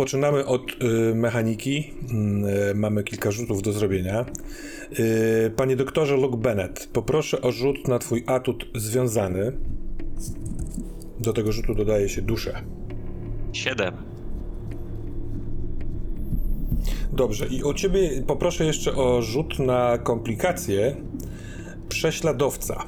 Rozpoczynamy 0.00 0.46
od 0.46 0.62
y, 0.82 1.14
mechaniki. 1.14 1.94
Mm, 2.10 2.44
y, 2.44 2.74
mamy 2.74 3.04
kilka 3.04 3.30
rzutów 3.30 3.62
do 3.62 3.72
zrobienia. 3.72 4.24
Y, 4.98 5.52
panie 5.56 5.76
doktorze 5.76 6.16
Luke 6.16 6.36
Bennett, 6.36 6.88
poproszę 6.92 7.40
o 7.40 7.52
rzut 7.52 7.88
na 7.88 7.98
twój 7.98 8.24
atut 8.26 8.66
związany. 8.74 9.52
Do 11.18 11.32
tego 11.32 11.52
rzutu 11.52 11.74
dodaje 11.74 12.08
się 12.08 12.22
duszę. 12.22 12.62
Siedem. 13.52 13.94
Dobrze, 17.12 17.46
i 17.46 17.62
u 17.62 17.74
ciebie 17.74 18.22
poproszę 18.26 18.64
jeszcze 18.64 18.94
o 18.94 19.22
rzut 19.22 19.58
na 19.58 19.98
komplikacje 19.98 20.96
prześladowca. 21.88 22.84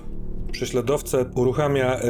Prześladowca 0.52 1.18
uruchamia 1.34 2.00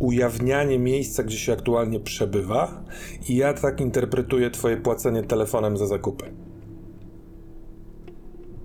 ujawnianie 0.00 0.78
miejsca, 0.78 1.22
gdzie 1.22 1.38
się 1.38 1.52
aktualnie 1.52 2.00
przebywa 2.00 2.84
i 3.28 3.36
ja 3.36 3.54
tak 3.54 3.80
interpretuję 3.80 4.50
twoje 4.50 4.76
płacenie 4.76 5.22
telefonem 5.22 5.76
za 5.76 5.86
zakupy. 5.86 6.32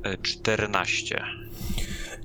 E, 0.03 0.18
Czternaście. 0.18 1.22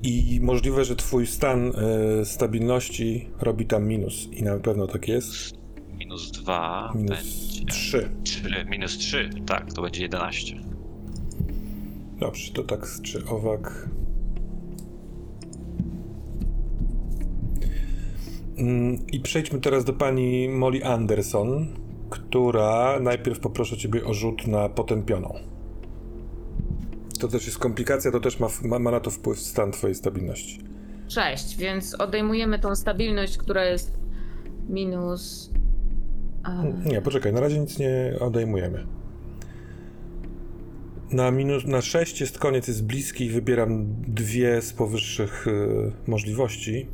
I 0.03 0.39
możliwe, 0.43 0.85
że 0.85 0.97
twój 0.97 1.27
stan 1.27 1.73
y, 2.21 2.25
stabilności 2.25 3.29
robi 3.41 3.67
tam 3.67 3.87
minus 3.89 4.29
i 4.33 4.43
na 4.43 4.59
pewno 4.59 4.87
tak 4.87 5.09
jest. 5.09 5.55
Minus 5.99 6.31
dwa. 6.31 6.93
Minus 6.95 7.47
będzie 7.57 7.65
3. 7.65 8.11
trzy. 8.25 8.65
Minus 8.71 8.99
trzy. 8.99 9.31
Tak, 9.47 9.73
to 9.73 9.83
będzie 9.83 10.03
jedenaście. 10.03 10.57
Dobrze, 12.21 12.53
to 12.53 12.63
tak 12.65 12.87
czy 13.03 13.27
owak. 13.27 13.89
I 19.13 19.21
przejdźmy 19.21 19.61
teraz 19.61 19.85
do 19.85 19.93
pani 19.93 20.49
Molly 20.49 20.85
Anderson, 20.85 21.67
która 22.11 23.01
najpierw 23.01 23.41
poproszę 23.41 23.77
ciebie 23.77 24.05
o 24.05 24.15
rzut 24.15 24.47
na 24.47 24.69
potępioną. 24.69 25.35
To 27.21 27.29
też 27.29 27.47
jest 27.47 27.59
komplikacja, 27.59 28.11
to 28.11 28.21
też 28.21 28.41
ma, 28.41 28.49
ma, 28.63 28.79
ma 28.79 28.91
na 28.91 29.01
to 29.01 29.11
wpływ 29.11 29.41
stan 29.41 29.73
twojej 29.73 29.95
stabilności. 29.95 30.61
6, 31.09 31.57
więc 31.57 31.95
odejmujemy 31.95 32.59
tą 32.59 32.77
stabilność, 32.77 33.39
która 33.39 33.65
jest 33.65 33.99
minus. 34.69 35.51
a, 36.43 36.63
Nie, 36.85 37.03
poczekaj, 37.03 37.33
na 37.33 37.41
razie 37.41 37.59
nic 37.59 37.79
nie 37.79 38.15
odejmujemy. 38.21 38.87
Na, 41.13 41.31
minus, 41.31 41.65
na 41.65 41.81
6 41.81 42.21
jest 42.21 42.39
koniec, 42.39 42.69
jest 42.69 42.85
bliski 42.87 43.25
i 43.25 43.31
wybieram 43.31 43.87
dwie 44.09 44.63
z 44.63 44.73
powyższych 44.73 45.47
y, 45.47 45.93
możliwości. 46.07 46.87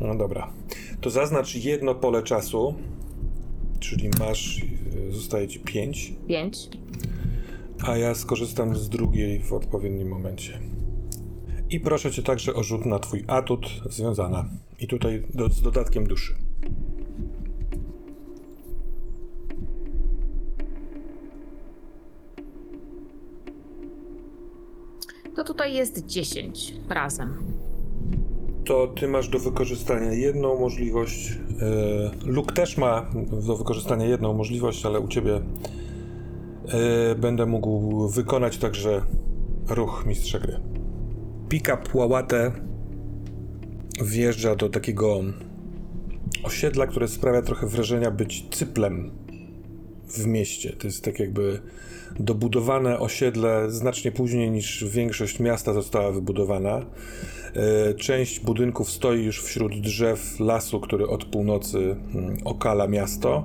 No 0.00 0.14
dobra. 0.14 0.52
To 1.00 1.10
zaznacz 1.10 1.54
jedno 1.54 1.94
pole 1.94 2.22
czasu, 2.22 2.74
czyli 3.80 4.10
masz, 4.18 4.62
y, 5.08 5.12
zostaje 5.12 5.48
ci 5.48 5.60
5, 5.60 6.12
5. 6.28 6.68
a 7.86 7.96
ja 7.96 8.14
skorzystam 8.14 8.76
z 8.76 8.88
drugiej 8.88 9.40
w 9.40 9.52
odpowiednim 9.52 10.08
momencie. 10.08 10.60
I 11.70 11.80
proszę 11.80 12.10
cię 12.10 12.22
także 12.22 12.54
o 12.54 12.62
rzut 12.62 12.86
na 12.86 12.98
twój 12.98 13.24
atut 13.26 13.66
związana. 13.90 14.48
I 14.80 14.86
tutaj 14.86 15.22
do, 15.34 15.48
z 15.48 15.62
dodatkiem 15.62 16.06
duszy. 16.06 16.34
To 25.36 25.44
tutaj 25.44 25.74
jest 25.74 26.06
10 26.06 26.74
razem. 26.88 27.57
To 28.68 28.86
ty 28.86 29.08
masz 29.08 29.28
do 29.28 29.38
wykorzystania 29.38 30.12
jedną 30.12 30.58
możliwość. 30.60 31.32
e, 31.32 32.26
Luke 32.26 32.54
też 32.54 32.76
ma 32.76 33.10
do 33.46 33.56
wykorzystania 33.56 34.06
jedną 34.06 34.34
możliwość, 34.34 34.86
ale 34.86 35.00
u 35.00 35.08
ciebie 35.08 35.40
e, 36.68 37.14
będę 37.14 37.46
mógł 37.46 38.08
wykonać 38.08 38.58
także 38.58 39.02
ruch 39.68 40.04
mistrza 40.06 40.38
gry. 40.38 40.60
Pick-up 41.48 41.82
Łałatę 41.94 42.52
wjeżdża 44.02 44.56
do 44.56 44.68
takiego 44.68 45.20
osiedla, 46.42 46.86
które 46.86 47.08
sprawia 47.08 47.42
trochę 47.42 47.66
wrażenia 47.66 48.10
być 48.10 48.48
cyplem 48.50 49.10
w 50.08 50.26
mieście. 50.26 50.72
To 50.72 50.86
jest 50.86 51.04
tak 51.04 51.20
jakby 51.20 51.60
dobudowane 52.20 52.98
osiedle 52.98 53.70
znacznie 53.70 54.12
później 54.12 54.50
niż 54.50 54.84
większość 54.84 55.40
miasta 55.40 55.72
została 55.72 56.12
wybudowana. 56.12 56.86
E, 57.54 57.94
Część 57.94 58.40
budynków 58.40 58.90
stoi 58.90 59.24
już 59.24 59.42
wśród 59.42 59.80
drzew 59.80 60.40
lasu, 60.40 60.80
który 60.80 61.06
od 61.08 61.24
północy 61.24 61.78
mm, 61.78 62.36
okala 62.44 62.88
miasto. 62.88 63.44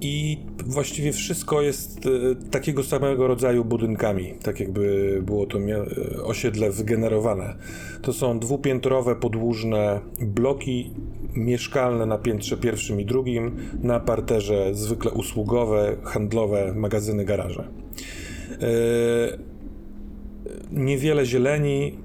I 0.00 0.38
właściwie 0.66 1.12
wszystko 1.12 1.62
jest 1.62 2.06
e, 2.06 2.50
takiego 2.50 2.82
samego 2.84 3.26
rodzaju 3.26 3.64
budynkami, 3.64 4.34
tak 4.42 4.60
jakby 4.60 5.18
było 5.22 5.46
to 5.46 5.58
e, 5.58 5.84
osiedle 6.22 6.70
wygenerowane. 6.70 7.54
To 8.02 8.12
są 8.12 8.38
dwupiętrowe, 8.38 9.16
podłużne 9.16 10.00
bloki 10.20 10.90
mieszkalne 11.34 12.06
na 12.06 12.18
piętrze 12.18 12.56
pierwszym 12.56 13.00
i 13.00 13.04
drugim, 13.04 13.56
na 13.82 14.00
parterze 14.00 14.74
zwykle 14.74 15.10
usługowe, 15.10 15.96
handlowe, 16.04 16.72
magazyny, 16.74 17.24
garaże. 17.24 17.68
Niewiele 20.72 21.26
zieleni, 21.26 21.98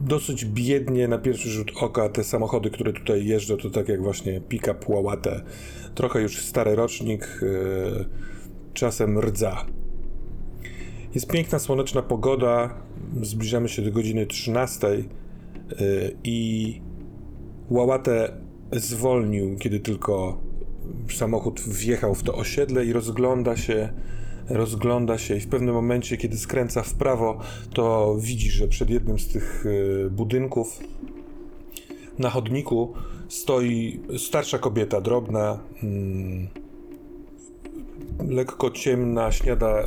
dosyć 0.00 0.44
biednie 0.44 1.08
na 1.08 1.18
pierwszy 1.18 1.50
rzut 1.50 1.72
oka 1.80 2.08
te 2.08 2.24
samochody, 2.24 2.70
które 2.70 2.92
tutaj 2.92 3.26
jeżdżą, 3.26 3.56
to 3.56 3.70
tak 3.70 3.88
jak 3.88 4.02
właśnie 4.02 4.40
pick-up 4.40 4.92
łałate. 4.92 5.42
Trochę 5.94 6.22
już 6.22 6.42
stary 6.42 6.74
rocznik, 6.74 7.38
yy, 7.42 8.04
czasem 8.74 9.18
rdza. 9.18 9.66
Jest 11.14 11.26
piękna, 11.26 11.58
słoneczna 11.58 12.02
pogoda, 12.02 12.74
zbliżamy 13.22 13.68
się 13.68 13.82
do 13.82 13.92
godziny 13.92 14.26
13 14.26 14.88
yy, 14.88 15.06
i 16.24 16.80
łałate 17.70 18.32
zwolnił, 18.72 19.56
kiedy 19.56 19.80
tylko 19.80 20.40
samochód 21.14 21.60
wjechał 21.60 22.14
w 22.14 22.22
to 22.22 22.34
osiedle 22.34 22.84
i 22.84 22.92
rozgląda 22.92 23.56
się, 23.56 23.92
rozgląda 24.48 25.18
się 25.18 25.36
i 25.36 25.40
w 25.40 25.48
pewnym 25.48 25.74
momencie, 25.74 26.16
kiedy 26.16 26.38
skręca 26.38 26.82
w 26.82 26.94
prawo, 26.94 27.38
to 27.74 28.16
widzi, 28.20 28.50
że 28.50 28.68
przed 28.68 28.90
jednym 28.90 29.18
z 29.18 29.28
tych 29.28 29.66
y, 29.66 30.10
budynków 30.10 30.80
na 32.18 32.30
chodniku 32.30 32.92
stoi 33.28 34.00
starsza 34.18 34.58
kobieta, 34.58 35.00
drobna, 35.00 35.58
mm, 35.82 36.48
lekko 38.28 38.70
ciemna, 38.70 39.32
śniada 39.32 39.78
e, 39.78 39.86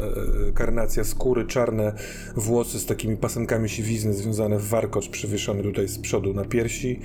karnacja 0.53 1.03
skóry, 1.03 1.45
czarne 1.45 1.93
włosy 2.35 2.79
z 2.79 2.85
takimi 2.85 3.17
pasenkami 3.17 3.69
siwizny 3.69 4.13
związane 4.13 4.57
w 4.57 4.67
warkocz 4.67 5.09
przywieszony 5.09 5.63
tutaj 5.63 5.87
z 5.87 5.99
przodu 5.99 6.33
na 6.33 6.45
piersi. 6.45 6.99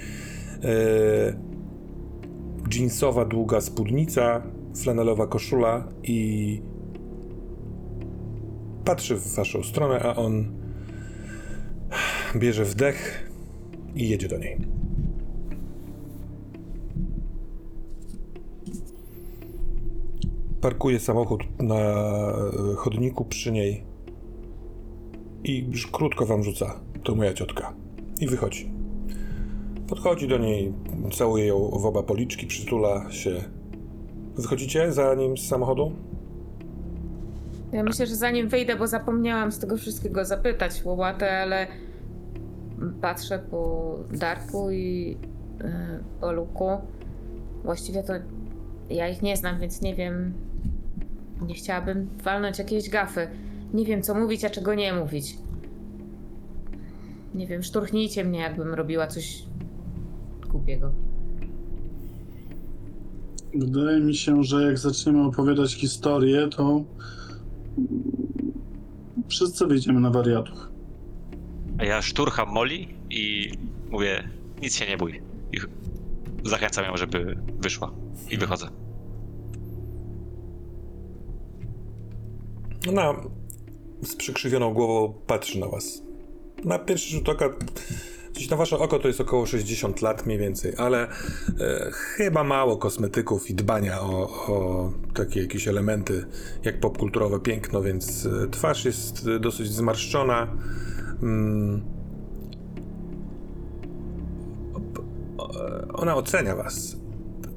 E, 0.65 1.37
jeansowa, 2.75 3.25
długa 3.25 3.61
spódnica, 3.61 4.43
flanelowa 4.83 5.27
koszula 5.27 5.89
i 6.03 6.61
patrzy 8.84 9.16
w 9.16 9.34
waszą 9.34 9.62
stronę, 9.62 10.00
a 10.02 10.16
on 10.16 10.46
bierze 12.36 12.64
wdech 12.64 13.31
i 13.94 14.08
jedzie 14.08 14.28
do 14.28 14.38
niej. 14.38 14.56
Parkuje 20.60 21.00
samochód 21.00 21.42
na 21.58 21.75
e, 21.75 22.75
chodniku 22.76 23.25
przy 23.25 23.52
niej 23.52 23.84
i 25.44 25.66
krótko 25.92 26.26
wam 26.26 26.44
rzuca. 26.44 26.81
To 27.02 27.14
moja 27.14 27.34
ciotka. 27.34 27.75
I 28.20 28.26
wychodzi. 28.26 28.70
Podchodzi 29.88 30.28
do 30.28 30.38
niej, 30.38 30.72
całuje 31.12 31.46
ją 31.46 31.70
w 31.70 31.86
oba 31.86 32.02
policzki, 32.02 32.46
przytula 32.46 33.10
się. 33.10 33.44
Wychodzicie 34.36 34.92
za 34.92 35.14
nim 35.14 35.38
z 35.38 35.46
samochodu? 35.46 35.92
Ja 37.75 37.82
myślę, 37.82 38.06
że 38.06 38.17
zanim 38.17 38.49
wyjdę, 38.49 38.76
bo 38.76 38.87
zapomniałam 38.87 39.53
z 39.53 39.59
tego 39.59 39.76
wszystkiego 39.76 40.25
zapytać 40.25 40.85
Łopatę, 40.85 41.38
ale 41.38 41.67
patrzę 43.00 43.38
po 43.50 43.94
Darku 44.12 44.71
i 44.71 45.17
yy, 45.59 45.67
po 46.21 46.32
Luku. 46.32 46.69
Właściwie 47.65 48.03
to 48.03 48.12
ja 48.91 49.09
ich 49.09 49.23
nie 49.23 49.37
znam, 49.37 49.61
więc 49.61 49.82
nie 49.82 49.94
wiem. 49.94 50.32
Nie 51.47 51.55
chciałabym 51.55 52.09
walnąć 52.25 52.59
jakiejś 52.59 52.91
gafy. 52.91 53.29
Nie 53.73 53.85
wiem, 53.85 54.03
co 54.03 54.15
mówić, 54.15 54.44
a 54.44 54.50
czego 54.50 54.75
nie 54.75 54.93
mówić. 54.93 55.38
Nie 57.35 57.47
wiem, 57.47 57.62
szturchnijcie 57.62 58.25
mnie, 58.25 58.38
jakbym 58.38 58.75
robiła 58.75 59.06
coś 59.06 59.44
głupiego. 60.50 60.91
Wydaje 63.55 64.00
mi 64.00 64.15
się, 64.15 64.44
że 64.44 64.62
jak 64.62 64.79
zaczniemy 64.79 65.23
opowiadać 65.23 65.75
historię, 65.75 66.49
to 66.49 66.85
wszyscy 69.29 69.67
wyjdziemy 69.67 70.00
na 70.00 70.11
wariatów. 70.11 70.69
A 71.79 71.85
ja 71.85 72.03
szturcham 72.03 72.49
Molly 72.49 72.87
i 73.11 73.53
mówię, 73.91 74.29
nic 74.62 74.76
się 74.76 74.87
nie 74.87 74.97
bój. 74.97 75.23
I 75.53 75.59
zachęcam 76.49 76.85
ją, 76.85 76.97
żeby 76.97 77.38
wyszła. 77.59 77.93
I 78.31 78.38
wychodzę. 78.38 78.69
Ona 82.88 83.15
z 84.03 84.17
przykrzywioną 84.17 84.75
głową 84.75 85.15
patrzy 85.27 85.59
na 85.61 85.69
was. 85.69 86.03
Na 86.65 86.79
pierwszy 86.79 87.11
rzut 87.11 87.29
oka, 87.29 87.49
coś 88.34 88.50
na 88.50 88.56
wasze 88.56 88.78
oko 88.78 88.98
to 88.98 89.08
jest 89.08 89.20
około 89.20 89.46
60 89.46 90.02
lat 90.02 90.26
mniej 90.26 90.38
więcej, 90.38 90.72
ale 90.76 91.08
e, 91.60 91.90
chyba 91.92 92.44
mało 92.44 92.76
kosmetyków 92.76 93.50
i 93.50 93.54
dbania 93.54 94.00
o, 94.00 94.28
o 94.48 94.92
takie 95.14 95.42
jakieś 95.42 95.69
elementy 95.69 96.26
jak 96.62 96.81
popkulturowe 96.81 97.40
piękno, 97.40 97.82
więc 97.82 98.26
e, 98.26 98.48
twarz 98.50 98.84
jest 98.84 99.26
e, 99.26 99.38
dosyć 99.38 99.69
zmarszczona. 99.69 100.48
Mm. 101.22 101.82
Ona 105.92 106.14
ocenia 106.14 106.56
was. 106.56 106.96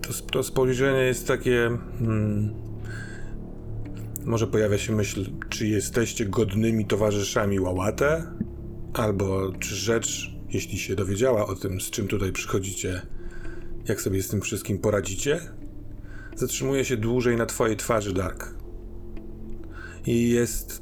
To, 0.01 0.13
to 0.31 0.43
spojrzenie 0.43 0.99
jest 0.99 1.27
takie... 1.27 1.65
Mm, 2.01 2.53
może 4.25 4.47
pojawia 4.47 4.77
się 4.77 4.95
myśl, 4.95 5.25
czy 5.49 5.67
jesteście 5.67 6.25
godnymi 6.25 6.85
towarzyszami 6.85 7.59
Łałatę? 7.59 8.23
Albo 8.93 9.51
czy 9.59 9.75
rzecz, 9.75 10.36
jeśli 10.49 10.77
się 10.77 10.95
dowiedziała 10.95 11.47
o 11.47 11.55
tym, 11.55 11.81
z 11.81 11.89
czym 11.89 12.07
tutaj 12.07 12.31
przychodzicie, 12.31 13.01
jak 13.85 14.01
sobie 14.01 14.23
z 14.23 14.27
tym 14.27 14.41
wszystkim 14.41 14.77
poradzicie? 14.77 15.39
Zatrzymuje 16.35 16.85
się 16.85 16.97
dłużej 16.97 17.37
na 17.37 17.45
twojej 17.45 17.77
twarzy, 17.77 18.13
Dark. 18.13 18.53
I 20.05 20.29
jest 20.29 20.81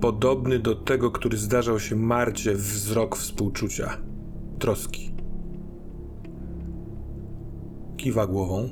podobny 0.00 0.58
do 0.58 0.74
tego, 0.74 1.10
który 1.10 1.36
zdarzał 1.36 1.80
się 1.80 1.96
Marcie 1.96 2.54
wzrok 2.54 3.16
współczucia, 3.16 3.98
troski. 4.58 5.14
Kiwa 7.96 8.26
głową. 8.26 8.68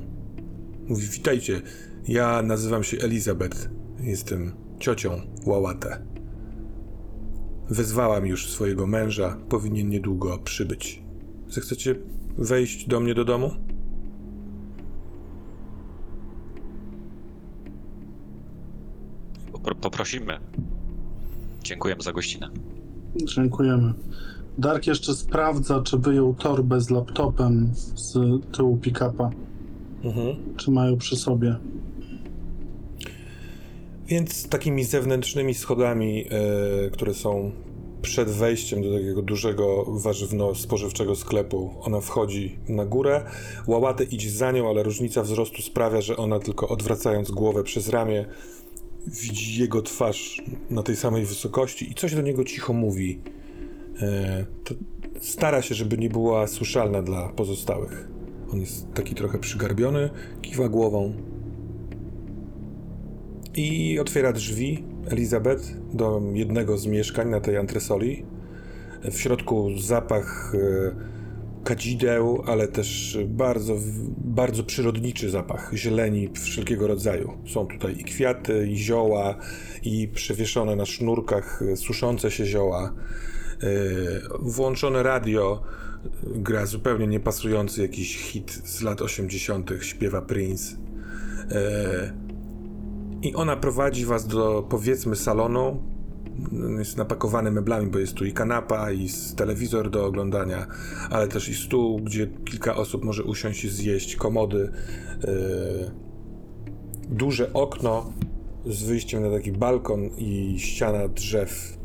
Mówi, 0.87 1.07
witajcie, 1.07 1.61
ja 2.07 2.41
nazywam 2.41 2.83
się 2.83 2.97
Elizabeth. 2.97 3.69
Jestem 3.99 4.51
ciocią 4.79 5.21
Łałatę. 5.45 6.16
Wezwałam 7.69 8.25
już 8.25 8.49
swojego 8.49 8.87
męża, 8.87 9.37
powinien 9.49 9.89
niedługo 9.89 10.37
przybyć. 10.37 11.01
Zechcecie 11.49 11.95
wejść 12.37 12.87
do 12.87 12.99
mnie 12.99 13.13
do 13.13 13.25
domu? 13.25 13.51
Popro- 19.53 19.75
Poprosimy. 19.75 20.37
Dziękujemy 21.63 22.01
za 22.01 22.13
gościnę. 22.13 22.49
Dziękujemy. 23.15 23.93
Dark 24.57 24.87
jeszcze 24.87 25.13
sprawdza, 25.13 25.81
czy 25.81 25.97
wyjął 25.97 26.33
torbę 26.33 26.81
z 26.81 26.89
laptopem 26.89 27.71
z 27.75 28.13
tyłu 28.57 28.77
pick-upa. 28.77 29.29
Mhm. 30.03 30.35
Czy 30.57 30.71
mają 30.71 30.97
przy 30.97 31.15
sobie. 31.15 31.55
Więc 34.07 34.49
takimi 34.49 34.83
zewnętrznymi 34.83 35.53
schodami, 35.53 36.25
e, 36.29 36.89
które 36.89 37.13
są 37.13 37.51
przed 38.01 38.29
wejściem 38.29 38.81
do 38.81 38.93
takiego 38.93 39.21
dużego 39.21 39.85
warzywno-spożywczego 39.87 41.15
sklepu, 41.15 41.73
ona 41.81 42.01
wchodzi 42.01 42.59
na 42.69 42.85
górę. 42.85 43.25
Łałatę 43.67 44.03
idzie 44.03 44.29
za 44.29 44.51
nią, 44.51 44.69
ale 44.69 44.83
różnica 44.83 45.23
wzrostu 45.23 45.61
sprawia, 45.61 46.01
że 46.01 46.17
ona 46.17 46.39
tylko 46.39 46.67
odwracając 46.67 47.31
głowę 47.31 47.63
przez 47.63 47.89
ramię 47.89 48.25
widzi 49.07 49.61
jego 49.61 49.81
twarz 49.81 50.41
na 50.69 50.83
tej 50.83 50.95
samej 50.95 51.25
wysokości 51.25 51.91
i 51.91 51.95
coś 51.95 52.15
do 52.15 52.21
niego 52.21 52.43
cicho 52.43 52.73
mówi. 52.73 53.21
To 54.63 54.75
stara 55.19 55.61
się, 55.61 55.75
żeby 55.75 55.97
nie 55.97 56.09
była 56.09 56.47
słyszalna 56.47 57.01
dla 57.01 57.29
pozostałych. 57.29 58.07
On 58.53 58.59
jest 58.59 58.93
taki 58.93 59.15
trochę 59.15 59.39
przygarbiony, 59.39 60.09
kiwa 60.41 60.69
głową, 60.69 61.13
i 63.57 63.99
otwiera 63.99 64.33
drzwi 64.33 64.83
Elizabeth 65.09 65.63
do 65.93 66.21
jednego 66.33 66.77
z 66.77 66.85
mieszkań 66.85 67.29
na 67.29 67.39
tej 67.39 67.57
antresoli. 67.57 68.25
W 69.11 69.17
środku 69.17 69.79
zapach 69.79 70.55
e, 70.55 70.95
kadzideł, 71.63 72.43
ale 72.45 72.67
też 72.67 73.17
bardzo, 73.27 73.77
bardzo 74.17 74.63
przyrodniczy 74.63 75.29
zapach 75.29 75.71
zieleni 75.73 76.29
wszelkiego 76.33 76.87
rodzaju. 76.87 77.33
Są 77.47 77.67
tutaj 77.67 77.95
i 77.99 78.03
kwiaty, 78.03 78.67
i 78.67 78.77
zioła, 78.77 79.35
i 79.83 80.07
przewieszone 80.07 80.75
na 80.75 80.85
sznurkach 80.85 81.61
e, 81.61 81.77
suszące 81.77 82.31
się 82.31 82.45
zioła. 82.45 82.93
E, 83.63 83.67
Włączone 84.39 85.03
radio 85.03 85.63
gra 86.23 86.65
zupełnie 86.65 87.07
niepasujący 87.07 87.81
jakiś 87.81 88.17
hit 88.17 88.51
z 88.51 88.81
lat 88.81 89.01
80. 89.01 89.71
śpiewa 89.81 90.21
Prince. 90.21 90.75
I 93.27 93.35
ona 93.35 93.55
prowadzi 93.55 94.05
was 94.05 94.27
do, 94.27 94.67
powiedzmy, 94.69 95.15
salonu. 95.15 95.83
Jest 96.79 96.97
napakowany 96.97 97.51
meblami, 97.51 97.91
bo 97.91 97.99
jest 97.99 98.13
tu 98.13 98.25
i 98.25 98.33
kanapa, 98.33 98.91
i 98.91 99.09
telewizor 99.35 99.89
do 99.89 100.05
oglądania, 100.05 100.67
ale 101.09 101.27
też 101.27 101.49
i 101.49 101.55
stół, 101.55 101.99
gdzie 101.99 102.27
kilka 102.45 102.75
osób 102.75 103.03
może 103.03 103.23
usiąść 103.23 103.63
i 103.63 103.69
zjeść, 103.69 104.15
komody. 104.15 104.71
Yy, 105.23 105.91
duże 107.09 107.53
okno 107.53 108.13
z 108.65 108.83
wyjściem 108.83 109.21
na 109.21 109.31
taki 109.31 109.51
balkon 109.51 110.09
i 110.17 110.55
ściana 110.59 111.07
drzew. 111.07 111.77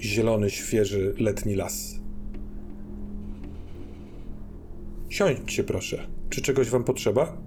Zielony, 0.00 0.50
świeży, 0.50 1.14
letni 1.18 1.54
las. 1.54 2.00
Siądźcie, 5.08 5.64
proszę. 5.64 6.06
Czy 6.30 6.42
czegoś 6.42 6.70
wam 6.70 6.84
potrzeba? 6.84 7.41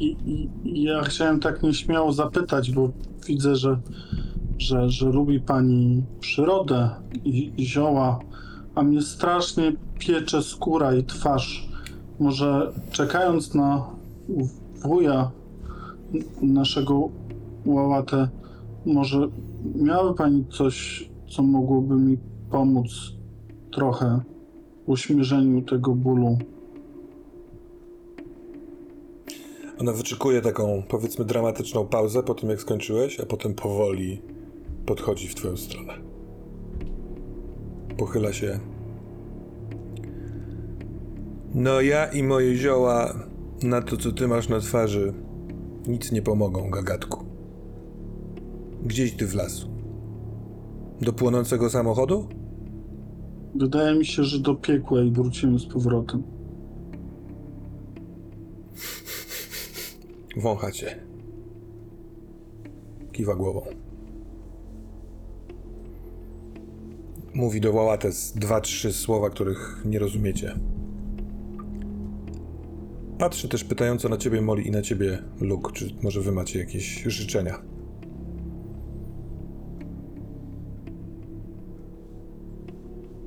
I, 0.00 0.16
ja 0.64 1.02
chciałem 1.02 1.40
tak 1.40 1.62
nieśmiało 1.62 2.12
zapytać, 2.12 2.70
bo 2.70 2.90
widzę, 3.26 3.56
że, 3.56 3.78
że, 4.58 4.90
że 4.90 5.06
lubi 5.06 5.40
pani 5.40 6.02
przyrodę 6.20 6.90
i, 7.24 7.52
i 7.56 7.66
zioła, 7.66 8.18
a 8.74 8.82
mnie 8.82 9.02
strasznie 9.02 9.72
piecze 9.98 10.42
skóra 10.42 10.94
i 10.94 11.04
twarz. 11.04 11.68
Może 12.18 12.72
czekając 12.90 13.54
na 13.54 13.86
wuja 14.84 15.30
naszego 16.42 17.08
łałatę, 17.66 18.28
może 18.86 19.28
miałaby 19.74 20.14
pani 20.14 20.44
coś, 20.50 21.08
co 21.28 21.42
mogłoby 21.42 21.96
mi 21.96 22.18
pomóc 22.50 23.12
trochę 23.72 24.20
w 24.86 24.90
uśmierzeniu 24.90 25.62
tego 25.62 25.94
bólu? 25.94 26.38
Ona 29.80 29.92
wyczekuje 29.92 30.40
taką, 30.40 30.82
powiedzmy, 30.88 31.24
dramatyczną 31.24 31.86
pauzę 31.86 32.22
po 32.22 32.34
tym, 32.34 32.50
jak 32.50 32.60
skończyłeś, 32.60 33.20
a 33.20 33.26
potem 33.26 33.54
powoli 33.54 34.22
podchodzi 34.86 35.28
w 35.28 35.34
twoją 35.34 35.56
stronę. 35.56 35.92
Pochyla 37.98 38.32
się. 38.32 38.60
No 41.54 41.80
ja 41.80 42.06
i 42.06 42.22
moje 42.22 42.56
zioła 42.56 43.14
na 43.62 43.82
to, 43.82 43.96
co 43.96 44.12
ty 44.12 44.28
masz 44.28 44.48
na 44.48 44.60
twarzy, 44.60 45.14
nic 45.88 46.12
nie 46.12 46.22
pomogą, 46.22 46.70
gagatku. 46.70 47.24
Gdzieś 48.84 49.12
ty 49.12 49.26
w 49.26 49.34
lasu? 49.34 49.68
Do 51.00 51.12
płonącego 51.12 51.70
samochodu? 51.70 52.28
Wydaje 53.54 53.98
mi 53.98 54.06
się, 54.06 54.24
że 54.24 54.38
do 54.38 54.54
piekła 54.54 55.02
i 55.02 55.10
wrócimy 55.10 55.58
z 55.58 55.66
powrotem. 55.66 56.35
Wącha 60.36 60.72
cię. 60.72 60.96
Kiwa 63.12 63.34
głową. 63.34 63.62
Mówi 67.34 67.60
do 67.60 67.72
Łałates 67.72 68.32
dwa, 68.32 68.60
trzy 68.60 68.92
słowa, 68.92 69.30
których 69.30 69.82
nie 69.84 69.98
rozumiecie. 69.98 70.54
Patrzy 73.18 73.48
też 73.48 73.64
pytająco 73.64 74.08
na 74.08 74.16
ciebie 74.16 74.42
Molly 74.42 74.62
i 74.62 74.70
na 74.70 74.82
ciebie 74.82 75.22
Luke, 75.40 75.72
czy 75.72 75.94
może 76.02 76.20
wy 76.20 76.32
macie 76.32 76.58
jakieś 76.58 77.02
życzenia. 77.02 77.62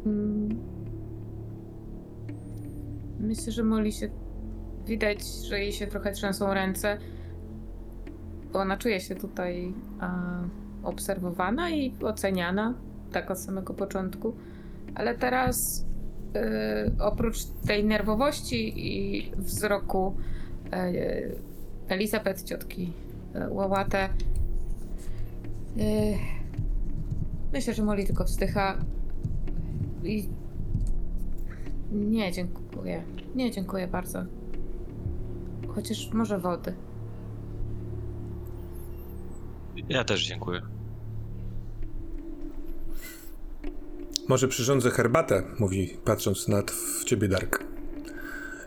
Mm. 0.06 0.50
Myślę, 3.20 3.52
że 3.52 3.64
Molly 3.64 3.92
się. 3.92 4.10
Widać, 4.86 5.24
że 5.24 5.60
jej 5.60 5.74
się 5.74 5.88
trochę 5.88 6.12
trzęsą 6.12 6.54
ręce, 6.54 6.98
bo 8.54 8.60
ona 8.60 8.78
czuje 8.78 9.00
się 9.00 9.16
tutaj 9.16 9.74
obserwowana 10.84 11.70
i 11.70 11.94
oceniana, 12.02 12.74
tak 13.12 13.32
od 13.32 13.40
samego 13.40 13.74
początku. 13.74 14.34
Ale 14.96 15.16
teraz, 15.16 15.86
y, 16.36 17.02
oprócz 17.02 17.46
tej 17.68 17.86
nerwowości 17.86 18.74
i 18.76 19.32
wzroku 19.36 20.16
y, 20.66 21.36
Elizabeth, 21.88 22.44
ciotki 22.44 22.94
y, 23.36 23.54
Łałatę, 23.54 24.10
myślę, 27.54 27.74
że 27.74 27.84
Molly 27.84 28.06
tylko 28.06 28.24
wzdycha 28.24 28.78
i 30.04 30.30
nie, 31.92 32.32
dziękuję. 32.32 33.04
Nie, 33.36 33.52
dziękuję 33.52 33.88
bardzo. 33.88 34.26
Chociaż 35.80 36.10
może 36.14 36.40
wody. 36.40 36.74
Ja 39.90 40.04
też 40.04 40.26
dziękuję. 40.28 40.62
Może 44.28 44.48
przyrządzę 44.48 44.92
herbatę, 44.92 45.44
mówi, 45.60 45.98
patrząc 46.06 46.48
nad 46.48 46.72
w 46.72 47.04
ciebie 47.04 47.28
Dark. 47.28 47.64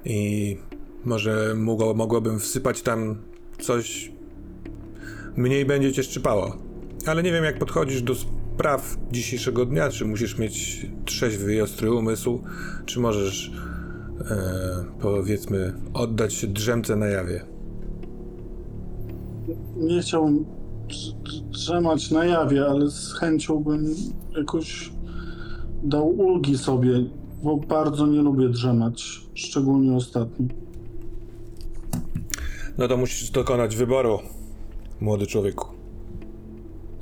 I 0.04 0.56
może 1.04 1.54
mogło, 1.56 1.94
mogłabym 1.94 2.40
wsypać 2.40 2.82
tam 2.82 3.22
coś. 3.60 4.12
Mniej 5.36 5.64
będzie 5.64 5.92
cię 5.92 6.02
szczypało. 6.02 6.56
Ale 7.06 7.22
nie 7.22 7.32
wiem, 7.32 7.44
jak 7.44 7.58
podchodzisz 7.58 8.02
do 8.02 8.14
spraw 8.14 8.96
dzisiejszego 9.10 9.66
dnia. 9.66 9.90
Czy 9.90 10.04
musisz 10.04 10.38
mieć 10.38 10.86
trzeźwy 11.04 11.54
i 11.54 11.60
ostry 11.60 11.92
umysł, 11.92 12.42
czy 12.86 13.00
możesz, 13.00 13.52
powiedzmy, 15.00 15.72
oddać 15.94 16.34
się 16.34 16.46
drzemce 16.46 16.96
na 16.96 17.06
jawie. 17.06 17.44
Nie 19.76 20.00
chciałbym 20.00 20.44
drz- 20.88 21.14
drz- 21.24 21.42
drzemać 21.50 22.10
na 22.10 22.24
jawie, 22.24 22.66
ale 22.66 22.90
z 22.90 23.12
chęcią 23.12 23.62
bym 23.64 23.84
jakoś 24.36 24.92
dał 25.82 26.08
ulgi 26.08 26.58
sobie, 26.58 27.04
bo 27.42 27.56
bardzo 27.56 28.06
nie 28.06 28.22
lubię 28.22 28.48
drzemać, 28.48 29.20
szczególnie 29.34 29.96
ostatnio. 29.96 30.46
No 32.78 32.88
to 32.88 32.96
musisz 32.96 33.30
dokonać 33.30 33.76
wyboru, 33.76 34.18
młody 35.00 35.26
człowieku. 35.26 35.68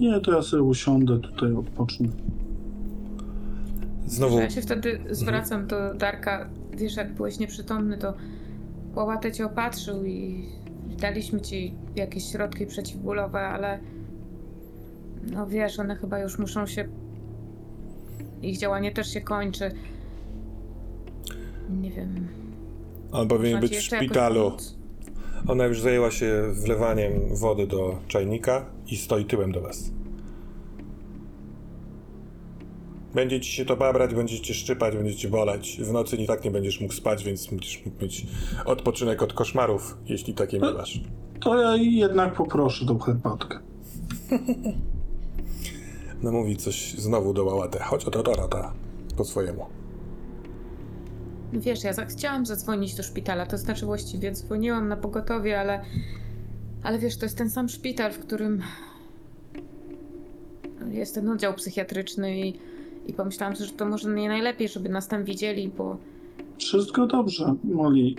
Nie, 0.01 0.21
to 0.21 0.33
ja 0.33 0.43
sobie 0.43 0.63
usiądę 0.63 1.19
tutaj, 1.19 1.53
odpocznę. 1.53 2.09
Znowu. 4.11 4.41
Ja 4.41 4.51
się 4.51 4.63
wtedy 4.63 5.01
zwracam 5.11 5.67
do 5.67 5.95
Darka. 5.95 6.51
Wiesz, 6.73 6.97
jak 6.97 7.13
byłeś 7.13 7.39
nieprzytomny, 7.39 7.99
to 7.99 8.15
Łałatę 8.95 9.33
cię 9.33 9.47
opatrzył 9.47 10.05
i 10.05 10.49
daliśmy 11.01 11.41
ci 11.41 11.75
jakieś 11.97 12.33
środki 12.33 12.67
przeciwbólowe, 12.67 13.41
ale 13.41 13.79
no 15.33 15.47
wiesz, 15.47 15.79
one 15.79 15.97
chyba 15.97 16.19
już 16.19 16.39
muszą 16.39 16.67
się... 16.67 16.89
Ich 18.43 18.59
działanie 18.59 18.93
też 18.93 19.13
się 19.13 19.21
kończy. 19.21 19.71
Nie 21.71 21.91
wiem. 21.91 22.29
On 23.13 23.29
powinien 23.29 23.61
być 23.61 23.77
w 23.77 23.83
szpitalu. 23.83 24.53
Ona 25.49 25.67
już 25.67 25.81
zajęła 25.81 26.11
się 26.11 26.43
wlewaniem 26.53 27.13
wody 27.37 27.67
do 27.67 27.99
czajnika 28.09 28.67
i 28.87 28.97
stoi 28.97 29.25
tyłem 29.25 29.53
do 29.53 29.61
was. 29.61 29.91
Będzie 33.15 33.41
ci 33.41 33.53
się 33.53 33.65
to 33.65 33.77
babrać, 33.77 34.15
będzie 34.15 34.41
cię 34.41 34.55
szczypać, 34.55 34.97
będzie 34.97 35.15
ci 35.15 35.29
boleć. 35.29 35.81
W 35.81 35.93
nocy 35.93 36.17
i 36.17 36.27
tak 36.27 36.45
nie 36.45 36.51
będziesz 36.51 36.81
mógł 36.81 36.95
spać, 36.95 37.25
więc 37.25 37.47
będziesz 37.47 37.87
mógł 37.87 38.03
mieć 38.03 38.27
odpoczynek 38.65 39.23
od 39.23 39.33
koszmarów, 39.33 39.97
jeśli 40.07 40.35
takie 40.35 40.61
miewasz. 40.61 41.01
To 41.41 41.63
ja 41.63 41.77
jednak 41.77 42.35
poproszę 42.35 42.87
tą 42.87 42.99
herbatkę. 42.99 43.59
No 46.23 46.33
mówi 46.33 46.57
coś 46.57 46.95
znowu 46.95 47.33
do 47.33 47.45
Łałatę. 47.45 47.79
Chodź 47.79 48.05
o 48.05 48.11
to, 48.11 48.23
po 49.17 49.25
swojemu. 49.25 49.67
No 51.53 51.61
Wiesz, 51.61 51.85
ja 51.85 51.93
chciałam 52.07 52.47
zadzwonić 52.47 52.95
do 52.95 53.03
szpitala, 53.03 53.47
to 53.47 53.59
znaczy 53.59 53.87
właściwie 53.87 54.33
dzwoniłam 54.33 54.89
na 54.89 54.97
pogotowie, 54.97 55.61
ale. 55.61 55.85
Ale 56.83 56.99
wiesz, 56.99 57.17
to 57.17 57.25
jest 57.25 57.39
ten 57.39 57.51
sam 57.51 57.69
szpital, 57.69 58.13
w 58.13 58.19
którym 58.19 58.63
jest 60.91 61.15
ten 61.15 61.29
oddział 61.29 61.55
psychiatryczny 61.55 62.41
i, 62.41 62.59
i 63.11 63.13
pomyślałam 63.13 63.57
sobie, 63.57 63.67
że 63.69 63.75
to 63.77 63.87
może 63.87 64.15
nie 64.15 64.29
najlepiej, 64.29 64.69
żeby 64.69 64.89
nas 64.89 65.09
tam 65.09 65.25
widzieli, 65.25 65.71
bo. 65.79 65.97
Wszystko 66.59 67.07
dobrze, 67.07 67.55
Molly. 67.65 68.15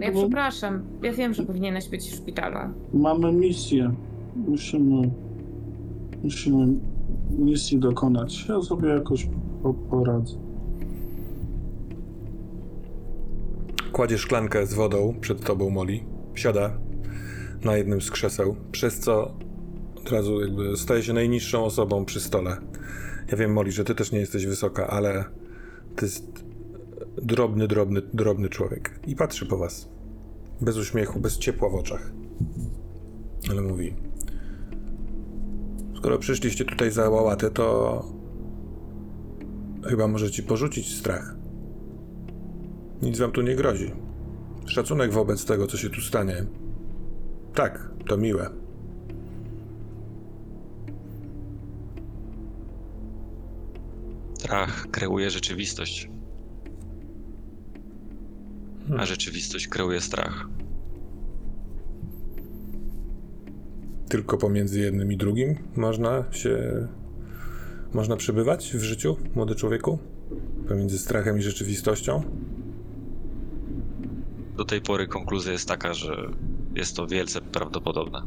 Ja 0.00 0.12
Bo 0.12 0.18
przepraszam, 0.20 0.82
ja 1.02 1.12
wiem, 1.12 1.34
że 1.34 1.42
powinieneś 1.42 1.88
być 1.88 2.02
w 2.02 2.14
szpitalu. 2.14 2.56
mamy 2.94 3.32
misję. 3.32 3.94
Musimy... 4.36 5.10
Musimy 6.22 6.66
misji 7.38 7.78
dokonać. 7.78 8.46
Ja 8.48 8.62
sobie 8.62 8.88
jakoś 8.88 9.28
po, 9.62 9.74
poradzę. 9.74 10.34
Kładzie 13.92 14.18
szklankę 14.18 14.66
z 14.66 14.74
wodą 14.74 15.14
przed 15.20 15.44
tobą, 15.44 15.70
Molly. 15.70 16.00
Siada 16.34 16.78
na 17.64 17.76
jednym 17.76 18.00
z 18.02 18.10
krzeseł, 18.10 18.56
przez 18.72 19.00
co 19.00 19.30
od 20.00 20.10
razu 20.12 20.40
jakby 20.40 20.76
staje 20.76 21.02
się 21.02 21.12
najniższą 21.12 21.64
osobą 21.64 22.04
przy 22.04 22.20
stole. 22.20 22.56
Ja 23.30 23.36
wiem, 23.36 23.52
Molly, 23.52 23.72
że 23.72 23.84
ty 23.84 23.94
też 23.94 24.12
nie 24.12 24.18
jesteś 24.18 24.46
wysoka, 24.46 24.86
ale 24.86 25.24
to 25.96 26.04
jest 26.04 26.44
drobny, 27.22 27.68
drobny, 27.68 28.02
drobny 28.14 28.48
człowiek. 28.48 29.00
I 29.06 29.16
patrzy 29.16 29.46
po 29.46 29.58
was. 29.58 29.88
Bez 30.60 30.76
uśmiechu, 30.76 31.20
bez 31.20 31.38
ciepła 31.38 31.68
w 31.68 31.74
oczach. 31.74 32.12
Ale 33.50 33.62
mówi: 33.62 33.94
Skoro 35.96 36.18
przyszliście 36.18 36.64
tutaj 36.64 36.90
za 36.90 37.10
łałatę, 37.10 37.50
to 37.50 38.04
chyba 39.84 40.08
możecie 40.08 40.42
porzucić 40.42 40.98
strach. 40.98 41.34
Nic 43.02 43.18
wam 43.18 43.32
tu 43.32 43.42
nie 43.42 43.56
grozi. 43.56 43.92
Szacunek 44.66 45.12
wobec 45.12 45.44
tego, 45.44 45.66
co 45.66 45.76
się 45.76 45.90
tu 45.90 46.00
stanie. 46.00 46.46
Tak, 47.54 47.90
to 48.08 48.16
miłe. 48.16 48.50
Strach 54.48 54.86
kreuje 54.90 55.30
rzeczywistość. 55.30 56.08
A 58.98 59.06
rzeczywistość 59.06 59.68
kreuje 59.68 60.00
strach. 60.00 60.48
Tylko 64.08 64.38
pomiędzy 64.38 64.80
jednym 64.80 65.12
i 65.12 65.16
drugim 65.16 65.58
można 65.76 66.24
się. 66.32 66.86
Można 67.92 68.16
przebywać 68.16 68.72
w 68.74 68.82
życiu, 68.82 69.16
młody 69.34 69.54
człowieku? 69.54 69.98
Pomiędzy 70.68 70.98
strachem 70.98 71.38
i 71.38 71.42
rzeczywistością? 71.42 72.22
Do 74.56 74.64
tej 74.64 74.80
pory 74.80 75.06
konkluzja 75.06 75.52
jest 75.52 75.68
taka, 75.68 75.94
że 75.94 76.30
jest 76.74 76.96
to 76.96 77.06
wielce 77.06 77.40
prawdopodobne. 77.40 78.22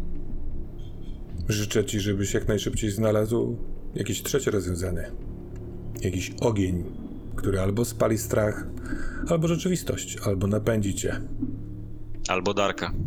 Życzę 1.49 1.85
ci, 1.85 1.99
żebyś 1.99 2.33
jak 2.33 2.47
najszybciej 2.47 2.91
znalazł 2.91 3.57
jakieś 3.95 4.23
trzecie 4.23 4.51
rozwiązanie. 4.51 5.11
Jakiś 6.01 6.31
ogień, 6.41 6.83
który 7.35 7.59
albo 7.59 7.85
spali 7.85 8.17
strach, 8.17 8.67
albo 9.29 9.47
rzeczywistość, 9.47 10.17
albo 10.25 10.47
napędzi 10.47 10.95
cię. 10.95 11.21
Albo 12.27 12.53
Darka. 12.53 12.91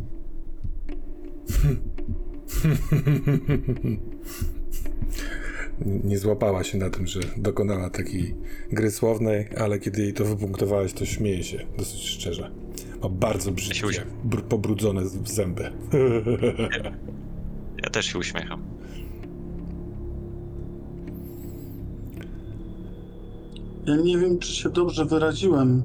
Nie 6.04 6.18
złapała 6.18 6.64
się 6.64 6.78
na 6.78 6.90
tym, 6.90 7.06
że 7.06 7.20
dokonała 7.36 7.90
takiej 7.90 8.34
gry 8.72 8.90
słownej, 8.90 9.48
ale 9.58 9.78
kiedy 9.78 10.02
jej 10.02 10.12
to 10.12 10.24
wypunktowałeś, 10.24 10.92
to 10.92 11.04
śmieje 11.04 11.44
się 11.44 11.66
dosyć 11.78 12.08
szczerze. 12.08 12.50
Ma 13.02 13.08
bardzo 13.08 13.52
brzydkie, 13.52 14.02
pobrudzone 14.48 15.02
zęby. 15.24 15.70
Ja 17.84 17.90
też 17.90 18.06
się 18.06 18.18
uśmiecham. 18.18 18.73
Ja 23.86 23.96
nie 23.96 24.18
wiem, 24.18 24.38
czy 24.38 24.52
się 24.52 24.70
dobrze 24.70 25.04
wyraziłem. 25.04 25.82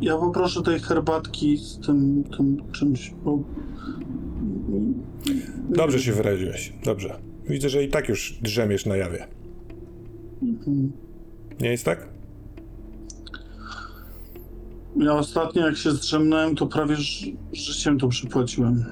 Ja 0.00 0.16
poproszę 0.16 0.62
tej 0.62 0.80
herbatki 0.80 1.56
z 1.56 1.78
tym, 1.78 2.24
tym 2.36 2.62
czymś, 2.72 3.14
bo... 3.24 3.38
Dobrze 5.70 5.98
się 5.98 6.12
wyraziłeś. 6.12 6.72
Dobrze. 6.84 7.18
Widzę, 7.48 7.68
że 7.68 7.84
i 7.84 7.88
tak 7.88 8.08
już 8.08 8.38
drzemiesz 8.42 8.86
na 8.86 8.96
jawie. 8.96 9.26
Mhm. 10.42 10.92
Nie 11.60 11.70
jest 11.70 11.84
tak? 11.84 12.08
Ja 14.96 15.14
ostatnio 15.14 15.66
jak 15.66 15.76
się 15.76 15.90
zdrzemnąłem, 15.90 16.56
to 16.56 16.66
prawie 16.66 16.96
życiem 17.52 17.98
to 17.98 18.08
przypłaciłem. 18.08 18.84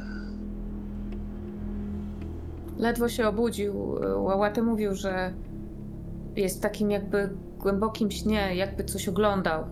Ledwo 2.79 3.09
się 3.09 3.27
obudził. 3.29 3.75
Łałaty 4.17 4.63
mówił, 4.63 4.95
że 4.95 5.35
jest 6.37 6.63
takim 6.63 6.91
jakby 6.91 7.31
głębokim 7.63 8.11
śnie, 8.11 8.55
jakby 8.55 8.85
coś 8.85 9.09
oglądał. 9.09 9.65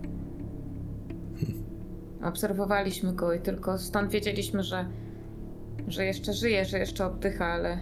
Obserwowaliśmy 2.23 3.13
go 3.13 3.33
i 3.33 3.39
tylko 3.39 3.77
stąd 3.77 4.11
wiedzieliśmy, 4.11 4.63
że, 4.63 4.85
że 5.87 6.05
jeszcze 6.05 6.33
żyje, 6.33 6.65
że 6.65 6.79
jeszcze 6.79 7.05
oddycha, 7.05 7.45
ale. 7.45 7.79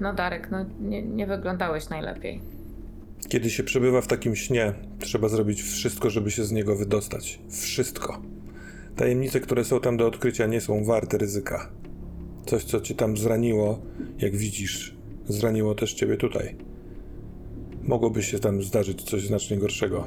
No, 0.00 0.14
Darek, 0.14 0.48
no 0.50 0.58
nie, 0.80 1.02
nie 1.02 1.26
wyglądałeś 1.26 1.88
najlepiej. 1.88 2.40
Kiedy 3.28 3.50
się 3.50 3.62
przebywa 3.62 4.00
w 4.00 4.06
takim 4.06 4.36
śnie, 4.36 4.74
trzeba 4.98 5.28
zrobić 5.28 5.62
wszystko, 5.62 6.10
żeby 6.10 6.30
się 6.30 6.44
z 6.44 6.52
niego 6.52 6.76
wydostać. 6.76 7.40
Wszystko. 7.50 8.22
Tajemnice, 8.96 9.40
które 9.40 9.64
są 9.64 9.80
tam 9.80 9.96
do 9.96 10.06
odkrycia, 10.06 10.46
nie 10.46 10.60
są 10.60 10.84
warte 10.84 11.18
ryzyka. 11.18 11.70
Coś, 12.46 12.64
co 12.64 12.80
cię 12.80 12.94
tam 12.94 13.16
zraniło, 13.16 13.78
jak 14.18 14.36
widzisz, 14.36 14.96
zraniło 15.26 15.74
też 15.74 15.94
ciebie 15.94 16.16
tutaj. 16.16 16.67
Mogłoby 17.88 18.22
się 18.22 18.38
tam 18.38 18.62
zdarzyć 18.62 19.02
coś 19.02 19.26
znacznie 19.26 19.56
gorszego. 19.56 20.06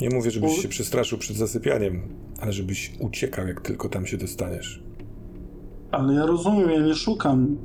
Nie 0.00 0.10
mówię, 0.10 0.30
żebyś 0.30 0.62
się 0.62 0.68
przestraszył 0.68 1.18
przed 1.18 1.36
zasypianiem, 1.36 2.02
ale 2.40 2.52
żebyś 2.52 2.92
uciekał, 3.00 3.46
jak 3.46 3.60
tylko 3.60 3.88
tam 3.88 4.06
się 4.06 4.16
dostaniesz. 4.16 4.82
Ale 5.90 6.14
ja 6.14 6.26
rozumiem, 6.26 6.70
ja 6.70 6.80
nie 6.80 6.94
szukam 6.94 7.56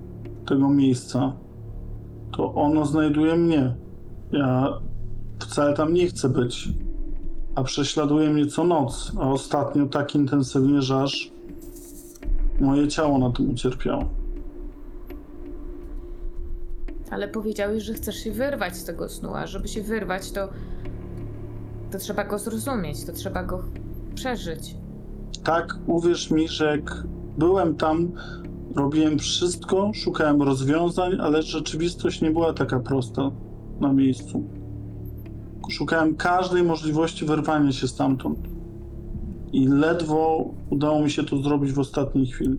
tego 0.47 0.69
miejsca. 0.69 1.33
To 2.37 2.53
ono 2.53 2.85
znajduje 2.85 3.35
mnie. 3.35 3.75
Ja 4.31 4.79
wcale 5.39 5.73
tam 5.73 5.93
nie 5.93 6.07
chcę 6.07 6.29
być. 6.29 6.69
A 7.55 7.63
prześladuje 7.63 8.29
mnie 8.29 8.45
co 8.45 8.63
noc, 8.63 9.11
a 9.19 9.31
ostatnio 9.31 9.85
tak 9.85 10.15
intensywnie, 10.15 10.81
że 10.81 11.01
aż 11.01 11.31
moje 12.59 12.87
ciało 12.87 13.17
na 13.17 13.31
tym 13.31 13.51
ucierpiało. 13.51 14.20
Ale 17.11 17.27
powiedziałeś, 17.27 17.83
że 17.83 17.93
chcesz 17.93 18.15
się 18.15 18.31
wyrwać 18.31 18.77
z 18.77 18.83
tego 18.83 19.09
snu, 19.09 19.35
a 19.35 19.47
żeby 19.47 19.67
się 19.67 19.83
wyrwać, 19.83 20.31
to. 20.31 20.49
to 21.91 21.97
trzeba 21.97 22.23
go 22.23 22.39
zrozumieć, 22.39 23.05
to 23.05 23.13
trzeba 23.13 23.43
go 23.43 23.63
przeżyć. 24.15 24.75
Tak, 25.43 25.75
uwierz 25.87 26.31
mi, 26.31 26.47
że 26.47 26.65
jak 26.65 27.03
byłem 27.37 27.75
tam, 27.75 28.11
robiłem 28.75 29.19
wszystko, 29.19 29.91
szukałem 29.93 30.41
rozwiązań, 30.41 31.17
ale 31.21 31.41
rzeczywistość 31.41 32.21
nie 32.21 32.31
była 32.31 32.53
taka 32.53 32.79
prosta 32.79 33.31
na 33.79 33.93
miejscu. 33.93 34.43
Szukałem 35.69 36.15
każdej 36.15 36.63
możliwości 36.63 37.25
wyrwania 37.25 37.71
się 37.71 37.87
stamtąd. 37.87 38.39
I 39.53 39.67
ledwo 39.67 40.49
udało 40.69 41.01
mi 41.01 41.11
się 41.11 41.23
to 41.23 41.37
zrobić 41.37 41.71
w 41.71 41.79
ostatniej 41.79 42.27
chwili. 42.27 42.57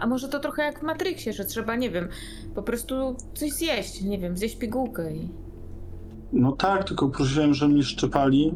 A 0.00 0.06
może 0.06 0.28
to 0.28 0.40
trochę 0.40 0.62
jak 0.62 0.80
w 0.80 0.82
Matrixie, 0.82 1.32
że 1.32 1.44
trzeba, 1.44 1.76
nie 1.76 1.90
wiem, 1.90 2.08
po 2.54 2.62
prostu 2.62 2.94
coś 3.34 3.52
zjeść, 3.52 4.02
nie 4.02 4.18
wiem, 4.18 4.36
zjeść 4.36 4.56
pigułkę 4.56 5.16
i... 5.16 5.28
No 6.32 6.52
tak, 6.52 6.84
tylko 6.84 7.08
prosiłem, 7.08 7.54
że 7.54 7.68
mnie 7.68 7.82
szczepali. 7.82 8.52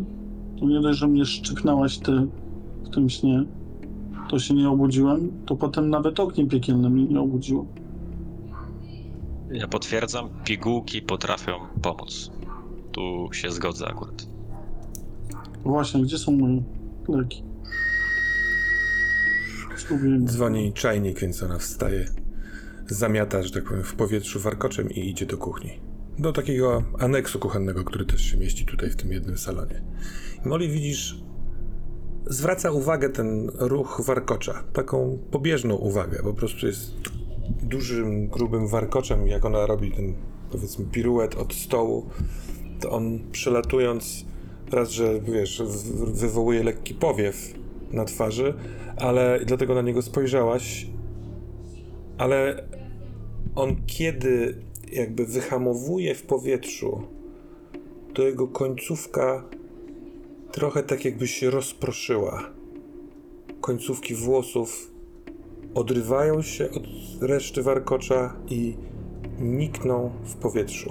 To 0.59 0.67
nie 0.67 0.81
dość, 0.81 0.99
że 0.99 1.09
mnie 1.09 1.25
szczypnęłaś 1.25 1.99
ty 1.99 2.13
w 2.85 2.89
tym 2.95 3.11
śnie, 3.11 3.45
to 4.31 4.39
się 4.39 4.55
nie 4.55 4.69
obudziłem, 4.69 5.33
to 5.47 5.57
potem 5.57 5.91
nawet 5.91 6.21
ognie 6.21 6.47
piekielne 6.47 6.91
mnie 6.91 7.05
nie 7.05 7.21
obudziło. 7.21 7.67
Ja 9.53 9.69
potwierdzam, 9.69 10.29
pigułki 10.45 11.03
potrafią 11.03 11.53
pomóc. 11.83 12.31
Tu 12.93 13.29
się 13.33 13.51
zgodzę 13.51 13.87
akurat. 13.89 14.27
Właśnie, 15.65 16.03
gdzie 16.03 16.19
są 16.19 16.33
moje 16.33 16.63
leki? 17.09 17.43
Dzwoni 20.25 20.73
czajnik, 20.73 21.21
więc 21.21 21.43
ona 21.43 21.59
wstaje, 21.59 22.07
zamiata, 22.87 23.43
że 23.43 23.51
tak 23.51 23.65
powiem, 23.65 23.85
w 23.85 23.95
powietrzu 23.95 24.41
warkoczem 24.41 24.91
i 24.91 25.09
idzie 25.09 25.27
do 25.27 25.39
kuchni. 25.39 25.81
Do 26.19 26.33
takiego 26.33 26.83
aneksu 26.99 27.39
kuchennego, 27.39 27.85
który 27.85 28.05
też 28.05 28.23
się 28.23 28.37
mieści 28.37 28.67
tutaj 28.67 28.91
w 28.91 28.97
tym 28.97 29.13
jednym 29.13 29.39
salonie. 29.39 29.83
I 30.47 30.49
Molly 30.49 30.69
widzisz, 30.69 31.23
zwraca 32.27 32.71
uwagę 32.71 33.09
ten 33.09 33.51
ruch 33.55 34.01
warkocza, 34.05 34.65
taką 34.73 35.19
pobieżną 35.31 35.75
uwagę, 35.75 36.23
po 36.23 36.35
prostu 36.35 36.67
jest 36.67 36.95
dużym, 37.63 38.29
grubym 38.29 38.69
warkoczem, 38.69 39.27
jak 39.27 39.45
ona 39.45 39.67
robi 39.67 39.93
ten, 39.93 40.15
powiedzmy, 40.53 40.85
piruet 40.85 41.35
od 41.35 41.55
stołu, 41.55 42.07
to 42.81 42.91
on 42.91 43.19
przelatując, 43.33 44.25
raz, 44.73 44.91
że 44.91 45.21
wiesz, 45.21 45.63
wywołuje 46.15 46.63
lekki 46.63 46.95
powiew 46.95 47.60
na 47.93 48.05
twarzy, 48.05 48.55
ale 48.97 49.41
dlatego 49.45 49.75
na 49.75 49.83
niego 49.83 50.03
spojrzałaś, 50.03 50.87
ale 52.19 52.65
on 53.55 53.77
kiedy 53.87 54.63
jakby 54.93 55.27
wyhamowuje 55.27 56.15
w 56.15 56.23
powietrzu, 56.23 57.03
to 58.15 58.23
jego 58.23 58.49
końcówka 58.49 59.45
trochę 60.53 60.83
tak 60.83 61.05
jakby 61.05 61.29
się 61.29 61.51
rozproszyła. 61.51 62.51
Końcówki 63.61 64.15
włosów 64.15 64.91
odrywają 65.75 66.43
się 66.43 66.71
od 66.71 66.83
reszty 67.21 67.63
warkocza 67.63 68.37
i 68.49 68.77
nikną 69.41 70.11
w 70.25 70.35
powietrzu 70.35 70.91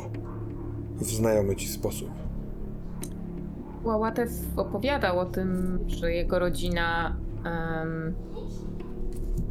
w 0.96 1.06
znajomy 1.06 1.56
ci 1.56 1.68
sposób. 1.68 2.10
Łałatew 3.84 4.30
opowiadał 4.58 5.20
o 5.20 5.26
tym, 5.26 5.80
że 5.88 6.12
jego 6.14 6.40
rodzina. 6.40 7.16
em, 7.46 8.14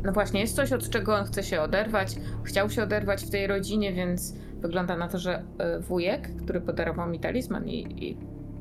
no 0.05 0.13
właśnie, 0.13 0.41
jest 0.41 0.57
coś, 0.57 0.73
od 0.73 0.91
czego 0.91 1.15
on 1.15 1.25
chce 1.25 1.43
się 1.43 1.61
oderwać. 1.61 2.17
Chciał 2.45 2.71
się 2.71 2.83
oderwać 2.83 3.25
w 3.25 3.31
tej 3.31 3.47
rodzinie, 3.47 3.93
więc 3.93 4.35
wygląda 4.61 4.97
na 4.97 5.09
to, 5.09 5.19
że 5.19 5.43
e, 5.59 5.81
wujek, 5.81 6.37
który 6.37 6.61
podarował 6.61 7.09
mi 7.11 7.21
talizman 7.21 7.69
i, 7.69 8.07
i 8.09 8.17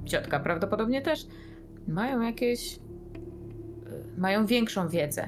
ciotka 0.06 0.39
prawdopodobnie 0.39 1.01
też, 1.01 1.27
mają 1.88 2.21
jakieś. 2.21 2.75
e, 2.75 2.80
mają 4.17 4.45
większą 4.45 4.89
wiedzę. 4.89 5.27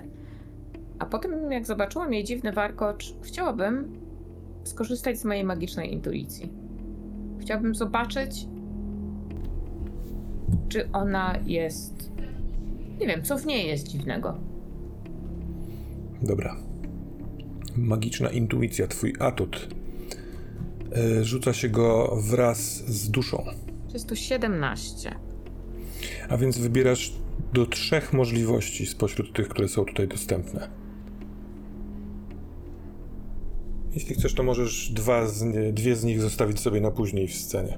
A 1.00 1.06
potem, 1.06 1.52
jak 1.52 1.66
zobaczyłam 1.66 2.14
jej 2.14 2.24
dziwny 2.24 2.52
warkocz, 2.52 3.14
chciałabym 3.22 3.94
skorzystać 4.64 5.20
z 5.20 5.26
mojej 5.26 5.44
magicznej 5.44 5.94
intuicji. 5.94 6.54
Chciałabym 7.40 7.76
zobaczyć, 7.76 8.48
czy 10.70 10.92
ona 10.92 11.40
jest. 11.46 12.12
Nie 13.00 13.08
wiem, 13.08 13.24
co 13.24 13.38
w 13.38 13.46
niej 13.46 13.68
jest 13.68 13.88
dziwnego. 13.88 14.38
Dobra. 16.22 16.56
Magiczna 17.76 18.30
intuicja, 18.30 18.88
twój 18.88 19.14
atut. 19.20 19.68
E, 20.96 21.24
Rzuca 21.24 21.54
się 21.54 21.70
go 21.70 22.18
wraz 22.24 22.60
z 22.88 23.12
duszą. 23.12 23.46
Jest 23.94 24.08
to 24.08 24.16
17. 24.16 25.16
A 26.30 26.38
więc 26.38 26.58
wybierasz 26.58 27.14
do 27.54 27.66
trzech 27.66 28.14
możliwości 28.14 28.86
spośród 28.86 29.34
tych, 29.34 29.48
które 29.48 29.68
są 29.68 29.86
tutaj 29.86 30.08
dostępne. 30.08 30.70
Jeśli 33.94 34.16
chcesz, 34.16 34.34
to 34.34 34.44
możesz 34.44 34.92
dwa 34.92 35.28
z, 35.28 35.44
dwie 35.74 35.96
z 35.96 36.04
nich 36.04 36.22
zostawić 36.22 36.60
sobie 36.60 36.82
na 36.82 36.92
później 36.92 37.28
w 37.28 37.36
scenie. 37.36 37.78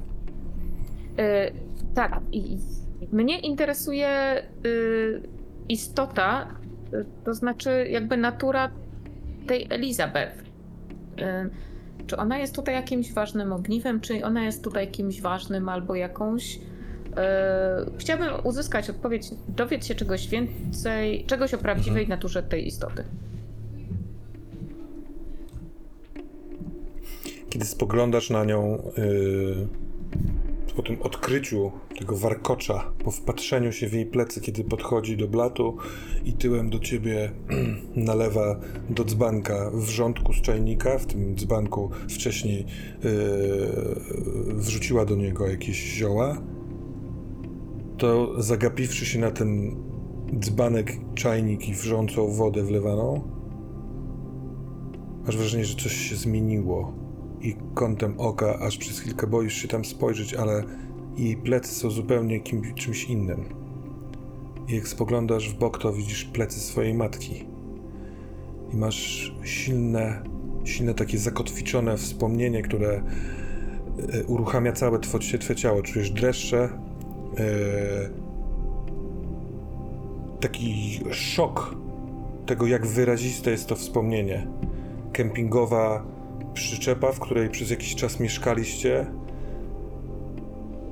Y, 1.19 1.53
tak, 1.93 2.19
i, 2.31 2.57
mnie 3.11 3.39
interesuje 3.39 4.43
y, 4.65 5.21
istota, 5.69 6.47
y, 6.93 7.05
to 7.23 7.33
znaczy 7.33 7.87
jakby 7.89 8.17
natura 8.17 8.71
tej 9.47 9.67
Elizabeth. 9.69 10.39
Y, 10.39 10.43
czy 12.07 12.17
ona 12.17 12.37
jest 12.37 12.55
tutaj 12.55 12.75
jakimś 12.75 13.13
ważnym 13.13 13.53
ogniwem, 13.53 14.01
czy 14.01 14.25
ona 14.25 14.43
jest 14.43 14.63
tutaj 14.63 14.91
kimś 14.91 15.21
ważnym 15.21 15.69
albo 15.69 15.95
jakąś 15.95 16.59
E, 17.17 17.85
chciałabym 17.97 18.45
uzyskać 18.45 18.89
odpowiedź, 18.89 19.27
dowiedzieć 19.47 19.87
się 19.87 19.95
czegoś 19.95 20.27
więcej, 20.27 21.25
czegoś 21.25 21.53
o 21.53 21.57
prawdziwej 21.57 22.07
naturze 22.07 22.43
tej 22.43 22.67
istoty. 22.67 23.03
Kiedy 27.49 27.65
spoglądasz 27.65 28.29
na 28.29 28.45
nią 28.45 28.91
yy, 28.97 29.67
po 30.75 30.81
tym 30.81 31.01
odkryciu 31.01 31.71
tego 31.99 32.17
warkocza, 32.17 32.91
po 33.03 33.11
wpatrzeniu 33.11 33.71
się 33.71 33.87
w 33.87 33.93
jej 33.93 34.05
plecy, 34.05 34.41
kiedy 34.41 34.63
podchodzi 34.63 35.17
do 35.17 35.27
blatu 35.27 35.77
i 36.25 36.33
tyłem 36.33 36.69
do 36.69 36.79
ciebie 36.79 37.31
nalewa 37.95 38.59
do 38.89 39.03
dzbanka 39.03 39.71
wrzątku 39.73 40.33
z 40.33 40.41
czajnika, 40.41 40.97
w 40.97 41.05
tym 41.05 41.35
dzbanku 41.35 41.89
wcześniej 42.09 42.65
yy, 43.03 43.09
wrzuciła 44.55 45.05
do 45.05 45.15
niego 45.15 45.47
jakieś 45.47 45.77
zioła, 45.77 46.41
to 47.97 48.41
zagapiwszy 48.43 49.05
się 49.05 49.19
na 49.19 49.31
ten 49.31 49.75
dzbanek, 50.39 50.97
czajnik 51.15 51.69
i 51.69 51.73
wrzącą 51.73 52.31
wodę 52.31 52.63
wlewaną, 52.63 53.21
masz 55.25 55.37
wrażenie, 55.37 55.65
że 55.65 55.75
coś 55.75 55.93
się 56.09 56.15
zmieniło 56.15 57.00
i 57.41 57.55
kątem 57.73 58.19
oka, 58.19 58.59
aż 58.59 58.77
przez 58.77 58.99
chwilkę 58.99 59.27
boisz 59.27 59.53
się 59.53 59.67
tam 59.67 59.85
spojrzeć, 59.85 60.33
ale 60.33 60.63
jej 61.17 61.37
plecy 61.37 61.75
są 61.75 61.89
zupełnie 61.89 62.39
kim, 62.39 62.73
czymś 62.73 63.03
innym. 63.03 63.45
I 64.67 64.75
jak 64.75 64.87
spoglądasz 64.87 65.49
w 65.49 65.57
bok, 65.57 65.77
to 65.77 65.93
widzisz 65.93 66.25
plecy 66.25 66.59
swojej 66.59 66.93
matki. 66.93 67.45
I 68.73 68.77
masz 68.77 69.33
silne, 69.43 70.23
silne 70.63 70.93
takie 70.93 71.17
zakotwiczone 71.17 71.97
wspomnienie, 71.97 72.61
które 72.61 73.03
e, 74.13 74.23
uruchamia 74.23 74.71
całe 74.71 74.99
twoje, 74.99 75.39
twoje 75.39 75.55
ciało. 75.55 75.81
Czujesz 75.81 76.11
dreszcze, 76.11 76.69
e, 77.37 78.09
taki 80.39 80.99
szok 81.11 81.75
tego, 82.45 82.67
jak 82.67 82.87
wyraziste 82.87 83.51
jest 83.51 83.67
to 83.67 83.75
wspomnienie. 83.75 84.47
Kempingowa 85.13 86.05
przyczepa, 86.53 87.11
w 87.11 87.19
której 87.19 87.49
przez 87.49 87.69
jakiś 87.69 87.95
czas 87.95 88.19
mieszkaliście. 88.19 89.05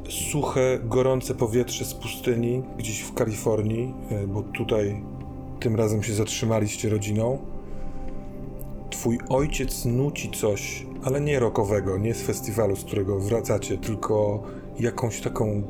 Suche, 0.09 0.79
gorące 0.83 1.35
powietrze 1.35 1.85
z 1.85 1.93
pustyni, 1.93 2.63
gdzieś 2.77 3.01
w 3.01 3.13
Kalifornii, 3.13 3.93
e, 4.09 4.27
bo 4.27 4.43
tutaj 4.43 5.03
tym 5.59 5.75
razem 5.75 6.03
się 6.03 6.13
zatrzymaliście 6.13 6.89
rodziną. 6.89 7.37
Twój 8.89 9.19
ojciec 9.29 9.85
nuci 9.85 10.31
coś, 10.31 10.85
ale 11.03 11.21
nie 11.21 11.39
rockowego, 11.39 11.97
nie 11.97 12.13
z 12.13 12.21
festiwalu, 12.21 12.75
z 12.75 12.83
którego 12.83 13.19
wracacie, 13.19 13.77
tylko 13.77 14.43
jakąś 14.79 15.21
taką 15.21 15.63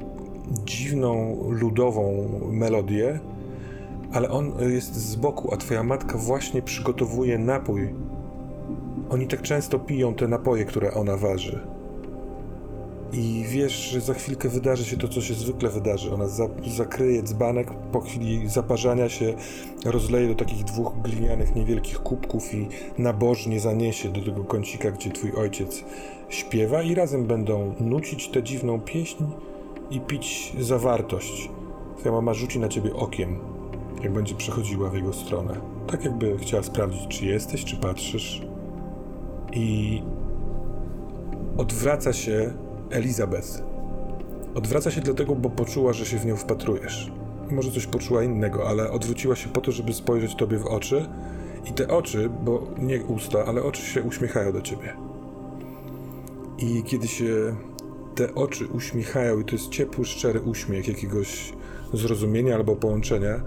dziwną, 0.65 1.37
ludową 1.49 2.29
melodię, 2.51 3.19
ale 4.11 4.29
on 4.29 4.53
jest 4.69 4.95
z 4.95 5.15
boku, 5.15 5.53
a 5.53 5.57
twoja 5.57 5.83
matka 5.83 6.17
właśnie 6.17 6.61
przygotowuje 6.61 7.37
napój 7.37 7.93
oni 9.09 9.27
tak 9.27 9.41
często 9.41 9.79
piją 9.79 10.13
te 10.13 10.27
napoje, 10.27 10.65
które 10.65 10.93
ona 10.93 11.17
waży. 11.17 11.59
I 13.13 13.45
wiesz, 13.47 13.73
że 13.73 14.01
za 14.01 14.13
chwilkę 14.13 14.49
wydarzy 14.49 14.85
się 14.85 14.97
to, 14.97 15.07
co 15.07 15.21
się 15.21 15.33
zwykle 15.33 15.69
wydarzy. 15.69 16.13
Ona 16.13 16.27
za, 16.27 16.47
zakryje 16.67 17.23
dzbanek, 17.23 17.73
po 17.91 18.01
chwili 18.01 18.49
zaparzania 18.49 19.09
się 19.09 19.33
rozleje 19.85 20.27
do 20.27 20.35
takich 20.35 20.63
dwóch 20.63 21.01
glinianych, 21.01 21.55
niewielkich 21.55 21.99
kubków 21.99 22.53
i 22.53 22.67
nabożnie 22.97 23.59
zaniesie 23.59 24.09
do 24.09 24.21
tego 24.21 24.43
kącika, 24.43 24.91
gdzie 24.91 25.11
twój 25.11 25.31
ojciec 25.31 25.83
śpiewa 26.29 26.81
i 26.81 26.95
razem 26.95 27.25
będą 27.25 27.75
nucić 27.79 28.27
tę 28.27 28.43
dziwną 28.43 28.79
pieśń 28.79 29.23
i 29.91 29.99
pić 29.99 30.53
zawartość. 30.59 31.49
Twoja 31.97 32.11
mama 32.11 32.33
rzuci 32.33 32.59
na 32.59 32.67
ciebie 32.67 32.93
okiem, 32.95 33.39
jak 34.03 34.13
będzie 34.13 34.35
przechodziła 34.35 34.89
w 34.89 34.95
jego 34.95 35.13
stronę. 35.13 35.61
Tak 35.87 36.05
jakby 36.05 36.37
chciała 36.37 36.63
sprawdzić, 36.63 37.07
czy 37.07 37.25
jesteś, 37.25 37.65
czy 37.65 37.75
patrzysz. 37.77 38.48
I 39.53 40.01
odwraca 41.57 42.13
się 42.13 42.53
Elizabeth. 42.89 43.63
Odwraca 44.55 44.91
się 44.91 45.01
dlatego, 45.01 45.35
bo 45.35 45.49
poczuła, 45.49 45.93
że 45.93 46.05
się 46.05 46.17
w 46.17 46.25
nią 46.25 46.35
wpatrujesz. 46.35 47.11
Może 47.51 47.71
coś 47.71 47.87
poczuła 47.87 48.23
innego, 48.23 48.67
ale 48.67 48.91
odwróciła 48.91 49.35
się 49.35 49.49
po 49.49 49.61
to, 49.61 49.71
żeby 49.71 49.93
spojrzeć 49.93 50.35
tobie 50.35 50.57
w 50.57 50.65
oczy. 50.65 51.05
I 51.65 51.73
te 51.73 51.87
oczy, 51.87 52.29
bo 52.45 52.67
nie 52.77 53.03
usta, 53.03 53.45
ale 53.45 53.63
oczy 53.63 53.81
się 53.81 54.03
uśmiechają 54.03 54.51
do 54.51 54.61
ciebie. 54.61 54.93
I 56.57 56.83
kiedy 56.83 57.07
się 57.07 57.55
te 58.15 58.35
oczy 58.35 58.67
uśmiechają, 58.67 59.39
i 59.39 59.45
to 59.45 59.51
jest 59.51 59.69
ciepły, 59.69 60.05
szczery 60.05 60.41
uśmiech 60.41 60.87
jakiegoś 60.87 61.53
zrozumienia 61.93 62.55
albo 62.55 62.75
połączenia, 62.75 63.41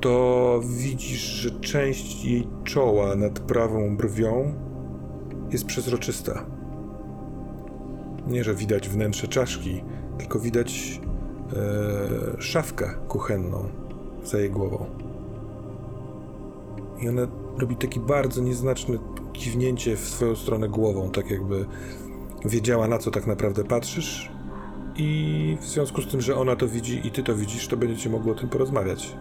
to 0.00 0.60
widzisz, 0.64 1.20
że 1.20 1.50
część 1.50 2.24
jej 2.24 2.48
czoła 2.64 3.16
nad 3.16 3.40
prawą 3.40 3.96
brwią 3.96 4.54
jest 5.50 5.66
przezroczysta. 5.66 6.46
Nie, 8.26 8.44
że 8.44 8.54
widać 8.54 8.88
wnętrze 8.88 9.28
czaszki, 9.28 9.82
tylko 10.18 10.38
widać 10.38 11.00
e, 12.36 12.42
szafkę 12.42 12.94
kuchenną 13.08 13.68
za 14.24 14.38
jej 14.38 14.50
głową. 14.50 14.86
I 17.00 17.08
ona 17.08 17.22
robi 17.58 17.76
taki 17.76 18.00
bardzo 18.00 18.40
nieznaczne 18.42 18.98
kiwnięcie 19.32 19.96
w 19.96 20.08
swoją 20.08 20.36
stronę 20.36 20.68
głową, 20.68 21.10
tak 21.10 21.30
jakby 21.30 21.66
wiedziała 22.44 22.88
na 22.88 22.98
co 22.98 23.10
tak 23.10 23.26
naprawdę 23.26 23.64
patrzysz. 23.64 24.32
I 24.96 25.58
w 25.60 25.64
związku 25.64 26.02
z 26.02 26.10
tym, 26.10 26.20
że 26.20 26.36
ona 26.36 26.56
to 26.56 26.68
widzi 26.68 27.06
i 27.06 27.10
ty 27.10 27.22
to 27.22 27.34
widzisz, 27.34 27.68
to 27.68 27.76
będziecie 27.76 28.10
mogli 28.10 28.30
o 28.30 28.34
tym 28.34 28.48
porozmawiać. 28.48 29.16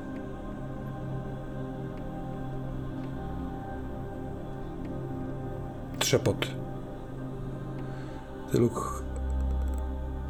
Trzepot. 6.07 6.47
Tyluk 8.51 9.03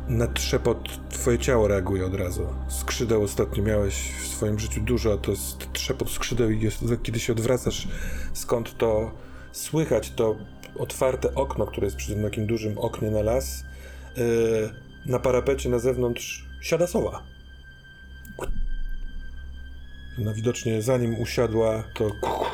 na 0.07 0.27
trzepot 0.27 1.09
twoje 1.09 1.39
ciało 1.39 1.67
reaguje 1.67 2.05
od 2.05 2.13
razu. 2.13 2.47
Skrzydeł 2.67 3.23
ostatnio 3.23 3.63
miałeś 3.63 4.11
w 4.21 4.27
swoim 4.27 4.59
życiu 4.59 4.81
dużo, 4.81 5.13
a 5.13 5.17
to 5.17 5.31
jest 5.31 5.73
trzepot 5.73 6.09
skrzydeł 6.09 6.49
i 6.49 6.61
jest, 6.61 6.83
kiedy 7.03 7.19
się 7.19 7.33
odwracasz, 7.33 7.87
skąd 8.33 8.77
to 8.77 9.11
słychać, 9.51 10.11
to 10.11 10.35
otwarte 10.77 11.35
okno, 11.35 11.65
które 11.65 11.87
jest 11.87 11.97
przy 11.97 12.13
tym 12.13 12.23
takim 12.23 12.47
dużym 12.47 12.77
oknie 12.77 13.11
na 13.11 13.21
las, 13.21 13.63
yy, 14.15 14.23
na 15.05 15.19
parapecie 15.19 15.69
na 15.69 15.79
zewnątrz 15.79 16.45
siada 16.61 16.87
sowa. 16.87 17.23
No 20.17 20.33
widocznie 20.33 20.81
zanim 20.81 21.19
usiadła, 21.19 21.83
to 21.93 22.11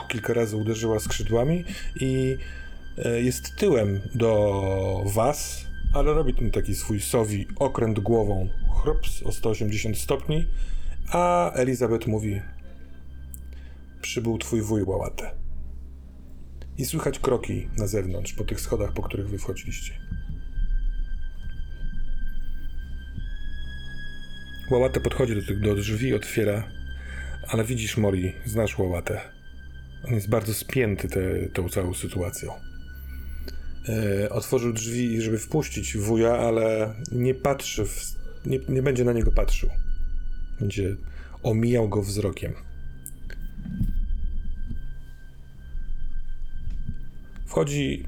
kilka 0.08 0.34
razy 0.34 0.58
uderzyła 0.58 1.00
skrzydłami 1.00 1.66
i 1.96 2.38
jest 3.22 3.56
tyłem 3.56 4.02
do 4.16 5.04
was, 5.06 5.66
ale 5.94 6.14
robi 6.14 6.34
ten 6.34 6.52
taki 6.52 6.76
swój 6.76 7.02
sowi 7.02 7.48
okręt 7.56 8.00
głową, 8.00 8.50
chrops 8.82 9.24
o 9.24 9.32
180 9.32 9.98
stopni, 9.98 10.46
a 11.10 11.52
Elizabeth 11.54 12.08
mówi 12.08 12.42
przybył 14.02 14.38
twój 14.38 14.62
wuj 14.62 14.84
Łałatę. 14.84 15.32
I 16.78 16.86
słychać 16.86 17.20
kroki 17.20 17.70
na 17.78 17.88
zewnątrz, 17.88 18.34
po 18.34 18.44
tych 18.44 18.62
schodach, 18.62 18.94
po 18.94 19.02
których 19.02 19.30
wy 19.30 19.38
wchodziliście. 19.38 19.94
Łałatę 24.72 25.00
podchodzi 25.00 25.36
do, 25.36 25.42
tych, 25.42 25.60
do 25.60 25.76
drzwi, 25.76 26.14
otwiera, 26.14 26.68
ale 27.48 27.64
widzisz 27.64 27.98
Mori, 27.98 28.34
znasz 28.46 28.80
Łałatę. 28.80 29.22
On 30.08 30.14
jest 30.14 30.30
bardzo 30.30 30.54
spięty 30.54 31.08
te, 31.08 31.50
tą 31.54 31.70
całą 31.70 31.94
sytuacją. 31.94 32.73
E, 33.90 34.30
otworzył 34.30 34.74
drzwi, 34.74 35.22
żeby 35.22 35.40
wpuścić 35.40 35.98
wuja, 35.98 36.38
ale 36.38 36.94
nie 37.12 37.34
patrzy, 37.34 37.86
w, 37.86 38.16
nie, 38.46 38.60
nie 38.70 38.82
będzie 38.82 39.04
na 39.04 39.14
niego 39.14 39.32
patrzył. 39.32 39.70
Będzie 40.60 40.96
omijał 41.44 41.90
go 41.90 42.02
wzrokiem. 42.02 42.54
Wchodzi, 47.46 48.06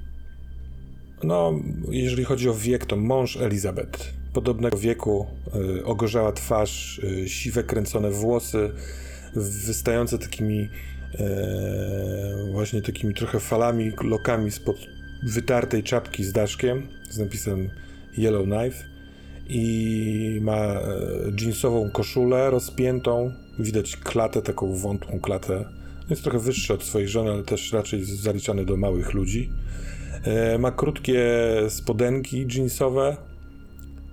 no, 1.24 1.60
jeżeli 1.90 2.24
chodzi 2.24 2.50
o 2.50 2.54
wiek, 2.54 2.86
to 2.86 2.96
mąż 2.96 3.38
Elizabeth. 3.38 4.14
Podobnego 4.34 4.78
wieku, 4.78 5.28
y, 5.80 5.86
ogorzała 5.86 6.32
twarz, 6.32 7.00
y, 7.00 7.30
siwe 7.30 7.64
kręcone 7.64 8.12
włosy, 8.12 8.72
wystające 9.36 10.18
takimi 10.18 10.60
y, 10.60 10.70
właśnie 12.52 12.82
takimi 12.82 13.14
trochę 13.14 13.40
falami, 13.40 13.92
lokami 14.04 14.52
spod 14.52 14.78
wytartej 15.26 15.84
czapki 15.84 16.24
z 16.24 16.32
daszkiem 16.32 16.88
z 17.10 17.18
napisem 17.18 17.70
Yellow 18.18 18.46
Knife 18.46 18.86
i 19.50 20.40
ma 20.42 20.56
e, 20.56 20.82
jeansową 21.42 21.90
koszulę 21.92 22.50
rozpiętą, 22.50 23.32
widać 23.60 23.98
klatę, 23.98 24.42
taką 24.42 24.76
wątłą 24.76 25.20
klatę. 25.20 25.66
Jest 26.10 26.24
trochę 26.24 26.40
wyższy 26.40 26.74
od 26.74 26.84
swojej 26.84 27.08
żony, 27.08 27.32
ale 27.32 27.44
też 27.44 27.74
raczej 27.74 28.04
zaliczany 28.04 28.66
do 28.66 28.78
małych 28.78 29.14
ludzi. 29.14 29.50
E, 30.24 30.58
ma 30.58 30.72
krótkie 30.72 31.24
spodenki 31.70 32.48
jeansowe 32.56 33.18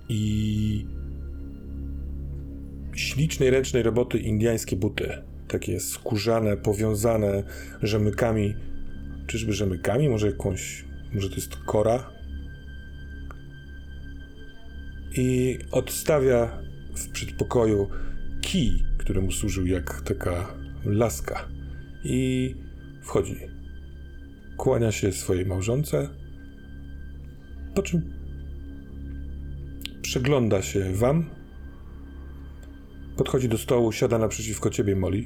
i 0.09 0.85
ślicznej 2.95 3.49
ręcznej 3.49 3.83
roboty 3.83 4.17
indiańskie 4.17 4.75
buty. 4.75 5.09
Takie 5.47 5.79
skórzane, 5.79 6.57
powiązane 6.57 7.43
rzemykami. 7.81 8.55
Czyżby 9.27 9.53
rzemykami? 9.53 10.09
Może 10.09 10.27
jakąś. 10.27 10.92
Może 11.13 11.29
to 11.29 11.35
jest 11.35 11.55
kora? 11.55 12.09
I 15.17 15.59
odstawia 15.71 16.61
w 16.95 17.11
przedpokoju 17.11 17.89
kij, 18.41 18.85
który 18.97 19.21
mu 19.21 19.31
służył 19.31 19.65
jak 19.65 20.01
taka 20.01 20.55
laska. 20.85 21.47
I 22.03 22.55
wchodzi. 23.01 23.35
Kłania 24.57 24.91
się 24.91 25.11
swojej 25.11 25.45
małżonce, 25.45 26.09
po 27.75 27.81
czym 27.81 28.13
przegląda 30.01 30.61
się 30.61 30.93
wam. 30.93 31.29
Podchodzi 33.17 33.49
do 33.49 33.57
stołu, 33.57 33.91
siada 33.91 34.17
naprzeciwko 34.17 34.69
ciebie, 34.69 34.95
Molly. 34.95 35.23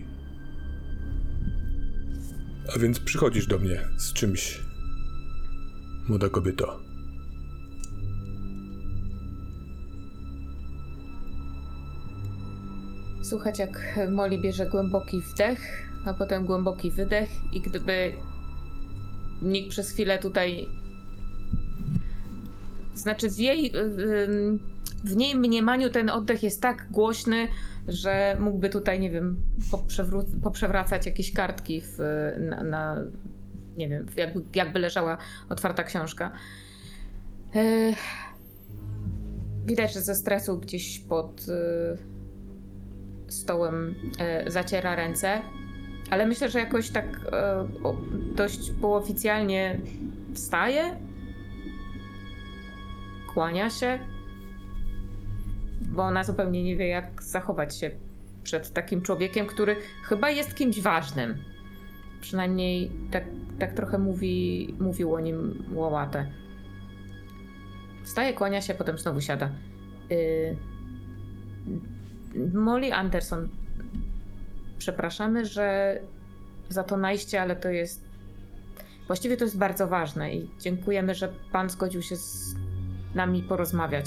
A 2.76 2.80
więc 2.80 3.00
przychodzisz 3.00 3.48
do 3.48 3.60
mnie 3.60 3.80
z 3.98 4.14
czymś, 4.14 4.62
młoda 6.10 6.30
kobieto. 6.30 6.80
Słuchać 13.24 13.60
jak 13.60 14.00
Molly 14.12 14.38
bierze 14.38 14.66
głęboki 14.66 15.22
wdech, 15.22 15.90
a 16.06 16.14
potem 16.14 16.46
głęboki 16.46 16.92
wydech 16.92 17.30
i 17.54 17.62
gdyby 17.62 18.14
nikt 19.42 19.70
przez 19.70 19.92
chwilę 19.92 20.20
tutaj... 20.20 20.68
Znaczy 22.96 23.30
w 23.30 23.40
jej... 23.40 23.72
W 25.04 25.16
niej 25.16 25.36
mniemaniu 25.36 25.90
ten 25.90 26.10
oddech 26.10 26.44
jest 26.44 26.62
tak 26.62 26.88
głośny, 26.92 27.48
że 27.88 28.38
mógłby 28.40 28.70
tutaj, 28.70 29.00
nie 29.00 29.12
wiem, 29.12 29.38
poprzewracać 30.44 31.06
jakieś 31.06 31.34
kartki 31.34 31.82
w, 31.82 31.98
na, 32.40 32.64
na... 32.64 33.04
Nie 33.78 33.90
wiem, 33.90 34.06
jakby, 34.16 34.42
jakby 34.56 34.80
leżała 34.80 35.18
otwarta 35.50 35.84
książka. 35.84 36.32
E, 37.56 37.94
Widać, 39.66 39.94
że 39.94 40.02
ze 40.02 40.16
stresu 40.16 40.58
gdzieś 40.58 41.00
pod... 41.00 41.46
y, 41.50 42.18
stołem 43.28 43.96
e, 44.20 44.52
zaciera 44.52 44.96
ręce, 44.96 45.42
ale 46.10 46.26
myślę, 46.26 46.50
że 46.50 46.60
jakoś 46.60 46.90
tak 46.90 47.06
e, 47.06 47.68
dość 48.36 48.72
półoficjalnie 48.82 49.80
wstaje, 50.34 50.98
kłania 53.34 53.70
się, 53.70 54.00
bo 55.82 56.04
ona 56.04 56.24
zupełnie 56.24 56.64
nie 56.64 56.76
wie, 56.76 56.88
jak 56.88 57.24
zachować 57.24 57.78
się 57.78 57.92
przed 58.44 58.74
takim 58.74 59.02
człowiekiem, 59.02 59.48
który 59.48 59.76
chyba 60.04 60.30
jest 60.30 60.56
kimś 60.56 60.82
ważnym. 60.82 61.38
Przynajmniej 62.28 62.92
tak, 63.12 63.24
tak 63.60 63.74
trochę 63.74 63.98
mówi, 63.98 64.76
mówił 64.80 65.14
o 65.14 65.20
nim 65.20 65.64
Łałatę. 65.74 66.32
Wstaje, 68.04 68.34
kłania 68.34 68.62
się, 68.62 68.74
potem 68.74 68.98
znowu 68.98 69.22
siada. 69.22 69.52
Y, 70.12 70.58
Molly 72.54 72.94
Anderson. 72.94 73.50
Przepraszamy, 74.78 75.46
że 75.46 76.00
za 76.70 76.84
to 76.84 76.98
najście, 76.98 77.42
ale 77.42 77.56
to 77.56 77.70
jest. 77.70 78.06
Właściwie 79.08 79.38
to 79.38 79.44
jest 79.44 79.58
bardzo 79.58 79.88
ważne 79.88 80.36
i 80.36 80.50
dziękujemy, 80.60 81.16
że 81.16 81.34
pan 81.52 81.70
zgodził 81.70 82.02
się 82.02 82.16
z 82.16 82.56
nami 83.16 83.44
porozmawiać. 83.44 84.06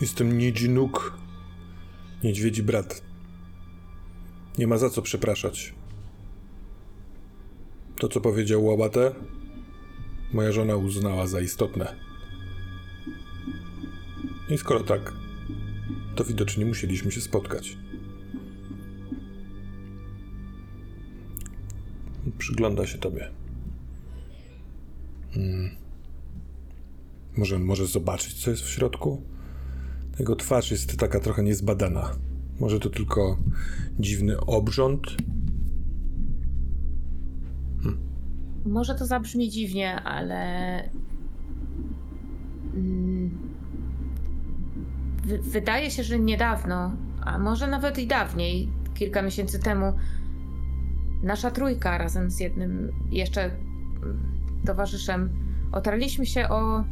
Jestem 0.00 0.38
Niedzinuk, 0.38 1.18
niedźwiedzi 2.24 2.62
brat. 2.62 3.02
Nie 4.58 4.66
ma 4.66 4.78
za 4.78 4.90
co 4.90 5.02
przepraszać. 5.02 5.77
To, 7.98 8.08
co 8.08 8.20
powiedział 8.20 8.64
Łabate, 8.64 9.14
moja 10.32 10.52
żona 10.52 10.76
uznała 10.76 11.26
za 11.26 11.40
istotne. 11.40 11.94
I 14.50 14.58
skoro 14.58 14.80
tak, 14.80 15.12
to 16.14 16.24
widocznie 16.24 16.66
musieliśmy 16.66 17.12
się 17.12 17.20
spotkać. 17.20 17.76
Przygląda 22.38 22.86
się 22.86 22.98
tobie. 22.98 23.30
Hmm. 25.34 25.70
Może, 27.36 27.58
może 27.58 27.86
zobaczyć, 27.86 28.34
co 28.34 28.50
jest 28.50 28.62
w 28.62 28.70
środku? 28.70 29.22
Jego 30.18 30.36
twarz 30.36 30.70
jest 30.70 30.96
taka 30.96 31.20
trochę 31.20 31.42
niezbadana. 31.42 32.10
Może 32.60 32.80
to 32.80 32.90
tylko 32.90 33.38
dziwny 34.00 34.40
obrząd? 34.40 35.16
Może 38.66 38.94
to 38.94 39.06
zabrzmi 39.06 39.50
dziwnie, 39.50 40.00
ale. 40.02 40.82
Mm, 42.74 43.38
wy- 45.24 45.38
wydaje 45.38 45.90
się, 45.90 46.02
że 46.02 46.18
niedawno, 46.18 46.92
a 47.24 47.38
może 47.38 47.66
nawet 47.66 47.98
i 47.98 48.06
dawniej, 48.06 48.68
kilka 48.94 49.22
miesięcy 49.22 49.58
temu, 49.58 49.92
nasza 51.22 51.50
trójka 51.50 51.98
razem 51.98 52.30
z 52.30 52.40
jednym 52.40 52.90
jeszcze 53.10 53.44
mm, 53.44 54.18
towarzyszem 54.66 55.30
otarliśmy 55.72 56.26
się 56.26 56.48
o. 56.48 56.84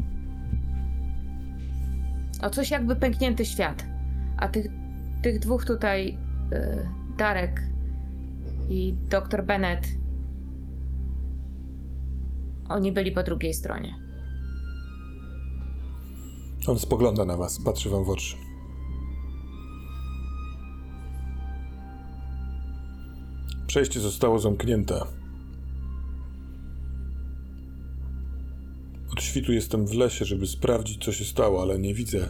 o 2.43 2.51
coś 2.51 2.71
jakby 2.71 2.97
pęknięty 2.97 3.45
świat. 3.45 3.87
A 4.37 4.49
tych, 4.49 4.67
tych 5.23 5.39
dwóch 5.39 5.65
tutaj, 5.65 6.19
y, 6.53 6.89
Darek 7.19 7.63
i 8.69 8.95
dr 9.11 9.45
Bennett, 9.47 9.89
oni 12.69 12.93
byli 12.93 13.13
po 13.13 13.23
drugiej 13.23 13.55
stronie. 13.55 13.95
On 16.67 16.79
spogląda 16.79 17.25
na 17.25 17.37
was, 17.37 17.59
patrzy 17.65 17.91
wam 17.91 18.05
w 18.05 18.11
oczy. 18.11 18.37
Przejście 23.67 24.01
zostało 24.01 24.39
zamknięte. 24.39 25.01
Od 29.13 29.23
świtu 29.23 29.53
jestem 29.53 29.87
w 29.87 29.95
lesie, 29.95 30.25
żeby 30.25 30.47
sprawdzić, 30.47 31.05
co 31.05 31.13
się 31.13 31.25
stało, 31.25 31.63
ale 31.63 31.79
nie 31.79 31.95
widzę 31.95 32.29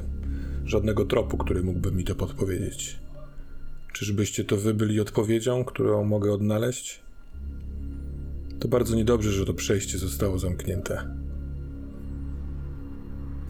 żadnego 0.65 1.05
tropu, 1.05 1.37
który 1.37 1.63
mógłby 1.63 1.93
mi 1.93 2.05
to 2.05 2.15
podpowiedzieć. 2.15 2.99
Czyżbyście 3.93 4.45
to 4.45 4.57
wy 4.57 4.75
byli 4.75 5.01
odpowiedzią, 5.01 5.65
którą 5.65 6.05
mogę 6.05 6.33
odnaleźć? 6.33 7.06
To 8.61 8.69
bardzo 8.69 8.97
niedobrze, 8.97 9.33
że 9.33 9.45
to 9.45 9.55
przejście 9.55 9.99
zostało 9.99 10.39
zamknięte. 10.39 11.15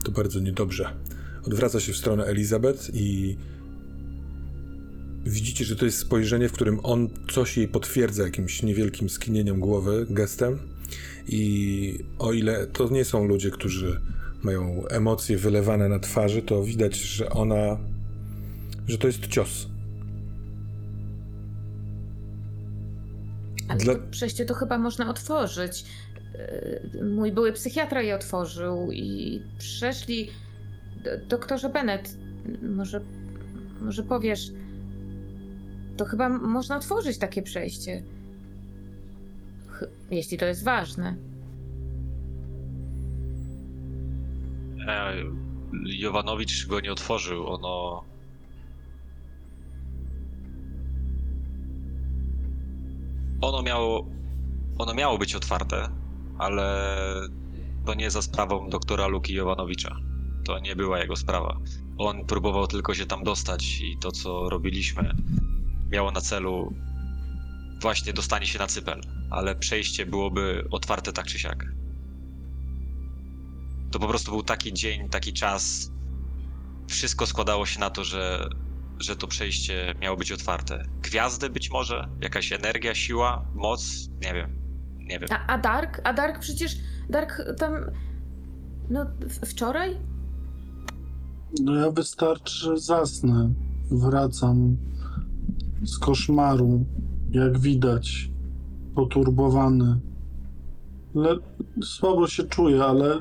To 0.04 0.12
bardzo 0.12 0.40
niedobrze. 0.40 0.90
Odwraca 1.46 1.80
się 1.80 1.92
w 1.92 1.96
stronę 1.96 2.24
Elizabeth 2.24 2.90
i 2.94 3.36
widzicie, 5.26 5.64
że 5.64 5.76
to 5.76 5.84
jest 5.84 5.98
spojrzenie, 5.98 6.48
w 6.48 6.52
którym 6.52 6.80
on 6.82 7.08
coś 7.32 7.56
jej 7.56 7.68
potwierdza 7.68 8.22
jakimś 8.22 8.62
niewielkim 8.62 9.10
skinieniem 9.10 9.60
głowy, 9.60 10.06
gestem. 10.10 10.58
I 11.28 11.98
o 12.18 12.32
ile 12.32 12.66
to 12.66 12.88
nie 12.88 13.04
są 13.04 13.26
ludzie, 13.26 13.50
którzy 13.50 14.00
mają 14.42 14.86
emocje 14.88 15.38
wylewane 15.38 15.88
na 15.88 15.98
twarzy, 15.98 16.42
to 16.42 16.62
widać, 16.62 16.96
że 16.96 17.30
ona, 17.30 17.78
że 18.88 18.98
to 18.98 19.06
jest 19.06 19.26
cios. 19.26 19.68
Ale 23.68 23.78
Dla- 23.78 23.94
to 23.94 24.00
przejście 24.10 24.44
to 24.44 24.54
chyba 24.54 24.78
można 24.78 25.10
otworzyć. 25.10 25.84
Yy, 26.94 27.04
Mój 27.04 27.32
były 27.32 27.52
psychiatra 27.52 28.02
je 28.02 28.14
otworzył 28.14 28.92
i 28.92 29.42
przeszli. 29.58 30.30
Doktorze 31.28 31.68
Bennett, 31.68 32.16
może, 32.62 33.00
może 33.80 34.02
powiesz. 34.02 34.50
To 35.96 36.04
chyba 36.04 36.28
można 36.28 36.76
otworzyć 36.76 37.18
takie 37.18 37.42
przejście. 37.42 38.02
Ch- 39.68 39.84
jeśli 40.10 40.38
to 40.38 40.46
jest 40.46 40.64
ważne. 40.64 41.16
E, 44.88 45.12
Jowanowicz 45.84 46.66
go 46.66 46.80
nie 46.80 46.92
otworzył, 46.92 47.46
ono... 47.46 48.04
Ono 53.40 53.62
miało... 53.62 54.06
Ono 54.78 54.94
miało 54.94 55.18
być 55.18 55.34
otwarte, 55.34 55.88
ale 56.38 56.94
to 57.86 57.94
nie 57.94 58.10
za 58.10 58.22
sprawą 58.22 58.68
doktora 58.68 59.06
Luki 59.06 59.34
Jowanowicza. 59.34 59.96
To 60.44 60.58
nie 60.58 60.76
była 60.76 60.98
jego 60.98 61.16
sprawa. 61.16 61.58
On 61.98 62.26
próbował 62.26 62.66
tylko 62.66 62.94
się 62.94 63.06
tam 63.06 63.24
dostać 63.24 63.80
i 63.80 63.98
to, 63.98 64.12
co 64.12 64.50
robiliśmy, 64.50 65.14
miało 65.92 66.10
na 66.10 66.20
celu 66.20 66.74
właśnie 67.80 68.12
dostanie 68.12 68.46
się 68.46 68.58
na 68.58 68.66
cypel, 68.66 69.00
ale 69.30 69.54
przejście 69.54 70.06
byłoby 70.06 70.64
otwarte 70.70 71.12
tak 71.12 71.26
czy 71.26 71.38
siak. 71.38 71.64
To 73.90 73.98
po 73.98 74.08
prostu 74.08 74.30
był 74.30 74.42
taki 74.42 74.72
dzień, 74.72 75.08
taki 75.08 75.32
czas. 75.32 75.90
Wszystko 76.88 77.26
składało 77.26 77.66
się 77.66 77.80
na 77.80 77.90
to, 77.90 78.04
że 78.04 78.48
że 78.98 79.16
to 79.16 79.26
przejście 79.26 79.94
miało 80.00 80.16
być 80.16 80.32
otwarte? 80.32 80.82
Gwiazdy 81.02 81.50
być 81.50 81.70
może? 81.70 82.08
Jakaś 82.20 82.52
energia, 82.52 82.94
siła, 82.94 83.46
moc? 83.54 84.08
Nie 84.22 84.34
wiem. 84.34 84.58
Nie 84.98 85.18
wiem. 85.18 85.28
A, 85.32 85.46
a 85.46 85.58
Dark? 85.58 86.00
A 86.04 86.12
Dark 86.12 86.38
przecież. 86.38 86.76
Dark 87.10 87.42
tam. 87.58 87.72
No, 88.90 89.06
wczoraj? 89.46 89.96
No 91.60 91.74
ja 91.74 91.90
wystarczy, 91.90 92.56
że 92.56 92.78
zasnę. 92.78 93.50
Wracam 93.90 94.76
z 95.82 95.98
koszmaru, 95.98 96.84
jak 97.30 97.58
widać, 97.58 98.30
poturbowany. 98.94 100.00
Le... 101.14 101.36
Słabo 101.82 102.28
się 102.28 102.44
czuję, 102.44 102.84
ale. 102.84 103.18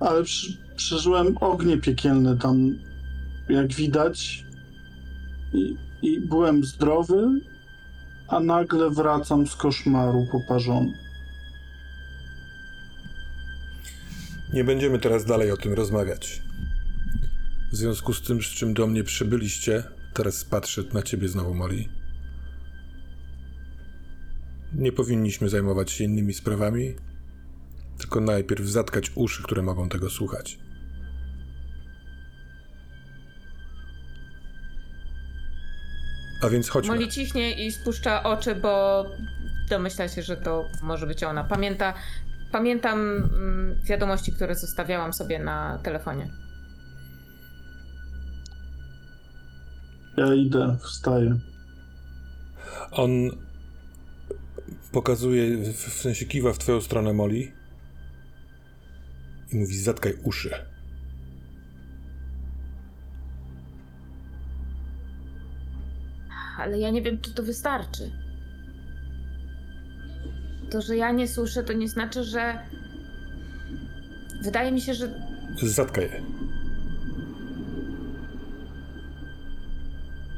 Ale 0.00 0.22
przy... 0.22 0.58
przeżyłem 0.76 1.38
ognie 1.40 1.78
piekielne 1.78 2.36
tam, 2.36 2.70
jak 3.50 3.72
widać. 3.72 4.44
I, 5.52 5.76
I 6.02 6.20
byłem 6.20 6.64
zdrowy, 6.64 7.40
a 8.28 8.40
nagle 8.40 8.90
wracam 8.90 9.46
z 9.46 9.56
koszmaru 9.56 10.26
poparzony. 10.32 10.92
Nie 14.52 14.64
będziemy 14.64 14.98
teraz 14.98 15.24
dalej 15.24 15.50
o 15.50 15.56
tym 15.56 15.72
rozmawiać. 15.72 16.42
W 17.72 17.76
związku 17.76 18.14
z 18.14 18.22
tym, 18.22 18.42
z 18.42 18.46
czym 18.46 18.74
do 18.74 18.86
mnie 18.86 19.04
przybyliście, 19.04 19.84
teraz 20.14 20.44
patrzę 20.44 20.82
na 20.92 21.02
ciebie 21.02 21.28
znowu, 21.28 21.54
Molly. 21.54 21.84
Nie 24.74 24.92
powinniśmy 24.92 25.48
zajmować 25.48 25.90
się 25.90 26.04
innymi 26.04 26.34
sprawami, 26.34 26.94
tylko 27.98 28.20
najpierw 28.20 28.66
zatkać 28.66 29.12
uszy, 29.14 29.42
które 29.42 29.62
mogą 29.62 29.88
tego 29.88 30.10
słuchać. 30.10 30.58
A 36.42 36.48
więc 36.48 36.68
chodźmy. 36.68 36.94
Molly 36.94 37.08
ciśnie 37.08 37.66
i 37.66 37.72
spuszcza 37.72 38.22
oczy, 38.22 38.54
bo 38.54 39.04
domyśla 39.68 40.08
się, 40.08 40.22
że 40.22 40.36
to 40.36 40.68
może 40.82 41.06
być 41.06 41.24
ona. 41.24 41.44
Pamięta, 41.44 41.94
pamiętam 42.52 42.98
mm, 43.00 43.80
wiadomości, 43.82 44.32
które 44.32 44.54
zostawiałam 44.54 45.12
sobie 45.12 45.38
na 45.38 45.78
telefonie. 45.82 46.30
Ja 50.16 50.34
idę, 50.34 50.76
wstaję. 50.82 51.38
On 52.90 53.10
pokazuje, 54.92 55.56
w 55.56 55.72
w 55.72 56.00
sensie 56.00 56.26
kiwa 56.26 56.52
w 56.52 56.58
twoją 56.58 56.80
stronę, 56.80 57.12
Molly. 57.12 57.52
I 59.52 59.56
mówi, 59.56 59.78
zatkaj 59.78 60.14
uszy. 60.22 60.69
Ale 66.60 66.78
ja 66.78 66.90
nie 66.90 67.02
wiem, 67.02 67.20
czy 67.20 67.34
to 67.34 67.42
wystarczy. 67.42 68.10
To, 70.70 70.82
że 70.82 70.96
ja 70.96 71.12
nie 71.12 71.28
słyszę, 71.28 71.62
to 71.62 71.72
nie 71.72 71.88
znaczy, 71.88 72.24
że. 72.24 72.58
Wydaje 74.42 74.72
mi 74.72 74.80
się, 74.80 74.94
że 74.94 75.08
Zatkaj 75.62 76.04
je. 76.04 76.22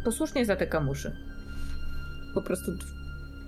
posłusznie 0.05 0.47
zatykam 0.47 0.89
uszy. 0.89 1.17
Po 2.35 2.43
prostu 2.43 2.73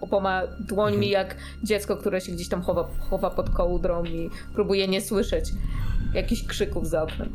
oboma 0.01 0.43
dłońmi, 0.61 1.11
jak 1.11 1.37
dziecko, 1.63 1.97
które 1.97 2.21
się 2.21 2.33
gdzieś 2.33 2.49
tam 2.49 2.63
chowa, 2.63 2.91
chowa 2.99 3.31
pod 3.31 3.51
kołdrą 3.51 4.05
i 4.05 4.31
próbuje 4.55 4.89
nie 4.89 5.01
słyszeć 5.01 5.53
jakichś 6.15 6.45
krzyków 6.47 6.89
za 6.89 7.03
oknem. 7.03 7.33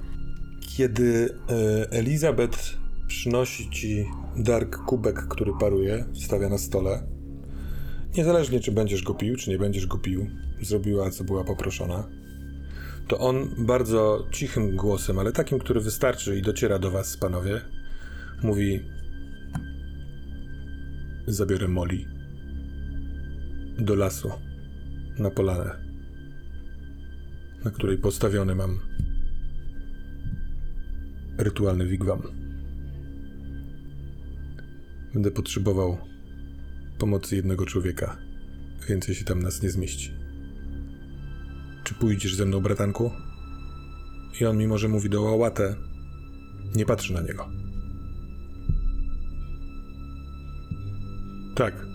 Kiedy 0.77 1.35
e, 1.49 1.91
Elizabeth 1.91 2.59
przynosi 3.09 3.69
ci 3.69 4.05
Dark 4.37 4.77
kubek, 4.77 5.27
który 5.27 5.51
paruje, 5.59 6.05
stawia 6.13 6.49
na 6.49 6.57
stole, 6.57 7.03
niezależnie 8.17 8.59
czy 8.59 8.71
będziesz 8.71 9.03
go 9.03 9.13
pił, 9.13 9.35
czy 9.35 9.49
nie 9.49 9.57
będziesz 9.57 9.87
go 9.87 9.97
pił, 9.97 10.27
zrobiła 10.61 11.11
co 11.11 11.23
była 11.23 11.43
poproszona, 11.43 12.07
to 13.07 13.17
on 13.19 13.49
bardzo 13.57 14.27
cichym 14.31 14.75
głosem, 14.75 15.19
ale 15.19 15.31
takim, 15.31 15.59
który 15.59 15.81
wystarczy 15.81 16.37
i 16.37 16.41
dociera 16.41 16.79
do 16.79 16.91
was, 16.91 17.17
panowie, 17.17 17.61
mówi: 18.43 18.79
Zabiorę 21.27 21.67
Molly 21.67 22.05
do 23.79 23.95
lasu, 23.95 24.31
na 25.19 25.29
polanę, 25.29 25.71
na 27.65 27.71
której 27.71 27.97
postawiony 27.97 28.55
mam 28.55 28.79
rytualny 31.37 31.85
wigwam. 31.85 32.38
Będę 35.13 35.31
potrzebował 35.31 35.97
pomocy 36.99 37.35
jednego 37.35 37.65
człowieka. 37.65 38.17
Więcej 38.89 39.15
się 39.15 39.25
tam 39.25 39.41
nas 39.41 39.61
nie 39.61 39.69
zmieści. 39.69 40.11
Czy 41.83 41.93
pójdziesz 41.93 42.35
ze 42.35 42.45
mną, 42.45 42.59
bratanku? 42.59 43.11
I 44.41 44.45
on, 44.45 44.57
mimo 44.57 44.77
że 44.77 44.87
mówi 44.87 45.09
do 45.09 45.21
Łałatę, 45.21 45.75
nie 46.75 46.85
patrzy 46.85 47.13
na 47.13 47.21
niego. 47.21 47.49
Tak, 51.55 51.85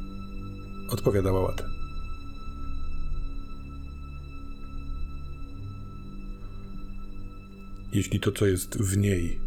odpowiada 0.90 1.32
Łałatę. 1.32 1.64
Jeśli 7.92 8.20
to, 8.20 8.32
co 8.32 8.46
jest 8.46 8.78
w 8.78 8.96
niej, 8.96 9.40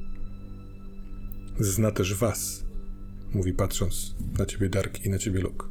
zna 1.60 1.92
też 1.92 2.14
was, 2.14 2.67
mówi 3.38 3.54
patrząc 3.54 4.16
na 4.40 4.46
ciebie 4.46 4.70
Dark 4.70 5.06
i 5.06 5.10
na 5.10 5.18
ciebie 5.18 5.40
Luke. 5.40 5.68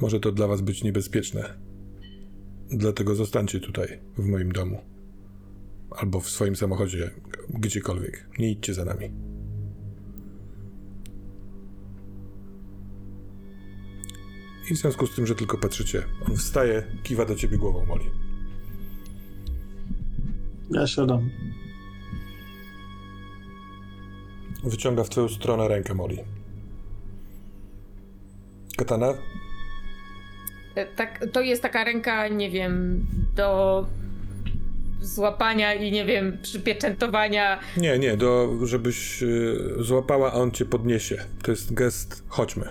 Może 0.00 0.20
to 0.20 0.32
dla 0.32 0.46
was 0.46 0.60
być 0.60 0.84
niebezpieczne. 0.84 1.54
Dlatego 2.70 3.14
zostańcie 3.14 3.60
tutaj, 3.60 3.98
w 4.18 4.26
moim 4.26 4.52
domu. 4.52 4.80
Albo 5.90 6.20
w 6.20 6.30
swoim 6.30 6.56
samochodzie, 6.56 7.10
gdziekolwiek. 7.48 8.28
Nie 8.38 8.50
idźcie 8.50 8.74
za 8.74 8.84
nami. 8.84 9.10
I 14.70 14.74
w 14.74 14.78
związku 14.78 15.06
z 15.06 15.14
tym, 15.14 15.26
że 15.26 15.34
tylko 15.34 15.58
patrzycie, 15.58 16.02
on 16.28 16.36
wstaje, 16.36 16.82
kiwa 17.02 17.24
do 17.24 17.34
ciebie 17.34 17.58
głową, 17.58 17.84
Molly. 17.86 18.10
Ja 20.70 20.86
siadam. 20.86 21.30
Wyciąga 24.64 25.04
w 25.04 25.08
twoją 25.08 25.28
stronę 25.28 25.68
rękę 25.68 25.94
Molly. 25.94 26.24
Katana? 28.76 29.14
E, 30.74 30.86
Tak, 30.86 31.24
to 31.32 31.40
jest 31.40 31.62
taka 31.62 31.84
ręka, 31.84 32.28
nie 32.28 32.50
wiem, 32.50 33.06
do 33.36 33.86
złapania 35.00 35.74
i 35.74 35.92
nie 35.92 36.04
wiem, 36.04 36.38
przypieczętowania. 36.42 37.60
Nie, 37.76 37.98
nie, 37.98 38.16
do, 38.16 38.48
żebyś 38.66 39.22
y, 39.22 39.56
złapała, 39.78 40.32
a 40.32 40.34
on 40.34 40.50
cię 40.50 40.64
podniesie. 40.64 41.24
To 41.42 41.50
jest 41.50 41.74
gest, 41.74 42.24
chodźmy. 42.28 42.68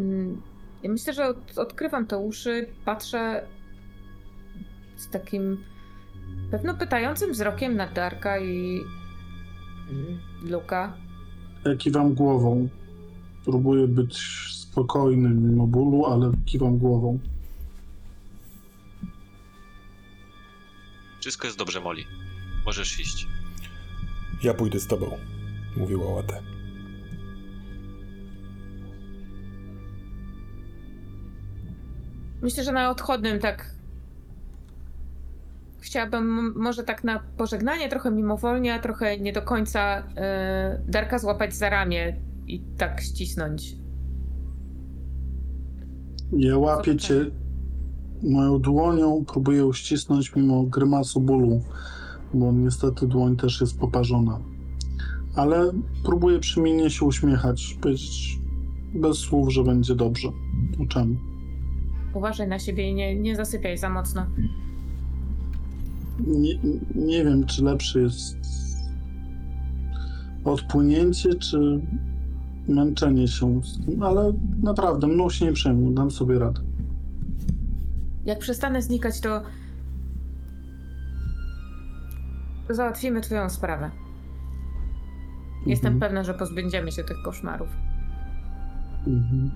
Mm, 0.00 0.42
Ja 0.82 0.90
myślę, 0.90 1.12
że 1.12 1.26
od, 1.28 1.58
odkrywam 1.58 2.06
te 2.06 2.18
uszy, 2.18 2.66
patrzę 2.84 3.46
z 4.96 5.08
takim 5.10 5.64
pewno 6.50 6.74
pytającym 6.74 7.32
wzrokiem 7.32 7.76
na 7.76 7.86
Darka 7.86 8.40
i 8.40 8.84
Luka. 10.42 10.96
Ja 11.64 11.76
kiwam 11.76 12.14
głową. 12.14 12.68
Próbuję 13.44 13.88
być 13.88 14.18
spokojny 14.50 15.28
mimo 15.28 15.66
bólu, 15.66 16.06
ale 16.06 16.32
kiwam 16.46 16.78
głową. 16.78 17.18
Wszystko 21.20 21.46
jest 21.46 21.58
dobrze, 21.58 21.80
Molly. 21.80 22.04
Możesz 22.66 23.00
iść. 23.00 23.26
Ja 24.42 24.54
pójdę 24.54 24.80
z 24.80 24.86
tobą, 24.86 25.18
mówiła 25.76 26.06
Łatę. 26.06 26.42
Myślę, 32.42 32.64
że 32.64 32.72
na 32.72 32.90
odchodnym 32.90 33.38
tak. 33.38 33.77
Chciałabym 35.80 36.54
może 36.56 36.84
tak 36.84 37.04
na 37.04 37.18
pożegnanie, 37.36 37.88
trochę 37.88 38.10
mimowolnie, 38.10 38.74
a 38.74 38.78
trochę 38.78 39.18
nie 39.18 39.32
do 39.32 39.42
końca 39.42 40.02
e, 40.16 40.82
Darka 40.88 41.18
złapać 41.18 41.54
za 41.54 41.70
ramię 41.70 42.16
i 42.46 42.60
tak 42.78 43.00
ścisnąć. 43.00 43.76
Ja 46.32 46.58
łapię 46.58 46.96
cię 46.96 47.30
moją 48.22 48.58
dłonią, 48.58 49.24
próbuję 49.32 49.66
uścisnąć 49.66 50.36
mimo 50.36 50.62
grymasu 50.62 51.20
bólu, 51.20 51.62
bo 52.34 52.52
niestety 52.52 53.06
dłoń 53.06 53.36
też 53.36 53.60
jest 53.60 53.78
poparzona. 53.78 54.40
Ale 55.34 55.72
próbuję 56.04 56.38
przymiennie 56.38 56.90
się 56.90 57.04
uśmiechać, 57.04 57.78
powiedzieć 57.80 58.38
bez 58.94 59.18
słów, 59.18 59.52
że 59.52 59.64
będzie 59.64 59.94
dobrze. 59.94 60.28
Czemu? 60.88 61.16
Uważaj 62.14 62.48
na 62.48 62.58
siebie 62.58 62.90
i 62.90 62.94
nie, 62.94 63.16
nie 63.16 63.36
zasypiaj 63.36 63.78
za 63.78 63.88
mocno. 63.88 64.26
Nie, 66.26 66.54
nie 66.94 67.24
wiem, 67.24 67.46
czy 67.46 67.64
lepsze 67.64 68.00
jest 68.00 68.36
odpłynięcie, 70.44 71.34
czy 71.34 71.80
męczenie 72.68 73.28
się 73.28 73.60
z 73.64 73.86
tym, 73.86 74.02
ale 74.02 74.32
naprawdę 74.62 75.06
mną 75.06 75.30
się 75.30 75.44
nie 75.46 75.52
przejmuj, 75.52 75.94
dam 75.94 76.10
sobie 76.10 76.38
radę. 76.38 76.60
Jak 78.24 78.38
przestanę 78.38 78.82
znikać, 78.82 79.20
to 79.20 79.42
załatwimy 82.70 83.20
twoją 83.20 83.50
sprawę. 83.50 83.90
Jestem 85.66 85.92
Mhm. 85.92 86.00
pewna, 86.00 86.24
że 86.24 86.34
pozbędziemy 86.34 86.92
się 86.92 87.04
tych 87.04 87.16
koszmarów. 87.24 87.68
Mhm. 89.06 89.50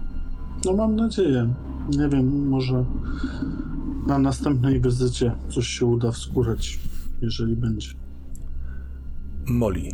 No 0.65 0.73
mam 0.73 0.97
nadzieję. 0.97 1.55
Nie 1.99 2.09
wiem, 2.09 2.49
może 2.49 2.85
na 4.07 4.19
następnej 4.19 4.81
wizycie 4.81 5.33
coś 5.49 5.67
się 5.67 5.87
uda 5.87 6.11
wskórać, 6.13 6.79
jeżeli 7.23 7.57
będzie. 7.57 7.89
Molly. 9.47 9.89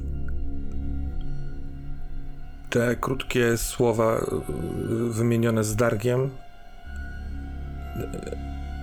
Te 2.71 2.97
krótkie 2.97 3.57
słowa 3.57 4.19
y, 4.19 5.13
wymienione 5.13 5.65
z 5.65 5.77
Dargiem. 5.77 6.21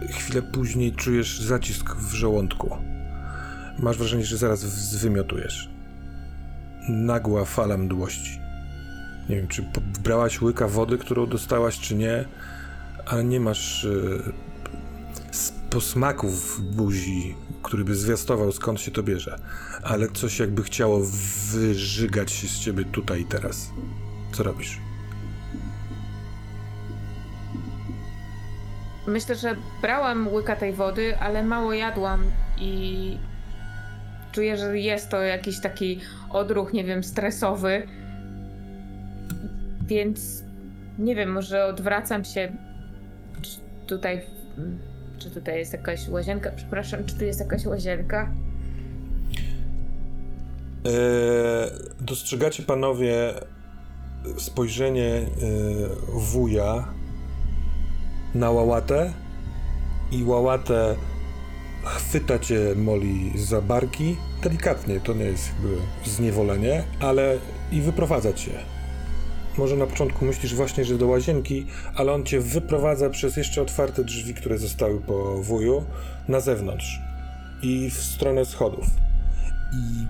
y, 0.03 0.07
Chwilę 0.07 0.41
później 0.41 0.91
czujesz 0.91 1.41
zacisk 1.41 1.95
w 1.95 2.13
żołądku. 2.13 2.77
Masz 3.79 3.97
wrażenie, 3.97 4.25
że 4.25 4.37
zaraz 4.37 4.59
zwymiotujesz. 4.59 5.69
Nagła 6.89 7.45
fala 7.45 7.77
mdłości. 7.77 8.39
Nie 9.29 9.35
wiem, 9.35 9.47
czy 9.47 9.65
brałaś 10.03 10.41
łyka 10.41 10.67
wody, 10.67 10.97
którą 10.97 11.25
dostałaś, 11.27 11.79
czy 11.79 11.95
nie, 11.95 12.25
ale 13.05 13.23
nie 13.23 13.39
masz 13.39 13.83
y, 13.83 14.19
posmaku 15.75 16.29
w 16.29 16.61
buzi, 16.61 17.35
który 17.63 17.83
by 17.83 17.95
zwiastował, 17.95 18.51
skąd 18.51 18.81
się 18.81 18.91
to 18.91 19.03
bierze 19.03 19.39
ale 19.85 20.07
coś 20.07 20.39
jakby 20.39 20.63
chciało 20.63 21.01
wyżygać 21.51 22.31
się 22.31 22.47
z 22.47 22.59
ciebie 22.59 22.85
tutaj 22.85 23.21
i 23.21 23.25
teraz. 23.25 23.71
Co 24.31 24.43
robisz? 24.43 24.79
Myślę, 29.07 29.35
że 29.35 29.55
brałam 29.81 30.27
łyka 30.27 30.55
tej 30.55 30.73
wody, 30.73 31.17
ale 31.17 31.43
mało 31.43 31.73
jadłam 31.73 32.23
i 32.57 33.17
czuję, 34.31 34.57
że 34.57 34.79
jest 34.79 35.09
to 35.09 35.21
jakiś 35.21 35.59
taki 35.59 35.99
odruch, 36.29 36.73
nie 36.73 36.83
wiem, 36.83 37.03
stresowy. 37.03 37.87
Więc 39.81 40.43
nie 40.99 41.15
wiem, 41.15 41.31
może 41.31 41.65
odwracam 41.65 42.25
się. 42.25 42.51
Tutaj. 43.87 44.21
Czy 45.17 45.31
tutaj 45.31 45.57
jest 45.57 45.73
jakaś 45.73 46.09
łazienka? 46.09 46.51
Przepraszam, 46.55 47.05
czy 47.05 47.15
tu 47.15 47.25
jest 47.25 47.39
jakaś 47.39 47.65
łazienka? 47.65 48.31
Eee, 50.85 50.91
dostrzegacie 52.01 52.63
panowie 52.63 53.33
spojrzenie 54.37 55.05
e, 55.05 55.25
wuja 56.09 56.87
na 58.35 58.51
łałatę 58.51 59.13
i 60.11 60.23
łałatę 60.23 60.95
chwyta 61.85 62.39
cię 62.39 62.59
Molly 62.75 63.31
za 63.35 63.61
barki, 63.61 64.17
delikatnie, 64.43 64.99
to 64.99 65.13
nie 65.13 65.25
jest 65.25 65.49
jakby 65.49 65.77
zniewolenie, 66.05 66.83
ale 66.99 67.37
i 67.71 67.81
wyprowadza 67.81 68.33
cię. 68.33 68.74
Może 69.57 69.75
na 69.75 69.87
początku 69.87 70.25
myślisz 70.25 70.55
właśnie, 70.55 70.85
że 70.85 70.97
do 70.97 71.07
łazienki, 71.07 71.65
ale 71.95 72.13
on 72.13 72.23
cię 72.23 72.39
wyprowadza 72.39 73.09
przez 73.09 73.37
jeszcze 73.37 73.61
otwarte 73.61 74.03
drzwi, 74.03 74.33
które 74.33 74.57
zostały 74.57 75.01
po 75.01 75.43
wuju, 75.43 75.85
na 76.27 76.39
zewnątrz 76.39 76.99
i 77.61 77.89
w 77.89 77.93
stronę 77.93 78.45
schodów. 78.45 78.85
I 79.73 80.07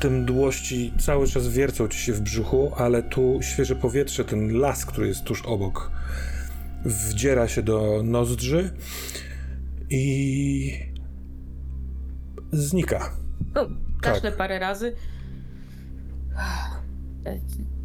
te 0.00 0.10
mdłości 0.10 0.92
cały 0.98 1.28
czas 1.28 1.48
wiercą 1.48 1.88
ci 1.88 1.98
się 1.98 2.12
w 2.12 2.20
brzuchu, 2.20 2.72
ale 2.76 3.02
tu 3.02 3.38
świeże 3.42 3.76
powietrze, 3.76 4.24
ten 4.24 4.58
las, 4.58 4.86
który 4.86 5.08
jest 5.08 5.24
tuż 5.24 5.42
obok, 5.42 5.90
wdziera 6.84 7.48
się 7.48 7.62
do 7.62 8.00
nozdrzy 8.04 8.70
i 9.90 10.88
znika. 12.52 13.12
O, 13.54 13.66
kaszlę 14.00 14.30
Tak. 14.30 14.38
parę 14.38 14.58
razy. 14.58 14.96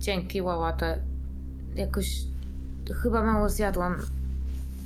E, 0.04 0.06
Dzięki, 0.06 0.42
łałatę. 0.42 1.04
Jakoś 1.76 2.08
chyba 3.04 3.24
mało 3.24 3.50
zjadłam. 3.50 3.98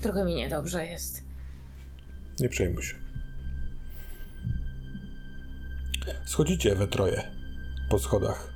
Trochę 0.02 0.26
mi 0.26 0.36
niedobrze 0.36 0.86
jest. 0.86 1.24
Nie 2.40 2.50
przejmuj 2.50 2.84
się. 2.84 2.96
Schodzicie 6.26 6.76
we 6.76 6.88
troje 6.88 7.32
po 7.90 8.00
schodach. 8.00 8.54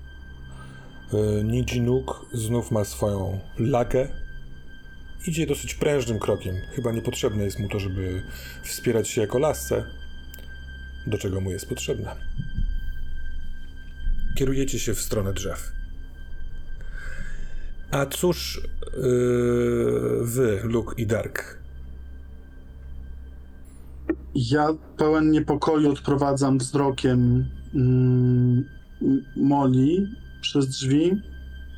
Yy, 1.13 1.43
Nijinuk 1.43 2.25
znów 2.33 2.71
ma 2.71 2.83
swoją 2.83 3.39
lakę. 3.57 4.07
Idzie 5.27 5.47
dosyć 5.47 5.73
prężnym 5.75 6.19
krokiem. 6.19 6.55
Chyba 6.75 6.91
niepotrzebne 6.91 7.43
jest 7.43 7.59
mu 7.59 7.69
to, 7.69 7.79
żeby 7.79 8.23
wspierać 8.63 9.07
się 9.07 9.21
jako 9.21 9.39
lasce. 9.39 9.85
Do 11.07 11.17
czego 11.17 11.41
mu 11.41 11.51
jest 11.51 11.69
potrzebne. 11.69 12.15
Kierujecie 14.35 14.79
się 14.79 14.93
w 14.93 15.01
stronę 15.01 15.33
drzew. 15.33 15.80
A 17.91 18.05
cóż 18.05 18.61
yy, 18.93 20.19
wy, 20.21 20.59
Luke 20.63 20.95
i 20.97 21.07
Dark? 21.07 21.57
Ja 24.35 24.67
pełen 24.97 25.31
niepokoju 25.31 25.91
odprowadzam 25.91 26.57
wzrokiem 26.57 27.45
mm, 27.75 28.63
M- 29.01 29.25
Molly 29.35 30.07
przez 30.41 30.67
drzwi 30.67 31.21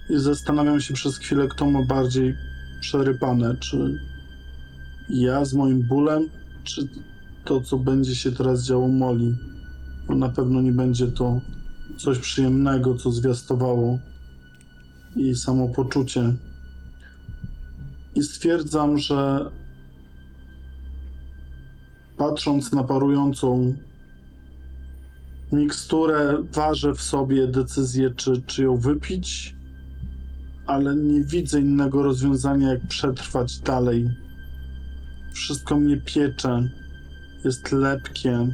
i 0.09 0.19
zastanawiam 0.19 0.81
się 0.81 0.93
przez 0.93 1.17
chwilę, 1.17 1.47
kto 1.47 1.71
ma 1.71 1.85
bardziej 1.85 2.35
przerypane, 2.81 3.55
czy 3.57 3.99
ja 5.09 5.45
z 5.45 5.53
moim 5.53 5.87
bólem, 5.87 6.29
czy 6.63 6.87
to, 7.45 7.61
co 7.61 7.77
będzie 7.77 8.15
się 8.15 8.31
teraz 8.31 8.63
działo 8.63 8.87
Molly. 8.87 9.37
Bo 10.07 10.15
na 10.15 10.29
pewno 10.29 10.61
nie 10.61 10.71
będzie 10.71 11.07
to 11.07 11.41
coś 11.97 12.19
przyjemnego, 12.19 12.95
co 12.95 13.11
zwiastowało 13.11 13.99
jej 15.15 15.35
samopoczucie. 15.35 16.33
I 18.15 18.23
stwierdzam, 18.23 18.97
że 18.97 19.51
patrząc 22.17 22.71
na 22.71 22.83
parującą 22.83 23.75
miksturę, 25.51 26.37
ważę 26.53 26.93
w 26.93 27.01
sobie 27.01 27.47
decyzję, 27.47 28.09
czy, 28.15 28.41
czy 28.41 28.63
ją 28.63 28.77
wypić, 28.77 29.55
ale 30.65 30.95
nie 30.95 31.23
widzę 31.23 31.61
innego 31.61 32.03
rozwiązania, 32.03 32.69
jak 32.69 32.87
przetrwać 32.87 33.59
dalej. 33.59 34.09
Wszystko 35.33 35.79
mnie 35.79 35.97
piecze, 35.97 36.69
jest 37.45 37.71
lepkie. 37.71 38.47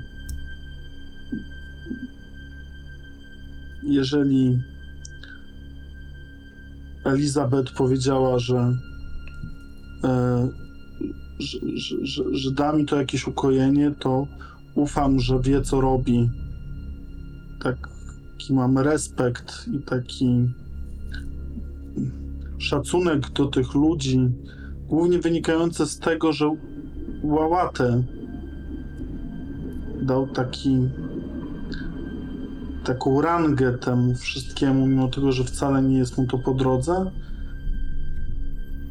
Jeżeli 3.83 4.63
Elizabeth 7.11 7.71
powiedziała, 7.71 8.39
że 8.39 8.77
e, 10.03 10.47
że, 11.39 11.59
że, 11.75 12.05
że, 12.05 12.23
że 12.31 12.51
da 12.51 12.73
mi 12.73 12.85
to 12.85 12.95
jakieś 12.95 13.27
ukojenie, 13.27 13.91
to 13.99 14.27
ufam, 14.75 15.19
że 15.19 15.39
wie, 15.39 15.61
co 15.61 15.81
robi. 15.81 16.29
Taki 17.63 18.53
mam 18.53 18.77
respekt 18.77 19.65
i 19.73 19.79
taki 19.79 20.49
szacunek 22.57 23.29
do 23.29 23.45
tych 23.45 23.73
ludzi, 23.75 24.19
głównie 24.87 25.19
wynikający 25.19 25.85
z 25.85 25.99
tego, 25.99 26.33
że 26.33 26.55
Łałatę 27.23 28.03
dał 30.01 30.27
taki 30.27 30.89
taką 32.93 33.21
rangę 33.21 33.77
temu 33.77 34.15
wszystkiemu, 34.15 34.87
mimo 34.87 35.07
tego, 35.07 35.31
że 35.31 35.43
wcale 35.43 35.81
nie 35.83 35.97
jest 35.97 36.17
mu 36.17 36.27
to 36.27 36.37
po 36.37 36.53
drodze. 36.53 37.11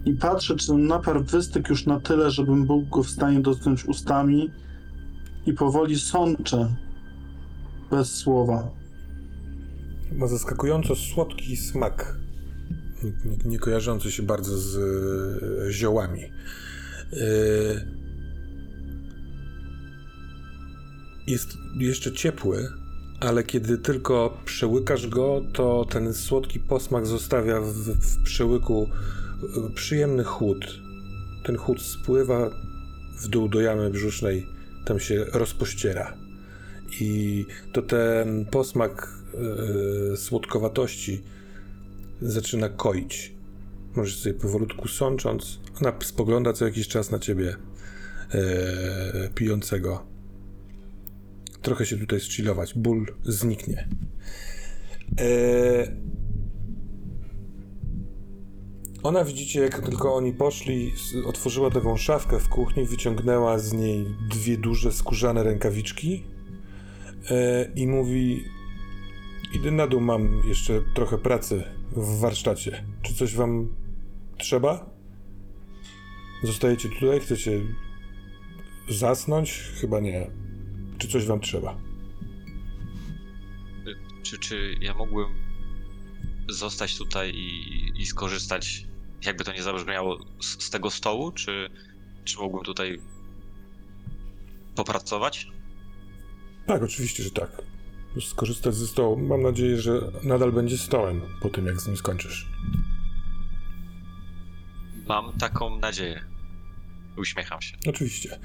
I 0.05 0.15
patrzę, 0.15 0.57
czy 0.57 0.67
ten 0.67 0.87
napar 0.87 1.25
wystygł 1.25 1.69
już 1.69 1.87
na 1.87 2.01
tyle, 2.01 2.31
żebym 2.31 2.67
był 2.67 2.83
go 2.83 3.03
w 3.03 3.11
stanie 3.11 3.41
dotknąć 3.41 3.85
ustami 3.85 4.51
i 5.47 5.53
powoli 5.53 5.99
sączę 5.99 6.75
bez 7.91 8.15
słowa. 8.15 8.71
Ma 10.13 10.27
zaskakująco 10.27 10.97
słodki 10.97 11.57
smak, 11.57 12.17
nie, 13.05 13.11
nie, 13.11 13.37
nie 13.45 13.59
kojarzący 13.59 14.11
się 14.11 14.23
bardzo 14.23 14.59
z 14.59 14.77
e, 14.77 15.73
ziołami. 15.73 16.23
E, 16.23 17.19
jest 21.27 21.49
jeszcze 21.79 22.13
ciepły, 22.13 22.69
ale 23.21 23.45
kiedy 23.45 23.79
tylko 23.79 24.39
przełykasz 24.45 25.07
go, 25.07 25.45
to 25.53 25.85
ten 25.91 26.15
słodki 26.15 26.61
posmak 26.61 27.07
zostawia 27.07 27.61
w, 27.61 27.75
w 27.75 28.23
przełyku 28.23 28.89
e, 29.43 29.71
przyjemny 29.75 30.25
chłód. 30.25 30.81
Ten 31.45 31.57
chłód 31.57 31.83
spływa 31.83 32.51
w 33.23 33.29
dół 33.29 33.49
do 33.49 33.61
jamy 33.61 33.91
brzusznej 33.91 34.47
tam 34.85 35.01
się 35.01 35.25
rozpościera. 35.33 36.17
I 37.01 37.47
to 37.73 37.83
ten 37.83 38.45
posmak 38.45 39.13
e, 40.13 40.17
słodkowatości 40.17 41.23
zaczyna 42.23 42.69
koić. 42.69 43.35
Możesz 43.97 44.19
sobie 44.19 44.35
powolutku 44.35 44.89
sącząc, 44.89 45.61
ona 45.81 45.93
spogląda 46.03 46.53
co 46.53 46.65
jakiś 46.65 46.89
czas 46.89 47.11
na 47.11 47.19
ciebie 47.19 47.57
e, 48.31 49.29
pijącego. 49.35 50.18
Trochę 51.63 51.87
się 51.87 51.99
tutaj 51.99 52.21
zchillować. 52.21 52.75
Ból 52.75 53.07
zniknie. 53.25 53.89
E, 55.21 55.97
ona 59.03 59.25
widzicie, 59.25 59.61
jak 59.61 59.81
tylko 59.81 60.15
oni 60.15 60.33
poszli, 60.33 60.93
otworzyła 61.27 61.71
taką 61.71 61.97
szafkę 61.97 62.39
w 62.39 62.49
kuchni, 62.49 62.87
wyciągnęła 62.87 63.59
z 63.59 63.73
niej 63.73 64.07
dwie 64.31 64.59
duże 64.59 64.93
skórzane 64.93 65.43
rękawiczki 65.43 66.25
e, 67.31 67.69
i 67.77 67.87
mówi: 67.87 68.45
Idę 69.55 69.71
na 69.71 69.87
dół, 69.87 70.01
mam 70.01 70.43
jeszcze 70.49 70.81
trochę 70.95 71.19
pracy 71.19 71.65
w 71.93 72.21
warsztacie. 72.21 72.85
Czy 73.03 73.15
coś 73.15 73.35
wam 73.35 73.75
trzeba? 74.39 74.91
Zostajecie 76.43 76.89
tutaj? 76.89 77.21
Chcecie 77.21 77.61
zasnąć? 78.89 79.73
Chyba 79.81 80.01
nie. 80.01 80.48
Czy 80.99 81.09
coś 81.09 81.27
wam 81.27 81.41
trzeba? 81.41 81.77
Czy, 84.23 84.39
czy 84.39 84.75
ja 84.81 84.95
mógłbym 84.95 85.27
zostać 86.49 86.99
tutaj 86.99 87.35
i, 87.35 88.03
i 88.03 88.07
skorzystać, 88.07 88.87
jakby 89.27 89.45
to 89.45 89.53
nie 89.53 89.63
zabrzmiało, 89.63 90.19
z, 90.41 90.65
z 90.65 90.71
tego 90.71 90.91
stołu? 90.91 91.33
Czy, 91.33 91.71
czy 92.25 92.39
mógłbym 92.39 92.65
tutaj 92.65 93.01
popracować? 94.75 95.49
Tak, 96.67 96.83
oczywiście, 96.83 97.23
że 97.23 97.31
tak. 97.31 97.63
Skorzystać 98.21 98.75
ze 98.75 98.87
stołu. 98.87 99.17
Mam 99.17 99.43
nadzieję, 99.43 99.81
że 99.81 100.01
nadal 100.25 100.53
będzie 100.53 100.79
stołem 100.79 101.21
po 101.41 101.49
tym, 101.49 101.67
jak 101.67 101.81
z 101.81 101.87
nim 101.87 101.97
skończysz. 101.97 102.49
Mam 105.09 105.33
taką 105.33 105.79
nadzieję. 105.79 106.25
Uśmiecham 107.17 107.63
się. 107.63 107.77
Oczywiście. 107.89 108.39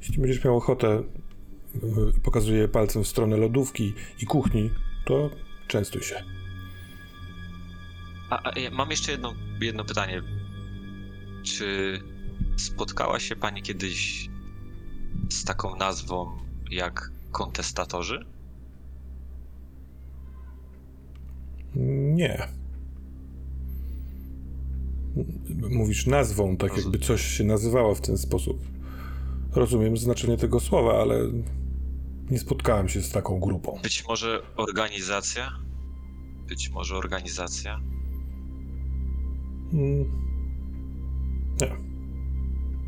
Jeśli 0.00 0.18
będziesz 0.18 0.44
miał 0.44 0.56
ochotę, 0.56 1.02
yy, 1.74 2.12
pokazuję 2.22 2.68
palcem 2.68 3.04
w 3.04 3.08
stronę 3.08 3.36
lodówki 3.36 3.94
i 4.22 4.26
kuchni, 4.26 4.70
to 5.04 5.30
częstuj 5.66 6.02
się. 6.02 6.24
A, 8.30 8.50
a 8.50 8.58
ja 8.58 8.70
mam 8.70 8.90
jeszcze 8.90 9.12
jedno, 9.12 9.34
jedno 9.60 9.84
pytanie. 9.84 10.22
Czy 11.42 11.98
spotkała 12.56 13.20
się 13.20 13.36
pani 13.36 13.62
kiedyś 13.62 14.28
z 15.30 15.44
taką 15.44 15.76
nazwą 15.76 16.38
jak 16.70 17.12
kontestatorzy? 17.32 18.26
Nie. 22.14 22.48
Mówisz 25.70 26.06
nazwą, 26.06 26.56
tak 26.56 26.76
jakby 26.76 26.98
coś 26.98 27.22
się 27.22 27.44
nazywało 27.44 27.94
w 27.94 28.00
ten 28.00 28.18
sposób. 28.18 28.60
Rozumiem 29.52 29.96
znaczenie 29.96 30.36
tego 30.36 30.60
słowa, 30.60 31.00
ale 31.00 31.20
nie 32.30 32.38
spotkałem 32.38 32.88
się 32.88 33.00
z 33.00 33.12
taką 33.12 33.40
grupą. 33.40 33.78
Być 33.82 34.08
może 34.08 34.42
organizacja? 34.56 35.52
Być 36.48 36.70
może 36.70 36.96
organizacja? 36.96 37.80
Mm. 39.72 40.04
Nie. 41.60 41.90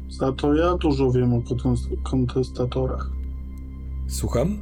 Za 0.09 0.32
to 0.32 0.55
ja 0.55 0.76
dużo 0.76 1.11
wiem 1.11 1.32
o 1.34 1.38
kontes- 1.40 2.03
kontestatorach. 2.03 3.11
Słucham? 4.09 4.59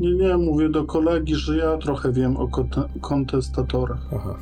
Nie, 0.00 0.14
nie, 0.14 0.36
mówię 0.36 0.68
do 0.68 0.84
kolegi, 0.84 1.34
że 1.34 1.56
ja 1.56 1.78
trochę 1.78 2.12
wiem 2.12 2.36
o 2.36 2.48
kontestatorach. 3.00 4.06
Aha. 4.16 4.38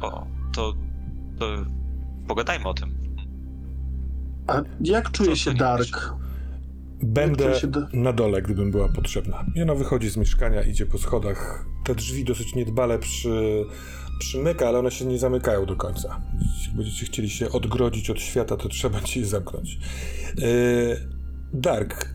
O, 0.00 0.26
to, 0.54 0.74
to 1.38 1.46
pogadajmy 2.28 2.68
o 2.68 2.74
tym. 2.74 2.97
A 4.48 4.62
jak 4.80 5.10
czuje 5.10 5.36
się 5.36 5.54
Dark? 5.54 6.14
Będę 7.02 7.54
się 7.54 7.66
da- 7.66 7.88
na 7.92 8.12
dole, 8.12 8.42
gdybym 8.42 8.70
była 8.70 8.88
potrzebna. 8.88 9.46
I 9.54 9.62
ona 9.62 9.74
wychodzi 9.74 10.10
z 10.10 10.16
mieszkania, 10.16 10.62
idzie 10.62 10.86
po 10.86 10.98
schodach. 10.98 11.66
Te 11.84 11.94
drzwi 11.94 12.24
dosyć 12.24 12.54
niedbale 12.54 12.98
przy, 12.98 13.64
przymyka, 14.18 14.68
ale 14.68 14.78
one 14.78 14.90
się 14.90 15.04
nie 15.04 15.18
zamykają 15.18 15.66
do 15.66 15.76
końca. 15.76 16.20
Jeśli 16.56 16.74
będziecie 16.76 17.06
chcieli 17.06 17.30
się 17.30 17.50
odgrodzić 17.52 18.10
od 18.10 18.20
świata, 18.20 18.56
to 18.56 18.68
trzeba 18.68 19.00
ci 19.00 19.20
je 19.20 19.26
zamknąć. 19.26 19.78
Yy, 20.36 20.96
Dark. 21.52 22.14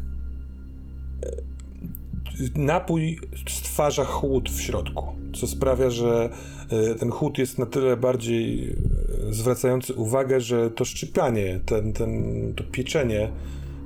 Napój 2.55 3.19
stwarza 3.49 4.05
chłód 4.05 4.49
w 4.49 4.61
środku, 4.61 5.05
co 5.35 5.47
sprawia, 5.47 5.89
że 5.89 6.29
yy, 6.71 6.95
ten 6.95 7.11
chłód 7.11 7.37
jest 7.37 7.59
na 7.59 7.65
tyle 7.65 7.97
bardziej 7.97 8.61
yy, 8.61 8.75
zwracający 9.33 9.93
uwagę, 9.93 10.41
że 10.41 10.71
to 10.71 10.85
szczypianie, 10.85 11.59
ten, 11.65 11.93
ten, 11.93 12.33
to 12.55 12.63
pieczenie 12.63 13.31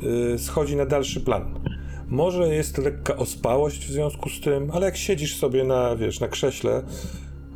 yy, 0.01 0.39
schodzi 0.39 0.75
na 0.75 0.85
dalszy 0.85 1.21
plan. 1.21 1.59
Może 2.07 2.55
jest 2.55 2.77
lekka 2.77 3.15
ospałość 3.17 3.85
w 3.85 3.91
związku 3.91 4.29
z 4.29 4.41
tym, 4.41 4.71
ale 4.71 4.85
jak 4.85 4.97
siedzisz 4.97 5.37
sobie 5.37 5.63
na, 5.63 5.95
wiesz, 5.95 6.19
na 6.19 6.27
krześle, 6.27 6.83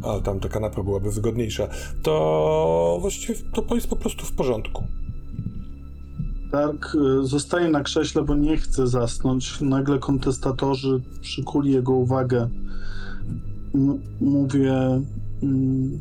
a 0.03 0.19
tam 0.19 0.39
ta 0.39 0.49
kanapa 0.49 0.83
byłaby 0.83 1.11
wygodniejsza, 1.11 1.67
to 2.03 2.97
właściwie 3.01 3.35
to 3.53 3.75
jest 3.75 3.87
po 3.87 3.95
prostu 3.95 4.25
w 4.25 4.31
porządku. 4.31 4.83
Dark 6.51 6.95
y, 6.95 7.27
zostaje 7.27 7.69
na 7.69 7.83
krześle, 7.83 8.23
bo 8.23 8.35
nie 8.35 8.57
chce 8.57 8.87
zasnąć. 8.87 9.61
Nagle 9.61 9.99
kontestatorzy 9.99 11.01
przykuli 11.21 11.71
jego 11.71 11.93
uwagę. 11.93 12.49
M- 13.75 14.01
mówię, 14.21 15.01
mm, 15.43 15.99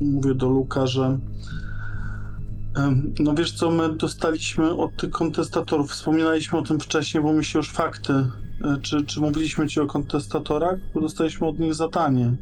mówię 0.00 0.34
do 0.34 0.48
Luka, 0.48 0.86
że 0.86 1.18
no 3.20 3.34
wiesz 3.34 3.52
co, 3.52 3.70
my 3.70 3.96
dostaliśmy 3.96 4.76
od 4.76 4.96
tych 4.96 5.10
kontestatorów, 5.10 5.90
wspominaliśmy 5.90 6.58
o 6.58 6.62
tym 6.62 6.80
wcześniej, 6.80 7.22
bo 7.22 7.32
mi 7.32 7.44
się 7.44 7.58
już 7.58 7.70
fakty, 7.70 8.12
y, 8.12 8.82
czy, 8.82 9.04
czy 9.04 9.20
mówiliśmy 9.20 9.68
ci 9.68 9.80
o 9.80 9.86
kontestatorach? 9.86 10.78
Bo 10.94 11.00
dostaliśmy 11.00 11.46
od 11.46 11.58
nich 11.58 11.74
zadanie. 11.74 12.36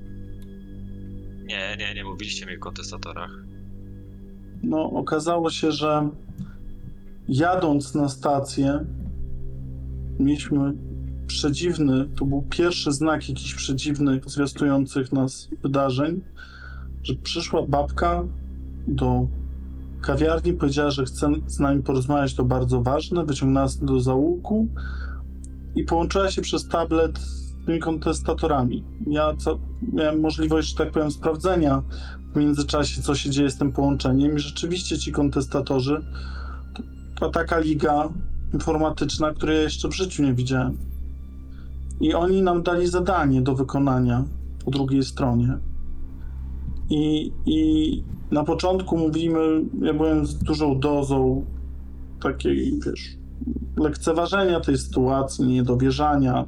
Nie, 1.45 1.77
nie, 1.79 1.95
nie 1.95 2.05
mówiliście 2.05 2.47
mi 2.47 2.57
o 2.57 2.61
kontestatorach. 2.61 3.31
No, 4.63 4.91
okazało 4.91 5.51
się, 5.51 5.73
że 5.73 6.09
jadąc 7.29 7.95
na 7.95 8.09
stację, 8.09 8.85
mieliśmy 10.19 10.73
przedziwny, 11.27 12.09
to 12.17 12.25
był 12.25 12.43
pierwszy 12.43 12.93
znak 12.93 13.29
jakiś 13.29 13.55
przedziwnych, 13.55 14.31
zwiastujących 14.31 15.13
nas 15.13 15.49
wydarzeń, 15.63 16.21
że 17.03 17.15
przyszła 17.15 17.63
babka 17.67 18.25
do 18.89 19.27
kawiarni, 20.03 20.53
powiedziała, 20.53 20.91
że 20.91 21.05
chce 21.05 21.33
z 21.47 21.61
nami 21.61 21.83
porozmawiać, 21.83 22.35
to 22.35 22.45
bardzo 22.45 22.83
ważne, 22.83 23.25
wyciągnęła 23.25 23.65
nas 23.65 23.79
do 23.79 24.01
zaułku 24.01 24.69
i 25.75 25.85
połączyła 25.85 26.31
się 26.31 26.43
przez 26.43 26.69
tablet 26.69 27.19
z 27.19 27.67
tymi 27.67 27.81
kontestatorami. 27.81 28.85
Ja 29.07 29.37
co, 29.37 29.59
miałem 29.93 30.21
możliwość, 30.21 30.69
że 30.69 30.77
tak 30.77 30.91
powiem, 30.91 31.11
sprawdzenia 31.11 31.83
w 32.35 32.37
międzyczasie, 32.37 33.03
co 33.03 33.15
się 33.15 33.31
dzieje 33.31 33.51
z 33.51 33.59
tym 33.59 33.73
połączeniem. 33.73 34.37
I 34.37 34.39
rzeczywiście 34.39 34.99
ci 34.99 35.13
kontestatorzy 35.13 36.05
to 37.23 37.31
taka 37.31 37.59
liga 37.59 38.09
informatyczna, 38.55 39.33
której 39.33 39.57
ja 39.57 39.63
jeszcze 39.63 39.89
w 39.89 39.95
życiu 39.95 40.23
nie 40.23 40.35
widziałem. 40.35 40.79
I 42.01 42.15
oni 42.15 42.43
nam 42.43 42.63
dali 42.63 42.87
zadanie 42.87 43.43
do 43.43 43.55
wykonania 43.55 44.25
po 44.65 44.71
drugiej 44.71 45.05
stronie. 45.05 45.59
I, 46.91 47.33
i 47.47 48.03
na 48.31 48.45
początku 48.45 48.99
mówimy, 48.99 49.39
ja 49.83 49.95
byłem 49.95 50.27
z 50.27 50.35
dużą 50.35 50.81
dozą 50.81 51.45
takiej, 52.23 52.81
wiesz, 52.87 53.17
lekceważenia 53.77 54.61
tej 54.61 54.79
sytuacji, 54.79 55.45
niedowierzania. 55.45 56.45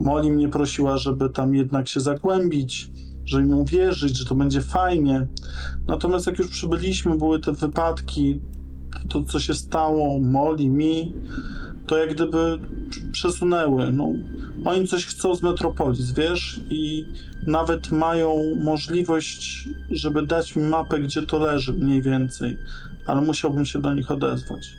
Moli 0.00 0.30
mnie 0.30 0.48
prosiła, 0.48 0.98
żeby 0.98 1.30
tam 1.30 1.54
jednak 1.54 1.88
się 1.88 2.00
zagłębić, 2.00 2.90
żeby 3.24 3.44
mi 3.44 3.54
uwierzyć, 3.54 4.18
że 4.18 4.24
to 4.24 4.34
będzie 4.34 4.60
fajnie. 4.60 5.26
Natomiast 5.86 6.26
jak 6.26 6.38
już 6.38 6.48
przybyliśmy, 6.48 7.18
były 7.18 7.40
te 7.40 7.52
wypadki, 7.52 8.40
to 9.08 9.22
co 9.24 9.40
się 9.40 9.54
stało 9.54 10.20
Moli, 10.20 10.68
mi, 10.68 11.14
to 11.86 11.98
jak 11.98 12.14
gdyby 12.14 12.58
przesunęły. 13.12 13.92
No, 13.92 14.12
oni 14.64 14.88
coś 14.88 15.06
chcą 15.06 15.34
z 15.34 15.42
Metropolis, 15.42 16.12
wiesz, 16.12 16.60
i 16.70 17.06
nawet 17.46 17.90
mają 17.90 18.36
możliwość, 18.62 19.68
żeby 19.90 20.26
dać 20.26 20.56
mi 20.56 20.62
mapę, 20.62 21.00
gdzie 21.00 21.22
to 21.22 21.38
leży, 21.38 21.72
mniej 21.72 22.02
więcej, 22.02 22.58
ale 23.06 23.20
musiałbym 23.20 23.66
się 23.66 23.80
do 23.80 23.94
nich 23.94 24.10
odezwać. 24.10 24.72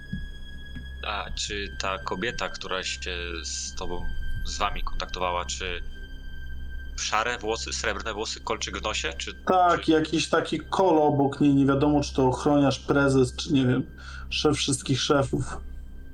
A 1.07 1.25
czy 1.35 1.75
ta 1.79 1.97
kobieta, 1.99 2.49
która 2.49 2.83
się 2.83 3.11
z 3.43 3.75
tobą, 3.75 4.05
z 4.45 4.57
wami 4.57 4.83
kontaktowała, 4.83 5.45
czy 5.45 5.81
szare 6.99 7.37
włosy, 7.37 7.73
srebrne 7.73 8.13
włosy, 8.13 8.39
kolczyk 8.39 8.77
w 8.77 8.81
nosie? 8.83 9.13
Czy, 9.17 9.33
Tak, 9.33 9.81
czy... 9.81 9.91
jakiś 9.91 10.29
taki 10.29 10.59
kolo 10.59 11.03
obok 11.03 11.41
niej, 11.41 11.53
nie 11.53 11.65
wiadomo 11.65 12.01
czy 12.01 12.13
to 12.13 12.27
ochroniarz, 12.27 12.79
prezes, 12.79 13.35
czy 13.35 13.53
nie 13.53 13.65
wiem, 13.65 13.83
szef 14.35 14.57
wszystkich 14.57 15.01
szefów. 15.01 15.57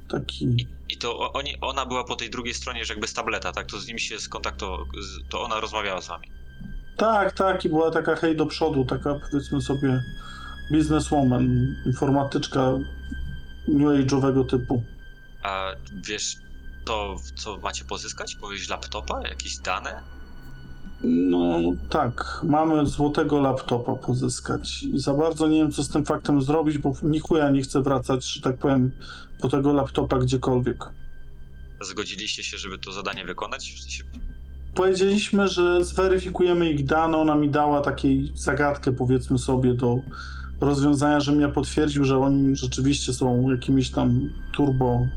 Taki. 0.09 0.67
I 0.89 0.97
to 0.97 1.33
oni, 1.33 1.55
ona 1.61 1.85
była 1.85 2.03
po 2.03 2.15
tej 2.15 2.29
drugiej 2.29 2.53
stronie, 2.53 2.85
że 2.85 2.93
jakby 2.93 3.07
z 3.07 3.13
tableta, 3.13 3.51
tak? 3.51 3.67
To 3.67 3.79
z 3.79 3.87
nim 3.87 3.99
się 3.99 4.19
skontaktował, 4.19 4.85
to 5.29 5.41
ona 5.41 5.59
rozmawiała 5.59 6.01
z 6.01 6.07
wami. 6.07 6.31
Tak, 6.97 7.31
tak, 7.31 7.65
i 7.65 7.69
była 7.69 7.91
taka 7.91 8.15
hej 8.15 8.35
do 8.35 8.45
przodu, 8.45 8.85
taka 8.85 9.15
powiedzmy 9.31 9.61
sobie 9.61 10.03
bizneswoman, 10.71 11.75
informatyczka 11.85 12.71
new 13.67 13.87
age'owego 13.87 14.49
typu. 14.49 14.83
A 15.43 15.71
wiesz 16.07 16.35
to, 16.85 17.15
co 17.35 17.57
macie 17.57 17.85
pozyskać? 17.85 18.35
Powiedz 18.35 18.69
laptopa, 18.69 19.27
jakieś 19.27 19.57
dane? 19.57 20.03
No 21.03 21.59
tak, 21.89 22.41
mamy 22.43 22.85
złotego 22.85 23.39
laptopa 23.39 23.95
pozyskać 23.95 24.85
za 24.93 25.13
bardzo 25.13 25.47
nie 25.47 25.57
wiem, 25.57 25.71
co 25.71 25.83
z 25.83 25.89
tym 25.89 26.05
faktem 26.05 26.41
zrobić, 26.41 26.77
bo 26.77 26.93
nikuja 27.03 27.49
nie 27.49 27.61
chce 27.61 27.81
wracać, 27.81 28.25
że 28.25 28.41
tak 28.41 28.57
powiem, 28.57 28.91
po 29.41 29.49
tego 29.49 29.73
laptopa 29.73 30.17
gdziekolwiek. 30.17 30.85
Zgodziliście 31.81 32.43
się, 32.43 32.57
żeby 32.57 32.77
to 32.77 32.91
zadanie 32.91 33.25
wykonać? 33.25 33.73
Powiedzieliśmy, 34.75 35.47
że 35.47 35.85
zweryfikujemy 35.85 36.71
ich 36.71 36.85
dane, 36.85 37.17
ona 37.17 37.35
mi 37.35 37.49
dała 37.49 37.81
takiej 37.81 38.31
zagadkę, 38.35 38.91
powiedzmy 38.91 39.37
sobie, 39.37 39.73
do 39.73 39.97
rozwiązania, 40.61 41.19
żebym 41.19 41.41
ja 41.41 41.49
potwierdził, 41.49 42.05
że 42.05 42.17
oni 42.17 42.55
rzeczywiście 42.55 43.13
są 43.13 43.49
jakimiś 43.51 43.91
tam 43.91 44.29
turbo 44.53 45.07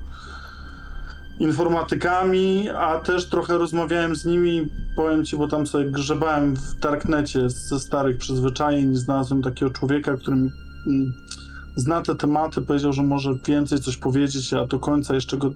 informatykami, 1.39 2.69
a 2.71 3.01
też 3.01 3.27
trochę 3.27 3.59
rozmawiałem 3.59 4.17
z 4.17 4.25
nimi, 4.25 4.69
powiem 4.97 5.25
ci, 5.25 5.37
bo 5.37 5.49
tam 5.49 5.67
sobie 5.67 5.91
grzebałem 5.91 6.57
w 6.57 6.81
darknecie 6.81 7.51
ze 7.51 7.81
starych 7.81 8.19
przyzwyczajeń 8.19 8.93
i 8.93 8.97
znalazłem 8.97 9.43
takiego 9.43 9.71
człowieka, 9.71 10.17
który 10.17 10.37
mi, 10.37 10.51
mm, 10.87 11.13
zna 11.77 12.03
te 12.03 12.15
tematy, 12.15 12.63
powiedział, 12.63 12.93
że 12.93 13.03
może 13.03 13.35
więcej 13.47 13.79
coś 13.79 13.97
powiedzieć, 13.97 14.55
a 14.55 14.67
do 14.67 14.79
końca 14.79 15.15
jeszcze 15.15 15.37
go 15.37 15.51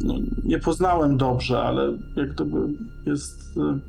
no, 0.00 0.14
nie 0.44 0.58
poznałem 0.58 1.16
dobrze, 1.16 1.62
ale 1.62 1.98
jak 2.16 2.34
gdyby 2.34 2.58
jest. 3.06 3.56
y, 3.56 3.80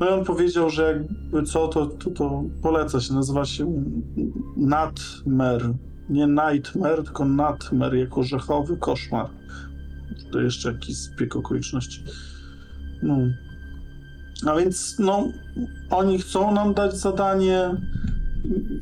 No 0.00 0.06
i 0.06 0.12
on 0.12 0.24
powiedział, 0.24 0.70
że 0.70 0.82
jakby 0.82 1.42
co, 1.42 1.68
to, 1.68 1.86
to, 1.86 2.10
to 2.10 2.42
poleca 2.62 3.00
się, 3.00 3.14
nazywa 3.14 3.44
się 3.44 3.82
Nightmare. 4.56 5.74
Nie 6.08 6.26
Nightmare, 6.26 7.02
tylko 7.04 7.24
Nightmare 7.24 7.94
jako 7.94 8.22
rzechowy 8.22 8.76
koszmar. 8.76 9.26
To 10.32 10.40
jeszcze 10.40 10.72
jakiś 10.72 10.96
zbieg 10.96 11.36
okoliczności. 11.36 12.04
No. 13.02 13.18
A 14.46 14.56
więc, 14.56 14.96
no, 14.98 15.28
oni 15.90 16.18
chcą 16.18 16.54
nam 16.54 16.74
dać 16.74 16.96
zadanie. 16.96 17.76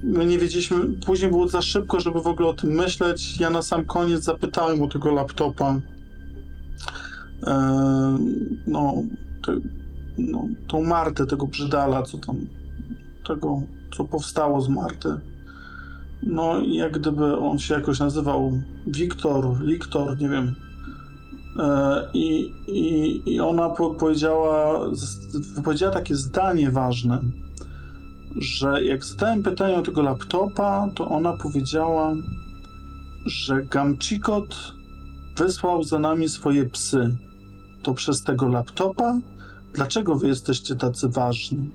My 0.03 0.27
nie 0.27 0.39
wiedzieliśmy, 0.39 0.77
później 1.07 1.31
było 1.31 1.49
za 1.49 1.63
szybko, 1.63 2.01
żeby 2.01 2.21
w 2.21 2.27
ogóle 2.27 2.49
o 2.49 2.55
tym 2.55 2.71
myśleć. 2.71 3.41
Ja 3.41 3.51
na 3.51 3.63
sam 3.63 3.85
koniec 3.85 4.25
zapytałem 4.25 4.83
o 4.83 4.89
tego 4.89 5.13
laptopa. 5.13 5.81
Eee, 7.47 8.19
no, 8.67 8.95
te, 9.47 9.61
no, 10.19 10.49
tą 10.69 10.83
Martę, 10.83 11.27
tego 11.27 11.47
brzydala, 11.47 12.03
co 12.03 12.19
tam, 12.19 12.37
tego, 13.27 13.63
co 13.97 14.05
powstało 14.05 14.61
z 14.61 14.69
Marty. 14.69 15.09
No 16.27 16.61
i 16.61 16.75
jak 16.75 16.99
gdyby 16.99 17.37
on 17.39 17.59
się 17.59 17.75
jakoś 17.75 17.99
nazywał 17.99 18.53
Wiktor, 18.87 19.61
Liktor, 19.61 20.19
nie 20.21 20.29
wiem. 20.29 20.55
Eee, 21.59 22.03
I, 22.15 22.53
i, 22.67 23.23
I 23.35 23.41
ona 23.41 23.69
po, 23.71 23.95
powiedziała, 23.95 24.81
wypowiedziała 25.55 25.93
takie 25.93 26.15
zdanie 26.15 26.71
ważne, 26.71 27.21
że 28.37 28.85
jak 28.85 29.05
zadałem 29.05 29.43
pytanie 29.43 29.77
o 29.77 29.83
tego 29.83 30.03
laptopa, 30.03 30.89
to 30.95 31.09
ona 31.09 31.33
powiedziała, 31.33 32.15
że 33.27 33.63
Gamchikot 33.63 34.73
wysłał 35.37 35.83
za 35.83 35.99
nami 35.99 36.29
swoje 36.29 36.65
psy. 36.65 37.17
To 37.83 37.95
przez 37.95 38.23
tego 38.23 38.49
laptopa? 38.49 39.19
Dlaczego 39.75 40.15
wy 40.15 40.29
jesteście 40.29 40.77
tacy 40.77 41.09
ważni? 41.09 41.71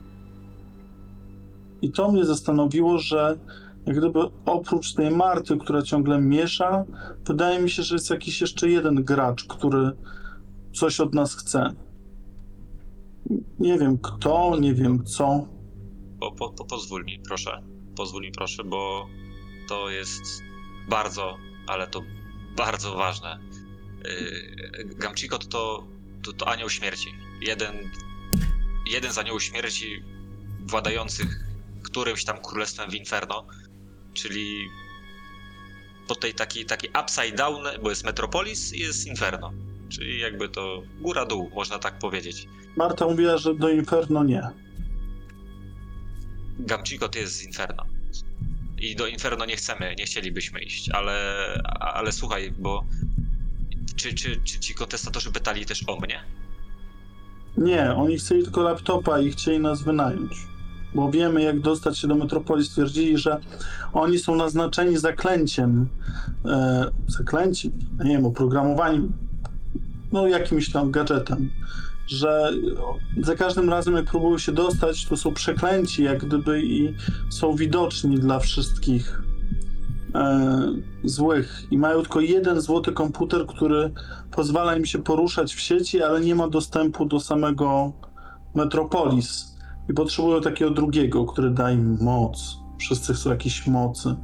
I 1.81 1.91
to 1.91 2.11
mnie 2.11 2.25
zastanowiło, 2.25 2.97
że 2.97 3.37
jak 3.85 3.97
gdyby 3.97 4.19
oprócz 4.45 4.93
tej 4.93 5.11
Marty, 5.11 5.57
która 5.57 5.81
ciągle 5.81 6.21
miesza, 6.21 6.85
wydaje 7.25 7.59
mi 7.59 7.69
się, 7.69 7.83
że 7.83 7.95
jest 7.95 8.09
jakiś 8.09 8.41
jeszcze 8.41 8.69
jeden 8.69 9.03
gracz, 9.03 9.43
który 9.43 9.91
coś 10.73 10.99
od 10.99 11.13
nas 11.13 11.35
chce. 11.35 11.73
Nie 13.59 13.77
wiem 13.77 13.97
kto, 13.97 14.57
nie 14.59 14.73
wiem 14.73 15.05
co. 15.05 15.47
po, 16.19 16.31
po, 16.31 16.49
po, 16.49 16.65
pozwól 16.65 17.05
mi, 17.05 17.19
proszę. 17.27 17.63
Pozwól 17.95 18.21
mi, 18.21 18.31
proszę, 18.31 18.63
bo 18.63 19.07
to 19.67 19.89
jest 19.89 20.23
bardzo, 20.89 21.37
ale 21.67 21.87
to 21.87 22.01
bardzo 22.57 22.95
ważne. 22.95 23.39
Yy, 25.19 25.29
to, 25.29 25.87
to, 26.23 26.33
to 26.33 26.47
anioł 26.47 26.69
śmierci. 26.69 27.09
Jeden, 27.41 27.75
jeden 28.91 29.13
z 29.13 29.17
aniołów 29.17 29.43
śmierci 29.43 30.03
władających 30.67 31.51
którymś 31.83 32.23
tam 32.23 32.37
królestwem 32.41 32.91
w 32.91 32.95
Inferno, 32.95 33.45
czyli 34.13 34.69
po 36.07 36.15
tej 36.15 36.33
takiej, 36.33 36.65
takiej 36.65 36.91
upside 37.03 37.37
down, 37.37 37.63
bo 37.83 37.89
jest 37.89 38.03
Metropolis 38.03 38.73
i 38.73 38.79
jest 38.79 39.07
Inferno. 39.07 39.53
Czyli 39.89 40.19
jakby 40.19 40.49
to 40.49 40.83
góra-dół, 41.01 41.51
można 41.55 41.79
tak 41.79 41.99
powiedzieć. 41.99 42.47
Marta 42.77 43.05
mówiła, 43.05 43.37
że 43.37 43.55
do 43.55 43.69
Inferno 43.69 44.23
nie. 44.23 44.41
Gamchikot 46.59 47.15
jest 47.15 47.33
z 47.33 47.43
Inferno. 47.43 47.85
I 48.79 48.95
do 48.95 49.07
Inferno 49.07 49.45
nie 49.45 49.55
chcemy, 49.55 49.95
nie 49.97 50.05
chcielibyśmy 50.05 50.59
iść, 50.59 50.89
ale, 50.89 51.45
ale 51.79 52.11
słuchaj, 52.11 52.53
bo 52.59 52.85
czy, 53.95 54.13
czy, 54.13 54.41
czy 54.43 54.59
ci 54.59 54.73
kontestatorzy 54.73 55.31
pytali 55.31 55.65
też 55.65 55.83
o 55.87 55.95
mnie? 55.95 56.23
Nie, 57.57 57.91
oni 57.91 58.17
chcieli 58.17 58.43
tylko 58.43 58.61
laptopa 58.61 59.19
i 59.19 59.31
chcieli 59.31 59.59
nas 59.59 59.83
wynająć. 59.83 60.31
Bo 60.95 61.11
wiemy, 61.11 61.41
jak 61.41 61.59
dostać 61.59 61.97
się 61.97 62.07
do 62.07 62.15
metropolii. 62.15 62.65
Stwierdzili, 62.65 63.17
że 63.17 63.37
oni 63.93 64.19
są 64.19 64.35
naznaczeni 64.35 64.97
zaklęciem. 64.97 65.87
E, 66.45 66.85
zaklęciem, 67.07 67.71
nie 68.03 68.11
wiem, 68.11 68.25
oprogramowaniem, 68.25 69.13
no 70.11 70.27
jakimś 70.27 70.71
tam 70.71 70.91
gadżetem. 70.91 71.49
Że 72.07 72.51
za 73.21 73.35
każdym 73.35 73.69
razem, 73.69 73.95
jak 73.95 74.05
próbują 74.05 74.37
się 74.37 74.51
dostać, 74.51 75.05
to 75.05 75.17
są 75.17 75.33
przeklęci, 75.33 76.03
jak 76.03 76.25
gdyby 76.25 76.61
i 76.63 76.93
są 77.29 77.55
widoczni 77.55 78.19
dla 78.19 78.39
wszystkich 78.39 79.21
e, 80.15 80.73
złych. 81.03 81.63
I 81.71 81.77
mają 81.77 82.01
tylko 82.01 82.19
jeden 82.19 82.61
złoty 82.61 82.91
komputer, 82.91 83.45
który 83.45 83.91
pozwala 84.31 84.75
im 84.75 84.85
się 84.85 84.99
poruszać 85.03 85.55
w 85.55 85.59
sieci, 85.59 86.03
ale 86.03 86.21
nie 86.21 86.35
ma 86.35 86.47
dostępu 86.49 87.05
do 87.05 87.19
samego 87.19 87.91
Metropolis. 88.55 89.50
I 89.91 89.93
potrzebują 89.93 90.41
takiego 90.41 90.71
drugiego, 90.71 91.25
który 91.25 91.49
da 91.51 91.71
im 91.71 91.97
moc. 92.01 92.57
Wszyscy 92.77 93.13
chcą 93.13 93.29
jakiejś 93.29 93.67
mocy. 93.67 94.15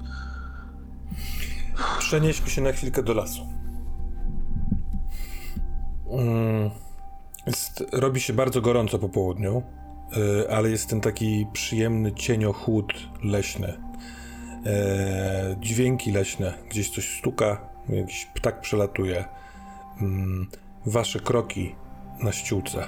Przenieśmy 1.99 2.49
się 2.49 2.61
na 2.61 2.72
chwilkę 2.72 3.03
do 3.03 3.13
lasu. 3.13 3.41
Mm, 6.09 6.70
Jest, 7.47 7.84
robi 7.91 8.20
się 8.22 8.34
bardzo 8.34 8.61
gorąco 8.61 8.99
po 8.99 9.09
południu, 9.09 9.63
y, 10.18 10.51
ale 10.51 10.70
jest 10.70 10.89
ten 10.89 11.01
taki 11.01 11.47
przyjemny 11.53 12.11
cieniochłód 12.11 12.93
leśny. 13.24 13.74
E, 14.65 15.55
dźwięki 15.59 16.11
leśne, 16.11 16.53
gdzieś 16.70 16.89
coś 16.89 17.18
stuka, 17.20 17.70
jakiś 17.89 18.26
ptak 18.26 18.61
przelatuje. 18.61 19.26
Mm, 20.01 20.47
Wasze 20.86 21.20
kroki 21.20 21.76
na 22.24 22.32
ściółce. 22.32 22.88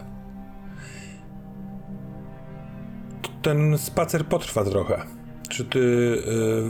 Ten 3.41 3.77
spacer 3.77 4.25
potrwa 4.25 4.63
trochę. 4.65 5.03
Czy 5.49 5.65
ty 5.65 5.79
y, 5.79 6.21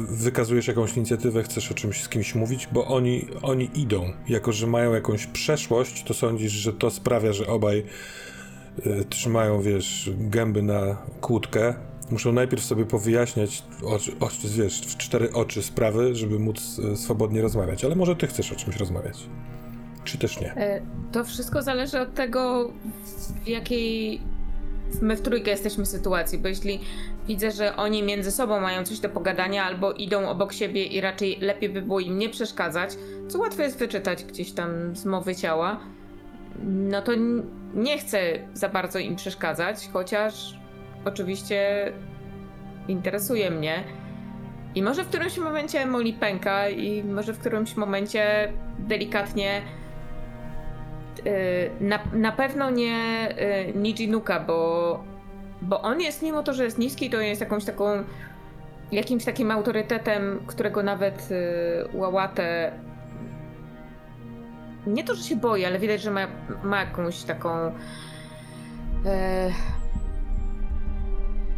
wykazujesz 0.10 0.68
jakąś 0.68 0.98
inicjatywę, 0.98 1.44
chcesz 1.44 1.72
o 1.72 1.74
czymś 1.74 2.04
z 2.04 2.10
kimś 2.10 2.36
mówić? 2.36 2.68
Bo 2.72 2.88
oni, 2.88 3.26
oni 3.42 3.70
idą. 3.74 4.14
Jako, 4.30 4.52
że 4.52 4.68
mają 4.68 4.94
jakąś 4.94 5.28
przeszłość, 5.28 6.04
to 6.04 6.14
sądzisz, 6.14 6.52
że 6.52 6.74
to 6.74 6.90
sprawia, 6.90 7.34
że 7.34 7.48
obaj 7.48 7.84
y, 8.86 9.06
trzymają, 9.10 9.62
wiesz, 9.62 10.10
gęby 10.18 10.62
na 10.62 10.98
kłódkę. 11.22 11.74
Muszą 12.12 12.32
najpierw 12.32 12.64
sobie 12.64 12.86
powyjaśniać, 12.86 13.64
oczy, 13.86 14.12
oczy, 14.20 14.48
wiesz, 14.50 14.82
w 14.82 14.98
cztery 14.98 15.34
oczy 15.34 15.62
sprawy, 15.64 16.16
żeby 16.16 16.40
móc 16.40 16.80
y, 16.80 16.98
swobodnie 16.98 17.42
rozmawiać. 17.42 17.86
Ale 17.86 17.96
może 17.96 18.16
ty 18.16 18.28
chcesz 18.28 18.52
o 18.52 18.56
czymś 18.56 18.76
rozmawiać. 18.78 19.18
Czy 20.04 20.18
też 20.18 20.42
nie? 20.42 20.54
E, 20.56 20.82
To 21.12 21.24
wszystko 21.24 21.62
zależy 21.62 22.00
od 22.00 22.14
tego, 22.14 22.72
w 23.44 23.48
jakiej 23.48 24.22
my 25.02 25.16
w 25.16 25.22
trójkę 25.22 25.52
jesteśmy 25.52 25.86
sytuacji, 25.86 26.38
bo 26.38 26.48
jeśli 26.48 26.80
widzę, 27.28 27.52
że 27.52 27.76
oni 27.76 28.04
między 28.04 28.32
sobą 28.32 28.60
mają 28.60 28.86
coś 28.86 29.00
do 29.00 29.10
pogadania 29.10 29.64
albo 29.64 29.94
idą 29.94 30.30
obok 30.30 30.54
siebie 30.54 30.86
i 30.86 31.02
raczej 31.02 31.38
lepiej 31.42 31.70
by 31.70 31.82
było 31.82 32.00
im 32.00 32.18
nie 32.18 32.30
przeszkadzać, 32.30 32.90
co 33.28 33.40
łatwo 33.40 33.62
jest 33.62 33.80
wyczytać 33.80 34.24
gdzieś 34.24 34.52
tam 34.52 34.96
z 34.96 35.06
mowy 35.06 35.36
ciała, 35.36 35.80
no 36.64 37.02
to 37.02 37.12
nie 37.74 37.98
chcę 37.98 38.20
za 38.54 38.70
bardzo 38.70 39.00
im 39.00 39.16
przeszkadzać, 39.16 39.90
chociaż 39.94 40.60
oczywiście 41.06 41.92
interesuje 42.88 43.52
mnie. 43.52 43.84
I 44.76 44.84
może 44.84 45.04
w 45.04 45.08
którymś 45.08 45.38
momencie 45.38 45.86
Molly 45.86 46.14
pęka 46.14 46.70
i 46.70 47.04
może 47.04 47.34
w 47.34 47.40
którymś 47.40 47.76
momencie 47.76 48.54
delikatnie 48.80 49.62
na, 51.82 52.00
na 52.14 52.32
pewno 52.32 52.70
nie 52.70 53.28
yy, 53.74 53.82
Nijinuka, 53.82 54.40
bo, 54.40 55.04
bo 55.62 55.82
on 55.82 56.02
jest, 56.02 56.22
mimo 56.22 56.44
to, 56.44 56.54
że 56.54 56.64
jest 56.64 56.78
niski, 56.78 57.10
to 57.10 57.22
jest 57.22 57.42
jakąś 57.42 57.66
taką 57.66 58.04
jakimś 58.92 59.26
takim 59.26 59.52
autorytetem, 59.52 60.40
którego 60.48 60.84
nawet 60.84 61.30
yy, 61.30 62.00
Łałatę 62.00 62.72
nie 64.88 65.04
to, 65.04 65.16
że 65.16 65.24
się 65.24 65.36
boi, 65.36 65.66
ale 65.66 65.80
widać, 65.80 66.02
że 66.02 66.12
ma, 66.12 66.28
ma 66.64 66.80
jakąś 66.80 67.24
taką 67.24 67.50
e, 69.06 69.52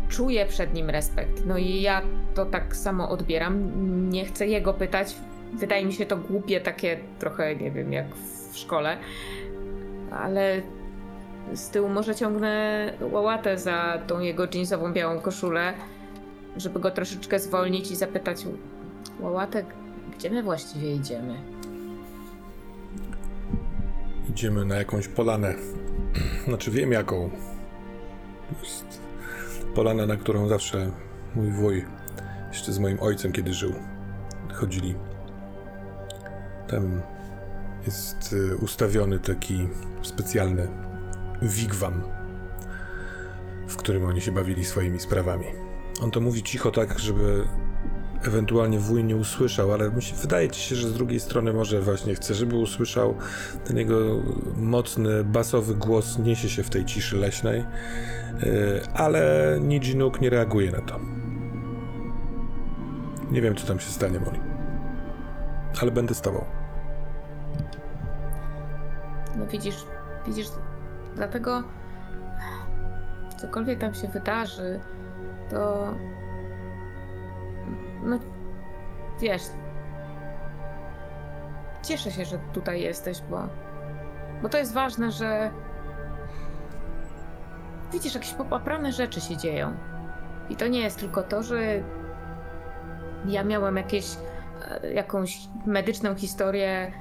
czuje 0.09 0.45
przed 0.45 0.73
nim 0.73 0.89
respekt. 0.89 1.45
No 1.45 1.57
i 1.57 1.81
ja 1.81 2.01
to 2.35 2.45
tak 2.45 2.75
samo 2.75 3.09
odbieram. 3.09 3.69
Nie 4.09 4.25
chcę 4.25 4.47
jego 4.47 4.73
pytać. 4.73 5.15
Wydaje 5.53 5.85
mi 5.85 5.93
się 5.93 6.05
to 6.05 6.17
głupie, 6.17 6.61
takie 6.61 6.99
trochę, 7.19 7.55
nie 7.55 7.71
wiem, 7.71 7.93
jak 7.93 8.15
w 8.15 8.57
szkole. 8.57 8.97
Ale 10.11 10.61
z 11.53 11.69
tyłu 11.69 11.89
może 11.89 12.15
ciągnę 12.15 12.93
łałatę 13.11 13.57
za 13.57 14.01
tą 14.07 14.19
jego 14.19 14.47
jeansową 14.53 14.93
białą 14.93 15.19
koszulę, 15.19 15.73
żeby 16.57 16.79
go 16.79 16.91
troszeczkę 16.91 17.39
zwolnić 17.39 17.91
i 17.91 17.95
zapytać 17.95 18.45
Łałatek, 19.19 19.65
gdzie 20.17 20.29
my 20.29 20.43
właściwie 20.43 20.95
idziemy? 20.95 21.35
Idziemy 24.29 24.65
na 24.65 24.75
jakąś 24.75 25.07
polanę. 25.07 25.53
Znaczy 26.47 26.71
wiem 26.71 26.91
jaką. 26.91 27.29
Jest 28.63 29.01
polana, 29.75 30.05
na 30.05 30.17
którą 30.17 30.47
zawsze 30.47 30.91
mój 31.35 31.51
wuj, 31.51 31.85
jeszcze 32.51 32.73
z 32.73 32.79
moim 32.79 32.97
ojcem, 33.01 33.31
kiedy 33.31 33.53
żył, 33.53 33.73
chodzili. 34.53 34.95
Tam 36.67 37.01
jest 37.85 38.33
y, 38.33 38.57
ustawiony 38.57 39.19
taki 39.19 39.67
specjalny 40.01 40.67
wigwam, 41.41 42.01
w 43.67 43.75
którym 43.75 44.05
oni 44.05 44.21
się 44.21 44.31
bawili 44.31 44.65
swoimi 44.65 44.99
sprawami. 44.99 45.45
On 46.01 46.11
to 46.11 46.21
mówi 46.21 46.43
cicho 46.43 46.71
tak, 46.71 46.99
żeby 46.99 47.47
ewentualnie 48.23 48.79
wuj 48.79 49.03
nie 49.03 49.15
usłyszał, 49.15 49.73
ale 49.73 49.91
wydaje 50.21 50.49
ci 50.49 50.61
się, 50.61 50.75
że 50.75 50.87
z 50.87 50.93
drugiej 50.93 51.19
strony 51.19 51.53
może 51.53 51.81
właśnie 51.81 52.15
chce, 52.15 52.33
żeby 52.35 52.55
usłyszał. 52.55 53.15
Ten 53.65 53.77
jego 53.77 54.21
mocny, 54.57 55.23
basowy 55.23 55.75
głos 55.75 56.19
niesie 56.19 56.49
się 56.49 56.63
w 56.63 56.69
tej 56.69 56.85
ciszy 56.85 57.17
leśnej, 57.17 57.59
yy, 57.59 58.81
ale 58.93 59.57
Nijinuk 59.61 60.21
nie 60.21 60.29
reaguje 60.29 60.71
na 60.71 60.81
to. 60.81 60.99
Nie 63.31 63.41
wiem, 63.41 63.55
co 63.55 63.67
tam 63.67 63.79
się 63.79 63.91
stanie, 63.91 64.19
Molly. 64.19 64.39
Ale 65.81 65.91
będę 65.91 66.13
z 66.13 66.21
tobą. 66.21 66.60
No 69.35 69.45
widzisz, 69.47 69.85
widzisz, 70.27 70.47
dlatego 71.15 71.63
cokolwiek 73.37 73.79
tam 73.79 73.93
się 73.93 74.07
wydarzy, 74.07 74.79
to 75.49 75.93
no 78.03 78.19
wiesz, 79.21 79.41
cieszę 81.83 82.11
się, 82.11 82.25
że 82.25 82.37
tutaj 82.53 82.81
jesteś, 82.81 83.21
bo, 83.29 83.47
bo 84.41 84.49
to 84.49 84.57
jest 84.57 84.73
ważne, 84.73 85.11
że 85.11 85.51
widzisz, 87.91 88.15
jakieś 88.15 88.33
popaprane 88.33 88.91
rzeczy 88.91 89.21
się 89.21 89.37
dzieją. 89.37 89.73
I 90.49 90.55
to 90.55 90.67
nie 90.67 90.79
jest 90.79 90.99
tylko 90.99 91.23
to, 91.23 91.43
że 91.43 91.61
ja 93.25 93.43
miałem 93.43 93.77
jakieś, 93.77 94.05
e, 94.81 94.93
jakąś 94.93 95.39
medyczną 95.65 96.15
historię 96.15 96.91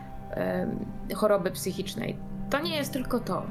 choroby 1.15 1.51
psychicznej. 1.51 2.19
To 2.51 2.61
nie 2.61 2.77
jest 2.77 2.93
tylko 2.93 3.21
to. 3.21 3.47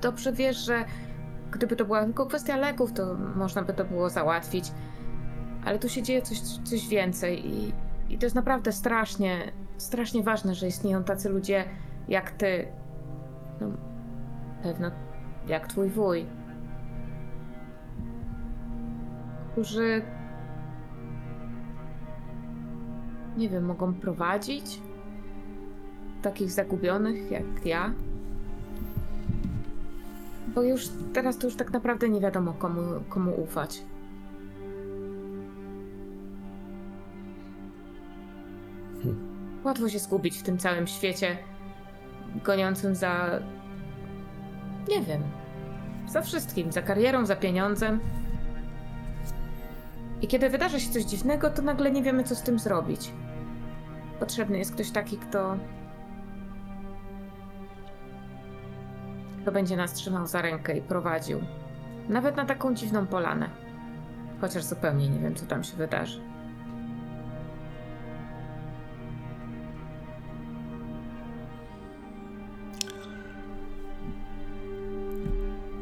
Dobrze 0.00 0.32
wiesz, 0.32 0.56
że 0.56 0.84
gdyby 1.50 1.76
to 1.76 1.84
była 1.84 2.04
tylko 2.04 2.26
kwestia 2.26 2.56
leków, 2.56 2.92
to 2.92 3.14
można 3.14 3.62
by 3.62 3.72
to 3.72 3.84
było 3.84 4.10
załatwić. 4.10 4.72
Ale 5.64 5.78
tu 5.78 5.88
się 5.88 6.02
dzieje 6.02 6.22
coś, 6.22 6.40
coś 6.40 6.88
więcej 6.88 7.46
i, 7.46 7.72
i 8.08 8.18
to 8.18 8.26
jest 8.26 8.36
naprawdę 8.36 8.72
strasznie, 8.72 9.52
strasznie 9.76 10.22
ważne, 10.22 10.54
że 10.54 10.66
istnieją 10.66 11.04
tacy 11.04 11.28
ludzie 11.28 11.64
jak 12.08 12.30
ty. 12.30 12.68
No, 13.60 13.66
pewno 14.62 14.90
jak 15.46 15.66
twój 15.66 15.88
wuj. 15.88 16.26
Którzy 19.52 20.02
nie 23.36 23.48
wiem, 23.48 23.64
mogą 23.64 23.94
prowadzić 23.94 24.80
takich 26.22 26.50
zagubionych 26.50 27.30
jak 27.30 27.66
ja. 27.66 27.92
Bo 30.54 30.62
już 30.62 30.88
teraz 31.12 31.38
to 31.38 31.46
już 31.46 31.56
tak 31.56 31.72
naprawdę 31.72 32.08
nie 32.08 32.20
wiadomo 32.20 32.52
komu, 32.52 32.82
komu 33.08 33.42
ufać. 33.42 33.82
Łatwo 39.64 39.88
się 39.88 39.98
zgubić 39.98 40.38
w 40.38 40.42
tym 40.42 40.58
całym 40.58 40.86
świecie 40.86 41.38
goniącym 42.44 42.94
za. 42.94 43.40
Nie 44.88 45.02
wiem. 45.02 45.22
Za 46.08 46.22
wszystkim. 46.22 46.72
Za 46.72 46.82
karierą, 46.82 47.26
za 47.26 47.36
pieniądzem. 47.36 48.00
I 50.22 50.26
kiedy 50.28 50.50
wydarzy 50.50 50.80
się 50.80 50.90
coś 50.90 51.04
dziwnego, 51.04 51.50
to 51.50 51.62
nagle 51.62 51.90
nie 51.90 52.02
wiemy, 52.02 52.24
co 52.24 52.34
z 52.34 52.42
tym 52.42 52.58
zrobić. 52.58 53.12
Potrzebny 54.20 54.58
jest 54.58 54.74
ktoś 54.74 54.90
taki, 54.90 55.16
kto. 55.16 55.56
Kto 59.42 59.52
będzie 59.52 59.76
nas 59.76 59.92
trzymał 59.92 60.26
za 60.26 60.42
rękę 60.42 60.78
i 60.78 60.82
prowadził. 60.82 61.40
Nawet 62.08 62.36
na 62.36 62.44
taką 62.44 62.74
dziwną 62.74 63.06
polanę. 63.06 63.50
Chociaż 64.40 64.64
zupełnie 64.64 65.08
nie 65.08 65.20
wiem, 65.20 65.34
co 65.34 65.46
tam 65.46 65.64
się 65.64 65.76
wydarzy. 65.76 66.20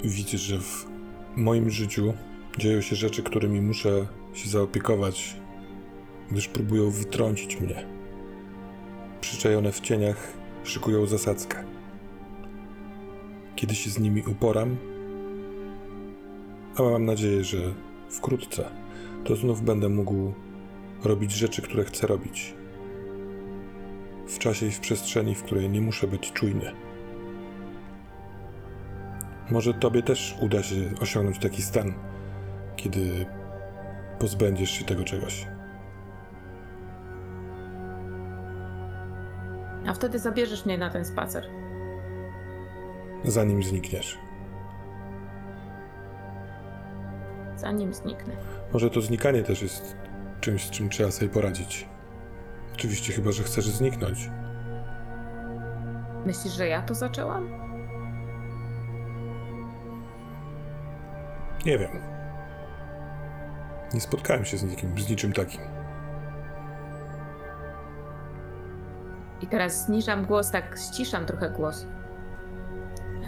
Widzisz, 0.05 0.41
że 0.41 0.59
w 0.59 0.87
moim 1.37 1.71
życiu 1.71 2.15
dzieją 2.59 2.81
się 2.81 2.97
rzeczy, 2.97 3.23
którymi 3.23 3.61
muszę 3.61 4.07
się 4.35 4.49
zaopiekować, 4.49 5.37
gdyż 6.31 6.49
próbują 6.49 6.91
wytrącić 6.91 7.61
mnie. 7.61 7.87
Przyczajone 9.21 9.73
w 9.73 9.81
cieniach 9.81 10.33
szykują 10.65 11.07
zasadzkę. 11.07 11.65
Kiedy 13.57 13.75
się 13.75 13.91
z 13.91 13.99
nimi 13.99 14.23
uporam, 14.23 14.77
a 16.77 16.83
mam 16.83 17.05
nadzieję, 17.05 17.45
że 17.45 17.59
wkrótce, 18.11 18.71
to 19.25 19.37
znów 19.37 19.63
będę 19.63 19.89
mógł 19.89 20.33
robić 21.05 21.33
rzeczy, 21.33 21.63
które 21.63 21.85
chcę 21.85 22.07
robić. 22.07 22.55
W 24.27 24.39
czasie 24.39 24.67
i 24.67 24.71
w 24.71 24.81
przestrzeni, 24.81 25.35
w 25.35 25.43
której 25.43 25.71
nie 25.71 25.81
muszę 25.81 26.07
być 26.07 26.33
czujny. 26.33 26.73
Może 29.51 29.75
tobie 29.75 30.03
też 30.03 30.37
uda 30.41 30.63
się 30.63 30.77
osiągnąć 31.01 31.39
taki 31.39 31.63
stan, 31.63 31.95
kiedy 32.77 33.27
pozbędziesz 34.21 34.71
się 34.71 34.85
tego 34.85 35.05
czegoś. 35.05 35.47
A 39.87 39.95
wtedy 39.95 40.19
zabierzesz 40.19 40.67
mnie 40.67 40.79
na 40.79 40.91
ten 40.91 41.05
spacer. 41.05 41.45
Zanim 43.25 43.63
znikniesz. 43.63 44.19
Zanim 47.57 47.95
zniknę. 47.95 48.37
Może 48.73 48.91
to 48.91 49.01
znikanie 49.01 49.43
też 49.43 49.63
jest 49.63 49.97
czymś, 50.41 50.67
z 50.67 50.71
czym 50.71 50.89
trzeba 50.89 51.11
sobie 51.11 51.31
poradzić. 51.31 51.89
Oczywiście, 52.75 53.13
chyba 53.13 53.33
że 53.33 53.43
chcesz 53.43 53.69
zniknąć. 53.69 54.31
Myślisz, 56.27 56.55
że 56.55 56.69
ja 56.69 56.83
to 56.83 56.95
zaczęłam? 56.95 57.51
Nie 61.67 61.79
wiem. 61.79 62.20
Nie 63.95 64.01
spotkałem 64.01 64.45
się 64.45 64.57
z 64.57 64.63
nikim, 64.63 64.99
z 64.99 65.11
niczym 65.11 65.33
takim. 65.33 65.61
I 69.41 69.47
teraz 69.47 69.87
zniżam 69.87 70.27
głos, 70.27 70.51
tak 70.51 70.79
ściszam 70.79 71.27
trochę 71.27 71.51
głos. 71.51 71.87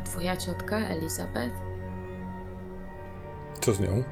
A 0.01 0.03
twoja 0.03 0.37
ciotka, 0.37 0.77
Elizabeth? 0.77 1.55
Co 3.61 3.73
z 3.75 3.81
nią? 3.81 4.05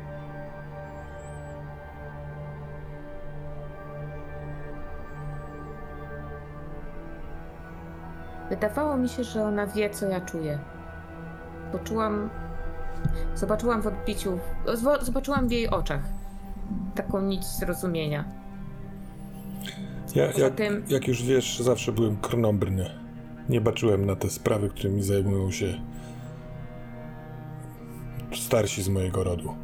wydawało 8.51 8.96
mi 8.96 9.09
się, 9.09 9.24
że 9.24 9.44
ona 9.44 9.66
wie, 9.66 9.90
co 9.90 10.09
ja 10.09 10.20
czuję. 10.20 10.59
Poczułam. 11.72 12.30
Zobaczyłam 13.34 13.82
w 13.82 13.86
odbiciu. 13.86 14.38
Zobaczyłam 15.01 15.48
w 15.48 15.53
jej 15.53 15.70
oczach 15.70 16.20
taką 16.95 17.23
nić 17.23 17.45
zrozumienia. 17.45 18.25
Ja, 20.14 20.33
jak, 20.33 20.55
tym- 20.55 20.85
jak 20.89 21.09
już 21.09 21.23
wiesz, 21.23 21.59
zawsze 21.61 21.93
byłem 21.93 22.16
krnąbrny. 22.16 22.91
Nie 23.49 23.61
baczyłem 23.61 24.07
na 24.07 24.16
te 24.16 24.31
sprawy, 24.31 24.68
którymi 24.68 25.03
zajmują 25.03 25.51
się 25.51 25.81
starsi 28.35 28.83
z 28.83 28.89
mojego 28.89 29.25
rodu. 29.25 29.55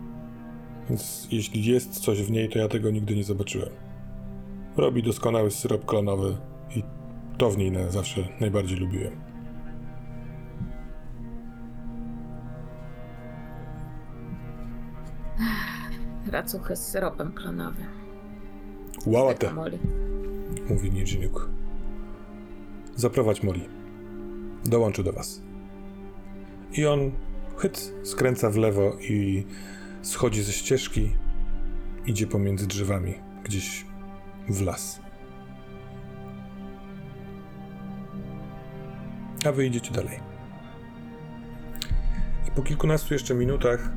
Więc 0.89 1.29
jeśli 1.31 1.65
jest 1.65 2.01
coś 2.01 2.23
w 2.23 2.31
niej, 2.31 2.49
to 2.49 2.59
ja 2.59 2.69
tego 2.69 2.91
nigdy 2.91 3.17
nie 3.17 3.25
zobaczyłem. 3.25 3.69
Robi 4.77 5.03
doskonały 5.03 5.51
syrop 5.51 5.85
klonowy 5.85 6.37
i 6.77 6.83
to 7.39 7.51
w 7.51 7.59
niej 7.59 7.73
zawsze 7.89 8.21
najbardziej 8.41 8.79
lubiłem. 8.79 9.26
Racuchy 16.31 16.77
z 16.77 16.89
syropem 16.89 17.33
klonowym. 17.33 17.87
Łałatę, 19.07 19.53
mówi 20.69 20.91
Nijinuk. 20.91 21.49
Zaprowadź 22.97 23.43
Molly. 23.43 23.69
Dołączę 24.65 25.03
do 25.03 25.13
was. 25.13 25.43
I 26.73 26.87
on 26.87 27.13
chyt 27.59 27.95
skręca 28.03 28.51
w 28.51 28.57
lewo 28.57 28.97
i 29.01 29.47
schodzi 30.03 30.43
ze 30.43 30.53
ścieżki, 30.53 31.17
idzie 32.07 32.27
pomiędzy 32.27 32.67
drzewami, 32.67 33.15
gdzieś 33.45 33.87
w 34.49 34.63
las. 34.63 35.01
A 39.47 39.53
wy 39.53 39.67
idziecie 39.67 39.93
dalej. 39.93 40.21
I 42.49 42.51
po 42.51 42.63
kilkunastu 42.63 43.15
jeszcze 43.15 43.35
minutach 43.35 43.91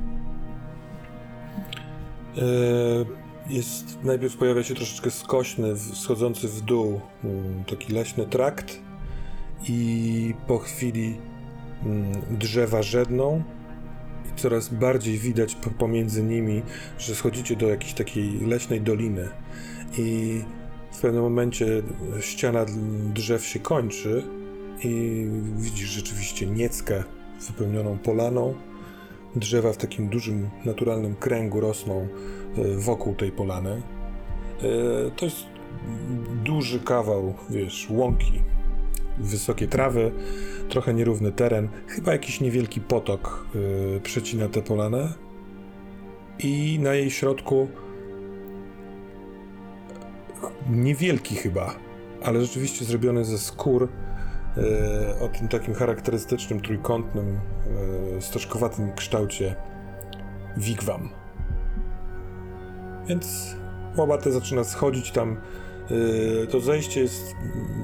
jest, 3.49 4.03
najpierw 4.03 4.37
pojawia 4.37 4.63
się 4.63 4.75
troszeczkę 4.75 5.11
skośny, 5.11 5.77
schodzący 5.77 6.47
w 6.47 6.61
dół, 6.61 7.01
mm, 7.23 7.63
taki 7.63 7.93
leśny 7.93 8.25
trakt 8.25 8.79
i 9.69 10.33
po 10.47 10.57
chwili 10.57 11.17
mm, 11.85 12.11
drzewa 12.31 12.83
żedną 12.83 13.43
i 14.31 14.39
coraz 14.39 14.69
bardziej 14.69 15.17
widać 15.17 15.55
po- 15.55 15.69
pomiędzy 15.69 16.23
nimi, 16.23 16.61
że 16.97 17.15
schodzicie 17.15 17.55
do 17.55 17.67
jakiejś 17.67 17.93
takiej 17.93 18.39
leśnej 18.39 18.81
doliny 18.81 19.29
i 19.97 20.41
w 20.91 21.01
pewnym 21.01 21.23
momencie 21.23 21.65
ściana 22.19 22.65
drzew 23.13 23.45
się 23.45 23.59
kończy 23.59 24.23
i 24.83 25.25
widzisz 25.57 25.89
rzeczywiście 25.89 26.45
nieckę 26.45 27.03
wypełnioną 27.47 27.97
polaną. 27.97 28.53
Drzewa 29.39 29.73
w 29.73 29.77
takim 29.77 30.09
dużym, 30.09 30.49
naturalnym 30.65 31.15
kręgu 31.15 31.59
rosną 31.59 32.07
e, 32.57 32.77
wokół 32.77 33.15
tej 33.15 33.31
polany. 33.31 33.71
E, 33.71 35.11
To 35.15 35.25
jest 35.25 35.45
duży 36.43 36.79
kawał, 36.79 37.33
wiesz, 37.49 37.87
łąki, 37.89 38.41
wysokie 39.17 39.67
trawy, 39.67 40.11
trochę 40.69 40.93
nierówny 40.93 41.31
teren, 41.31 41.69
chyba 41.87 42.11
jakiś 42.11 42.41
niewielki 42.41 42.81
potok 42.81 43.45
e, 43.97 43.99
przecina 43.99 44.49
tę 44.49 44.61
polanę 44.61 45.13
i 46.39 46.79
na 46.81 46.93
jej 46.93 47.11
środku 47.11 47.67
niewielki 50.69 51.35
chyba, 51.35 51.75
ale 52.23 52.41
rzeczywiście 52.41 52.85
zrobiony 52.85 53.25
ze 53.25 53.37
skór 53.37 53.87
o 55.21 55.27
tym 55.27 55.47
takim 55.47 55.73
charakterystycznym, 55.73 56.61
trójkątnym, 56.61 57.39
stożkowatym 58.19 58.93
kształcie 58.95 59.55
wigwam. 60.57 61.09
Więc 63.07 63.55
łabate 63.97 64.31
zaczyna 64.31 64.63
schodzić 64.63 65.11
tam. 65.11 65.37
Yy, 65.89 66.47
To 66.47 66.59
zejście 66.59 67.01
jest 67.01 67.35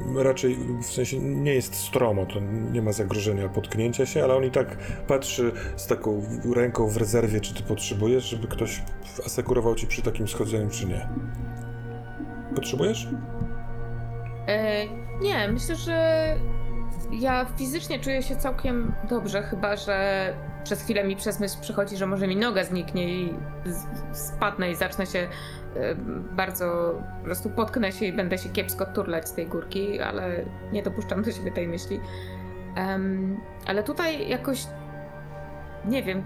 mm, 0.05 0.17
raczej, 0.17 0.57
w 0.83 0.85
sensie 0.85 1.19
nie 1.19 1.53
jest 1.53 1.75
stromo, 1.75 2.25
to 2.25 2.39
nie 2.71 2.81
ma 2.81 2.91
zagrożenia 2.91 3.49
potknięcia 3.49 4.05
się, 4.05 4.23
ale 4.23 4.35
on 4.35 4.43
i 4.43 4.51
tak 4.51 4.77
patrzy 5.07 5.51
z 5.75 5.87
taką 5.87 6.21
ręką 6.55 6.87
w 6.87 6.97
rezerwie, 6.97 7.41
czy 7.41 7.53
ty 7.53 7.63
potrzebujesz, 7.63 8.23
żeby 8.23 8.47
ktoś 8.47 8.81
asekurował 9.25 9.75
ci 9.75 9.87
przy 9.87 10.01
takim 10.01 10.27
schodzeniu, 10.27 10.69
czy 10.69 10.85
nie. 10.85 11.09
Potrzebujesz? 12.55 13.07
E, 14.47 14.85
nie, 15.21 15.47
myślę, 15.47 15.75
że 15.75 16.27
ja 17.11 17.45
fizycznie 17.57 17.99
czuję 17.99 18.23
się 18.23 18.35
całkiem 18.35 18.93
dobrze, 19.09 19.43
chyba 19.43 19.75
że 19.75 20.33
przez 20.63 20.83
chwilę 20.83 21.03
mi 21.03 21.15
przez 21.15 21.39
myśl 21.39 21.55
przychodzi, 21.61 21.97
że 21.97 22.05
może 22.05 22.27
mi 22.27 22.35
noga 22.35 22.63
zniknie 22.63 23.09
i 23.09 23.33
spadnę 24.11 24.71
i 24.71 24.75
zacznę 24.75 25.05
się 25.05 25.27
bardzo, 26.31 26.95
po 27.19 27.25
prostu 27.25 27.49
potknę 27.49 27.91
się 27.91 28.05
i 28.05 28.13
będę 28.13 28.37
się 28.37 28.49
kiepsko 28.49 28.85
turlać 28.85 29.29
z 29.29 29.33
tej 29.33 29.47
górki, 29.47 30.01
ale 30.01 30.45
nie 30.71 30.83
dopuszczam 30.83 31.23
do 31.23 31.31
siebie 31.31 31.51
tej 31.51 31.67
myśli. 31.67 31.99
Em, 32.75 33.37
ale 33.65 33.83
tutaj 33.83 34.29
jakoś 34.29 34.67
nie 35.85 36.03
wiem, 36.03 36.23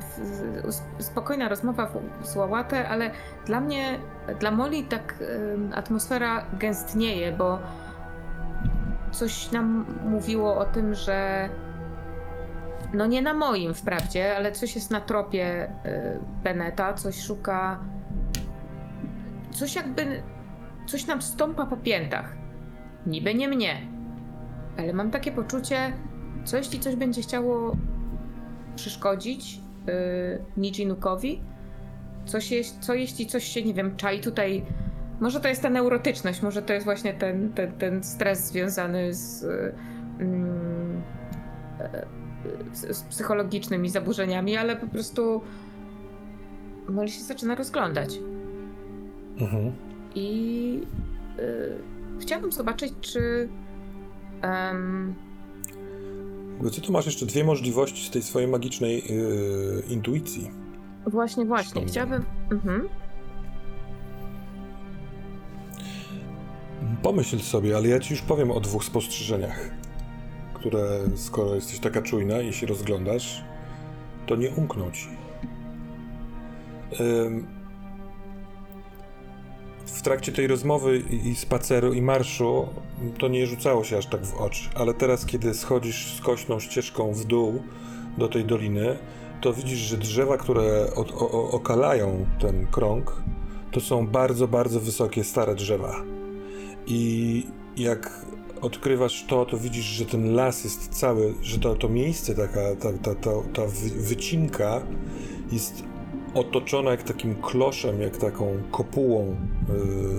spokojna 1.00 1.50
rozmowa 1.50 1.92
z 2.24 2.36
Łałatę, 2.36 2.90
ale 2.90 3.12
dla 3.46 3.62
mnie, 3.62 4.00
dla 4.40 4.52
Moli 4.52 4.84
tak 4.84 5.16
em, 5.22 5.72
atmosfera 5.76 6.46
gęstnieje, 6.54 7.32
bo 7.32 7.60
coś 9.12 9.52
nam 9.52 9.86
mówiło 10.06 10.58
o 10.58 10.66
tym, 10.66 10.96
że 10.96 11.50
no 12.94 13.06
nie 13.06 13.22
na 13.22 13.34
moim 13.34 13.74
wprawdzie, 13.74 14.36
ale 14.36 14.52
coś 14.52 14.76
jest 14.76 14.92
na 14.92 15.02
tropie 15.02 15.72
y, 15.86 16.20
Beneta, 16.44 16.94
coś 16.94 17.22
szuka 17.22 17.80
coś 19.52 19.76
jakby 19.76 20.24
coś 20.86 21.08
nam 21.08 21.22
stąpa 21.22 21.66
po 21.66 21.78
piętach. 21.78 22.36
Niby 23.08 23.36
nie 23.36 23.48
mnie, 23.48 23.82
ale 24.78 24.94
mam 24.94 25.12
takie 25.12 25.32
poczucie, 25.32 25.94
co 26.44 26.58
jeśli 26.58 26.80
coś 26.80 26.96
będzie 26.96 27.22
chciało 27.22 27.76
przeszkodzić 28.76 29.62
y, 29.90 30.44
Nijinukowi? 30.58 31.42
Coś 32.26 32.52
jest, 32.52 32.80
co 32.80 32.94
jeśli 32.94 33.26
coś 33.26 33.44
się, 33.44 33.62
nie 33.62 33.74
wiem, 33.74 33.96
czai 33.96 34.20
tutaj 34.20 34.66
może 35.20 35.40
to 35.40 35.48
jest 35.48 35.62
ta 35.62 35.70
neurotyczność, 35.70 36.42
może 36.42 36.62
to 36.62 36.74
jest 36.74 36.86
właśnie 36.86 37.14
ten, 37.14 37.54
ten, 37.54 37.72
ten 37.72 38.04
stres 38.04 38.48
związany 38.48 39.14
z, 39.14 39.44
mm, 40.20 41.02
z, 42.74 42.98
z 42.98 43.04
psychologicznymi 43.04 43.90
zaburzeniami, 43.90 44.58
ale 44.58 44.76
po 44.76 44.88
prostu 44.88 45.42
Molly 46.90 47.10
się 47.10 47.22
zaczyna 47.22 47.56
rozglądać. 47.56 48.20
Mhm. 49.40 49.72
I 50.16 50.82
y, 51.40 52.22
chciałabym 52.22 52.52
zobaczyć, 52.52 52.94
czy. 53.02 53.50
Bo 56.62 56.70
co 56.70 56.82
tu 56.82 56.92
masz 56.92 57.06
jeszcze 57.06 57.26
dwie 57.26 57.44
możliwości 57.44 58.08
z 58.08 58.10
tej 58.10 58.22
swojej 58.22 58.48
magicznej 58.48 58.96
yy, 58.96 59.84
intuicji. 59.90 60.52
właśnie, 61.08 61.46
właśnie. 61.46 61.86
Chciałabym. 61.86 62.26
Mhm. 62.52 62.90
Pomyśl 67.04 67.40
sobie, 67.40 67.78
ale 67.78 67.88
ja 67.88 68.00
ci 68.00 68.14
już 68.14 68.22
powiem 68.22 68.52
o 68.52 68.60
dwóch 68.60 68.84
spostrzeżeniach, 68.84 69.70
które 70.54 71.00
skoro 71.16 71.56
jesteś 71.56 71.80
taka 71.80 72.02
czujna 72.02 72.42
i 72.42 72.54
się 72.54 72.68
rozglądasz, 72.68 73.44
to 74.28 74.36
nie 74.36 74.50
umkną 74.50 74.92
ci. 74.92 75.08
W 79.86 80.02
trakcie 80.02 80.32
tej 80.32 80.48
rozmowy 80.48 80.98
i 80.98 81.36
spaceru 81.36 81.94
i 81.94 82.02
marszu 82.02 82.68
to 83.18 83.28
nie 83.28 83.48
rzucało 83.48 83.84
się 83.84 83.98
aż 83.98 84.06
tak 84.06 84.26
w 84.26 84.42
oczy, 84.42 84.70
ale 84.76 84.94
teraz, 84.94 85.26
kiedy 85.26 85.54
schodzisz 85.54 86.16
skośną 86.18 86.60
ścieżką 86.60 87.14
w 87.14 87.26
dół 87.26 87.64
do 88.18 88.28
tej 88.28 88.46
doliny, 88.46 88.98
to 89.42 89.54
widzisz, 89.54 89.80
że 89.80 89.98
drzewa, 89.98 90.38
które 90.38 90.88
okalają 91.52 92.26
ten 92.40 92.68
krąg, 92.68 93.24
to 93.72 93.80
są 93.80 94.08
bardzo, 94.08 94.48
bardzo 94.48 94.80
wysokie, 94.80 95.24
stare 95.24 95.56
drzewa. 95.56 96.19
I 96.90 97.44
jak 97.78 98.26
odkrywasz 98.62 99.26
to, 99.26 99.46
to 99.46 99.58
widzisz, 99.58 99.86
że 99.86 100.06
ten 100.06 100.34
las 100.36 100.64
jest 100.64 100.90
cały, 100.90 101.34
że 101.42 101.60
to, 101.60 101.76
to 101.76 101.90
miejsce, 101.90 102.36
taka, 102.36 102.76
ta, 102.76 102.94
ta, 102.94 103.16
ta, 103.16 103.32
ta 103.54 103.66
wy- 103.66 104.02
wycinka 104.02 104.82
jest 105.52 105.84
otoczona 106.34 106.92
jak 106.92 107.04
takim 107.04 107.36
kloszem, 107.36 108.02
jak 108.02 108.18
taką 108.18 108.58
kopułą 108.72 109.36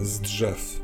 y, 0.02 0.04
z 0.04 0.20
drzew. 0.20 0.80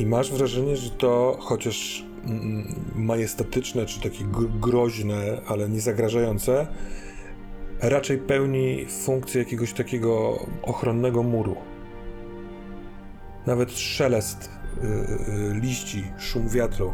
I 0.00 0.06
masz 0.06 0.32
wrażenie, 0.32 0.76
że 0.76 0.90
to 0.90 1.36
chociaż 1.40 2.04
mm, 2.24 2.74
majestatyczne, 2.94 3.86
czy 3.86 4.00
takie 4.00 4.24
gr- 4.24 4.60
groźne, 4.60 5.40
ale 5.46 5.68
nie 5.68 5.80
zagrażające, 5.80 6.66
raczej 7.80 8.18
pełni 8.18 8.86
funkcję 8.86 9.42
jakiegoś 9.42 9.72
takiego 9.72 10.38
ochronnego 10.62 11.22
muru. 11.22 11.56
Nawet 13.46 13.78
szelest 13.78 14.50
liści, 15.52 16.12
szum 16.18 16.48
wiatru 16.48 16.92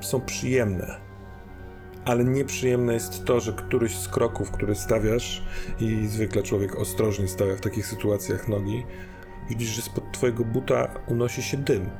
są 0.00 0.20
przyjemne. 0.20 1.00
Ale 2.04 2.24
nieprzyjemne 2.24 2.94
jest 2.94 3.24
to, 3.24 3.40
że 3.40 3.52
któryś 3.52 3.98
z 3.98 4.08
kroków, 4.08 4.50
który 4.50 4.74
stawiasz, 4.74 5.42
i 5.80 6.06
zwykle 6.06 6.42
człowiek 6.42 6.76
ostrożnie 6.76 7.28
stawia 7.28 7.56
w 7.56 7.60
takich 7.60 7.86
sytuacjach 7.86 8.48
nogi, 8.48 8.84
widzisz, 9.48 9.68
że 9.68 9.82
spod 9.82 10.12
twojego 10.12 10.44
buta 10.44 10.88
unosi 11.08 11.42
się 11.42 11.56
dym. 11.56 11.90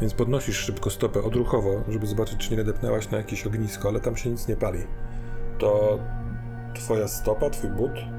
Więc 0.00 0.14
podnosisz 0.14 0.56
szybko 0.56 0.90
stopę 0.90 1.22
odruchowo, 1.22 1.84
żeby 1.88 2.06
zobaczyć, 2.06 2.38
czy 2.38 2.50
nie 2.50 2.56
nadepnęłaś 2.56 3.10
na 3.10 3.18
jakieś 3.18 3.46
ognisko, 3.46 3.88
ale 3.88 4.00
tam 4.00 4.16
się 4.16 4.30
nic 4.30 4.48
nie 4.48 4.56
pali. 4.56 4.80
To 5.58 5.98
twoja 6.74 7.08
stopa, 7.08 7.50
twój 7.50 7.70
but? 7.70 8.17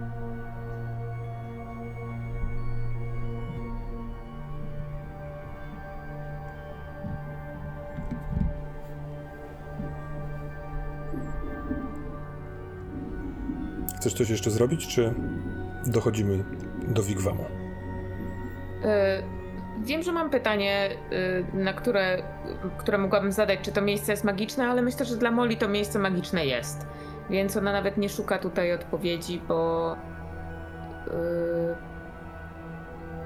Chcesz 14.10 14.18
coś 14.18 14.30
jeszcze 14.30 14.52
zrobić, 14.52 14.88
czy 14.88 15.14
dochodzimy 15.86 16.44
do 16.88 17.04
Wigwamu? 17.04 17.44
Y, 17.44 17.46
Wiem, 19.84 20.04
że 20.04 20.12
mam 20.12 20.30
pytanie, 20.30 20.90
y, 21.54 21.58
na 21.58 21.74
które, 21.74 22.24
które 22.78 22.98
mogłabym 22.98 23.32
zadać, 23.32 23.60
czy 23.62 23.72
to 23.72 23.82
miejsce 23.82 24.12
jest 24.12 24.24
magiczne, 24.24 24.68
ale 24.68 24.82
myślę, 24.82 25.06
że 25.06 25.18
dla 25.18 25.32
Moli 25.32 25.58
to 25.58 25.68
miejsce 25.68 26.00
magiczne 26.00 26.46
jest. 26.46 26.88
Więc 27.30 27.58
ona 27.58 27.72
nawet 27.72 27.98
nie 27.98 28.10
szuka 28.10 28.38
tutaj 28.38 28.74
odpowiedzi, 28.74 29.42
bo. 29.48 29.94
y, 31.08 31.10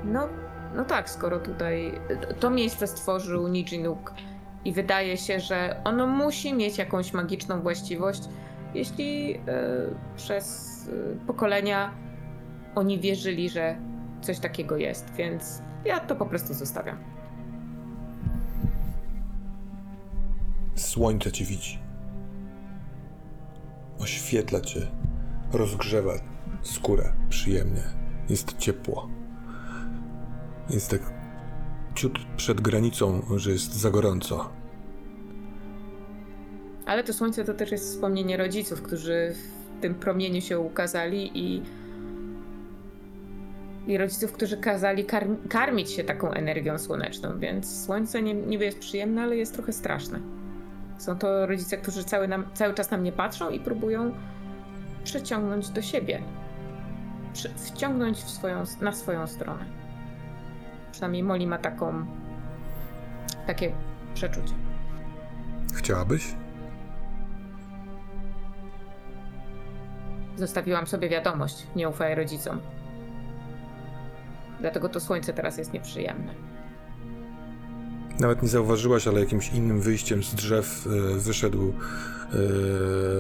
No, 0.04 0.28
no 0.76 0.86
tak, 0.86 1.10
skoro 1.10 1.40
tutaj 1.40 2.00
to 2.40 2.50
miejsce 2.50 2.88
stworzył 2.88 3.48
Nijinuk 3.48 4.14
i 4.66 4.74
wydaje 4.74 5.18
się, 5.18 5.40
że 5.40 5.82
ono 5.84 6.08
musi 6.08 6.54
mieć 6.54 6.78
jakąś 6.78 7.14
magiczną 7.14 7.62
właściwość, 7.62 8.24
jeśli 8.74 9.36
y, 9.36 9.40
przez 10.84 10.96
pokolenia 11.28 11.94
oni 12.76 13.00
wierzyli, 13.00 13.50
że 13.50 13.76
coś 14.22 14.40
takiego 14.40 14.78
jest, 14.78 15.12
więc 15.18 15.62
ja 15.86 16.00
to 16.00 16.16
po 16.16 16.26
prostu 16.26 16.54
zostawiam. 16.54 16.98
Słońce 20.76 21.32
cię 21.32 21.46
widzi. 21.46 21.80
Oświetla 24.00 24.62
cię, 24.62 24.88
rozgrzewa 25.54 26.14
skórę 26.62 27.14
przyjemnie. 27.30 27.84
Jest 28.30 28.58
ciepło. 28.58 29.10
Jest 30.70 30.92
tak 30.92 31.14
ciut 31.96 32.20
przed 32.38 32.62
granicą, 32.62 33.22
że 33.36 33.52
jest 33.52 33.74
za 33.74 33.92
gorąco. 33.92 34.50
Ale 36.86 37.04
to 37.04 37.14
słońce 37.14 37.46
to 37.46 37.54
też 37.54 37.72
jest 37.72 37.86
wspomnienie 37.86 38.38
rodziców, 38.38 38.82
którzy 38.82 39.36
tym 39.84 39.96
promieniu 39.96 40.42
się 40.42 40.60
ukazali 40.60 41.32
i 41.34 41.62
i 43.88 43.98
rodziców, 43.98 44.32
którzy 44.32 44.58
kazali 44.58 45.06
karm- 45.06 45.48
karmić 45.50 45.92
się 45.92 46.04
taką 46.04 46.32
energią 46.32 46.78
słoneczną, 46.78 47.40
więc 47.40 47.86
słońce 47.86 48.22
nie, 48.22 48.34
niby 48.34 48.66
jest 48.66 48.80
przyjemne, 48.80 49.24
ale 49.24 49.38
jest 49.38 49.54
trochę 49.54 49.74
straszne. 49.74 50.20
Są 50.98 51.18
to 51.18 51.46
rodzice, 51.46 51.78
którzy 51.78 52.04
cały, 52.04 52.28
nam, 52.28 52.46
cały 52.54 52.74
czas 52.74 52.92
na 52.92 52.98
mnie 52.98 53.12
patrzą 53.12 53.50
i 53.50 53.60
próbują 53.60 54.12
przyciągnąć 55.04 55.70
do 55.70 55.82
siebie. 55.82 56.22
Przy, 57.34 57.50
wciągnąć 57.50 58.18
swoją, 58.18 58.64
na 58.82 58.92
swoją 58.92 59.28
stronę. 59.28 59.66
Przynajmniej 60.92 61.24
Molly 61.24 61.48
ma 61.48 61.58
taką 61.58 62.06
takie 63.48 63.72
przeczucie. 64.14 64.54
Chciałabyś? 65.74 66.36
Zostawiłam 70.38 70.88
sobie 70.88 71.10
wiadomość, 71.10 71.68
nie 71.76 71.90
ufaj 71.90 72.16
rodzicom. 72.16 72.60
Dlatego 74.60 74.90
to 74.90 75.00
słońce 75.00 75.34
teraz 75.34 75.58
jest 75.58 75.74
nieprzyjemne. 75.74 76.34
Nawet 78.20 78.44
nie 78.44 78.50
zauważyłaś, 78.50 79.08
ale 79.08 79.20
jakimś 79.20 79.54
innym 79.54 79.82
wyjściem 79.82 80.24
z 80.24 80.36
drzew 80.36 80.88
e, 80.88 81.20
wyszedł 81.20 81.70
e, 81.70 81.74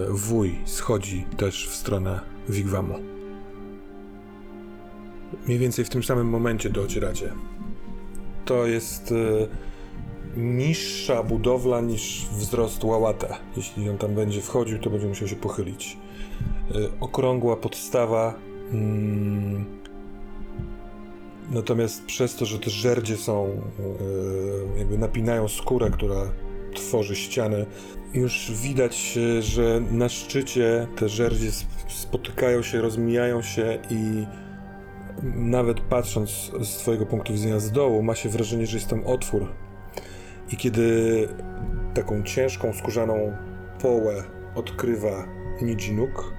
wuj, 0.09 0.59
schodzi 0.66 1.26
też 1.38 1.70
w 1.70 1.76
stronę 1.76 2.20
Wigwamu. 2.49 2.99
Mniej 5.45 5.59
więcej 5.59 5.86
w 5.86 5.89
tym 5.89 6.03
samym 6.03 6.30
momencie 6.30 6.70
docieracie. 6.70 7.34
To 8.45 8.66
jest 8.66 9.11
e, 9.11 9.16
niższa 10.38 11.24
budowla 11.24 11.82
niż 11.82 12.28
wzrost 12.32 12.84
Łałata. 12.84 13.38
Jeśli 13.57 13.89
on 13.89 13.97
tam 13.97 14.16
będzie 14.16 14.41
wchodził, 14.41 14.80
to 14.80 14.89
będzie 14.89 15.07
musiał 15.07 15.28
się 15.28 15.36
pochylić. 15.36 15.97
E, 16.71 16.99
okrągła 16.99 17.55
podstawa. 17.57 18.33
Mm, 18.71 19.65
Natomiast 21.51 22.05
przez 22.05 22.35
to, 22.35 22.45
że 22.45 22.59
te 22.59 22.69
żerdzie 22.69 23.17
są, 23.17 23.45
e, 24.75 24.79
jakby 24.79 24.97
napinają 24.97 25.47
skórę, 25.47 25.89
która 25.91 26.15
tworzy 26.75 27.15
ściany, 27.15 27.65
już 28.13 28.51
widać, 28.63 29.17
e, 29.37 29.41
że 29.41 29.81
na 29.91 30.09
szczycie 30.09 30.87
te 30.95 31.09
żerdzie 31.09 31.47
sp- 31.61 31.83
spotykają 31.87 32.61
się, 32.61 32.81
rozmijają 32.81 33.41
się 33.41 33.79
i 33.89 34.25
nawet 35.35 35.79
patrząc 35.79 36.51
z 36.61 36.77
twojego 36.77 37.05
punktu 37.05 37.33
widzenia 37.33 37.59
z 37.59 37.71
dołu, 37.71 38.03
ma 38.03 38.15
się 38.15 38.29
wrażenie, 38.29 38.67
że 38.67 38.77
jest 38.77 38.89
tam 38.89 39.05
otwór. 39.05 39.47
I 40.51 40.57
kiedy 40.57 41.27
taką 41.93 42.23
ciężką, 42.23 42.73
skórzaną 42.73 43.37
połę 43.81 44.23
odkrywa 44.55 45.25
Nijinuk, 45.61 46.33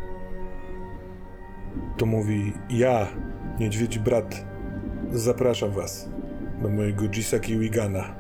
to 1.97 2.07
mówi: 2.07 2.53
Ja, 2.71 3.07
niedźwiedzi 3.59 4.01
brat, 4.01 4.45
Zapraszam 5.13 5.71
was 5.71 6.09
do 6.63 6.69
mojego 6.69 7.09
Jisaki 7.09 7.59
Wigana. 7.59 8.15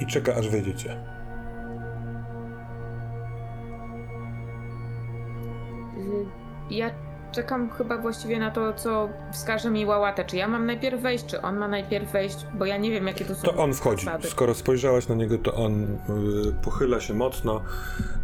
I 0.00 0.06
czeka 0.06 0.34
aż 0.34 0.48
wejdziecie. 0.48 1.04
Y, 5.96 6.26
Ja 6.70 6.90
czekam 7.32 7.70
chyba 7.70 7.98
właściwie 7.98 8.38
na 8.38 8.50
to, 8.50 8.72
co 8.72 9.08
wskaże 9.32 9.70
mi 9.70 9.86
Łałatę. 9.86 10.24
Czy 10.24 10.36
ja 10.36 10.48
mam 10.48 10.66
najpierw 10.66 11.02
wejść, 11.02 11.26
czy 11.26 11.42
on 11.42 11.56
ma 11.56 11.68
najpierw 11.68 12.12
wejść, 12.12 12.36
bo 12.54 12.64
ja 12.64 12.76
nie 12.76 12.90
wiem, 12.90 13.06
jakie 13.06 13.24
to 13.24 13.34
są 13.34 13.42
To 13.42 13.56
on 13.56 13.74
wchodzi. 13.74 14.04
zasady. 14.04 14.28
Skoro 14.28 14.54
spojrzałaś 14.54 15.08
na 15.08 15.14
niego, 15.14 15.38
to 15.38 15.54
on 15.54 15.84
y, 15.84 15.98
pochyla 16.62 17.00
się 17.00 17.14
mocno, 17.14 17.60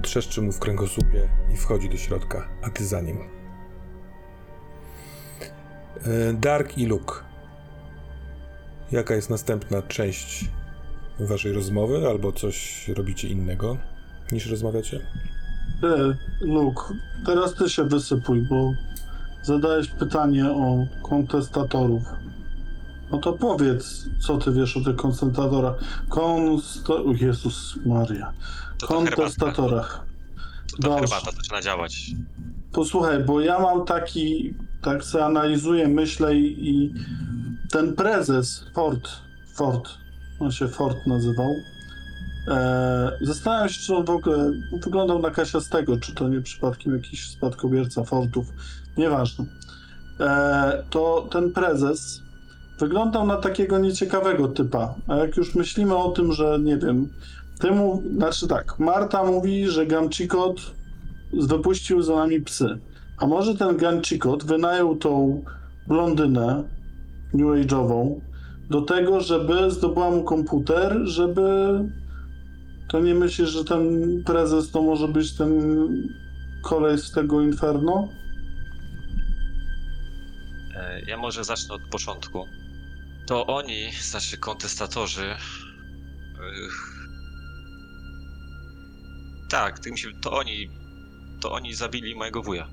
trzeszczy 0.03 0.43
mu 0.43 0.53
w 0.53 0.59
kręgosłupie 0.59 1.29
i 1.55 1.57
wchodzi 1.57 1.89
do 1.91 1.97
środka, 1.97 2.49
a 2.63 2.71
ty 2.71 2.85
za 2.87 3.01
nim. 3.01 3.19
Y, 6.07 6.35
Dark 6.35 6.79
i 6.79 6.87
Luke. 6.87 7.15
Jaka 8.93 9.15
jest 9.15 9.31
następna 9.31 9.83
część 9.83 10.45
waszej 11.21 11.53
rozmowy, 11.53 12.09
albo 12.09 12.33
coś 12.33 12.89
robicie 12.89 13.29
innego 13.29 13.77
niż 14.33 14.47
rozmawiacie? 14.47 15.01
Ty, 15.85 16.17
Luke, 16.41 16.83
teraz 17.27 17.55
ty 17.55 17.71
się 17.71 17.85
wysypuj, 17.85 18.43
bo 18.43 18.73
zadałeś 19.43 19.89
pytanie 19.89 20.51
o 20.51 20.87
kontestatorów. 21.03 22.03
No 23.11 23.19
to 23.19 23.33
powiedz, 23.33 24.05
co 24.27 24.39
ty 24.39 24.53
wiesz 24.53 24.77
o 24.77 24.81
tych 24.81 24.97
kontestatorach. 24.97 25.75
Konsta... 26.09 26.95
o 26.95 27.13
Jezus 27.21 27.79
Maria. 27.87 28.33
To 28.79 28.87
Kontestatorach. 28.87 30.05
to 30.71 30.77
Dobrze. 30.79 30.99
herbata 30.99 31.37
zaczyna 31.37 31.63
działać. 31.63 32.11
Posłuchaj, 32.73 33.25
bo 33.25 33.41
ja 33.41 33.59
mam 33.59 33.85
taki, 33.85 34.55
tak 34.83 35.05
se 35.05 35.25
analizuję, 35.25 35.89
myślę 35.89 36.37
i, 36.37 36.71
i 36.71 36.95
ten 37.71 37.97
prezes 37.97 38.65
Ford, 38.75 39.09
Ford, 39.55 39.89
on 40.41 40.53
się 40.53 40.69
Ford 40.69 41.07
nazywał, 41.07 41.55
e, 42.49 43.19
zastanawiam 43.21 43.69
się, 43.69 43.81
czy 43.81 43.95
on 43.95 44.05
w 44.05 44.11
ogóle 44.11 44.51
wyglądał 44.85 45.19
na 45.19 45.31
kasiastego, 45.31 45.97
czy 45.97 46.15
to 46.15 46.29
nie 46.29 46.41
przypadkiem 46.41 46.95
jakiś 46.95 47.31
spadkobierca 47.31 48.05
Fordów, 48.05 48.47
nieważne. 48.97 49.45
E, 50.21 50.83
to 50.91 51.29
ten 51.31 51.53
prezes 51.53 52.23
wyglądał 52.79 53.27
na 53.27 53.37
takiego 53.37 53.79
nieciekawego 53.79 54.49
typa, 54.49 54.95
a 55.09 55.17
jak 55.17 55.37
już 55.37 55.55
myślimy 55.55 55.97
o 55.97 56.11
tym, 56.11 56.33
że 56.33 56.59
nie 56.63 56.77
wiem, 56.77 57.09
temu, 57.61 58.03
znaczy 58.17 58.49
tak, 58.49 58.79
Marta 58.79 59.25
mówi, 59.25 59.67
że 59.67 59.87
Gamcikot 59.87 60.61
wypuścił 61.33 62.03
za 62.03 62.17
nami 62.17 62.41
psy. 62.41 62.79
A 63.19 63.27
może 63.27 63.55
ten 63.55 63.77
Ganchikot 63.77 64.45
wynajął 64.45 64.97
tą 64.97 65.43
blondynę 65.87 66.65
New 67.35 67.47
Age'ową 67.47 68.21
do 68.71 68.83
tego, 68.83 69.21
żeby 69.21 69.71
zdobyła 69.71 70.11
mu 70.11 70.23
komputer, 70.23 71.01
żeby... 71.05 71.79
To 72.95 73.01
nie 73.01 73.15
myślisz, 73.15 73.51
że 73.51 73.65
ten 73.65 74.23
prezes 74.25 74.71
to 74.71 74.83
może 74.83 75.09
być 75.09 75.37
ten 75.37 75.51
kolej 76.63 76.99
z 76.99 77.11
tego 77.11 77.41
Inferno? 77.41 78.09
E, 80.77 81.01
Ja 81.07 81.17
może 81.17 81.45
zacznę 81.45 81.75
od 81.75 81.83
początku. 81.83 82.45
To 83.27 83.47
oni, 83.47 83.91
znaczy 84.01 84.39
kontestatorzy, 84.39 85.37
Tak, 89.51 89.79
tym 89.79 89.97
się, 89.97 90.09
to 90.21 90.33
oni. 90.33 90.69
To 91.41 91.53
oni 91.53 91.75
zabili 91.75 92.15
mojego 92.15 92.43
wuja. 92.43 92.69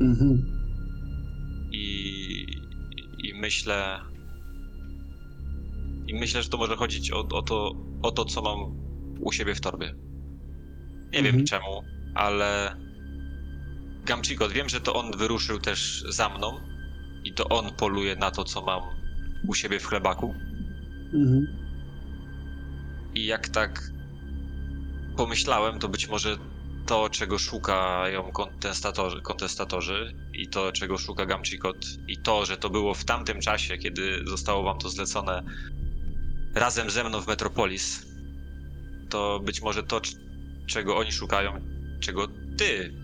Mhm. 0.00 0.46
I, 1.72 2.46
i 3.18 3.34
myślę. 3.34 4.00
I 6.08 6.14
myślę, 6.14 6.42
że 6.42 6.48
to 6.48 6.58
może 6.58 6.76
chodzić 6.76 7.12
o, 7.12 7.28
o, 7.28 7.42
to, 7.42 7.72
o 8.06 8.10
to, 8.10 8.24
co 8.24 8.42
mam 8.42 8.58
u 9.20 9.32
siebie 9.32 9.54
w 9.54 9.60
torbie. 9.60 9.92
Nie 11.12 11.18
Mhm. 11.18 11.36
wiem 11.36 11.46
czemu, 11.46 11.82
ale. 12.14 12.76
Gamchikot, 14.04 14.52
wiem, 14.52 14.68
że 14.68 14.80
to 14.80 14.94
on 14.94 15.16
wyruszył 15.16 15.58
też 15.58 16.04
za 16.08 16.28
mną 16.28 16.60
i 17.24 17.34
to 17.34 17.48
on 17.48 17.74
poluje 17.74 18.16
na 18.16 18.30
to, 18.30 18.44
co 18.44 18.62
mam 18.62 18.80
u 19.48 19.54
siebie 19.54 19.80
w 19.80 19.86
chlebaku. 19.86 20.34
Mhm. 21.14 21.46
I 23.14 23.26
jak 23.26 23.48
tak 23.48 23.80
pomyślałem, 25.16 25.78
to 25.78 25.88
być 25.88 26.08
może 26.08 26.36
to, 26.86 27.10
czego 27.10 27.38
szukają 27.38 28.32
kontestatorzy, 28.32 29.20
kontestatorzy 29.22 30.12
i 30.32 30.48
to, 30.48 30.72
czego 30.72 30.98
szuka 30.98 31.26
Gamchikot 31.26 31.76
i 32.08 32.22
to, 32.22 32.46
że 32.46 32.56
to 32.56 32.70
było 32.70 32.94
w 32.94 33.04
tamtym 33.04 33.40
czasie, 33.40 33.76
kiedy 33.78 34.22
zostało 34.26 34.62
wam 34.62 34.78
to 34.78 34.88
zlecone 34.88 35.42
razem 36.56 36.90
ze 36.90 37.04
mną 37.04 37.20
w 37.20 37.26
Metropolis, 37.26 38.06
to 39.08 39.40
być 39.44 39.62
może 39.62 39.82
to, 39.82 40.00
czego 40.66 40.96
oni 40.96 41.12
szukają, 41.12 41.60
czego 42.00 42.26
ty 42.58 42.94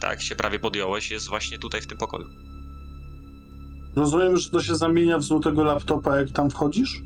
tak 0.00 0.22
się 0.22 0.36
prawie 0.36 0.58
podjąłeś, 0.58 1.10
jest 1.10 1.28
właśnie 1.28 1.58
tutaj 1.58 1.80
w 1.80 1.86
tym 1.86 1.98
pokoju. 1.98 2.26
Rozumiem, 3.96 4.36
że 4.36 4.50
to 4.50 4.62
się 4.62 4.76
zamienia 4.76 5.18
w 5.18 5.22
złotego 5.22 5.64
laptopa, 5.64 6.16
jak 6.20 6.30
tam 6.30 6.50
wchodzisz? 6.50 7.02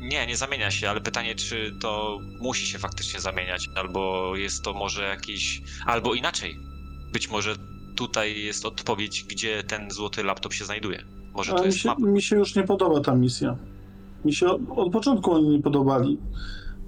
Nie, 0.00 0.26
nie 0.26 0.36
zamienia 0.36 0.70
się, 0.70 0.90
ale 0.90 1.00
pytanie, 1.00 1.34
czy 1.34 1.72
to 1.80 2.18
musi 2.40 2.66
się 2.66 2.78
faktycznie 2.78 3.20
zamieniać, 3.20 3.68
albo 3.74 4.32
jest 4.36 4.62
to 4.64 4.74
może 4.74 5.02
jakiś. 5.02 5.62
Albo 5.86 6.14
inaczej. 6.14 6.58
Być 7.12 7.30
może 7.30 7.56
tutaj 7.96 8.40
jest 8.40 8.64
odpowiedź, 8.64 9.24
gdzie 9.24 9.62
ten 9.62 9.90
złoty 9.90 10.24
laptop 10.24 10.52
się 10.52 10.64
znajduje. 10.64 11.04
Może 11.32 11.50
Ale 11.50 11.58
to 11.58 11.64
mi 11.64 11.68
jest 11.68 11.78
się, 11.78 11.88
mapa. 11.88 12.00
mi 12.06 12.22
się 12.22 12.36
już 12.36 12.54
nie 12.54 12.62
podoba 12.62 13.00
ta 13.00 13.14
misja. 13.14 13.56
Mi 14.24 14.34
się 14.34 14.46
od, 14.76 14.92
początku 14.92 15.32
oni 15.32 15.48
nie 15.48 15.62
podobali. 15.62 16.18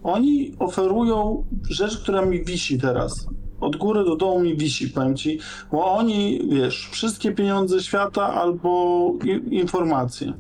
Oni 0.03 0.55
oferują 0.59 1.45
rzecz, 1.71 1.99
która 1.99 2.27
mi 2.27 2.45
wisi 2.45 2.79
teraz. 2.79 3.27
Od 3.61 3.77
góry 3.77 4.05
do 4.05 4.17
dołu 4.17 4.41
mi 4.41 4.57
wisi, 4.57 4.89
powiem 4.89 5.17
ci. 5.17 5.39
Bo 5.73 5.93
oni, 5.93 6.41
wiesz, 6.49 6.89
wszystkie 6.93 7.33
pieniądze 7.33 7.83
świata 7.83 8.35
albo 8.35 9.13
i, 9.25 9.57
informacje. 9.57 10.33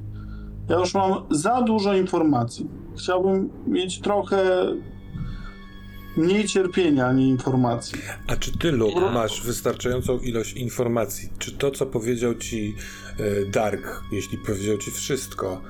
Ja 0.68 0.78
już 0.78 0.94
mam 0.94 1.14
za 1.30 1.62
dużo 1.62 1.94
informacji. 1.94 2.68
Chciałbym 2.96 3.50
mieć 3.66 4.00
trochę 4.00 4.66
mniej 6.16 6.48
cierpienia, 6.48 7.06
a 7.06 7.12
nie 7.12 7.28
informacji. 7.28 7.98
A 8.26 8.36
czy 8.36 8.58
ty, 8.58 8.72
Luke, 8.72 9.00
masz 9.00 9.42
wystarczającą 9.42 10.18
ilość 10.18 10.52
informacji? 10.52 11.28
Czy 11.38 11.52
to, 11.52 11.70
co 11.70 11.86
powiedział 11.86 12.34
ci 12.34 12.74
e, 13.18 13.50
Dark, 13.50 14.02
jeśli 14.12 14.38
powiedział 14.38 14.78
ci 14.78 14.90
wszystko, 14.90 15.62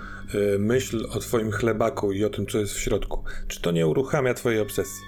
myśl 0.58 1.06
o 1.10 1.18
twoim 1.18 1.50
chlebaku 1.50 2.12
i 2.12 2.24
o 2.24 2.30
tym, 2.30 2.46
co 2.46 2.58
jest 2.58 2.74
w 2.74 2.80
środku, 2.80 3.24
czy 3.48 3.60
to 3.60 3.70
nie 3.70 3.86
uruchamia 3.86 4.34
twojej 4.34 4.60
obsesji? 4.60 5.02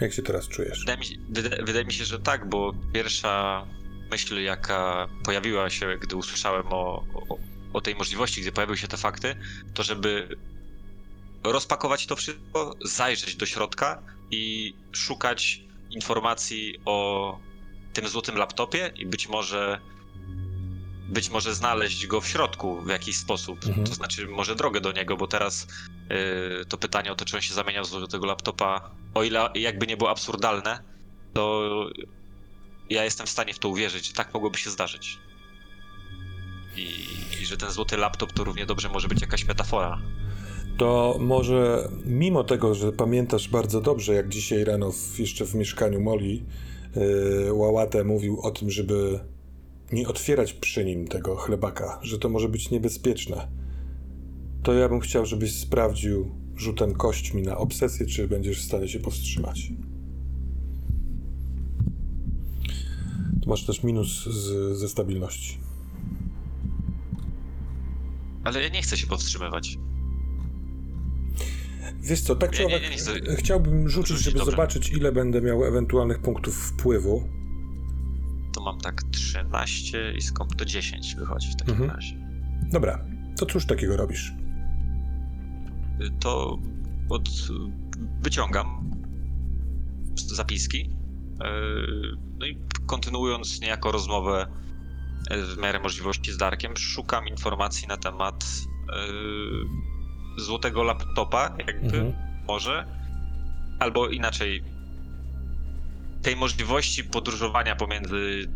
Jak 0.00 0.12
się 0.12 0.22
teraz 0.22 0.48
czujesz? 0.48 0.78
Wydaje 0.80 0.98
mi, 0.98 1.04
się- 1.04 1.16
wyda- 1.32 1.64
wydaje 1.64 1.84
mi 1.84 1.92
się, 1.92 2.04
że 2.04 2.18
tak, 2.20 2.48
bo 2.48 2.72
pierwsza 2.92 3.66
myśl, 4.10 4.40
jaka 4.42 5.08
pojawiła 5.24 5.70
się, 5.70 5.98
gdy 6.00 6.16
usłyszałem 6.16 6.66
o, 6.70 7.04
o, 7.28 7.38
o 7.72 7.80
tej 7.80 7.94
możliwości, 7.94 8.40
gdy 8.42 8.52
pojawiły 8.52 8.78
się 8.78 8.88
te 8.88 8.96
fakty, 8.96 9.36
to 9.74 9.82
żeby 9.82 10.36
rozpakować 11.44 12.06
to 12.06 12.16
wszystko, 12.16 12.74
zajrzeć 12.84 13.36
do 13.36 13.46
środka 13.46 14.02
i 14.30 14.74
szukać 14.92 15.60
informacji 15.90 16.78
o 16.84 17.38
tym 17.92 18.08
złotym 18.08 18.36
laptopie 18.36 18.92
i 18.96 19.06
być 19.06 19.28
może 19.28 19.80
być 21.08 21.30
może 21.30 21.54
znaleźć 21.54 22.06
go 22.06 22.20
w 22.20 22.26
środku 22.26 22.82
w 22.82 22.88
jakiś 22.88 23.16
sposób. 23.16 23.66
Mhm. 23.66 23.86
To 23.86 23.94
znaczy 23.94 24.28
może 24.28 24.54
drogę 24.54 24.80
do 24.80 24.92
niego, 24.92 25.16
bo 25.16 25.26
teraz 25.26 25.66
yy, 26.10 26.64
to 26.68 26.78
pytanie 26.78 27.12
o 27.12 27.14
to, 27.14 27.24
czy 27.24 27.36
on 27.36 27.42
się 27.42 27.54
zamieniał 27.54 27.84
z 27.84 27.90
złotego 27.90 28.26
laptopa, 28.26 28.90
o 29.14 29.22
ile 29.22 29.48
jakby 29.54 29.86
nie 29.86 29.96
było 29.96 30.10
absurdalne, 30.10 30.78
to 31.34 31.70
ja 32.90 33.04
jestem 33.04 33.26
w 33.26 33.30
stanie 33.30 33.54
w 33.54 33.58
to 33.58 33.68
uwierzyć, 33.68 34.06
że 34.06 34.12
tak 34.12 34.34
mogłoby 34.34 34.58
się 34.58 34.70
zdarzyć. 34.70 35.18
I, 36.76 36.88
I 37.42 37.46
że 37.46 37.56
ten 37.56 37.70
złoty 37.70 37.96
laptop 37.96 38.32
to 38.32 38.44
równie 38.44 38.66
dobrze 38.66 38.88
może 38.88 39.08
być 39.08 39.20
jakaś 39.20 39.44
metafora. 39.44 40.02
To 40.78 41.16
może 41.20 41.88
mimo 42.04 42.44
tego, 42.44 42.74
że 42.74 42.92
pamiętasz 42.92 43.48
bardzo 43.48 43.80
dobrze, 43.80 44.14
jak 44.14 44.28
dzisiaj 44.28 44.64
rano 44.64 44.92
w, 44.92 45.18
jeszcze 45.18 45.44
w 45.44 45.54
mieszkaniu 45.54 46.00
Moli 46.00 46.44
yy, 46.96 47.52
Łałatę 47.52 48.04
mówił 48.04 48.40
o 48.40 48.50
tym, 48.50 48.70
żeby 48.70 49.20
nie 49.92 50.08
otwierać 50.08 50.52
przy 50.52 50.84
nim 50.84 51.08
tego 51.08 51.36
chlebaka, 51.36 51.98
że 52.02 52.18
to 52.18 52.28
może 52.28 52.48
być 52.48 52.70
niebezpieczne, 52.70 53.48
to 54.62 54.72
ja 54.72 54.88
bym 54.88 55.00
chciał, 55.00 55.26
żebyś 55.26 55.58
sprawdził 55.58 56.30
rzutem 56.56 56.94
kośćmi 56.94 57.42
na 57.42 57.58
obsesję, 57.58 58.06
czy 58.06 58.28
będziesz 58.28 58.62
w 58.62 58.64
stanie 58.64 58.88
się 58.88 59.00
powstrzymać. 59.00 59.72
Tu 63.42 63.50
masz 63.50 63.66
też 63.66 63.82
minus 63.82 64.24
z, 64.26 64.76
ze 64.78 64.88
stabilności. 64.88 65.58
Ale 68.44 68.62
ja 68.62 68.68
nie 68.68 68.82
chcę 68.82 68.96
się 68.96 69.06
powstrzymywać. 69.06 69.78
Wiesz 72.00 72.20
co, 72.20 72.36
tak 72.36 72.50
czy 72.50 72.66
owak, 72.66 72.82
chciałbym 73.36 73.88
rzucić, 73.88 74.18
żeby 74.18 74.38
zobaczyć, 74.38 74.90
ile 74.90 75.12
będę 75.12 75.42
miał 75.42 75.64
ewentualnych 75.64 76.18
punktów 76.18 76.56
wpływu. 76.56 77.28
To 78.56 78.62
mam 78.62 78.78
tak 78.80 79.02
13 79.02 80.12
i 80.16 80.20
skąd 80.22 80.56
to 80.56 80.64
10 80.64 81.14
wychodzi 81.14 81.50
w 81.50 81.56
takim 81.56 81.74
Mhm. 81.74 81.90
razie. 81.90 82.16
Dobra, 82.72 83.04
to 83.38 83.46
cóż 83.46 83.66
takiego 83.66 83.96
robisz? 83.96 84.32
Y, 86.00 86.10
To 86.20 86.58
od, 87.08 87.28
wyciągam 88.22 88.90
zapiski. 90.14 90.78
Yy, 91.44 92.16
No 92.38 92.46
i 92.46 92.58
kontynuując 92.86 93.60
niejako 93.60 93.92
rozmowę 93.92 94.46
yy, 95.30 95.46
w 95.46 95.58
miarę 95.58 95.80
możliwości 95.80 96.32
z 96.32 96.36
Darkiem, 96.36 96.76
szukam 96.76 97.28
informacji 97.28 97.88
na 97.88 97.96
temat 97.96 98.44
złotego 100.38 100.82
laptopa, 100.82 101.56
jakby 101.66 101.96
Mhm. 101.98 102.12
może, 102.48 102.86
albo 103.80 104.08
inaczej 104.08 104.62
tej 106.26 106.36
możliwości 106.36 107.04
podróżowania 107.04 107.76
pomiędzy 107.76 108.48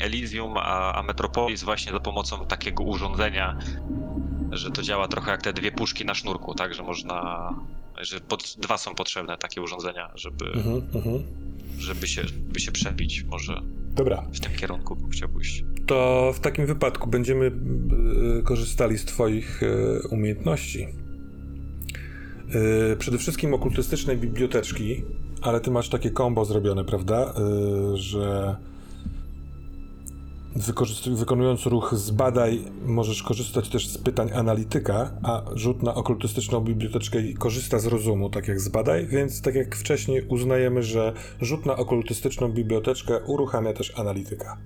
Elysium 0.00 0.54
a, 0.56 0.92
a 0.94 1.02
Metropolis 1.02 1.62
właśnie 1.62 1.92
za 1.92 2.00
pomocą 2.00 2.46
takiego 2.46 2.84
urządzenia, 2.84 3.58
że 4.50 4.70
to 4.70 4.82
działa 4.82 5.08
trochę 5.08 5.30
jak 5.30 5.42
te 5.42 5.52
dwie 5.52 5.72
puszki 5.72 6.04
na 6.04 6.14
sznurku, 6.14 6.54
tak, 6.54 6.74
że 6.74 6.82
można, 6.82 7.48
że 8.00 8.20
pod, 8.20 8.56
dwa 8.58 8.78
są 8.78 8.94
potrzebne 8.94 9.36
takie 9.38 9.62
urządzenia, 9.62 10.10
żeby, 10.14 10.44
Mhm, 10.46 10.82
mhm. 10.94 11.22
żeby, 11.78 12.06
się, 12.08 12.22
by 12.52 12.60
się 12.60 12.72
przebić, 12.72 13.24
może 13.24 13.60
Dobra, 13.94 14.24
w 14.32 14.40
tym 14.40 14.52
kierunku 14.52 14.96
bym 14.96 15.10
chciał 15.10 15.28
pójść. 15.28 15.64
to 15.86 16.32
w 16.34 16.40
takim 16.40 16.66
wypadku 16.66 17.10
będziemy 17.10 17.46
e, 18.38 18.42
korzystali 18.42 18.98
z 18.98 19.04
Twoich 19.04 19.62
e, 19.62 20.08
umiejętności. 20.08 20.86
E, 22.92 22.96
przede 22.96 23.18
wszystkim 23.18 23.54
okultystycznej 23.54 24.16
biblioteczki, 24.16 25.04
ale 25.44 25.60
Ty 25.60 25.70
masz 25.70 25.88
takie 25.88 26.10
combo 26.10 26.44
zrobione, 26.44 26.84
prawda? 26.84 27.34
E, 27.94 27.96
że 27.96 28.56
wykonując 31.06 31.66
ruch 31.66 31.94
zbadaj, 31.94 32.64
możesz 32.86 33.22
korzystać 33.22 33.68
też 33.68 33.88
z 33.88 33.98
pytań 33.98 34.30
analityka, 34.32 35.10
a 35.22 35.42
rzut 35.54 35.82
na 35.82 35.94
okultystyczną 35.94 36.60
biblioteczkę 36.60 37.18
korzysta 37.38 37.78
z 37.78 37.86
rozumu, 37.86 38.30
tak 38.30 38.48
jak 38.48 38.60
zbadaj, 38.60 39.06
więc 39.06 39.42
tak 39.42 39.54
jak 39.54 39.76
wcześniej 39.76 40.22
uznajemy, 40.28 40.82
że 40.82 41.12
rzut 41.40 41.66
na 41.66 41.76
okultystyczną 41.76 42.48
biblioteczkę 42.52 43.20
uruchamia 43.26 43.72
też 43.72 43.98
analityka. 43.98 44.58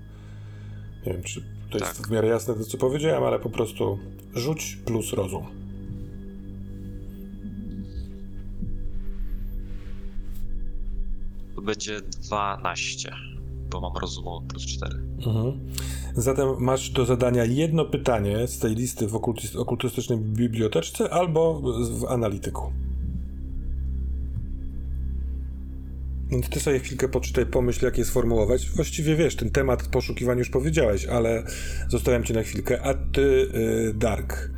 Nie 1.06 1.12
wiem, 1.12 1.22
czy 1.22 1.40
to 1.70 1.78
jest 1.78 1.98
Tak. 1.98 2.09
w 2.09 2.10
miarę 2.10 2.28
jasne 2.28 2.55
to, 2.55 2.64
co 2.64 2.78
powiedziałem, 2.78 3.24
ale 3.24 3.38
po 3.38 3.50
prostu 3.50 3.98
rzuć 4.34 4.78
plus 4.84 5.12
rozum. 5.12 5.67
To 11.59 11.62
będzie 11.62 12.01
12, 12.01 13.12
bo 13.70 13.80
mam 13.80 13.97
rozumu 13.97 14.43
plus 14.48 14.66
4. 14.66 14.94
Mhm. 15.26 15.60
Zatem 16.14 16.48
masz 16.59 16.90
do 16.90 17.06
zadania 17.06 17.44
jedno 17.44 17.85
pytanie 17.85 18.47
z 18.47 18.59
tej 18.59 18.74
listy 18.74 19.06
w 19.06 19.12
okultys- 19.12 19.59
okultystycznej 19.59 20.18
biblioteczce 20.18 21.10
albo 21.10 21.62
w 22.01 22.05
analityku. 22.05 22.72
Więc 26.28 26.48
ty 26.48 26.60
sobie 26.60 26.78
chwilkę 26.78 27.09
poczytaj, 27.09 27.47
pomyśl, 27.47 27.85
jak 27.85 27.98
je 27.98 28.05
sformułować. 28.05 28.70
Właściwie 28.70 29.16
wiesz, 29.16 29.36
ten 29.36 29.51
temat 29.51 29.89
poszukiwań 29.89 30.39
już 30.39 30.51
powiedziałeś, 30.51 31.06
ale 31.06 31.44
zostawiam 31.89 32.24
cię 32.24 32.35
na 32.35 32.43
chwilkę. 32.43 32.82
A 32.82 32.94
ty, 32.94 33.20
y, 33.20 33.94
Dark, 33.94 34.51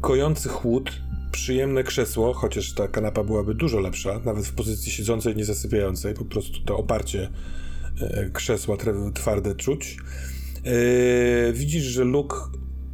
kojący 0.00 0.48
chłód, 0.48 0.90
przyjemne 1.32 1.84
krzesło, 1.84 2.34
chociaż 2.34 2.72
ta 2.72 2.88
kanapa 2.88 3.24
byłaby 3.24 3.54
dużo 3.54 3.80
lepsza, 3.80 4.20
nawet 4.24 4.46
w 4.46 4.52
pozycji 4.52 4.92
siedzącej, 4.92 5.36
nie 5.36 5.44
zasypiającej, 5.44 6.14
po 6.14 6.24
prostu 6.24 6.60
to 6.64 6.76
oparcie 6.76 7.30
e, 8.00 8.30
krzesła 8.30 8.76
twarde 9.14 9.54
czuć. 9.54 9.96
E, 10.64 11.52
widzisz, 11.52 11.84
że 11.84 12.04
Luke 12.04 12.36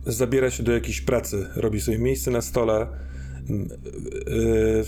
zabiera 0.06 0.50
się 0.50 0.62
do 0.62 0.72
jakiejś 0.72 1.00
pracy, 1.00 1.46
robi 1.56 1.80
sobie 1.80 1.98
miejsce 1.98 2.30
na 2.30 2.42
stole. 2.42 2.74
E, 2.82 2.88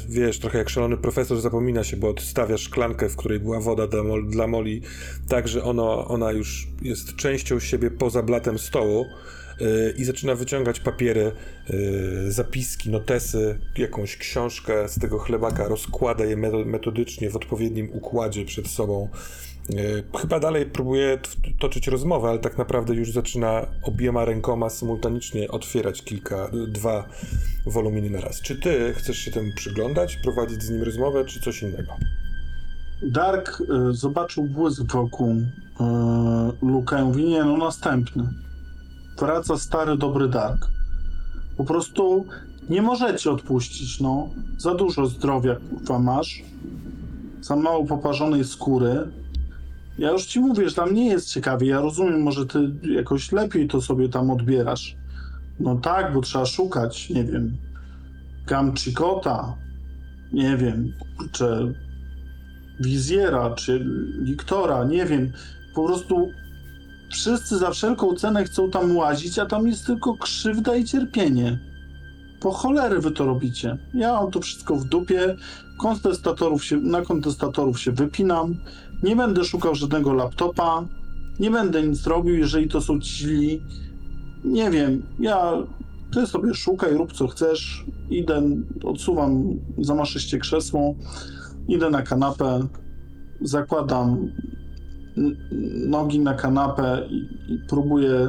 wiesz, 0.09 0.39
trochę 0.39 0.59
jak 0.59 0.69
szalony 0.71 0.97
profesor 0.97 1.41
zapomina 1.41 1.85
się, 1.85 1.97
bo 1.97 2.09
odstawia 2.09 2.57
szklankę, 2.59 3.09
w 3.09 3.17
której 3.17 3.41
była 3.41 3.61
woda 3.61 3.87
dla, 3.87 4.03
Mol- 4.03 4.31
dla 4.31 4.47
Moli, 4.47 4.83
tak, 5.29 5.49
że 5.49 5.65
ono, 5.65 6.09
ona 6.09 6.33
już 6.33 6.69
jest 6.83 7.17
częścią 7.17 7.61
siebie 7.61 7.91
poza 7.91 8.23
blatem 8.23 8.59
stołu 8.59 9.07
i 9.97 10.05
zaczyna 10.05 10.35
wyciągać 10.35 10.81
papiery, 10.81 11.33
yy, 11.69 12.33
zapiski, 12.33 12.91
notesy, 12.91 13.59
jakąś 13.79 14.17
książkę 14.17 14.89
z 14.89 14.99
tego 14.99 15.19
chlebaka, 15.19 15.69
rozkłada 15.69 16.25
je 16.25 16.37
meto- 16.37 16.67
metodycznie 16.67 17.31
w 17.31 17.37
odpowiednim 17.37 17.89
układzie 17.93 18.45
przed 18.45 18.69
sobą. 18.69 19.09
Yy, 19.69 20.05
Chyba 20.21 20.41
dalej 20.41 20.67
próbuje 20.67 21.19
toczyć 21.59 21.87
rozmowę, 21.89 22.29
ale 22.29 22.39
tak 22.39 22.59
naprawdę 22.59 22.95
już 22.95 23.13
zaczyna 23.13 23.67
obiema 23.83 24.25
rękoma 24.25 24.71
symultanicznie 24.71 25.49
otwierać 25.49 26.03
kilka, 26.03 26.51
dwa 26.69 27.09
woluminy 27.67 28.11
na 28.11 28.21
raz. 28.21 28.41
Czy 28.43 28.57
ty 28.57 28.95
chcesz 28.97 29.19
się 29.19 29.31
temu 29.31 29.49
przyglądać, 29.57 30.17
prowadzić 30.17 30.63
z 30.63 30.71
nim 30.71 30.83
rozmowę, 30.83 31.25
czy 31.25 31.41
coś 31.41 31.63
innego? 31.63 31.93
Dark 33.03 33.61
y, 33.91 33.95
zobaczył 33.95 34.45
błysk 34.45 34.83
wokół 34.93 35.31
y, 35.33 35.45
Luka 36.63 37.01
i 37.01 37.05
mówi, 37.05 37.25
nie 37.25 37.45
no, 37.45 37.57
następny. 37.57 38.25
Wraca 39.19 39.59
stary, 39.59 39.97
dobry 39.97 40.29
Dark. 40.29 40.67
Po 41.57 41.65
prostu 41.65 42.27
nie 42.69 42.83
możecie 42.83 43.31
odpuścić, 43.31 44.01
no. 44.01 44.29
Za 44.59 44.75
dużo 44.75 45.07
zdrowia, 45.07 45.57
kurwa, 45.71 45.99
masz. 45.99 46.43
Za 47.41 47.57
mało 47.57 47.85
poparzonej 47.85 48.45
skóry. 48.45 49.11
Ja 49.99 50.11
już 50.11 50.27
ci 50.27 50.41
mówię, 50.41 50.69
że 50.69 50.75
tam 50.75 50.95
nie 50.95 51.09
jest 51.09 51.33
ciekawie. 51.33 51.67
Ja 51.67 51.81
rozumiem, 51.81 52.23
może 52.23 52.47
ty 52.47 52.71
jakoś 52.83 53.33
lepiej 53.33 53.69
to 53.69 53.81
sobie 53.81 54.09
tam 54.09 54.31
odbierasz. 54.31 54.97
No 55.61 55.77
tak, 55.77 56.15
bo 56.15 56.21
trzeba 56.21 56.47
szukać, 56.47 57.11
nie 57.11 57.25
wiem, 57.25 57.57
Gamchikota, 58.47 59.57
nie 60.33 60.57
wiem, 60.57 60.93
kurczę, 61.19 61.73
Wizjera 62.81 63.51
czy 63.51 63.87
Liktora, 64.21 64.85
nie 64.85 65.07
wiem. 65.07 65.33
Po 65.75 65.87
prostu 65.87 66.29
wszyscy 67.13 67.59
za 67.59 67.71
wszelką 67.71 68.15
cenę 68.15 68.45
chcą 68.45 68.71
tam 68.71 68.97
łazić, 68.97 69.39
a 69.39 69.47
tam 69.47 69.69
jest 69.69 69.87
tylko 69.87 70.17
krzywda 70.17 70.77
i 70.77 70.85
cierpienie. 70.85 71.59
Po 72.41 72.53
cholery 72.53 73.01
wy 73.01 73.11
to 73.11 73.27
robicie. 73.27 73.79
Ja 73.95 74.13
mam 74.13 74.31
to 74.31 74.41
wszystko 74.41 74.77
w 74.77 74.85
dupie. 74.85 75.37
Kontestatorów 75.79 76.65
się, 76.65 76.77
na 76.77 77.03
kontestatorów 77.03 77.81
się 77.81 77.93
wypinam. 77.93 78.57
Nie 79.03 79.17
będę 79.17 79.45
szukał 79.45 79.75
żadnego 79.75 80.13
laptopa. 80.13 80.85
Nie 81.41 81.51
będę 81.51 81.83
nic 81.83 82.07
robił, 82.07 82.35
jeżeli 82.35 82.69
to 82.69 82.81
są 82.81 83.01
ci 83.01 83.17
źli. 83.17 83.63
Nie 84.45 84.71
wiem, 84.71 85.03
ja 85.19 85.53
ty 86.13 86.27
sobie 86.27 86.55
szukaj, 86.55 86.95
rób 86.95 87.13
co 87.13 87.27
chcesz. 87.27 87.85
Idę, 88.11 88.43
odsuwam 88.85 89.59
zamaszyście 89.79 90.39
krzesło. 90.39 90.95
Idę 91.69 91.91
na 91.91 92.03
kanapę, 92.03 92.67
zakładam 93.41 94.33
nogi 95.89 96.19
na 96.21 96.35
kanapę 96.35 97.07
i, 97.11 97.17
i 97.49 97.59
próbuję 97.69 98.29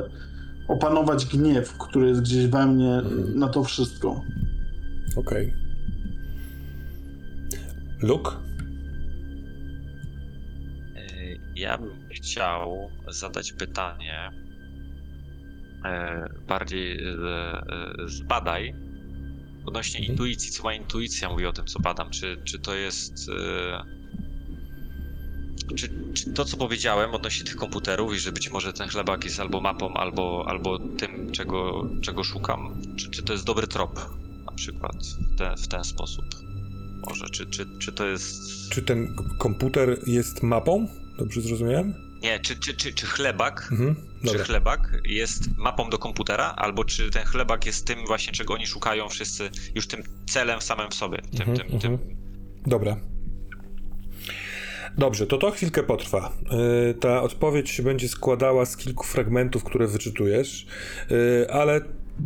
opanować 0.68 1.26
gniew, 1.26 1.78
który 1.78 2.08
jest 2.08 2.22
gdzieś 2.22 2.48
we 2.48 2.66
mnie 2.68 3.02
na 3.36 3.48
to 3.48 3.64
wszystko. 3.64 4.22
Okej. 5.16 5.54
Luke? 8.02 8.32
Y, 10.96 11.40
Ja 11.56 11.78
bym 11.78 11.90
chciał 12.16 12.90
zadać 13.08 13.54
pytanie 13.54 14.30
e, 15.86 16.26
bardziej 16.48 16.98
e, 16.98 17.14
zbadaj 18.06 18.76
odnośnie 19.66 20.00
Mhm. 20.00 20.14
intuicji. 20.14 20.52
Co 20.52 20.64
moja 20.64 20.78
intuicja 20.78 21.30
mówi 21.30 21.46
o 21.46 21.54
tym, 21.54 21.66
co 21.66 21.80
badam? 21.80 22.10
Czy, 22.10 22.38
czy 22.44 22.60
to 22.60 22.76
jest. 22.76 23.30
Czy, 25.76 26.14
czy 26.14 26.34
to, 26.34 26.46
co 26.46 26.58
powiedziałem 26.58 27.12
odnośnie 27.14 27.46
tych 27.46 27.56
komputerów 27.56 28.16
i 28.16 28.20
że 28.20 28.32
być 28.32 28.52
może 28.52 28.74
ten 28.74 28.88
chlebak 28.90 29.26
jest 29.26 29.40
albo 29.40 29.62
mapą, 29.62 29.94
albo, 29.94 30.46
albo 30.48 30.80
tym, 30.80 31.32
czego, 31.32 31.90
czego 32.02 32.24
szukam, 32.24 32.82
czy, 32.96 33.10
czy 33.10 33.24
to 33.24 33.34
jest 33.34 33.46
dobry 33.46 33.68
trop 33.68 34.10
na 34.46 34.52
przykład 34.52 34.96
w 35.06 35.38
ten, 35.38 35.58
w 35.58 35.68
ten 35.68 35.84
sposób? 35.84 36.26
Może, 37.10 37.30
czy, 37.30 37.46
czy, 37.46 37.66
czy 37.80 37.92
to 37.92 38.06
jest. 38.08 38.42
Czy 38.70 38.82
ten 38.82 39.16
komputer 39.38 40.00
jest 40.08 40.44
mapą? 40.44 40.88
Dobrze 41.18 41.42
zrozumiałem? 41.42 41.94
Nie, 42.22 42.40
czy, 42.40 42.56
czy, 42.56 42.74
czy, 42.74 42.94
czy 42.94 43.06
chlebak 43.06 43.70
Mhm. 43.72 43.96
Czy 44.32 44.40
chlebak 44.40 45.02
jest 45.06 45.58
mapą 45.58 45.90
do 45.90 45.98
komputera, 45.98 46.54
albo 46.58 46.86
czy 46.86 47.10
ten 47.10 47.26
chlebak 47.26 47.66
jest 47.66 47.88
tym 47.88 48.06
właśnie, 48.08 48.34
czego 48.34 48.54
oni 48.54 48.68
szukają 48.68 49.10
wszyscy, 49.10 49.50
już 49.76 49.88
tym 49.88 50.04
celem 50.30 50.62
samym 50.62 50.90
w 50.90 50.94
sobie, 50.94 51.18
tym, 51.22 51.50
Mhm, 51.50 51.58
tym, 51.58 51.80
tym. 51.80 51.94
mhm. 51.94 52.18
Dobra. 52.66 52.98
Dobrze, 54.98 55.28
to 55.28 55.38
to 55.38 55.52
chwilkę 55.52 55.84
potrwa. 55.84 56.34
Yy, 56.88 56.94
ta 56.94 57.22
odpowiedź 57.22 57.70
się 57.70 57.84
będzie 57.84 58.08
składała 58.08 58.66
z 58.66 58.78
kilku 58.78 59.04
fragmentów, 59.04 59.64
które 59.64 59.88
wyczytujesz, 59.88 60.68
yy, 61.10 61.52
ale 61.52 61.82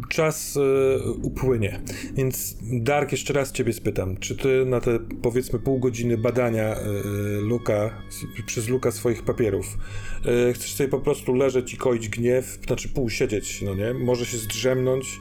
czas 0.09 0.55
yy, 0.55 1.11
upłynie. 1.21 1.81
Więc 2.13 2.57
Dark, 2.61 3.11
jeszcze 3.11 3.33
raz 3.33 3.51
ciebie 3.51 3.73
spytam, 3.73 4.17
czy 4.17 4.35
ty 4.35 4.65
na 4.65 4.81
te 4.81 4.99
powiedzmy 5.21 5.59
pół 5.59 5.79
godziny 5.79 6.17
badania 6.17 6.75
Luka, 7.41 7.89
przez 8.45 8.69
Luka 8.69 8.91
swoich 8.91 9.23
papierów, 9.23 9.77
chcesz 10.53 10.73
sobie 10.73 10.89
po 10.89 10.99
prostu 10.99 11.33
leżeć 11.33 11.73
i 11.73 11.77
koić 11.77 12.09
gniew, 12.09 12.59
znaczy 12.67 12.89
pół 12.89 13.09
siedzieć, 13.09 13.61
no 13.61 13.75
nie? 13.75 13.93
Może 13.93 14.25
się 14.25 14.37
zdrzemnąć. 14.37 15.19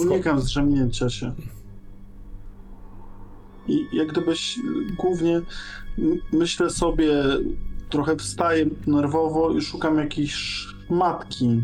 Unikam 0.00 0.40
zdrzemnięcia 0.40 1.10
się. 1.10 1.32
I 3.68 3.86
jak 3.92 4.08
gdybyś 4.08 4.58
głównie 4.98 5.36
m- 5.98 6.18
myślę 6.32 6.70
sobie, 6.70 7.12
trochę 7.90 8.16
wstaję 8.16 8.66
nerwowo 8.86 9.50
i 9.50 9.62
szukam 9.62 9.98
jakiejś 9.98 10.34
szmatki 10.34 11.62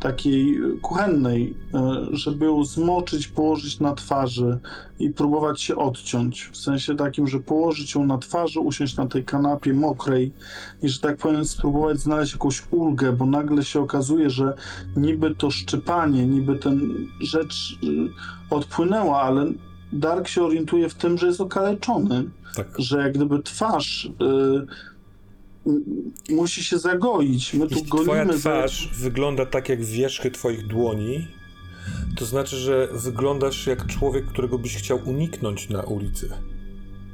takiej 0.00 0.58
kuchennej, 0.82 1.54
e, 1.74 2.06
żeby 2.12 2.44
ją 2.44 2.64
zmoczyć, 2.64 3.28
położyć 3.28 3.80
na 3.80 3.94
twarzy 3.94 4.58
i 4.98 5.10
próbować 5.10 5.62
się 5.62 5.76
odciąć. 5.76 6.50
W 6.52 6.56
sensie 6.56 6.96
takim, 6.96 7.28
że 7.28 7.40
położyć 7.40 7.94
ją 7.94 8.06
na 8.06 8.18
twarzy, 8.18 8.60
usiąść 8.60 8.96
na 8.96 9.06
tej 9.06 9.24
kanapie 9.24 9.74
mokrej 9.74 10.32
i, 10.82 10.88
że 10.88 11.00
tak 11.00 11.16
powiem, 11.16 11.44
spróbować 11.44 12.00
znaleźć 12.00 12.32
jakąś 12.32 12.62
ulgę, 12.70 13.12
bo 13.12 13.26
nagle 13.26 13.64
się 13.64 13.80
okazuje, 13.80 14.30
że 14.30 14.54
niby 14.96 15.34
to 15.34 15.50
szczypanie, 15.50 16.26
niby 16.26 16.56
ten 16.58 17.06
rzecz 17.20 17.78
y, 17.84 17.86
odpłynęła, 18.50 19.20
ale 19.20 19.52
Dark 19.92 20.28
się 20.28 20.44
orientuje 20.44 20.88
w 20.88 20.94
tym, 20.94 21.18
że 21.18 21.26
jest 21.26 21.40
okaleczony, 21.40 22.24
tak. 22.56 22.66
że 22.78 22.98
jak 22.98 23.14
gdyby 23.14 23.42
twarz 23.42 24.04
y, 24.04 24.10
musi 26.34 26.64
się 26.64 26.78
zagoić. 26.78 27.54
My 27.54 27.66
tu 27.66 27.74
Jeśli 27.74 27.88
golimy 27.88 28.06
twoja 28.06 28.26
za- 28.32 28.38
twarz 28.38 28.90
wygląda 28.98 29.46
tak 29.46 29.68
jak 29.68 29.84
wierzchy 29.84 30.30
twoich 30.30 30.66
dłoni, 30.66 31.28
to 32.16 32.26
znaczy, 32.26 32.56
że 32.56 32.88
wyglądasz 32.92 33.66
jak 33.66 33.86
człowiek, 33.86 34.26
którego 34.26 34.58
byś 34.58 34.76
chciał 34.76 34.98
uniknąć 35.04 35.68
na 35.68 35.82
ulicy. 35.82 36.30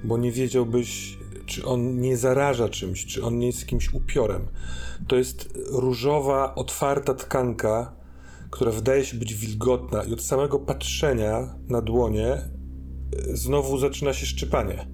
Bo 0.05 0.19
nie 0.19 0.33
wiedziałbyś, 0.33 1.19
czy 1.47 1.65
on 1.65 2.01
nie 2.01 2.17
zaraża 2.17 2.69
czymś, 2.69 3.07
czy 3.07 3.25
on 3.25 3.39
nie 3.39 3.47
jest 3.47 3.61
jakimś 3.61 3.95
upiorem. 3.95 4.47
To 5.09 5.17
jest 5.17 5.59
różowa, 5.71 6.55
otwarta 6.55 7.15
tkanka, 7.15 7.93
która 8.51 8.71
wydaje 8.73 9.05
się 9.05 9.17
być 9.17 9.35
wilgotna 9.35 10.03
i 10.05 10.13
od 10.13 10.23
samego 10.23 10.59
patrzenia 10.59 11.55
na 11.69 11.83
dłonie 11.83 12.39
znowu 13.33 13.79
zaczyna 13.79 14.13
się 14.13 14.27
szczypanie. 14.27 14.87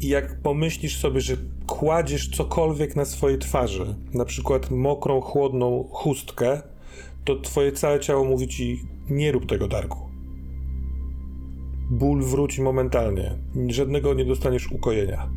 I 0.00 0.08
jak 0.08 0.42
pomyślisz 0.42 0.98
sobie, 0.98 1.20
że 1.20 1.36
kładziesz 1.66 2.28
cokolwiek 2.28 2.96
na 2.96 3.04
swojej 3.04 3.38
twarzy, 3.38 3.94
na 4.14 4.24
przykład 4.24 4.70
mokrą, 4.70 5.20
chłodną 5.20 5.88
chustkę, 5.92 6.62
to 7.24 7.40
twoje 7.40 7.72
całe 7.72 8.00
ciało 8.00 8.24
mówi 8.24 8.48
ci: 8.48 8.82
nie 9.10 9.32
rób 9.32 9.46
tego, 9.46 9.68
Darku. 9.68 9.98
Ból 11.90 12.22
wróci 12.22 12.62
momentalnie. 12.62 13.38
Żadnego 13.68 14.14
nie 14.14 14.24
dostaniesz 14.24 14.72
ukojenia. 14.72 15.28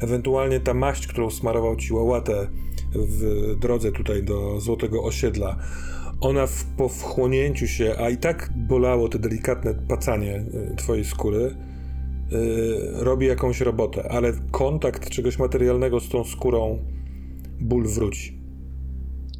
Ewentualnie 0.00 0.60
ta 0.60 0.74
maść, 0.74 1.06
którą 1.06 1.30
smarował 1.30 1.76
ci 1.76 1.92
łałatę 1.92 2.48
w 2.94 3.54
drodze 3.58 3.92
tutaj 3.92 4.22
do 4.22 4.60
Złotego 4.60 5.04
Osiedla, 5.04 5.56
ona 6.20 6.46
w, 6.46 6.64
po 6.64 6.88
wchłonięciu 6.88 7.66
się, 7.66 7.94
a 7.98 8.10
i 8.10 8.16
tak 8.16 8.52
bolało 8.56 9.08
te 9.08 9.18
delikatne 9.18 9.74
pacanie 9.74 10.44
y, 10.72 10.76
twojej 10.76 11.04
skóry, 11.04 11.56
robi 12.98 13.26
jakąś 13.26 13.60
robotę, 13.60 14.08
ale 14.12 14.32
kontakt 14.50 15.10
czegoś 15.10 15.38
materialnego 15.38 16.00
z 16.00 16.08
tą 16.08 16.24
skórą 16.24 16.78
ból 17.60 17.86
wróci. 17.88 18.42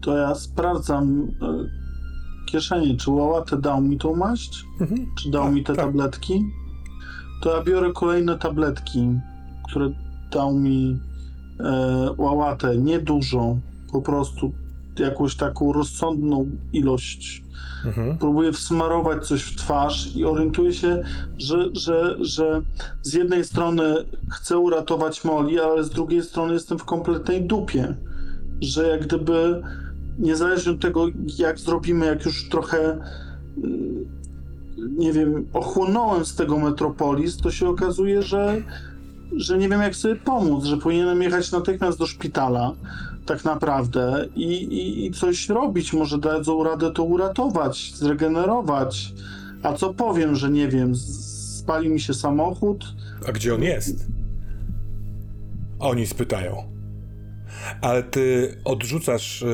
to 0.01 0.17
ja 0.17 0.35
sprawdzam 0.35 1.29
e, 1.43 1.65
kieszenie, 2.47 2.97
czy 2.97 3.11
łałatę 3.11 3.57
dał 3.61 3.81
mi 3.83 3.99
tą 3.99 4.17
maść, 4.17 4.65
Mhm. 4.81 5.07
czy 5.19 5.31
dał 5.31 5.45
Tak, 5.45 5.55
mi 5.55 5.65
te 5.65 5.75
tak. 5.75 5.85
tabletki. 5.87 6.45
To 7.43 7.57
ja 7.57 7.63
biorę 7.65 7.93
kolejne 7.93 8.39
tabletki, 8.39 9.09
które 9.69 9.91
dał 10.33 10.55
mi 10.59 10.99
e, 11.61 12.15
łałatę, 12.19 12.77
niedużą, 12.79 13.61
po 13.93 14.03
prostu 14.03 14.53
jakąś 14.99 15.37
taką 15.37 15.73
rozsądną 15.73 16.51
ilość 16.73 17.42
Mhm. 17.85 18.19
próbuję 18.19 18.53
wsmarować 18.53 19.27
coś 19.27 19.43
w 19.43 19.57
twarz 19.57 20.17
i 20.17 20.25
orientuję 20.25 20.73
się, 20.73 21.03
że, 21.39 21.69
że, 21.73 22.17
że 22.21 22.63
z 23.03 23.15
jednej 23.15 23.45
strony 23.45 23.95
chcę 24.31 24.59
uratować 24.59 25.25
Molly, 25.25 25.65
ale 25.65 25.85
z 25.85 25.91
drugiej 25.91 26.23
strony 26.23 26.53
jestem 26.53 26.79
w 26.79 26.85
kompletnej 26.85 27.43
dupie. 27.43 27.95
Że 28.61 28.89
jak 28.89 29.07
gdyby, 29.07 29.63
niezależnie 30.19 30.73
od 30.73 30.81
tego, 30.81 31.07
jak 31.39 31.59
zrobimy, 31.59 32.07
jak 32.07 32.25
już 32.25 32.49
trochę, 32.49 32.99
mm, 33.65 34.05
nie 34.97 35.13
wiem, 35.13 35.47
ochłonąłem 35.53 36.25
z 36.25 36.35
tego 36.35 36.59
Metropolis, 36.59 37.37
to 37.37 37.51
się 37.51 37.69
okazuje, 37.69 38.23
że, 38.23 38.63
że 39.37 39.59
nie 39.59 39.69
wiem, 39.69 39.81
jak 39.81 39.97
sobie 39.97 40.17
pomóc, 40.17 40.65
że 40.65 40.77
powinienem 40.77 41.23
jechać 41.23 41.53
natychmiast 41.53 41.99
do 41.99 42.07
szpitala 42.07 42.73
tak 43.27 43.45
naprawdę 43.45 44.27
i, 44.37 44.53
i, 44.53 45.07
i 45.07 45.11
coś 45.11 45.49
robić. 45.49 45.93
Może 45.93 46.19
dadzą 46.19 46.65
radę 46.65 46.91
to 46.93 47.05
uratować, 47.05 47.93
zregenerować. 47.95 49.13
A 49.63 49.73
co 49.73 49.95
powiem, 49.95 50.37
że 50.37 50.51
nie 50.51 50.69
wiem, 50.69 50.97
spali 50.97 51.89
mi 51.89 52.01
się 52.01 52.15
samochód? 52.15 52.85
A 53.29 53.33
gdzie 53.33 53.55
on 53.55 53.63
jest? 53.63 54.07
Oni 55.79 56.07
spytają. 56.07 56.72
Ale 57.81 58.03
ty 58.03 58.57
odrzucasz 58.65 59.45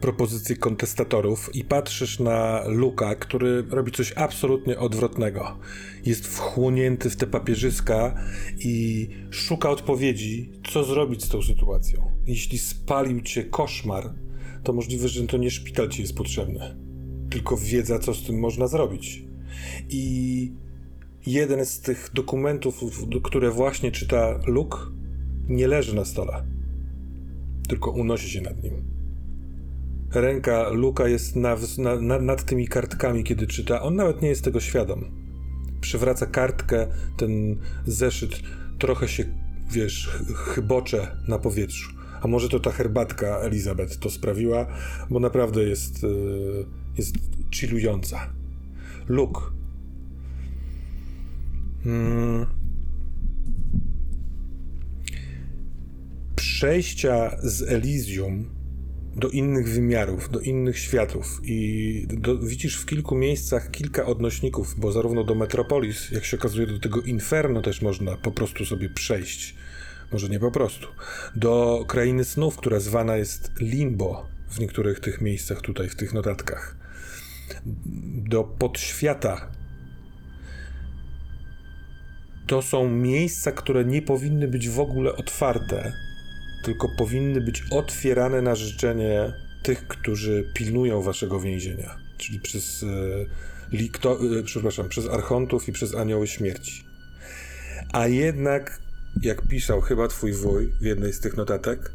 propozycje 0.00 0.56
kontestatorów 0.56 1.50
i 1.54 1.64
patrzysz 1.64 2.18
na 2.18 2.62
Luka, 2.66 3.14
który 3.14 3.62
robi 3.70 3.92
coś 3.92 4.12
absolutnie 4.16 4.78
odwrotnego. 4.78 5.58
Jest 6.06 6.26
wchłonięty 6.26 7.10
w 7.10 7.16
te 7.16 7.26
papierzyska 7.26 8.14
i 8.58 9.08
szuka 9.30 9.70
odpowiedzi, 9.70 10.52
co 10.72 10.84
zrobić 10.84 11.24
z 11.24 11.28
tą 11.28 11.42
sytuacją. 11.42 12.12
Jeśli 12.26 12.58
spalił 12.58 13.20
cię 13.20 13.44
koszmar, 13.44 14.14
to 14.64 14.72
możliwe, 14.72 15.08
że 15.08 15.26
to 15.26 15.36
nie 15.36 15.50
szpital 15.50 15.88
ci 15.88 16.02
jest 16.02 16.16
potrzebny, 16.16 16.76
tylko 17.30 17.56
wiedza, 17.56 17.98
co 17.98 18.14
z 18.14 18.26
tym 18.26 18.38
można 18.38 18.66
zrobić. 18.66 19.22
I 19.88 20.52
jeden 21.26 21.66
z 21.66 21.80
tych 21.80 22.10
dokumentów, 22.14 22.80
które 23.22 23.50
właśnie 23.50 23.92
czyta 23.92 24.38
Luke, 24.46 24.78
nie 25.48 25.68
leży 25.68 25.96
na 25.96 26.04
stole, 26.04 26.46
tylko 27.70 27.90
unosi 27.90 28.30
się 28.30 28.40
nad 28.40 28.62
nim. 28.62 28.74
Ręka 30.12 30.68
Luka 30.68 31.08
jest 31.08 31.36
na, 31.36 31.56
na, 31.78 32.00
na, 32.00 32.18
nad 32.18 32.44
tymi 32.44 32.68
kartkami, 32.68 33.24
kiedy 33.24 33.46
czyta. 33.46 33.82
On 33.82 33.94
nawet 33.96 34.22
nie 34.22 34.28
jest 34.28 34.44
tego 34.44 34.60
świadom. 34.60 35.04
Przywraca 35.80 36.26
kartkę, 36.26 36.86
ten 37.16 37.56
zeszyt 37.86 38.40
trochę 38.78 39.08
się, 39.08 39.24
wiesz, 39.70 40.06
ch- 40.08 40.54
chybocze 40.54 41.16
na 41.28 41.38
powietrzu. 41.38 41.92
A 42.22 42.28
może 42.28 42.48
to 42.48 42.60
ta 42.60 42.70
herbatka 42.70 43.26
Elizabeth 43.38 43.98
to 43.98 44.10
sprawiła, 44.10 44.66
bo 45.10 45.20
naprawdę 45.20 45.62
jest, 45.62 46.02
yy, 46.02 46.66
jest 46.98 47.14
chillująca. 47.54 48.32
Luke, 49.08 49.40
Mm. 51.86 52.46
Przejścia 56.60 57.36
z 57.42 57.62
Elysium 57.62 58.54
do 59.16 59.28
innych 59.28 59.68
wymiarów, 59.68 60.30
do 60.30 60.40
innych 60.40 60.78
światów 60.78 61.40
i 61.44 62.06
do, 62.08 62.38
widzisz 62.38 62.76
w 62.76 62.86
kilku 62.86 63.14
miejscach 63.14 63.70
kilka 63.70 64.06
odnośników, 64.06 64.74
bo 64.78 64.92
zarówno 64.92 65.24
do 65.24 65.34
Metropolis, 65.34 66.10
jak 66.10 66.24
się 66.24 66.36
okazuje, 66.36 66.66
do 66.66 66.78
tego 66.78 67.00
Inferno 67.00 67.62
też 67.62 67.82
można 67.82 68.16
po 68.16 68.30
prostu 68.30 68.64
sobie 68.64 68.90
przejść. 68.90 69.54
Może 70.12 70.28
nie 70.28 70.40
po 70.40 70.50
prostu. 70.50 70.86
Do 71.36 71.84
Krainy 71.88 72.24
Snów, 72.24 72.56
która 72.56 72.80
zwana 72.80 73.16
jest 73.16 73.52
Limbo 73.60 74.26
w 74.50 74.58
niektórych 74.58 75.00
tych 75.00 75.20
miejscach 75.20 75.60
tutaj, 75.60 75.88
w 75.88 75.96
tych 75.96 76.14
notatkach. 76.14 76.76
Do 78.16 78.44
Podświata, 78.44 79.50
to 82.46 82.62
są 82.62 82.90
miejsca, 82.90 83.52
które 83.52 83.84
nie 83.84 84.02
powinny 84.02 84.48
być 84.48 84.68
w 84.68 84.80
ogóle 84.80 85.16
otwarte, 85.16 85.92
tylko 86.62 86.88
powinny 86.88 87.40
być 87.40 87.62
otwierane 87.70 88.42
na 88.42 88.54
życzenie 88.54 89.32
tych, 89.62 89.88
którzy 89.88 90.50
pilnują 90.54 91.02
waszego 91.02 91.40
więzienia, 91.40 91.98
czyli 92.18 92.40
przez, 92.40 92.82
e, 92.82 92.86
likto, 93.76 94.18
e, 94.38 94.42
przepraszam, 94.42 94.88
przez 94.88 95.08
archontów 95.08 95.68
i 95.68 95.72
przez 95.72 95.94
anioły 95.94 96.26
śmierci. 96.26 96.84
A 97.92 98.06
jednak, 98.06 98.80
jak 99.22 99.48
pisał 99.48 99.80
chyba 99.80 100.08
twój 100.08 100.32
wuj 100.32 100.72
w 100.80 100.84
jednej 100.84 101.12
z 101.12 101.20
tych 101.20 101.36
notatek, 101.36 101.92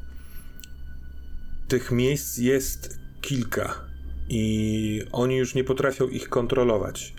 tych 1.67 1.91
miejsc 1.91 2.37
jest 2.37 2.99
kilka 3.21 3.85
i 4.29 5.03
oni 5.11 5.37
już 5.37 5.55
nie 5.55 5.63
potrafią 5.63 6.07
ich 6.07 6.29
kontrolować 6.29 7.13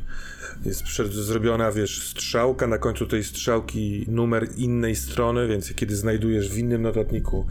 jest 0.65 0.83
przed, 0.83 1.13
zrobiona, 1.13 1.73
wiesz, 1.73 2.09
strzałka, 2.09 2.67
na 2.67 2.79
końcu 2.79 3.07
tej 3.07 3.25
strzałki 3.25 4.05
numer 4.09 4.49
innej 4.57 4.97
strony, 4.97 5.49
więc 5.49 5.75
kiedy 5.75 5.97
znajdujesz 5.97 6.51
w 6.51 6.59
innym 6.59 6.83
notatniku 6.83 7.47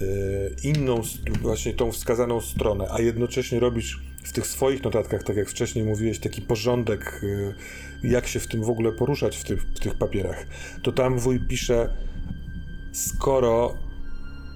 yy, 0.00 0.06
inną, 0.62 1.02
właśnie 1.42 1.74
tą 1.74 1.92
wskazaną 1.92 2.40
stronę, 2.40 2.86
a 2.90 3.00
jednocześnie 3.00 3.60
robisz 3.60 4.00
w 4.24 4.32
tych 4.32 4.46
swoich 4.46 4.82
notatkach, 4.82 5.22
tak 5.22 5.36
jak 5.36 5.48
wcześniej 5.48 5.84
mówiłeś, 5.84 6.18
taki 6.18 6.42
porządek, 6.42 7.20
yy, 8.02 8.10
jak 8.10 8.26
się 8.26 8.40
w 8.40 8.46
tym 8.46 8.64
w 8.64 8.70
ogóle 8.70 8.92
poruszać 8.92 9.36
w 9.36 9.44
w 9.76 9.80
tych 9.80 9.94
papierach, 9.98 10.46
to 10.82 10.92
tam 10.92 11.18
wuj 11.18 11.40
pisze, 11.40 11.96
skoro 12.92 13.74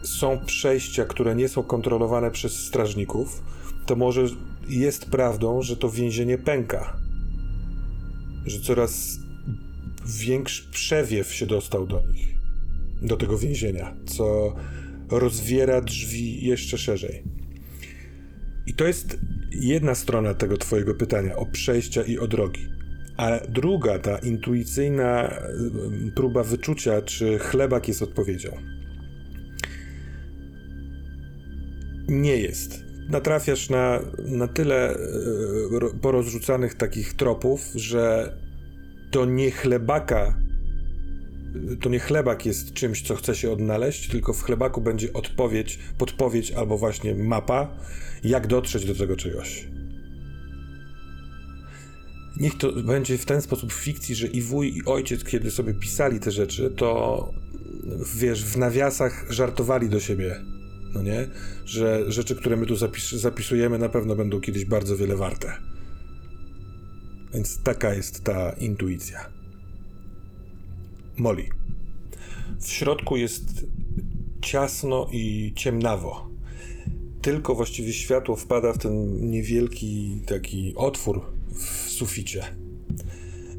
są 0.04 0.44
przejścia, 0.46 1.04
które 1.04 1.34
nie 1.34 1.48
są 1.48 1.62
kontrolowane 1.62 2.30
przez 2.30 2.66
strażników, 2.66 3.42
to 3.86 3.96
może 3.96 4.26
jest 4.68 5.10
prawdą, 5.10 5.62
że 5.62 5.76
to 5.76 5.90
więzienie 5.90 6.38
pęka 6.38 7.03
że 8.46 8.60
coraz 8.60 9.18
większy 10.06 10.70
przewiew 10.70 11.34
się 11.34 11.46
dostał 11.46 11.86
do 11.86 12.02
nich, 12.12 12.34
do 13.02 13.16
tego 13.16 13.38
więzienia, 13.38 13.96
co 14.06 14.56
rozwiera 15.10 15.80
drzwi 15.80 16.46
jeszcze 16.46 16.78
szerzej. 16.78 17.22
I 18.66 18.74
to 18.74 18.86
jest 18.86 19.18
jedna 19.50 19.94
strona 19.94 20.34
tego 20.34 20.56
Twojego 20.56 20.94
pytania 20.94 21.36
o 21.36 21.46
przejścia 21.46 22.02
i 22.02 22.18
o 22.18 22.28
drogi. 22.28 22.68
A 23.16 23.40
druga, 23.48 23.98
ta 23.98 24.18
intuicyjna 24.18 25.34
próba 26.14 26.42
wyczucia, 26.42 27.02
czy 27.02 27.38
chlebak 27.38 27.88
jest 27.88 28.02
odpowiedzią. 28.02 28.50
Nie 32.08 32.36
jest. 32.36 32.83
Natrafiasz 33.08 33.70
na, 33.70 34.00
na 34.24 34.48
tyle 34.48 34.90
e, 34.90 34.98
ro- 35.70 35.94
porozrzucanych 36.00 36.74
takich 36.74 37.14
tropów, 37.14 37.60
że 37.74 38.36
to 39.10 39.24
nie 39.24 39.50
chlebaka, 39.50 40.38
to 41.80 41.88
nie 41.88 41.98
chlebak 41.98 42.46
jest 42.46 42.72
czymś, 42.72 43.02
co 43.02 43.14
chce 43.16 43.34
się 43.34 43.52
odnaleźć, 43.52 44.08
tylko 44.08 44.32
w 44.32 44.42
chlebaku 44.42 44.80
będzie 44.80 45.12
odpowiedź, 45.12 45.78
podpowiedź 45.98 46.52
albo 46.52 46.78
właśnie 46.78 47.14
mapa, 47.14 47.76
jak 48.24 48.46
dotrzeć 48.46 48.84
do 48.84 48.94
tego 48.94 49.16
czegoś. 49.16 49.68
Niech 52.40 52.58
to 52.58 52.72
będzie 52.72 53.18
w 53.18 53.24
ten 53.24 53.42
sposób 53.42 53.72
w 53.72 53.76
fikcji, 53.76 54.14
że 54.14 54.26
i 54.26 54.42
wuj, 54.42 54.76
i 54.76 54.84
ojciec, 54.84 55.24
kiedy 55.24 55.50
sobie 55.50 55.74
pisali 55.74 56.20
te 56.20 56.30
rzeczy, 56.30 56.70
to 56.76 57.30
wiesz, 58.16 58.44
w 58.44 58.56
nawiasach 58.56 59.26
żartowali 59.30 59.88
do 59.88 60.00
siebie 60.00 60.40
no 60.94 61.02
nie? 61.02 61.28
Że 61.64 62.12
rzeczy, 62.12 62.36
które 62.36 62.56
my 62.56 62.66
tu 62.66 62.76
zapis 62.76 63.10
zapisujemy, 63.10 63.78
na 63.78 63.88
pewno 63.88 64.16
będą 64.16 64.40
kiedyś 64.40 64.64
bardzo 64.64 64.96
wiele 64.96 65.16
warte. 65.16 65.52
Więc 67.34 67.62
taka 67.62 67.94
jest 67.94 68.24
ta 68.24 68.52
intuicja. 68.52 69.30
Molly. 71.16 71.44
W 72.60 72.68
środku 72.68 73.16
jest 73.16 73.66
ciasno 74.40 75.08
i 75.12 75.52
ciemnawo. 75.56 76.30
Tylko 77.22 77.54
właściwie 77.54 77.92
światło 77.92 78.36
wpada 78.36 78.72
w 78.72 78.78
ten 78.78 79.20
niewielki 79.30 80.20
taki 80.26 80.74
otwór 80.76 81.22
w 81.54 81.90
suficie. 81.90 82.63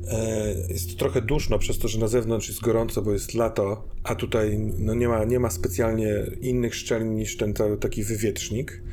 E, 0.08 0.56
Jest 0.70 0.98
trochę 1.00 1.22
duszno 1.22 1.60
przez 1.60 1.80
to, 1.80 1.88
że 1.88 2.00
na 2.00 2.08
zewnątrz 2.08 2.48
jest 2.48 2.62
gorąco, 2.62 3.02
bo 3.02 3.14
jest 3.14 3.34
lato, 3.34 3.88
a 4.04 4.16
tutaj 4.16 4.58
no 4.78 4.94
nie, 4.94 5.08
ma, 5.08 5.24
nie 5.24 5.40
ma 5.40 5.50
specjalnie 5.50 6.14
innych 6.42 6.76
szczelin 6.76 7.16
niż 7.16 7.38
ten 7.38 7.54
cały 7.54 7.78
taki 7.78 8.04
wywietrznik. 8.04 8.84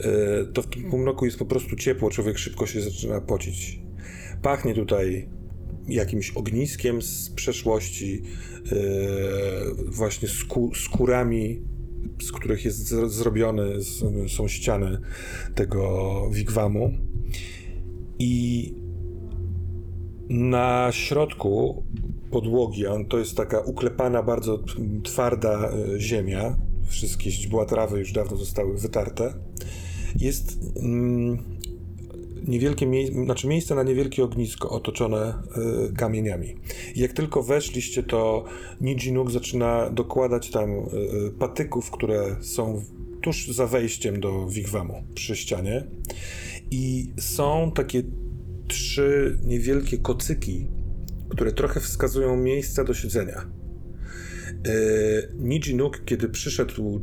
E, 0.00 0.44
To 0.52 0.62
w 0.62 0.66
tym 0.66 0.90
półmroku 0.90 1.24
jest 1.24 1.38
po 1.38 1.46
prostu 1.46 1.76
ciepło, 1.76 2.10
człowiek 2.10 2.38
szybko 2.38 2.66
się 2.66 2.80
zaczyna 2.80 3.20
pocić. 3.20 3.80
Pachnie 4.42 4.74
tutaj 4.74 5.28
jakimś 5.88 6.30
ogniskiem 6.30 7.02
z 7.02 7.30
przeszłości, 7.30 8.22
e, 8.72 8.76
właśnie 9.86 10.28
skó- 10.28 10.74
skórami 10.84 11.62
z 12.22 12.32
których 12.32 12.64
jest 12.64 12.78
z- 12.88 13.12
zrobiony, 13.12 13.80
z, 13.82 14.02
są 14.32 14.48
ściany 14.48 14.98
tego 15.54 16.30
wigwamu. 16.32 16.92
I 18.18 18.74
na 20.28 20.88
środku 20.92 21.82
podłogi, 22.30 22.86
on 22.86 23.04
to 23.04 23.18
jest 23.18 23.36
taka 23.36 23.60
uklepana, 23.60 24.22
bardzo 24.22 24.58
twarda 25.02 25.70
e, 25.70 26.00
ziemia. 26.00 26.56
Wszystkie 26.86 27.30
źdźbła 27.30 27.64
trawy 27.66 27.98
już 27.98 28.12
dawno 28.12 28.36
zostały 28.36 28.78
wytarte. 28.78 29.34
Jest 30.16 30.58
mm, 30.76 31.38
niewielkie 32.48 32.86
mie- 32.86 33.24
znaczy 33.24 33.46
miejsce 33.46 33.74
na 33.74 33.82
niewielkie 33.82 34.24
ognisko 34.24 34.70
otoczone 34.70 35.34
y, 35.90 35.92
kamieniami. 35.92 36.56
Jak 36.96 37.12
tylko 37.12 37.42
weszliście, 37.42 38.02
to 38.02 38.44
Nijinuk 38.80 39.30
zaczyna 39.30 39.90
dokładać 39.90 40.50
tam 40.50 40.70
y, 40.70 40.84
patyków, 41.38 41.90
które 41.90 42.36
są 42.40 42.82
tuż 43.20 43.48
za 43.48 43.66
wejściem 43.66 44.20
do 44.20 44.46
wigwamu 44.46 45.02
przy 45.14 45.36
ścianie. 45.36 45.84
I 46.70 47.12
są 47.18 47.72
takie 47.74 48.02
trzy 48.72 49.38
niewielkie 49.44 49.98
kocyki, 49.98 50.66
które 51.28 51.52
trochę 51.52 51.80
wskazują 51.80 52.36
miejsca 52.36 52.84
do 52.84 52.94
siedzenia. 52.94 53.46
Yy, 54.64 55.28
Nijinuk, 55.38 56.04
kiedy 56.04 56.28
przyszedł, 56.28 57.00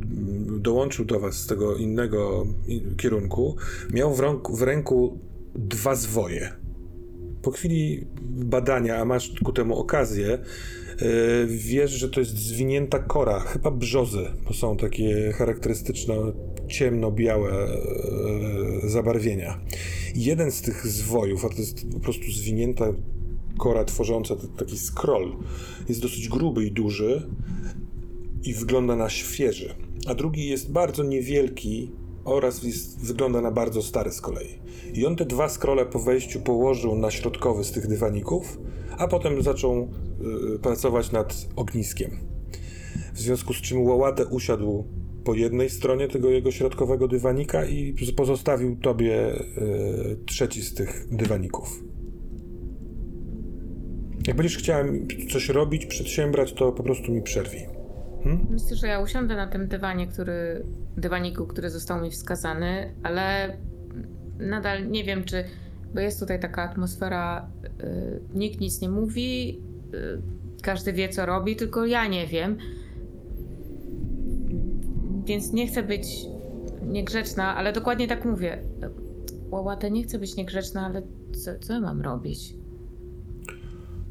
dołączył 0.60 1.04
do 1.04 1.20
was 1.20 1.34
z 1.34 1.46
tego 1.46 1.76
innego 1.76 2.46
kierunku, 2.96 3.56
miał 3.92 4.14
w, 4.14 4.20
rąk, 4.20 4.50
w 4.50 4.62
ręku 4.62 5.18
dwa 5.54 5.94
zwoje. 5.94 6.52
Po 7.42 7.50
chwili 7.50 8.06
badania, 8.30 8.96
a 8.96 9.04
masz 9.04 9.32
ku 9.44 9.52
temu 9.52 9.76
okazję, 9.76 10.26
yy, 11.00 11.46
wiesz, 11.46 11.90
że 11.90 12.08
to 12.08 12.20
jest 12.20 12.36
zwinięta 12.36 12.98
kora, 12.98 13.40
chyba 13.40 13.70
brzozy, 13.70 14.24
bo 14.48 14.54
są 14.54 14.76
takie 14.76 15.32
charakterystyczne 15.32 16.14
ciemno-białe 16.70 17.68
yy, 18.82 18.90
zabarwienia. 18.90 19.60
Jeden 20.14 20.50
z 20.50 20.62
tych 20.62 20.86
zwojów, 20.86 21.44
a 21.44 21.48
to 21.48 21.56
jest 21.56 21.92
po 21.92 22.00
prostu 22.00 22.24
zwinięta 22.32 22.84
kora 23.58 23.84
tworząca 23.84 24.34
taki 24.58 24.78
scroll, 24.78 25.36
jest 25.88 26.02
dosyć 26.02 26.28
gruby 26.28 26.66
i 26.66 26.72
duży 26.72 27.26
i 28.44 28.54
wygląda 28.54 28.96
na 28.96 29.08
świeży, 29.08 29.74
a 30.06 30.14
drugi 30.14 30.48
jest 30.48 30.72
bardzo 30.72 31.04
niewielki 31.04 31.90
oraz 32.24 32.62
jest, 32.62 33.00
wygląda 33.00 33.40
na 33.40 33.50
bardzo 33.50 33.82
stary 33.82 34.12
z 34.12 34.20
kolei. 34.20 34.48
I 34.94 35.06
on 35.06 35.16
te 35.16 35.24
dwa 35.24 35.48
scrolle 35.48 35.86
po 35.86 35.98
wejściu 35.98 36.40
położył 36.40 36.94
na 36.96 37.10
środkowy 37.10 37.64
z 37.64 37.72
tych 37.72 37.86
dywaników, 37.86 38.58
a 38.98 39.08
potem 39.08 39.42
zaczął 39.42 39.88
y, 40.54 40.58
pracować 40.58 41.12
nad 41.12 41.48
ogniskiem. 41.56 42.10
W 43.14 43.20
związku 43.20 43.54
z 43.54 43.60
czym 43.60 43.82
Łałatę 43.82 44.26
usiadł 44.26 44.84
po 45.24 45.34
jednej 45.34 45.70
stronie 45.70 46.08
tego 46.08 46.30
jego 46.30 46.50
środkowego 46.50 47.08
dywanika 47.08 47.64
i 47.64 47.94
pozostawił 48.16 48.76
tobie 48.76 49.34
y, 49.34 50.18
trzeci 50.26 50.62
z 50.62 50.74
tych 50.74 51.06
dywaników. 51.10 51.84
Jak 54.26 54.36
będziesz 54.36 54.58
chciała 54.58 54.84
coś 55.32 55.48
robić, 55.48 55.86
przedsiębrać, 55.86 56.52
to 56.52 56.72
po 56.72 56.82
prostu 56.82 57.12
mi 57.12 57.22
przerwij. 57.22 57.66
Myślę, 58.50 58.76
że 58.76 58.86
ja 58.86 59.00
usiądę 59.00 59.36
na 59.36 59.46
tym 59.46 59.68
dywanie, 59.68 60.06
który, 60.06 60.64
dywaniku, 60.96 61.46
który 61.46 61.70
został 61.70 62.02
mi 62.02 62.10
wskazany, 62.10 62.94
ale 63.02 63.56
nadal 64.38 64.90
nie 64.90 65.04
wiem, 65.04 65.24
czy. 65.24 65.44
Bo 65.94 66.00
jest 66.00 66.20
tutaj 66.20 66.40
taka 66.40 66.62
atmosfera, 66.62 67.50
y, 67.64 68.20
nikt 68.34 68.60
nic 68.60 68.80
nie 68.80 68.88
mówi, 68.88 69.60
y, 69.94 70.22
każdy 70.62 70.92
wie, 70.92 71.08
co 71.08 71.26
robi, 71.26 71.56
tylko 71.56 71.86
ja 71.86 72.06
nie 72.06 72.26
wiem. 72.26 72.58
Więc 75.24 75.52
nie 75.52 75.66
chcę 75.66 75.82
być 75.82 76.26
niegrzeczna, 76.82 77.56
ale 77.56 77.72
dokładnie 77.72 78.08
tak 78.08 78.24
mówię. 78.24 78.62
Łałatę, 79.50 79.90
nie 79.90 80.02
chcę 80.02 80.18
być 80.18 80.36
niegrzeczna, 80.36 80.86
ale 80.86 81.02
co, 81.32 81.58
co 81.60 81.72
ja 81.72 81.80
mam 81.80 82.00
robić? 82.00 82.54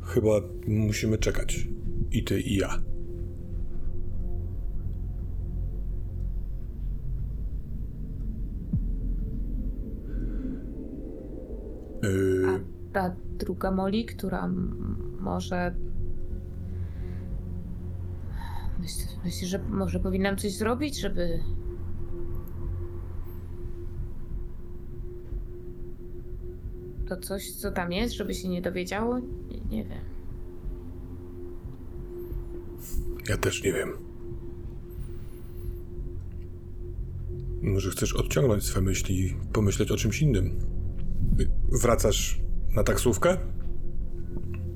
Chyba 0.01 0.31
musimy 0.67 1.17
czekać. 1.17 1.67
I 2.11 2.23
ty, 2.23 2.41
i 2.41 2.55
ja. 2.55 2.81
A 12.47 12.59
ta 12.93 13.15
druga 13.39 13.71
Moli, 13.71 14.05
która 14.05 14.49
może. 15.19 15.75
Myśl- 18.79 19.23
Myślisz, 19.25 19.49
że 19.49 19.59
może 19.69 19.99
powinnam 19.99 20.37
coś 20.37 20.51
zrobić, 20.51 20.99
żeby. 20.99 21.39
To 27.07 27.17
coś, 27.17 27.51
co 27.51 27.71
tam 27.71 27.91
jest, 27.91 28.13
żeby 28.13 28.33
się 28.33 28.49
nie 28.49 28.61
dowiedziało? 28.61 29.19
Nie, 29.19 29.59
nie 29.69 29.83
wiem. 29.83 30.03
ja 33.29 33.37
też 33.37 33.63
nie 33.63 33.73
wiem. 33.73 33.89
Może 37.61 37.91
chcesz 37.91 38.13
odciągnąć 38.13 38.63
swe 38.63 38.81
myśli 38.81 39.35
pomyśleć 39.53 39.91
o 39.91 39.97
czymś 39.97 40.21
innym? 40.21 40.59
Wracasz 41.81 42.41
na 42.75 42.83
taksówkę? 42.83 43.37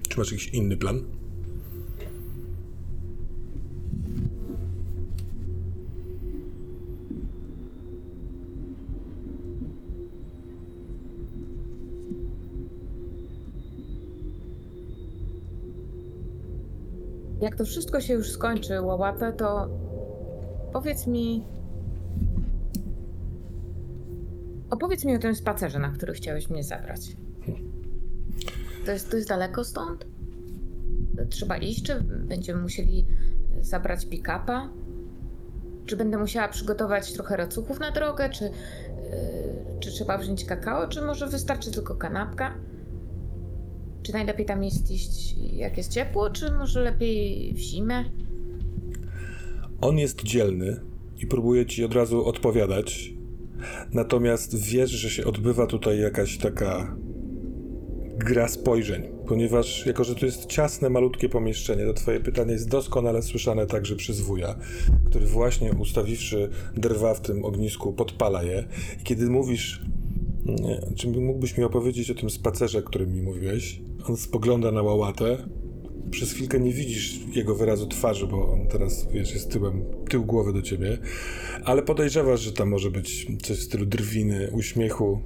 Czy 0.09 0.17
masz 0.19 0.31
jakiś 0.31 0.47
inny 0.47 0.77
plan? 0.77 1.03
Jak 17.43 17.55
to 17.55 17.65
wszystko 17.65 18.01
się 18.01 18.13
już 18.13 18.31
skończy, 18.31 18.81
Łałatę, 18.81 19.33
to 19.33 19.69
powiedz 20.73 21.07
mi. 21.07 21.45
Opowiedz 24.69 25.05
mi 25.05 25.15
o 25.15 25.19
tym 25.19 25.35
spacerze, 25.35 25.79
na 25.79 25.89
który 25.89 26.13
chciałeś 26.13 26.49
mnie 26.49 26.63
zabrać. 26.63 27.17
To 28.85 28.91
jest, 28.91 29.13
jest 29.13 29.29
daleko 29.29 29.63
stąd? 29.63 30.05
Trzeba 31.29 31.57
iść, 31.57 31.83
czy 31.83 32.01
będziemy 32.01 32.61
musieli 32.61 33.05
zabrać 33.61 34.05
pick-upa? 34.05 34.69
Czy 35.85 35.97
będę 35.97 36.17
musiała 36.17 36.47
przygotować 36.47 37.13
trochę 37.13 37.37
racuchów 37.37 37.79
na 37.79 37.91
drogę? 37.91 38.29
Czy, 38.29 38.43
yy, 38.43 38.51
czy 39.79 39.91
trzeba 39.91 40.17
wziąć 40.17 40.45
kakao? 40.45 40.87
Czy 40.87 41.01
może 41.01 41.27
wystarczy 41.27 41.71
tylko 41.71 41.95
kanapka? 41.95 42.53
Czy 44.03 44.13
najlepiej 44.13 44.45
tam 44.45 44.63
jest 44.63 44.91
iść, 44.91 45.35
jak 45.53 45.77
jest 45.77 45.91
ciepło, 45.91 46.29
czy 46.29 46.51
może 46.51 46.81
lepiej 46.81 47.53
w 47.53 47.57
zimę? 47.57 48.05
On 49.81 49.97
jest 49.97 50.23
dzielny 50.23 50.79
i 51.17 51.27
próbuje 51.27 51.65
ci 51.65 51.83
od 51.83 51.93
razu 51.93 52.25
odpowiadać. 52.25 53.13
Natomiast 53.91 54.65
wiesz, 54.65 54.91
że 54.91 55.09
się 55.09 55.25
odbywa 55.25 55.67
tutaj 55.67 55.99
jakaś 55.99 56.37
taka 56.37 56.95
gra 58.17 58.47
spojrzeń, 58.47 59.03
ponieważ 59.27 59.85
jako, 59.85 60.03
że 60.03 60.15
to 60.15 60.25
jest 60.25 60.45
ciasne, 60.45 60.89
malutkie 60.89 61.29
pomieszczenie, 61.29 61.85
to 61.85 61.93
twoje 61.93 62.19
pytanie 62.19 62.51
jest 62.51 62.69
doskonale 62.69 63.21
słyszane 63.21 63.65
także 63.65 63.95
przez 63.95 64.21
wuja, 64.21 64.55
który 65.05 65.25
właśnie 65.25 65.71
ustawiwszy 65.71 66.49
drwa 66.77 67.13
w 67.13 67.21
tym 67.21 67.45
ognisku, 67.45 67.93
podpala 67.93 68.43
je. 68.43 68.63
I 69.01 69.03
kiedy 69.03 69.29
mówisz, 69.29 69.81
nie, 70.45 70.81
czy 70.95 71.07
mógłbyś 71.07 71.57
mi 71.57 71.63
opowiedzieć 71.63 72.11
o 72.11 72.15
tym 72.15 72.29
spacerze, 72.29 72.81
którym 72.81 73.13
mi 73.13 73.21
mówiłeś? 73.21 73.81
On 74.07 74.17
spogląda 74.17 74.71
na 74.71 74.81
łałatę, 74.81 75.49
przez 76.11 76.31
chwilkę 76.31 76.59
nie 76.59 76.73
widzisz 76.73 77.19
jego 77.35 77.55
wyrazu 77.55 77.87
twarzy, 77.87 78.27
bo 78.27 78.51
on 78.53 78.67
teraz, 78.67 79.07
wiesz, 79.11 79.33
jest 79.33 79.51
tyłem, 79.51 79.85
tył 80.09 80.25
głowy 80.25 80.53
do 80.53 80.61
ciebie, 80.61 80.97
ale 81.63 81.81
podejrzewasz, 81.81 82.41
że 82.41 82.51
tam 82.51 82.69
może 82.69 82.91
być 82.91 83.27
coś 83.41 83.57
w 83.57 83.63
stylu 83.63 83.85
drwiny, 83.85 84.49
uśmiechu, 84.51 85.21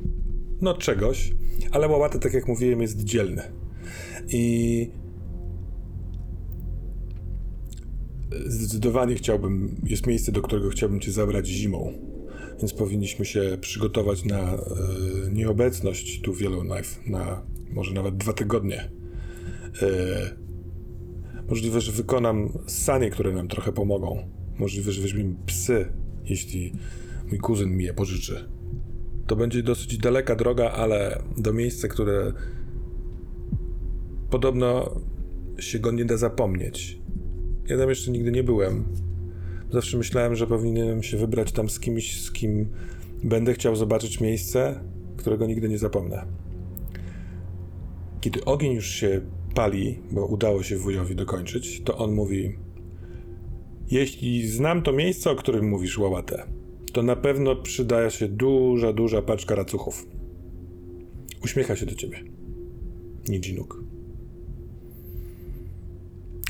no 0.61 0.73
czegoś, 0.73 1.33
ale 1.71 1.87
Łałata, 1.87 2.19
tak 2.19 2.33
jak 2.33 2.47
mówiłem, 2.47 2.81
jest 2.81 3.03
dzielny. 3.03 3.41
I 4.27 4.91
zdecydowanie 8.45 9.15
chciałbym, 9.15 9.81
jest 9.83 10.07
miejsce, 10.07 10.31
do 10.31 10.41
którego 10.41 10.69
chciałbym 10.69 10.99
cię 10.99 11.11
zabrać 11.11 11.47
zimą, 11.47 11.93
więc 12.59 12.73
powinniśmy 12.73 13.25
się 13.25 13.57
przygotować 13.61 14.25
na 14.25 14.53
e, 14.53 14.57
nieobecność 15.31 16.21
tu 16.21 16.33
w 16.33 16.41
Yellowknife, 16.41 17.09
na 17.09 17.41
może 17.77 17.93
nawet 17.93 18.17
dwa 18.17 18.33
tygodnie. 18.33 18.89
E, 19.81 20.47
Możliwe, 21.49 21.81
że 21.81 21.91
wykonam 21.91 22.49
sanie, 22.67 23.09
które 23.09 23.31
nam 23.31 23.47
trochę 23.47 23.71
pomogą. 23.71 24.23
Możliwe, 24.59 24.91
że 24.91 25.01
weźmiemy 25.01 25.35
psy, 25.45 25.93
jeśli 26.25 26.73
mój 27.29 27.39
kuzyn 27.39 27.77
mi 27.77 27.83
je 27.83 27.93
pożyczy. 27.93 28.49
To 29.27 29.35
będzie 29.35 29.63
dosyć 29.63 29.97
daleka 29.97 30.35
droga, 30.35 30.71
ale 30.71 31.23
do 31.37 31.53
miejsca, 31.53 31.87
które 31.87 32.33
podobno 34.29 34.95
się 35.59 35.79
go 35.79 35.91
nie 35.91 36.05
da 36.05 36.17
zapomnieć. 36.17 36.99
Ja 37.67 37.77
tam 37.77 37.89
jeszcze 37.89 38.11
nigdy 38.11 38.31
nie 38.31 38.43
byłem. 38.43 38.85
Zawsze 39.71 39.97
myślałem, 39.97 40.35
że 40.35 40.47
powinienem 40.47 41.03
się 41.03 41.17
wybrać 41.17 41.51
tam 41.51 41.69
z 41.69 41.79
kimś, 41.79 42.21
z 42.21 42.31
kim 42.31 42.69
będę 43.23 43.53
chciał 43.53 43.75
zobaczyć 43.75 44.21
miejsce, 44.21 44.79
którego 45.17 45.47
nigdy 45.47 45.69
nie 45.69 45.77
zapomnę. 45.77 46.25
Kiedy 48.27 48.45
ogień 48.45 48.73
już 48.73 48.87
się 48.87 49.21
pali, 49.55 49.99
bo 50.11 50.25
udało 50.25 50.63
się 50.63 50.77
wujowi 50.77 51.15
dokończyć, 51.15 51.81
to 51.83 51.97
on 51.97 52.13
mówi: 52.13 52.55
Jeśli 53.91 54.47
znam 54.47 54.83
to 54.83 54.91
miejsce, 54.91 55.31
o 55.31 55.35
którym 55.35 55.69
mówisz, 55.69 55.97
łałatę, 55.97 56.43
to 56.93 57.03
na 57.03 57.15
pewno 57.15 57.55
przydaje 57.55 58.11
się 58.11 58.27
duża, 58.27 58.93
duża 58.93 59.21
paczka 59.21 59.55
racuchów. 59.55 60.07
Uśmiecha 61.43 61.75
się 61.75 61.85
do 61.85 61.95
ciebie. 61.95 62.23
Nidzinuk. 63.29 63.83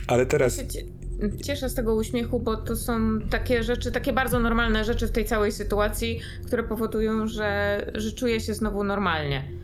Ale 0.07 0.25
teraz. 0.25 0.63
Cieszę 1.43 1.69
z 1.69 1.73
tego 1.73 1.95
uśmiechu, 1.95 2.39
bo 2.39 2.57
to 2.57 2.75
są 2.75 3.19
takie 3.29 3.63
rzeczy, 3.63 3.91
takie 3.91 4.13
bardzo 4.13 4.39
normalne 4.39 4.83
rzeczy 4.83 5.07
w 5.07 5.11
tej 5.11 5.25
całej 5.25 5.51
sytuacji, 5.51 6.19
które 6.45 6.63
powodują, 6.63 7.27
że, 7.27 7.91
że 7.95 8.11
czuję 8.11 8.39
się 8.39 8.53
znowu 8.53 8.83
normalnie. 8.83 9.56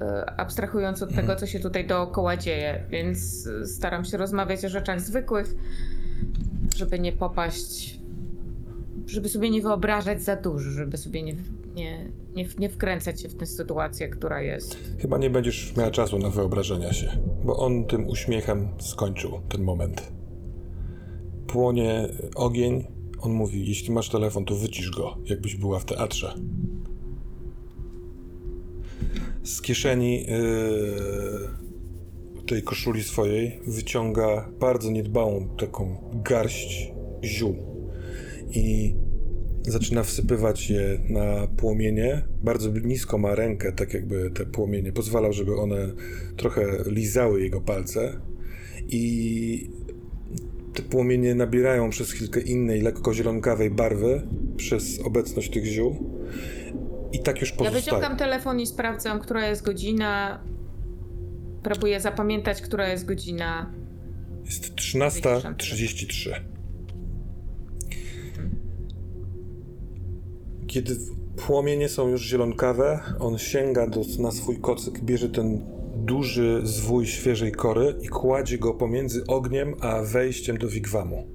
E, 0.00 0.40
Abstrahując 0.40 1.02
od 1.02 1.14
tego, 1.14 1.36
co 1.36 1.46
się 1.46 1.60
tutaj 1.60 1.86
dookoła 1.86 2.36
dzieje, 2.36 2.84
więc 2.90 3.48
staram 3.64 4.04
się 4.04 4.16
rozmawiać 4.16 4.64
o 4.64 4.68
rzeczach 4.68 5.00
zwykłych, 5.00 5.54
żeby 6.76 6.98
nie 6.98 7.12
popaść, 7.12 8.00
żeby 9.06 9.28
sobie 9.28 9.50
nie 9.50 9.62
wyobrażać 9.62 10.22
za 10.22 10.36
dużo, 10.36 10.70
żeby 10.70 10.96
sobie 10.96 11.22
nie, 11.22 11.34
nie, 11.74 12.10
nie, 12.34 12.46
nie 12.58 12.68
wkręcać 12.68 13.22
się 13.22 13.28
w 13.28 13.34
tę 13.34 13.46
sytuację, 13.46 14.08
która 14.08 14.42
jest. 14.42 14.78
Chyba 14.98 15.18
nie 15.18 15.30
będziesz 15.30 15.76
miała 15.76 15.90
czasu 15.90 16.18
na 16.18 16.30
wyobrażenia 16.30 16.92
się, 16.92 17.08
bo 17.44 17.56
on 17.56 17.84
tym 17.84 18.08
uśmiechem 18.08 18.68
skończył 18.78 19.40
ten 19.48 19.62
moment. 19.62 20.12
Płonie 21.46 22.08
ogień. 22.34 22.86
On 23.20 23.32
mówi: 23.32 23.68
Jeśli 23.68 23.92
masz 23.92 24.08
telefon, 24.08 24.44
to 24.44 24.54
wycisz 24.54 24.90
go, 24.90 25.16
jakbyś 25.24 25.56
była 25.56 25.78
w 25.78 25.84
teatrze. 25.84 26.34
Z 29.48 29.60
kieszeni 29.60 30.20
yy, 30.20 30.26
tej 32.46 32.62
koszuli 32.62 33.02
swojej 33.02 33.60
wyciąga 33.66 34.48
bardzo 34.60 34.90
niedbałą 34.90 35.48
taką 35.56 36.10
garść 36.24 36.92
ziół 37.24 37.56
i 38.50 38.94
zaczyna 39.62 40.02
wsypywać 40.02 40.70
je 40.70 40.98
na 41.08 41.46
płomienie. 41.46 42.22
Bardzo 42.42 42.70
nisko 42.70 43.18
ma 43.18 43.34
rękę, 43.34 43.72
tak 43.72 43.94
jakby 43.94 44.30
te 44.30 44.46
płomienie 44.46 44.92
pozwalał, 44.92 45.32
żeby 45.32 45.56
one 45.56 45.92
trochę 46.36 46.84
lizały 46.86 47.42
jego 47.42 47.60
palce. 47.60 48.20
I 48.88 49.70
te 50.74 50.82
płomienie 50.82 51.34
nabierają 51.34 51.90
przez 51.90 52.12
chwilkę 52.12 52.40
innej, 52.40 52.80
lekko 52.80 53.14
zielonkawej 53.14 53.70
barwy 53.70 54.22
przez 54.56 55.00
obecność 55.00 55.50
tych 55.50 55.64
ziół. 55.64 56.17
I 57.12 57.18
tak 57.22 57.40
już 57.40 57.50
Ja 57.50 57.56
pozostaje. 57.56 57.82
wyciągam 57.82 58.16
telefon 58.16 58.60
i 58.60 58.66
sprawdzam, 58.66 59.20
która 59.20 59.46
jest 59.48 59.62
godzina. 59.62 60.40
Próbuję 61.62 62.00
zapamiętać, 62.00 62.62
która 62.62 62.88
jest 62.88 63.04
godzina. 63.04 63.72
Jest 64.44 64.74
13.33. 64.74 66.30
Kiedy 70.66 70.96
płomienie 71.46 71.88
są 71.88 72.08
już 72.08 72.22
zielonkawe, 72.22 73.00
on 73.18 73.38
sięga 73.38 73.86
do, 73.86 74.00
na 74.18 74.30
swój 74.30 74.60
kocyk, 74.60 75.00
bierze 75.00 75.28
ten 75.28 75.66
duży 75.96 76.60
zwój 76.64 77.06
świeżej 77.06 77.52
kory 77.52 77.94
i 78.02 78.08
kładzie 78.08 78.58
go 78.58 78.74
pomiędzy 78.74 79.26
ogniem 79.26 79.74
a 79.80 80.02
wejściem 80.02 80.58
do 80.58 80.68
wigwamu 80.68 81.26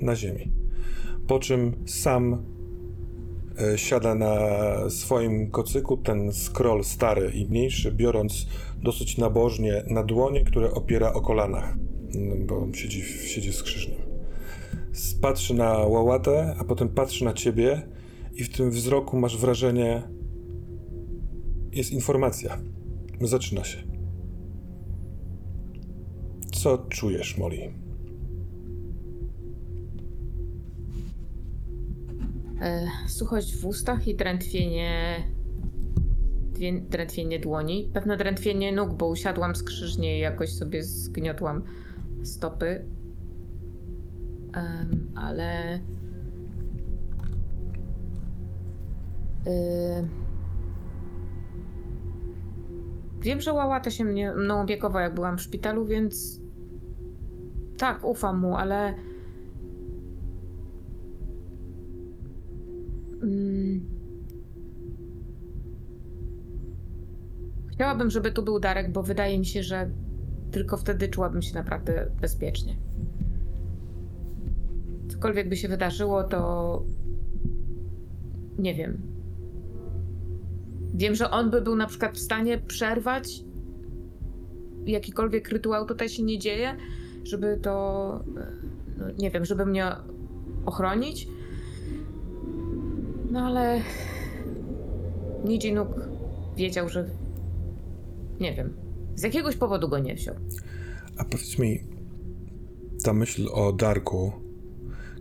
na 0.00 0.16
ziemi. 0.16 0.52
Po 1.26 1.38
czym 1.38 1.74
sam 1.86 2.44
siada 3.76 4.14
na 4.14 4.36
swoim 4.90 5.50
kocyku, 5.50 5.96
ten 5.96 6.32
scroll 6.32 6.84
stary 6.84 7.30
i 7.34 7.46
mniejszy, 7.46 7.92
biorąc 7.92 8.46
dosyć 8.82 9.18
nabożnie 9.18 9.82
na 9.86 10.04
dłonie, 10.04 10.44
które 10.44 10.70
opiera 10.70 11.12
o 11.12 11.20
kolanach, 11.20 11.76
no, 12.14 12.34
bo 12.46 12.74
siedzi, 12.74 13.02
siedzi 13.02 13.52
z 13.52 13.62
krzyżnym. 13.62 13.98
Patrzy 15.20 15.54
na 15.54 15.72
łałatę, 15.72 16.54
a 16.58 16.64
potem 16.64 16.88
patrzy 16.88 17.24
na 17.24 17.32
ciebie 17.32 17.82
i 18.34 18.44
w 18.44 18.56
tym 18.56 18.70
wzroku 18.70 19.18
masz 19.18 19.38
wrażenie, 19.38 20.02
jest 21.72 21.92
informacja. 21.92 22.58
Zaczyna 23.20 23.64
się. 23.64 23.78
Co 26.52 26.78
czujesz, 26.78 27.38
Molly? 27.38 27.81
Suchość 33.06 33.56
w 33.56 33.66
ustach 33.66 34.08
i 34.08 34.14
drętwienie. 34.14 35.16
Drętwienie 36.88 37.38
dłoni. 37.38 37.90
Pewne 37.94 38.16
drętwienie 38.16 38.72
nóg, 38.72 38.94
bo 38.94 39.08
usiadłam 39.08 39.56
skrzyżnie 39.56 40.16
i 40.18 40.20
jakoś 40.20 40.52
sobie 40.52 40.82
zgniotłam 40.82 41.62
stopy. 42.22 42.84
Em, 44.54 45.12
ale. 45.14 45.80
Y, 49.46 50.22
Wiem, 53.22 53.40
że 53.40 53.52
Łałata 53.52 53.90
się 53.90 54.04
mnie, 54.04 54.32
mną 54.32 54.60
opiekował, 54.60 55.02
jak 55.02 55.14
byłam 55.14 55.38
w 55.38 55.42
szpitalu, 55.42 55.86
więc 55.86 56.40
tak, 57.78 58.04
ufam 58.04 58.40
mu, 58.40 58.56
ale 58.56 58.94
Chciałabym, 67.72 68.10
żeby 68.10 68.32
tu 68.32 68.42
był 68.42 68.60
Darek, 68.60 68.92
bo 68.92 69.02
wydaje 69.02 69.38
mi 69.38 69.46
się, 69.46 69.62
że 69.62 69.90
tylko 70.50 70.76
wtedy 70.76 71.08
czułabym 71.08 71.42
się 71.42 71.54
naprawdę 71.54 72.10
bezpiecznie. 72.20 72.76
Cokolwiek 75.08 75.48
by 75.48 75.56
się 75.56 75.68
wydarzyło, 75.68 76.24
to 76.24 76.82
nie 78.58 78.74
wiem. 78.74 79.02
Wiem, 80.94 81.14
że 81.14 81.30
on 81.30 81.50
by 81.50 81.62
był 81.62 81.76
na 81.76 81.86
przykład 81.86 82.16
w 82.16 82.20
stanie 82.20 82.58
przerwać 82.58 83.44
jakikolwiek 84.86 85.48
rytuał 85.48 85.86
tutaj 85.86 86.08
się 86.08 86.22
nie 86.22 86.38
dzieje, 86.38 86.76
żeby 87.24 87.58
to, 87.62 88.24
e, 88.36 88.46
no, 88.98 89.04
nie 89.18 89.30
wiem, 89.30 89.44
żeby 89.44 89.66
mnie 89.66 89.86
ochronić. 90.66 91.28
No 93.32 93.40
ale 93.40 93.82
Nijinuk 95.44 95.88
wiedział, 96.56 96.88
że 96.88 97.10
nie 98.40 98.54
wiem, 98.54 98.72
z 99.14 99.22
jakiegoś 99.22 99.56
powodu 99.56 99.88
go 99.88 99.98
nie 99.98 100.14
wziął. 100.14 100.34
A 101.16 101.24
powiedz 101.24 101.58
mi, 101.58 101.80
ta 103.04 103.12
myśl 103.12 103.48
o 103.52 103.72
Darku, 103.72 104.32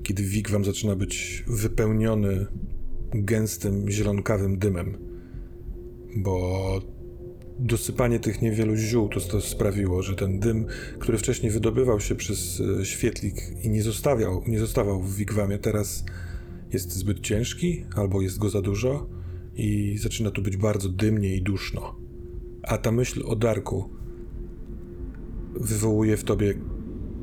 kiedy 0.03 0.23
wigwam 0.23 0.65
zaczyna 0.65 0.95
być 0.95 1.43
wypełniony 1.47 2.45
gęstym, 3.13 3.91
zielonkawym 3.91 4.57
dymem, 4.57 4.97
bo 6.15 6.79
dosypanie 7.59 8.19
tych 8.19 8.41
niewielu 8.41 8.75
ziół 8.75 9.09
to, 9.09 9.19
to 9.19 9.41
sprawiło, 9.41 10.01
że 10.01 10.15
ten 10.15 10.39
dym, 10.39 10.65
który 10.99 11.17
wcześniej 11.17 11.51
wydobywał 11.51 11.99
się 11.99 12.15
przez 12.15 12.61
e, 12.81 12.85
świetlik 12.85 13.35
i 13.63 13.69
nie 13.69 13.83
zostawiał, 13.83 14.43
nie 14.47 14.59
zostawał 14.59 15.01
w 15.01 15.15
wigwamie, 15.15 15.57
teraz 15.57 16.03
jest 16.73 16.91
zbyt 16.93 17.19
ciężki 17.19 17.85
albo 17.95 18.21
jest 18.21 18.39
go 18.39 18.49
za 18.49 18.61
dużo 18.61 19.07
i 19.55 19.97
zaczyna 19.97 20.31
tu 20.31 20.41
być 20.41 20.57
bardzo 20.57 20.89
dymnie 20.89 21.35
i 21.35 21.41
duszno. 21.41 21.95
A 22.63 22.77
ta 22.77 22.91
myśl 22.91 23.23
o 23.25 23.35
Darku 23.35 23.89
wywołuje 25.55 26.17
w 26.17 26.23
tobie 26.23 26.53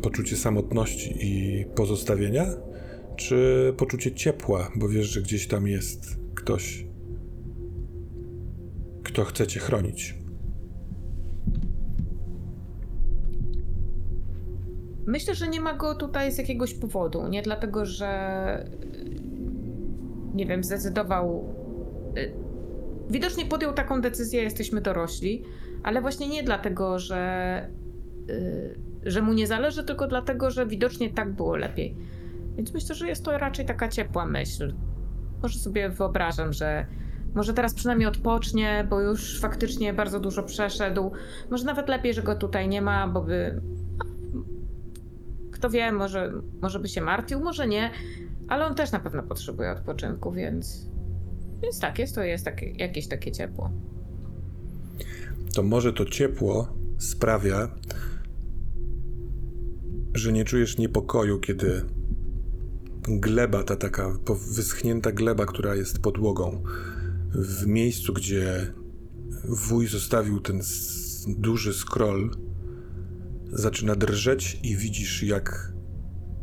poczucie 0.02 0.36
samotności 0.36 1.14
i 1.20 1.64
pozostawienia? 1.74 2.46
Czy 3.16 3.72
poczucie 3.76 4.12
ciepła, 4.12 4.72
bo 4.76 4.88
wiesz, 4.88 5.06
że 5.06 5.22
gdzieś 5.22 5.46
tam 5.46 5.66
jest 5.66 6.18
ktoś, 6.34 6.86
kto 9.02 9.24
chce 9.24 9.46
cię 9.46 9.60
chronić? 9.60 10.18
Myślę, 15.06 15.34
że 15.34 15.48
nie 15.48 15.60
ma 15.60 15.74
go 15.74 15.94
tutaj 15.94 16.32
z 16.32 16.38
jakiegoś 16.38 16.74
powodu. 16.74 17.28
Nie 17.28 17.42
dlatego, 17.42 17.84
że 17.84 18.08
nie 20.39 20.47
wiem, 20.47 20.65
zdecydował. 20.65 21.55
y, 22.19 22.32
Widocznie 23.10 23.47
podjął 23.47 23.73
taką 23.73 24.01
decyzję, 24.01 24.43
jesteśmy 24.43 24.81
dorośli, 24.81 25.44
ale 25.82 26.01
właśnie 26.01 26.28
nie 26.28 26.43
dlatego, 26.43 26.98
że, 26.98 27.69
y, 28.31 28.78
że 29.02 29.23
mu 29.23 29.32
nie 29.32 29.47
zależy, 29.47 29.85
tylko 29.85 30.06
dlatego, 30.06 30.51
że 30.51 30.66
widocznie 30.66 31.10
tak 31.10 31.32
było 31.32 31.56
lepiej. 31.56 31.97
Więc 32.56 32.74
myślę, 32.74 32.94
że 32.94 33.09
jest 33.09 33.24
to 33.24 33.39
raczej 33.39 33.66
taka 33.66 33.89
ciepła 33.89 34.27
myśl. 34.27 34.74
Może 35.43 35.59
sobie 35.59 35.89
wyobrażam, 35.89 36.52
że 36.52 36.86
może 37.35 37.55
teraz 37.55 37.74
przynajmniej 37.74 38.09
odpocznie, 38.09 38.86
bo 38.90 39.01
już 39.01 39.40
faktycznie 39.40 39.93
bardzo 39.93 40.20
dużo 40.20 40.43
przeszedł. 40.43 41.10
Może 41.51 41.65
nawet 41.65 41.89
lepiej, 41.89 42.15
że 42.15 42.23
go 42.23 42.35
tutaj 42.35 42.69
nie 42.69 42.82
ma, 42.82 43.09
bo 43.09 43.23
by 43.23 43.60
kto 45.52 45.70
wie, 45.70 45.93
może, 45.93 46.32
może 46.62 46.78
by 46.81 46.89
się 46.89 47.01
martwił, 47.01 47.40
może 47.40 47.69
nie, 47.69 47.90
Ale 48.48 48.66
on 48.66 48.74
też 48.74 48.92
na 48.92 49.00
pewno 49.00 49.22
potrzebuje 49.22 49.70
odpoczynku, 49.70 50.32
więc. 50.32 50.90
Więc 51.62 51.80
tak, 51.80 51.98
jest 51.98 52.14
to 52.14 52.22
jest 52.22 52.44
takie, 52.44 52.70
jakieś 52.70 53.08
takie 53.08 53.32
ciepło. 53.32 53.70
To 55.54 55.62
może 55.62 55.92
to 55.92 56.04
ciepło 56.04 56.76
sprawia, 56.98 57.68
że 60.14 60.32
nie 60.32 60.44
czujesz 60.44 60.78
niepokoju, 60.78 61.40
kiedy 61.40 61.82
gleba, 63.08 63.62
ta 63.62 63.76
taka 63.76 64.18
wyschnięta 64.50 65.12
gleba, 65.12 65.46
która 65.46 65.74
jest 65.74 65.98
podłogą, 65.98 66.62
w 67.34 67.66
miejscu, 67.66 68.12
gdzie 68.12 68.72
wuj 69.44 69.86
zostawił 69.86 70.40
ten 70.40 70.60
duży 71.26 71.72
scroll, 71.72 72.30
zaczyna 73.52 73.94
drżeć 73.94 74.60
i 74.62 74.76
widzisz, 74.76 75.22
jak 75.22 75.72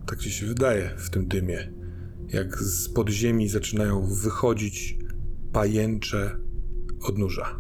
tak 0.08 0.20
ci 0.20 0.32
się 0.32 0.46
wydaje 0.46 0.90
w 0.98 1.10
tym 1.10 1.28
dymie, 1.28 1.74
jak 2.30 2.62
z 2.62 2.90
podziemi 2.90 3.50
zaczynają 3.50 4.06
wychodzić 4.06 4.98
pajęcze 5.54 6.38
odnóża. 7.02 7.60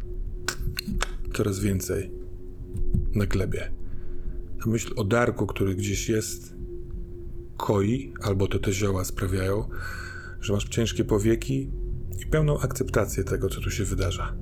Coraz 1.33 1.59
więcej 1.59 2.11
na 3.15 3.25
glebie. 3.25 3.71
Ta 4.63 4.69
myśl 4.69 4.93
o 4.95 5.03
Darku, 5.03 5.47
który 5.47 5.75
gdzieś 5.75 6.09
jest, 6.09 6.55
koi, 7.57 8.13
albo 8.21 8.47
to 8.47 8.59
te 8.59 8.71
zioła 8.71 9.05
sprawiają, 9.05 9.69
że 10.41 10.53
masz 10.53 10.69
ciężkie 10.69 11.03
powieki 11.03 11.71
i 12.19 12.25
pełną 12.25 12.59
akceptację 12.59 13.23
tego, 13.23 13.49
co 13.49 13.61
tu 13.61 13.71
się 13.71 13.83
wydarza. 13.83 14.35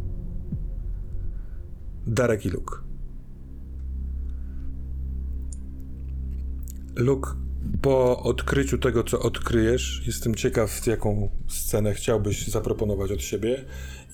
Darek 2.07 2.45
i 2.45 2.49
Luke. 2.49 2.77
Luke, 6.95 7.29
po 7.81 8.23
odkryciu 8.23 8.77
tego, 8.77 9.03
co 9.03 9.19
odkryjesz, 9.19 10.01
jestem 10.07 10.35
ciekaw, 10.35 10.87
jaką 10.87 11.29
scenę 11.47 11.93
chciałbyś 11.93 12.47
zaproponować 12.47 13.11
od 13.11 13.21
siebie. 13.21 13.65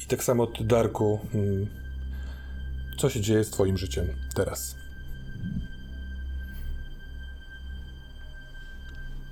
I 0.03 0.05
tak 0.05 0.23
samo 0.23 0.43
od 0.43 0.67
Darku, 0.67 1.19
mm, 1.33 1.67
co 2.97 3.09
się 3.09 3.21
dzieje 3.21 3.43
z 3.43 3.49
Twoim 3.49 3.77
życiem 3.77 4.05
teraz? 4.35 4.75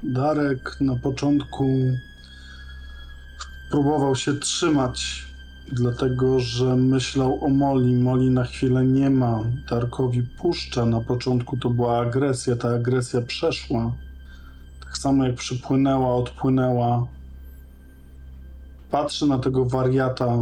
Darek 0.03 0.77
na 0.81 0.95
początku 0.95 1.67
próbował 3.71 4.15
się 4.15 4.33
trzymać, 4.33 5.25
dlatego 5.71 6.39
że 6.39 6.75
myślał 6.75 7.45
o 7.45 7.49
Moli. 7.49 7.95
Moli 7.95 8.29
na 8.29 8.43
chwilę 8.43 8.85
nie 8.85 9.09
ma. 9.09 9.43
Darkowi 9.69 10.23
puszcza. 10.23 10.85
Na 10.85 11.01
początku 11.01 11.57
to 11.57 11.69
była 11.69 11.99
agresja, 11.99 12.55
ta 12.55 12.69
agresja 12.69 13.21
przeszła. 13.21 13.91
Tak 14.87 14.97
samo 14.97 15.25
jak 15.25 15.35
przypłynęła, 15.35 16.15
odpłynęła. 16.15 17.07
Patrzy 18.91 19.27
na 19.27 19.39
tego 19.39 19.65
wariata 19.65 20.37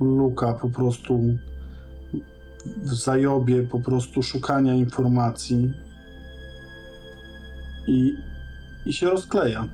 Luka 0.00 0.52
po 0.52 0.68
prostu 0.68 1.20
w 2.82 2.94
zajobie 2.94 3.62
po 3.62 3.80
prostu 3.80 4.22
szukania 4.22 4.74
informacji 4.74 5.72
i 7.88 8.12
i 8.86 8.92
się 8.92 9.10
rozkleja. 9.10 9.68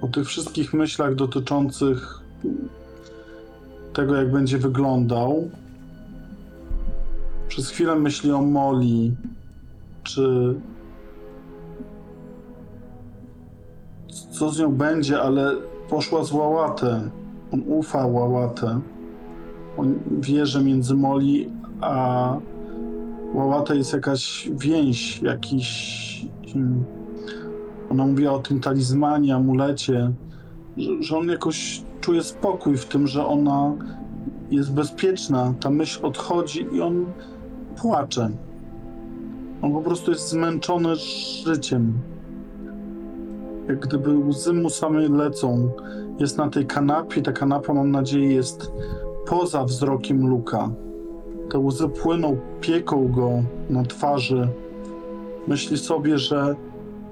Po 0.00 0.08
tych 0.08 0.26
wszystkich 0.26 0.74
myślach 0.74 1.14
dotyczących 1.14 2.20
tego, 3.92 4.16
jak 4.16 4.32
będzie 4.32 4.58
wyglądał, 4.58 5.50
przez 7.48 7.68
chwilę 7.68 7.94
myśli 7.94 8.30
o 8.30 8.42
Moli, 8.42 9.16
czy 10.02 10.54
co 14.34 14.50
z 14.50 14.58
nią 14.58 14.72
będzie, 14.72 15.20
ale 15.20 15.52
poszła 15.88 16.24
z 16.24 16.32
Łałatę. 16.32 17.10
On 17.52 17.62
ufa 17.66 18.06
Łałatę. 18.06 18.80
On 19.76 19.98
wie, 20.20 20.46
że 20.46 20.64
między 20.64 20.94
Moli 20.94 21.50
a 21.80 22.36
Łałatę 23.34 23.76
jest 23.76 23.92
jakaś 23.92 24.50
więź, 24.52 25.22
jakiś. 25.22 26.26
hmm, 26.52 26.84
Ona 27.90 28.06
mówiła 28.06 28.32
o 28.32 28.38
tym 28.38 28.60
talizmanie, 28.60 29.34
amulecie, 29.34 30.12
że, 30.76 31.02
że 31.02 31.18
on 31.18 31.28
jakoś 31.28 31.82
czuje 32.00 32.22
spokój 32.22 32.76
w 32.76 32.84
tym, 32.84 33.06
że 33.06 33.26
ona 33.26 33.72
jest 34.50 34.72
bezpieczna. 34.72 35.54
Ta 35.60 35.70
myśl 35.70 36.06
odchodzi 36.06 36.66
i 36.72 36.80
on 36.80 37.06
płacze. 37.76 38.30
On 39.62 39.72
po 39.72 39.80
prostu 39.80 40.10
jest 40.10 40.28
zmęczony 40.28 40.96
życiem. 41.44 41.92
Jak 43.68 43.80
gdyby 43.80 44.18
łzy 44.18 44.52
mu 44.52 44.70
same 44.70 45.08
lecą. 45.08 45.70
Jest 46.18 46.38
na 46.38 46.50
tej 46.50 46.66
kanapie. 46.66 47.22
Ta 47.22 47.32
kanapa, 47.32 47.74
mam 47.74 47.90
nadzieję, 47.90 48.34
jest 48.34 48.72
poza 49.26 49.64
wzrokiem 49.64 50.26
Luka. 50.26 50.70
Te 51.50 51.58
łzy 51.58 51.88
płyną, 51.88 52.36
pieką 52.60 53.08
go 53.08 53.30
na 53.70 53.82
twarzy. 53.82 54.48
Myśli 55.48 55.78
sobie, 55.78 56.18
że, 56.18 56.54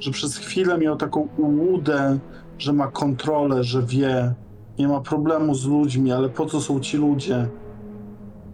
że 0.00 0.10
przez 0.10 0.36
chwilę 0.36 0.78
miał 0.78 0.96
taką 0.96 1.28
ułudę, 1.38 2.18
że 2.58 2.72
ma 2.72 2.86
kontrolę, 2.86 3.64
że 3.64 3.82
wie, 3.82 4.34
nie 4.78 4.88
ma 4.88 5.00
problemu 5.00 5.54
z 5.54 5.66
ludźmi, 5.66 6.12
ale 6.12 6.28
po 6.28 6.46
co 6.46 6.60
są 6.60 6.80
ci 6.80 6.96
ludzie? 6.96 7.48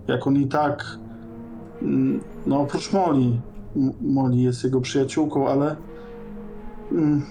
Jak 0.09 0.27
on 0.27 0.37
i 0.37 0.47
tak, 0.47 0.99
mm, 1.83 2.21
no 2.47 2.61
oprócz 2.61 2.93
Moli, 2.93 3.41
Moli 4.01 4.43
jest 4.43 4.65
jego 4.65 4.81
przyjaciółką, 4.81 5.49
ale 5.49 5.77
mm, 6.93 7.23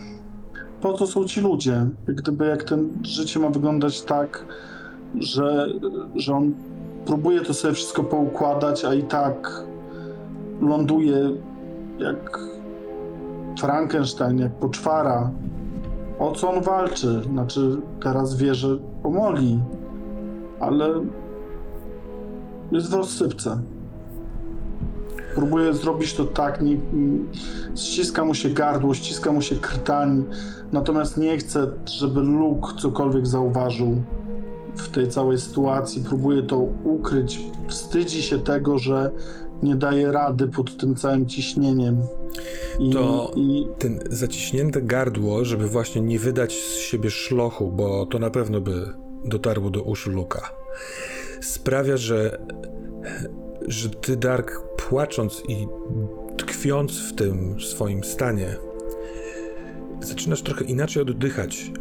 po 0.81 0.93
co 0.93 1.07
są 1.07 1.25
ci 1.25 1.41
ludzie? 1.41 1.85
Gdyby 2.07 2.45
jak 2.45 2.63
ten 2.63 2.89
życie 3.03 3.39
ma 3.39 3.49
wyglądać 3.49 4.01
tak, 4.01 4.45
że, 5.19 5.67
że 6.15 6.35
on 6.35 6.53
próbuje 7.05 7.41
to 7.41 7.53
sobie 7.53 7.73
wszystko 7.73 8.03
poukładać, 8.03 8.85
a 8.85 8.93
i 8.93 9.03
tak 9.03 9.63
ląduje 10.61 11.31
jak 11.99 12.39
Frankenstein, 13.59 14.39
jak 14.39 14.51
poczwara. 14.51 15.31
O 16.19 16.31
co 16.31 16.49
on 16.49 16.61
walczy? 16.61 17.21
Znaczy, 17.31 17.77
teraz 18.03 18.35
wie, 18.35 18.55
że 18.55 18.77
pomoli, 19.03 19.59
ale 20.59 20.89
jest 22.71 22.89
w 22.89 22.93
rozsypce. 22.93 23.59
Próbuje 25.37 25.73
zrobić 25.73 26.13
to 26.13 26.25
tak, 26.25 26.61
nie, 26.61 26.77
ściska 27.75 28.25
mu 28.25 28.33
się 28.33 28.49
gardło, 28.49 28.93
ściska 28.93 29.31
mu 29.31 29.41
się 29.41 29.55
krtań, 29.55 30.23
natomiast 30.71 31.17
nie 31.17 31.37
chce, 31.37 31.71
żeby 31.85 32.19
Luke 32.21 32.67
cokolwiek 32.79 33.27
zauważył 33.27 34.01
w 34.75 34.89
tej 34.89 35.07
całej 35.07 35.37
sytuacji, 35.37 36.03
próbuje 36.03 36.43
to 36.43 36.57
ukryć, 36.83 37.39
wstydzi 37.67 38.21
się 38.21 38.39
tego, 38.39 38.77
że 38.77 39.11
nie 39.63 39.75
daje 39.75 40.11
rady 40.11 40.47
pod 40.47 40.77
tym 40.77 40.95
całym 40.95 41.25
ciśnieniem. 41.25 41.97
I, 42.79 42.89
To- 42.89 43.31
i 43.35 43.67
Ten 43.77 43.99
zaciśnięte 44.09 44.81
gardło, 44.81 45.45
żeby 45.45 45.67
właśnie 45.67 46.01
nie 46.01 46.19
wydać 46.19 46.53
z 46.53 46.75
siebie 46.77 47.09
szlochu, 47.09 47.71
bo 47.71 48.05
to 48.05 48.19
na 48.19 48.29
pewno 48.29 48.61
by 48.61 48.93
dotarło 49.25 49.69
do 49.69 49.81
uszu 49.83 50.11
Luka, 50.11 50.41
sprawia, 51.41 51.97
że, 51.97 52.39
że 53.67 53.89
ty, 53.89 54.17
Dark, 54.17 54.66
płacząc 54.89 55.43
i 55.47 55.67
tkwiąc 56.37 56.99
w 56.99 57.15
tym 57.15 57.61
swoim 57.61 58.03
stanie, 58.03 58.57
zaczynasz 60.01 60.41
trochę 60.41 60.65
inaczej 60.65 61.01
oddychać, 61.01 61.71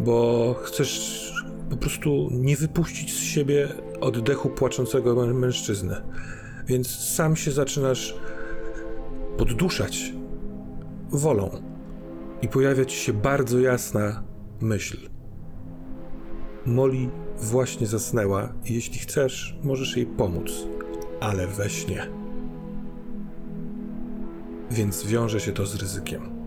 bo 0.00 0.54
chcesz 0.62 1.32
po 1.70 1.76
prostu 1.76 2.28
nie 2.30 2.56
wypuścić 2.56 3.14
z 3.14 3.20
siebie 3.20 3.68
oddechu 4.00 4.48
płaczącego 4.48 5.14
mę- 5.14 5.34
mężczyzny. 5.34 5.96
Więc 6.66 6.88
sam 6.98 7.36
się 7.36 7.52
zaczynasz 7.52 8.16
podduszać 9.38 10.12
wolą. 11.10 11.50
I 12.42 12.48
pojawia 12.48 12.84
ci 12.84 12.96
się 12.96 13.12
bardzo 13.12 13.58
jasna 13.58 14.22
myśl. 14.60 14.98
Molly 16.66 17.08
właśnie 17.36 17.86
zasnęła 17.86 18.52
i 18.64 18.74
jeśli 18.74 18.98
chcesz, 18.98 19.58
możesz 19.62 19.96
jej 19.96 20.06
pomóc, 20.06 20.66
ale 21.20 21.46
we 21.46 21.70
śnie. 21.70 22.17
Więc 24.70 25.06
wiąże 25.06 25.40
się 25.40 25.52
to 25.52 25.66
z 25.66 25.74
ryzykiem. 25.74 26.38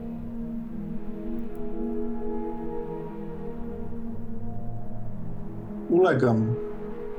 ulegam. 6.01 6.53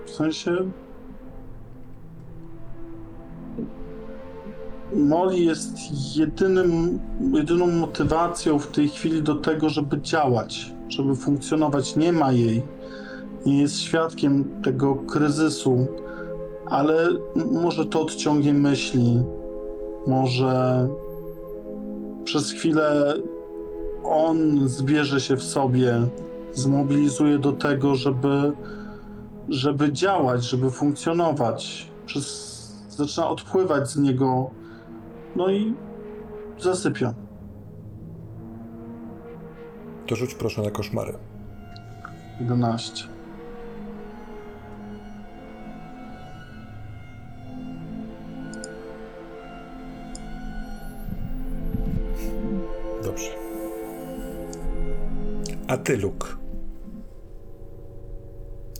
W 0.06 0.10
sensie. 0.10 0.56
Moli 4.96 5.44
jest 5.44 5.72
jedynym, 6.16 6.98
jedyną 7.34 7.66
motywacją 7.66 8.58
w 8.58 8.66
tej 8.66 8.88
chwili 8.88 9.22
do 9.22 9.34
tego, 9.34 9.68
żeby 9.68 10.00
działać, 10.00 10.72
żeby 10.88 11.14
funkcjonować. 11.14 11.96
Nie 11.96 12.12
ma 12.12 12.32
jej. 12.32 12.62
Nie 13.46 13.60
jest 13.60 13.80
świadkiem 13.80 14.62
tego 14.62 14.94
kryzysu, 14.94 15.86
ale 16.66 17.08
może 17.52 17.86
to 17.86 18.00
odciągnie 18.00 18.54
myśli. 18.54 19.22
Może 20.06 20.88
przez 22.24 22.52
chwilę 22.52 23.14
on 24.04 24.68
zbierze 24.68 25.20
się 25.20 25.36
w 25.36 25.42
sobie, 25.42 25.94
zmobilizuje 26.52 27.38
do 27.38 27.52
tego, 27.52 27.94
żeby, 27.94 28.52
żeby 29.48 29.92
działać, 29.92 30.44
żeby 30.44 30.70
funkcjonować. 30.70 31.90
Przez, 32.06 32.52
zaczyna 32.88 33.28
odpływać 33.28 33.90
z 33.90 33.96
niego, 33.96 34.50
no 35.36 35.50
i 35.50 35.74
zasypia. 36.58 37.14
To 40.06 40.16
rzuć 40.16 40.34
proszę 40.34 40.62
na 40.62 40.70
koszmary. 40.70 41.14
11. 42.40 43.11
A 55.72 55.76
ty, 55.76 55.96
Luke? 55.96 56.28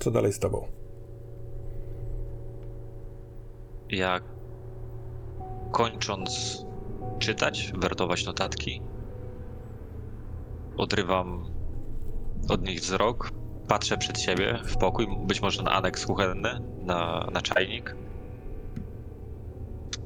Co 0.01 0.11
dalej 0.11 0.33
z 0.33 0.39
tobą? 0.39 0.69
Ja 3.89 4.21
kończąc 5.71 6.59
czytać, 7.19 7.73
wertować 7.79 8.27
notatki, 8.27 8.83
odrywam 10.77 11.45
od 12.49 12.63
nich 12.63 12.81
wzrok, 12.81 13.31
patrzę 13.69 13.99
przed 13.99 14.21
siebie 14.21 14.59
w 14.65 14.77
pokój, 14.77 15.07
być 15.27 15.43
może 15.43 15.63
na 15.63 15.71
aneks 15.71 16.07
kuchenny, 16.07 16.61
na, 16.79 17.29
na 17.33 17.43
czajnik. 17.43 17.97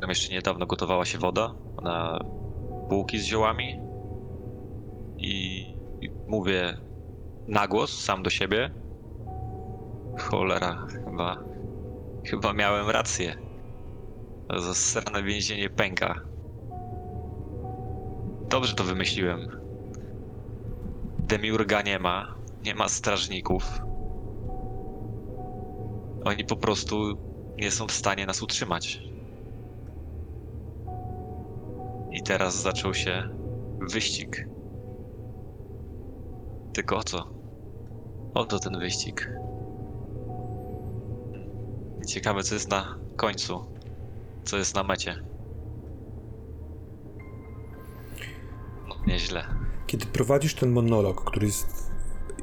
Tam 0.00 0.08
jeszcze 0.08 0.32
niedawno 0.32 0.66
gotowała 0.66 1.04
się 1.04 1.18
woda, 1.18 1.54
na 1.82 2.18
bułki 2.88 3.18
z 3.18 3.24
ziołami 3.24 3.80
i, 5.18 5.75
mówię 6.26 6.76
na 7.48 7.68
głos, 7.68 8.04
sam 8.04 8.22
do 8.22 8.30
siebie. 8.30 8.70
Cholera, 10.18 10.86
chyba, 10.86 11.44
chyba 12.26 12.52
miałem 12.52 12.90
rację. 12.90 13.36
Zasrane 14.56 15.22
więzienie 15.22 15.70
pęka. 15.70 16.20
Dobrze 18.48 18.74
to 18.74 18.84
wymyśliłem. 18.84 19.40
Demiurga 21.18 21.82
nie 21.82 21.98
ma, 21.98 22.34
nie 22.64 22.74
ma 22.74 22.88
strażników. 22.88 23.80
Oni 26.24 26.44
po 26.44 26.56
prostu 26.56 26.96
nie 27.56 27.70
są 27.70 27.86
w 27.86 27.92
stanie 27.92 28.26
nas 28.26 28.42
utrzymać. 28.42 29.00
I 32.10 32.22
teraz 32.22 32.62
zaczął 32.62 32.94
się 32.94 33.28
wyścig. 33.80 34.55
Tylko 36.76 36.96
o 36.96 37.02
co? 37.02 37.28
Oto 38.34 38.58
ten 38.58 38.78
wyścig. 38.78 39.30
Ciekawe, 42.06 42.42
co 42.42 42.54
jest 42.54 42.70
na 42.70 42.98
końcu 43.16 43.64
co 44.44 44.56
jest 44.56 44.74
na 44.74 44.82
mecie. 44.82 45.22
No, 48.88 48.94
nieźle. 49.06 49.44
Kiedy 49.86 50.06
prowadzisz 50.06 50.54
ten 50.54 50.70
monolog, 50.70 51.24
który 51.24 51.46
jest, 51.46 51.92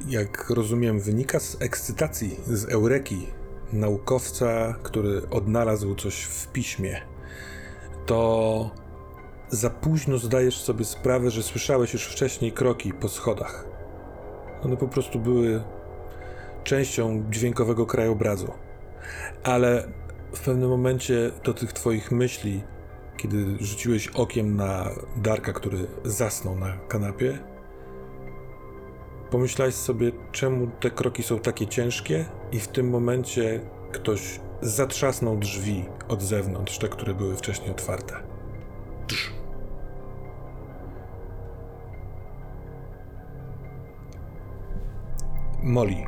jak 0.08 0.50
rozumiem, 0.50 1.00
wynika 1.00 1.40
z 1.40 1.62
ekscytacji, 1.62 2.36
z 2.46 2.64
eureki 2.64 3.26
naukowca, 3.72 4.74
który 4.82 5.30
odnalazł 5.30 5.94
coś 5.94 6.22
w 6.22 6.48
piśmie, 6.48 7.00
to 8.06 8.70
za 9.48 9.70
późno 9.70 10.18
zdajesz 10.18 10.60
sobie 10.60 10.84
sprawę, 10.84 11.30
że 11.30 11.42
słyszałeś 11.42 11.92
już 11.92 12.06
wcześniej 12.06 12.52
kroki 12.52 12.92
po 12.92 13.08
schodach. 13.08 13.73
One 14.64 14.76
po 14.76 14.88
prostu 14.88 15.18
były 15.18 15.62
częścią 16.64 17.24
dźwiękowego 17.30 17.86
krajobrazu. 17.86 18.52
Ale 19.42 19.88
w 20.32 20.44
pewnym 20.44 20.70
momencie 20.70 21.30
do 21.44 21.54
tych 21.54 21.72
twoich 21.72 22.12
myśli, 22.12 22.62
kiedy 23.16 23.56
rzuciłeś 23.60 24.08
okiem 24.08 24.56
na 24.56 24.90
Darka, 25.16 25.52
który 25.52 25.78
zasnął 26.04 26.58
na 26.58 26.76
kanapie, 26.88 27.38
pomyślałeś 29.30 29.74
sobie, 29.74 30.12
czemu 30.32 30.70
te 30.80 30.90
kroki 30.90 31.22
są 31.22 31.38
takie 31.38 31.66
ciężkie, 31.66 32.24
i 32.52 32.60
w 32.60 32.68
tym 32.68 32.90
momencie 32.90 33.60
ktoś 33.92 34.40
zatrzasnął 34.62 35.36
drzwi 35.36 35.84
od 36.08 36.22
zewnątrz, 36.22 36.78
te, 36.78 36.88
które 36.88 37.14
były 37.14 37.36
wcześniej 37.36 37.70
otwarte. 37.70 38.14
Drz. 39.08 39.43
Molly. 45.64 46.04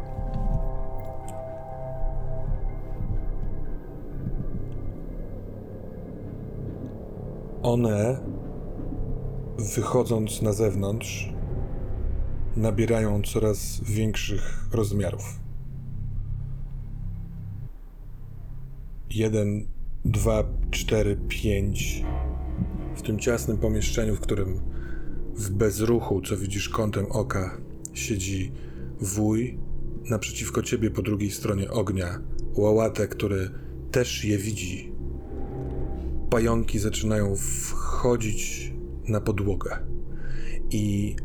One, 7.63 8.21
wychodząc 9.59 10.43
na 10.43 10.53
zewnątrz, 10.53 11.33
nabierają 12.57 13.23
coraz 13.23 13.81
większych 13.85 14.69
rozmiarów. 14.73 15.41
Jeden, 19.11 19.67
dwa, 20.05 20.45
cztery, 20.71 21.17
pięć. 21.29 22.05
W 22.97 23.03
tym 23.03 23.19
ciasnym 23.19 23.59
pomieszczeniu, 23.59 24.17
w 24.17 24.21
którym 24.21 24.61
w 25.35 25.51
bezruchu, 25.51 26.21
co 26.21 26.37
widzisz 26.37 26.69
kątem 26.69 27.07
oka, 27.13 27.59
siedzi 27.93 28.53
wuj. 29.01 29.59
Naprzeciwko 30.11 30.63
ciebie 30.63 30.91
po 30.91 31.03
drugiej 31.03 31.31
stronie 31.31 31.71
ognia 31.71 32.21
łałatę, 32.57 33.09
który 33.09 33.51
też 33.91 34.25
je 34.25 34.39
widzi, 34.39 34.93
pająki 36.31 36.79
zaczynają 36.79 37.37
wchodzić 37.37 38.73
na 39.09 39.21
podłogę 39.21 39.79
i 40.71 41.17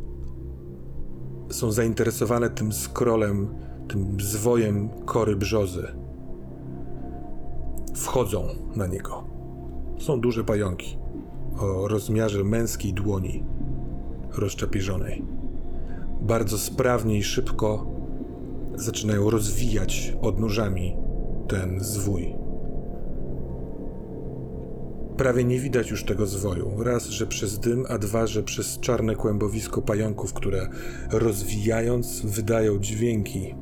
są 1.50 1.72
zainteresowane 1.72 2.50
tym 2.50 2.74
skrolem, 2.74 3.48
tym 3.88 4.18
zwojem 4.22 4.90
kory 4.90 5.36
brzozy. 5.36 5.88
Wchodzą 7.96 8.48
na 8.76 8.88
niego. 8.88 9.24
Są 10.00 10.22
duże 10.22 10.44
pająki 10.44 10.98
o 11.60 11.88
rozmiarze 11.88 12.44
męskiej 12.44 12.94
dłoni, 12.94 13.44
rozczapieżonej. 14.38 15.41
Bardzo 16.22 16.58
sprawnie 16.58 17.18
i 17.18 17.24
szybko 17.24 17.86
zaczynają 18.76 19.30
rozwijać 19.30 20.14
odnóżami 20.22 20.98
ten 21.48 21.80
zwój. 21.80 22.36
Prawie 25.18 25.44
nie 25.44 25.60
widać 25.60 25.90
już 25.92 26.04
tego 26.04 26.26
zwoju. 26.26 26.84
Raz, 26.84 27.06
że 27.06 27.28
przez 27.28 27.60
dym, 27.60 27.86
a 27.90 27.98
dwa, 27.98 28.28
że 28.28 28.44
przez 28.44 28.80
czarne 28.80 29.16
kłębowisko 29.16 29.82
pająków, 29.82 30.34
które 30.34 30.70
rozwijając 31.12 32.22
wydają 32.22 32.80
dźwięki. 32.80 33.56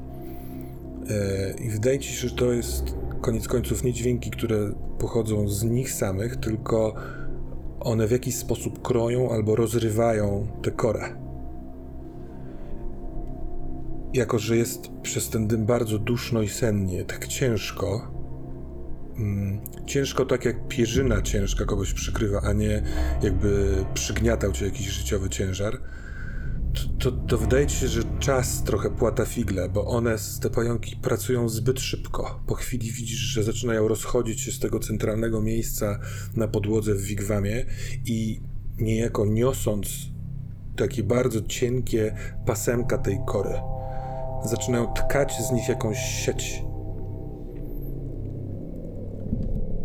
E, 1.10 1.54
I 1.66 1.70
wydaje 1.70 2.00
ci 2.00 2.14
się, 2.14 2.28
że 2.28 2.36
to 2.36 2.54
jest 2.54 2.96
koniec 3.22 3.48
końców 3.48 3.84
nie 3.84 3.94
dźwięki, 3.94 4.32
które 4.32 4.72
pochodzą 5.00 5.48
z 5.48 5.64
nich 5.64 5.92
samych, 5.92 6.36
tylko 6.36 6.94
one 7.80 8.08
w 8.08 8.12
jakiś 8.12 8.36
sposób 8.36 8.82
kroją 8.82 9.32
albo 9.32 9.56
rozrywają 9.56 10.48
tę 10.62 10.72
korę. 10.72 11.29
Jako, 14.14 14.40
że 14.40 14.58
jest 14.58 14.90
przez 15.02 15.30
ten 15.30 15.48
dym 15.48 15.66
bardzo 15.66 16.00
duszno 16.00 16.42
i 16.42 16.50
sennie, 16.50 17.06
tak 17.06 17.28
ciężko, 17.28 18.12
mm, 19.18 19.62
ciężko 19.86 20.26
tak 20.26 20.46
jak 20.46 20.68
pierzyna 20.68 21.22
ciężka 21.22 21.66
kogoś 21.66 21.94
przykrywa, 21.94 22.42
a 22.42 22.54
nie 22.54 22.84
jakby 23.24 23.86
przygniatał 23.94 24.52
cię 24.52 24.66
jakiś 24.66 24.88
życiowy 24.88 25.30
ciężar, 25.30 25.82
to, 26.74 27.12
to, 27.12 27.18
to 27.18 27.38
wydaje 27.38 27.68
ci 27.68 27.78
się, 27.78 27.88
że 27.88 28.02
czas 28.20 28.64
trochę 28.64 28.90
płata 28.90 29.26
figle, 29.26 29.70
bo 29.70 29.86
one, 29.86 30.16
te 30.42 30.50
pająki, 30.50 30.96
pracują 30.96 31.50
zbyt 31.50 31.80
szybko. 31.80 32.44
Po 32.48 32.56
chwili 32.56 32.92
widzisz, 32.92 33.20
że 33.20 33.44
zaczynają 33.44 33.88
rozchodzić 33.88 34.42
się 34.42 34.52
z 34.52 34.60
tego 34.60 34.80
centralnego 34.80 35.42
miejsca 35.42 36.00
na 36.36 36.48
podłodze 36.48 36.96
w 36.96 37.02
wigwamie 37.02 37.66
i 38.06 38.42
niejako 38.78 39.26
niosąc 39.26 39.90
takie 40.76 41.04
bardzo 41.04 41.42
cienkie 41.42 42.16
pasemka 42.46 42.98
tej 42.98 43.20
kory, 43.28 43.54
zaczynają 44.46 44.94
tkać 44.94 45.42
z 45.42 45.52
nich 45.52 45.70
jakąś 45.70 45.98
sieć. 45.98 46.64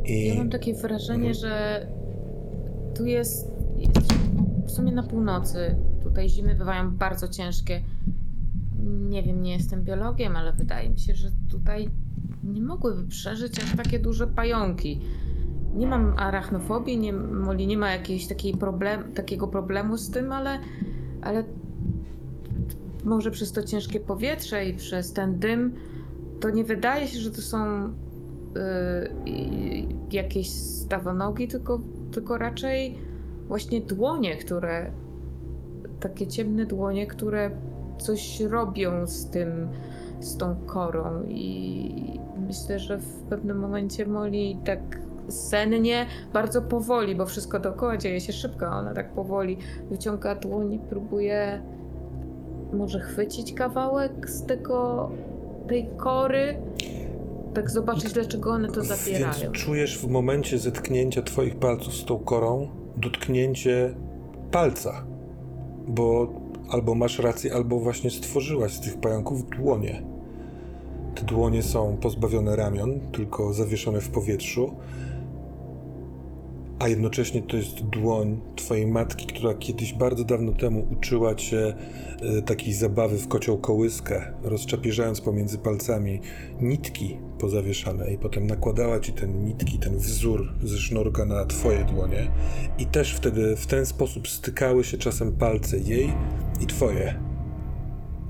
I... 0.04 0.28
Ja 0.28 0.34
mam 0.34 0.50
takie 0.50 0.74
wrażenie, 0.74 1.34
że 1.34 1.86
tu 2.94 3.06
jest, 3.06 3.50
jest 3.76 4.12
w 4.66 4.70
sumie 4.70 4.92
na 4.92 5.02
północy. 5.02 5.76
Tutaj 6.02 6.28
zimy 6.28 6.54
bywają 6.54 6.90
bardzo 6.90 7.28
ciężkie. 7.28 7.82
Nie 8.84 9.22
wiem, 9.22 9.42
nie 9.42 9.52
jestem 9.52 9.84
biologiem, 9.84 10.36
ale 10.36 10.52
wydaje 10.52 10.90
mi 10.90 10.98
się, 10.98 11.14
że 11.14 11.28
tutaj 11.50 11.90
nie 12.44 12.62
mogłyby 12.62 13.08
przeżyć 13.08 13.58
aż 13.58 13.76
takie 13.76 13.98
duże 13.98 14.26
pająki. 14.26 15.00
Nie 15.74 15.86
mam 15.86 16.14
arachnofobii, 16.18 16.98
nie, 16.98 17.12
Moli 17.12 17.66
nie 17.66 17.78
ma 17.78 17.90
jakiegoś 17.90 18.26
problem, 18.60 19.12
takiego 19.12 19.48
problemu 19.48 19.96
z 19.96 20.10
tym, 20.10 20.32
ale, 20.32 20.58
ale 21.22 21.44
może 23.04 23.30
przez 23.30 23.52
to 23.52 23.62
ciężkie 23.62 24.00
powietrze 24.00 24.64
i 24.66 24.74
przez 24.74 25.12
ten 25.12 25.38
dym, 25.38 25.74
to 26.40 26.50
nie 26.50 26.64
wydaje 26.64 27.06
się, 27.08 27.18
że 27.18 27.30
to 27.30 27.42
są 27.42 27.84
y, 27.84 27.90
i- 29.26 29.88
jakieś 30.12 30.50
stawonogi, 30.50 31.48
tylko, 31.48 31.80
tylko 32.12 32.38
raczej 32.38 32.98
właśnie 33.48 33.80
dłonie, 33.80 34.36
które 34.36 34.90
takie 36.00 36.26
ciemne 36.26 36.66
dłonie, 36.66 37.06
które 37.06 37.50
coś 37.98 38.40
robią 38.40 39.06
z 39.06 39.30
tym, 39.30 39.68
z 40.20 40.36
tą 40.36 40.56
korą. 40.66 41.22
I 41.28 42.20
myślę, 42.46 42.78
że 42.78 42.98
w 42.98 43.22
pewnym 43.22 43.58
momencie 43.58 44.06
Molly 44.06 44.56
tak 44.64 44.80
sennie, 45.28 46.06
bardzo 46.32 46.62
powoli, 46.62 47.14
bo 47.16 47.26
wszystko 47.26 47.60
dookoła 47.60 47.96
dzieje 47.96 48.20
się 48.20 48.32
szybko, 48.32 48.66
ona 48.66 48.94
tak 48.94 49.12
powoli 49.12 49.58
wyciąga 49.90 50.34
dłoń 50.34 50.72
i 50.72 50.78
próbuje 50.78 51.62
może 52.74 53.00
chwycić 53.00 53.54
kawałek 53.54 54.30
z 54.30 54.46
tego, 54.46 55.10
tej 55.68 55.88
kory, 55.96 56.56
tak 57.54 57.70
zobaczyć, 57.70 58.12
dlaczego 58.12 58.50
one 58.50 58.68
to 58.68 58.84
zapierają. 58.84 59.40
Więc 59.42 59.54
czujesz 59.54 59.98
w 59.98 60.08
momencie 60.08 60.58
zetknięcia 60.58 61.22
twoich 61.22 61.56
palców 61.56 61.94
z 61.94 62.04
tą 62.04 62.18
korą 62.18 62.68
dotknięcie 62.96 63.94
palca. 64.50 65.04
Bo 65.88 66.32
albo 66.70 66.94
masz 66.94 67.18
rację, 67.18 67.54
albo 67.54 67.80
właśnie 67.80 68.10
stworzyłaś 68.10 68.72
z 68.72 68.80
tych 68.80 69.00
pająków 69.00 69.50
dłonie. 69.50 70.02
Te 71.14 71.22
dłonie 71.22 71.62
są 71.62 71.96
pozbawione 71.96 72.56
ramion, 72.56 73.00
tylko 73.12 73.52
zawieszone 73.52 74.00
w 74.00 74.10
powietrzu. 74.10 74.74
A 76.84 76.88
jednocześnie 76.88 77.42
to 77.42 77.56
jest 77.56 77.82
dłoń 77.82 78.40
twojej 78.56 78.86
matki, 78.86 79.26
która 79.26 79.54
kiedyś 79.54 79.92
bardzo 79.92 80.24
dawno 80.24 80.52
temu 80.52 80.88
uczyła 80.92 81.34
cię 81.34 81.74
e, 82.20 82.42
takiej 82.42 82.72
zabawy 82.72 83.18
w 83.18 83.28
kocioł 83.28 83.58
kołyskę, 83.58 84.32
rozczapieżając 84.42 85.20
pomiędzy 85.20 85.58
palcami 85.58 86.20
nitki 86.60 87.18
pozawieszane 87.38 88.12
i 88.12 88.18
potem 88.18 88.46
nakładała 88.46 89.00
ci 89.00 89.12
te 89.12 89.28
nitki, 89.28 89.78
ten 89.78 89.96
wzór 89.98 90.52
ze 90.62 90.78
sznurka 90.78 91.24
na 91.24 91.44
twoje 91.44 91.84
dłonie 91.84 92.30
i 92.78 92.86
też 92.86 93.14
wtedy 93.14 93.56
w 93.56 93.66
ten 93.66 93.86
sposób 93.86 94.28
stykały 94.28 94.84
się 94.84 94.98
czasem 94.98 95.32
palce 95.32 95.78
jej 95.78 96.12
i 96.60 96.66
twoje. 96.66 97.20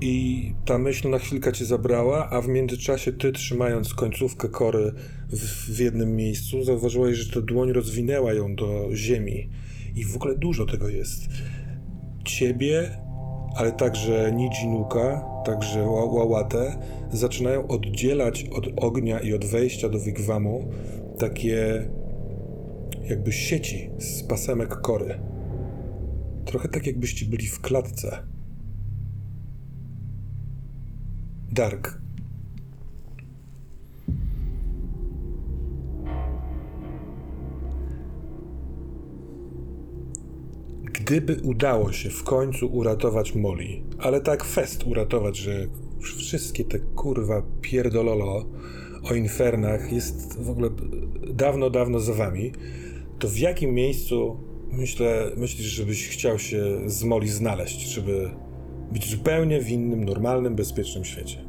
I 0.01 0.53
ta 0.65 0.77
myśl 0.77 1.09
na 1.09 1.19
chwilkę 1.19 1.53
cię 1.53 1.65
zabrała, 1.65 2.29
a 2.29 2.41
w 2.41 2.47
międzyczasie 2.47 3.13
ty, 3.13 3.31
trzymając 3.31 3.93
końcówkę 3.93 4.49
kory 4.49 4.93
w, 5.29 5.75
w 5.75 5.79
jednym 5.79 6.15
miejscu, 6.15 6.63
zauważyłeś, 6.63 7.17
że 7.17 7.33
ta 7.33 7.41
dłoń 7.41 7.71
rozwinęła 7.71 8.33
ją 8.33 8.55
do 8.55 8.89
ziemi. 8.93 9.49
I 9.95 10.05
w 10.05 10.15
ogóle 10.15 10.37
dużo 10.37 10.65
tego 10.65 10.89
jest. 10.89 11.21
Ciebie, 12.25 12.97
ale 13.55 13.71
także 13.71 14.31
Nijinuka, 14.31 15.25
także 15.45 15.79
Ła- 15.79 16.13
Łałatę, 16.13 16.77
zaczynają 17.11 17.67
oddzielać 17.67 18.45
od 18.51 18.67
ognia 18.75 19.19
i 19.19 19.33
od 19.33 19.45
wejścia 19.45 19.89
do 19.89 19.99
wigwamu 19.99 20.69
takie 21.19 21.89
jakby 23.03 23.31
sieci 23.31 23.89
z 23.99 24.23
pasemek 24.23 24.69
kory. 24.81 25.19
Trochę 26.45 26.69
tak 26.69 26.87
jakbyście 26.87 27.25
byli 27.25 27.47
w 27.47 27.61
klatce. 27.61 28.23
Dark. 31.51 32.04
Gdyby 41.05 41.37
udało 41.43 41.91
się 41.91 42.09
w 42.09 42.23
końcu 42.23 42.67
uratować 42.67 43.35
Molly, 43.35 43.81
ale 43.99 44.21
tak 44.21 44.43
fest 44.43 44.87
uratować, 44.87 45.37
że 45.37 45.67
wszystkie 46.01 46.63
te 46.65 46.79
kurwa 46.79 47.41
pierdololo 47.61 48.45
o 49.11 49.13
infernach 49.13 49.91
jest 49.91 50.43
w 50.43 50.49
ogóle 50.49 50.69
dawno, 51.33 51.69
dawno 51.69 51.99
za 51.99 52.13
wami, 52.13 52.51
to 53.19 53.27
w 53.27 53.37
jakim 53.37 53.73
miejscu 53.73 54.37
myślę, 54.71 55.31
myślisz, 55.37 55.67
żebyś 55.67 56.09
chciał 56.09 56.39
się 56.39 56.63
z 56.85 57.03
Molly 57.03 57.27
znaleźć, 57.27 57.81
żeby 57.81 58.29
być 58.91 59.09
zupełnie 59.09 59.61
w 59.61 59.69
innym, 59.69 60.05
normalnym, 60.05 60.55
bezpiecznym 60.55 61.05
świecie? 61.05 61.45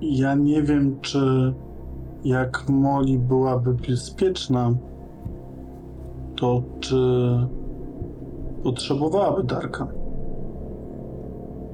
Ja 0.00 0.34
nie 0.34 0.62
wiem, 0.62 1.00
czy 1.00 1.54
jak 2.26 2.68
Molly 2.68 3.18
byłaby 3.18 3.74
bezpieczna, 3.74 4.74
to 6.36 6.62
czy 6.80 6.96
potrzebowałaby 8.62 9.44
Darka. 9.44 9.86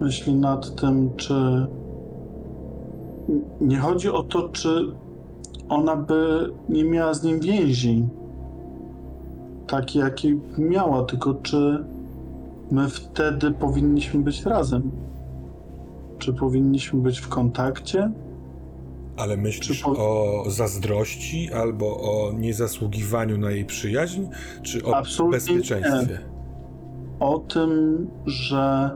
Myśli 0.00 0.34
nad 0.34 0.74
tym, 0.74 1.10
czy. 1.16 1.66
Nie 3.60 3.78
chodzi 3.78 4.08
o 4.08 4.22
to, 4.22 4.48
czy 4.48 4.92
ona 5.68 5.96
by 5.96 6.50
nie 6.68 6.84
miała 6.84 7.14
z 7.14 7.22
nim 7.24 7.40
więzi, 7.40 8.08
takie 9.66 9.98
jakie 9.98 10.36
miała, 10.58 11.04
tylko 11.04 11.34
czy 11.34 11.84
my 12.70 12.88
wtedy 12.88 13.50
powinniśmy 13.50 14.20
być 14.20 14.46
razem. 14.46 14.90
Czy 16.18 16.34
powinniśmy 16.34 17.00
być 17.00 17.18
w 17.20 17.28
kontakcie? 17.28 18.12
Ale 19.16 19.36
myślisz 19.36 19.80
po- 19.82 19.90
o 19.90 20.44
zazdrości 20.50 21.52
albo 21.52 21.86
o 22.00 22.32
niezasługiwaniu 22.32 23.38
na 23.38 23.50
jej 23.50 23.64
przyjaźń, 23.64 24.22
czy 24.62 24.84
o 24.84 24.96
Absolutnie 24.96 25.38
bezpieczeństwie? 25.38 26.18
o 27.20 27.38
tym, 27.38 28.06
że 28.26 28.90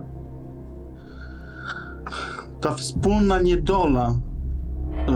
ta 2.61 2.75
wspólna 2.75 3.41
niedola 3.43 4.15
yy, 4.91 5.07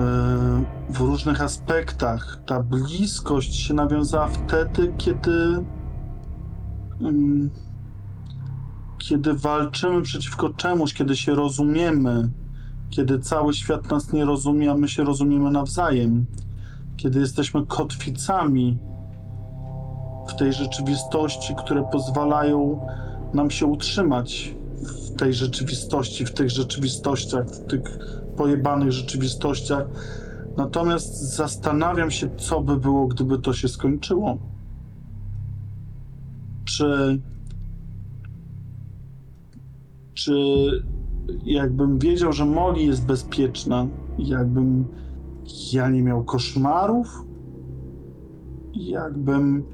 w 0.94 1.01
różnych 1.01 1.43
aspektach, 1.43 2.43
ta 2.47 2.62
bliskość 2.62 3.55
się 3.55 3.74
nawiązała 3.74 4.28
wtedy, 4.28 4.93
kiedy 4.98 5.64
ym, 7.02 7.51
kiedy 8.98 9.35
walczymy 9.35 10.02
przeciwko 10.02 10.48
czemuś, 10.51 10.94
kiedy 10.94 11.16
się 11.16 11.35
rozumiemy, 11.35 12.31
kiedy 12.91 13.19
cały 13.19 13.55
świat 13.55 13.91
nas 13.91 14.12
nie 14.12 14.25
rozumie, 14.25 14.71
a 14.71 14.75
my 14.75 14.89
się 14.89 15.05
rozumiemy 15.05 15.51
nawzajem, 15.51 16.27
kiedy 16.97 17.21
jesteśmy 17.21 17.67
kotwicami 17.67 18.79
w 20.29 20.35
tej 20.35 20.53
rzeczywistości, 20.53 21.55
które 21.55 21.89
pozwalają 21.93 22.87
nam 23.35 23.51
się 23.51 23.67
utrzymać 23.67 24.55
w 24.83 25.17
tej 25.17 25.35
rzeczywistości, 25.35 26.27
w 26.27 26.33
tych 26.33 26.51
rzeczywistościach, 26.51 27.47
w 27.47 27.67
tych 27.67 27.99
pojebanych 28.37 28.93
rzeczywistościach. 28.93 29.87
Natomiast 30.57 31.35
zastanawiam 31.37 32.11
się, 32.11 32.37
co 32.37 32.61
by 32.61 32.77
było, 32.77 33.07
gdyby 33.07 33.39
to 33.39 33.53
się 33.53 33.69
skończyło. 33.69 34.39
Czy. 36.65 37.21
Czy 40.15 40.33
jakbym 41.44 41.98
wiedział, 41.98 42.32
że 42.32 42.44
Molly 42.44 42.82
jest 42.82 43.07
bezpieczna, 43.07 43.86
jakbym 44.19 44.85
ja 45.73 45.89
nie 45.89 46.02
miał 46.02 46.24
koszmarów, 46.24 47.24
jakbym 48.74 49.65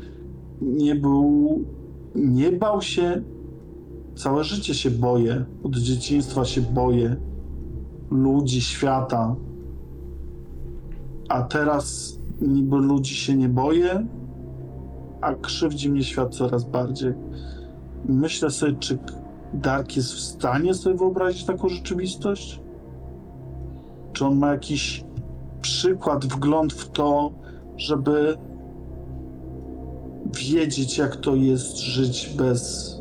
nie 0.61 0.95
był, 0.95 1.65
nie 2.15 2.53
bał 2.53 2.83
się. 2.83 3.23
Całe 4.15 4.45
życie 4.45 4.75
się 4.75 4.91
boję. 4.91 5.45
Od 5.63 5.77
dzieciństwa 5.77 6.45
się 6.45 6.61
boję 6.61 7.17
ludzi, 8.11 8.61
świata. 8.61 9.37
A 11.29 11.43
teraz 11.43 12.19
niby 12.41 12.77
ludzi 12.77 13.15
się 13.15 13.37
nie 13.37 13.49
boję, 13.49 14.07
a 15.21 15.35
krzywdzi 15.35 15.91
mnie 15.91 16.03
świat 16.03 16.35
coraz 16.35 16.65
bardziej. 16.65 17.13
Myślę 18.05 18.51
sobie, 18.51 18.73
czy 18.79 18.99
Dark 19.55 19.97
jest 19.97 20.13
w 20.13 20.21
stanie 20.21 20.75
sobie 20.75 20.97
wyobrazić 20.97 21.45
taką 21.45 21.69
rzeczywistość? 21.69 22.61
Czy 24.13 24.27
on 24.27 24.37
ma 24.37 24.53
jakiś 24.53 25.05
przykład, 25.61 26.27
wgląd 26.27 26.73
w 26.73 26.91
to, 26.91 27.31
żeby 27.77 28.37
wiedzieć, 30.37 30.99
jak 30.99 31.17
to 31.17 31.35
jest 31.35 31.79
żyć 31.79 32.35
bez 32.39 32.93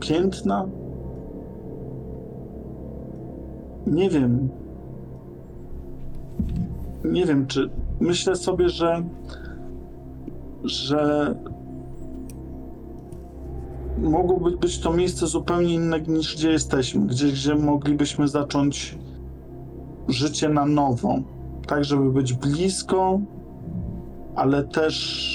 piętna? 0.00 0.68
Nie 3.86 4.10
wiem. 4.10 4.48
Nie 7.04 7.26
wiem, 7.26 7.46
czy 7.46 7.70
myślę 8.00 8.36
sobie, 8.36 8.68
że 8.68 9.02
że 10.64 11.34
mogłoby 14.00 14.56
być 14.56 14.78
to 14.78 14.92
miejsce 14.92 15.26
zupełnie 15.26 15.74
inne 15.74 16.00
niż 16.00 16.36
gdzie 16.36 16.50
jesteśmy, 16.50 17.06
gdzie, 17.06 17.26
gdzie 17.26 17.54
moglibyśmy 17.54 18.28
zacząć 18.28 18.98
życie 20.08 20.48
na 20.48 20.66
nowo, 20.66 21.18
tak 21.66 21.84
żeby 21.84 22.12
być 22.12 22.32
blisko, 22.32 23.20
ale 24.36 24.64
też 24.64 25.30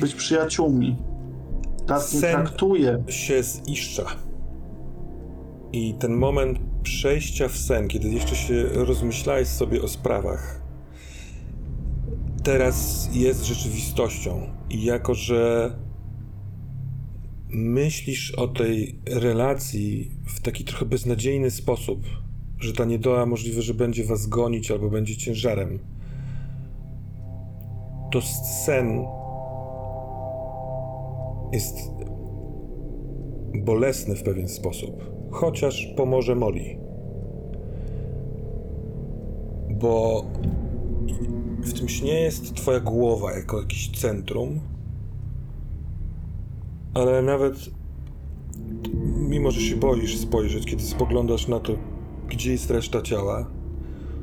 być 0.00 0.14
przyjaciółmi. 0.14 0.96
Nie 1.90 2.00
Sen. 2.00 2.32
traktuje. 2.32 3.02
się 3.08 3.42
ziszcza. 3.42 4.04
I 5.72 5.94
ten 5.94 6.14
moment 6.14 6.58
przejścia 6.82 7.48
w 7.48 7.56
sen, 7.56 7.88
kiedy 7.88 8.08
jeszcze 8.08 8.36
się 8.36 8.62
rozmyślałeś 8.72 9.48
sobie 9.48 9.82
o 9.82 9.88
sprawach, 9.88 10.62
teraz 12.42 13.08
jest 13.12 13.44
rzeczywistością. 13.44 14.40
I 14.70 14.84
jako, 14.84 15.14
że 15.14 15.70
myślisz 17.48 18.34
o 18.34 18.48
tej 18.48 18.98
relacji 19.06 20.10
w 20.26 20.40
taki 20.40 20.64
trochę 20.64 20.86
beznadziejny 20.86 21.50
sposób, 21.50 22.06
że 22.58 22.72
ta 22.72 22.84
niedoła 22.84 23.26
możliwe, 23.26 23.62
że 23.62 23.74
będzie 23.74 24.04
was 24.04 24.26
gonić 24.26 24.70
albo 24.70 24.90
będzie 24.90 25.16
ciężarem, 25.16 25.78
to 28.12 28.22
sen 28.66 29.04
jest 31.52 31.76
bolesny 33.54 34.16
w 34.16 34.22
pewien 34.22 34.48
sposób, 34.48 35.10
chociaż 35.30 35.86
pomoże 35.96 36.34
Moli. 36.34 36.78
Bo 39.70 40.24
w 41.60 41.72
tym 41.78 41.88
śnie 41.88 42.20
jest 42.20 42.54
twoja 42.54 42.80
głowa 42.80 43.32
jako 43.32 43.60
jakiś 43.60 43.90
centrum, 43.90 44.60
ale 46.96 47.22
nawet 47.22 47.70
mimo, 49.28 49.50
że 49.50 49.60
się 49.60 49.76
boisz 49.76 50.18
spojrzeć, 50.18 50.66
kiedy 50.66 50.82
spoglądasz 50.82 51.48
na 51.48 51.60
to, 51.60 51.72
gdzie 52.28 52.52
jest 52.52 52.70
reszta 52.70 53.02
ciała, 53.02 53.50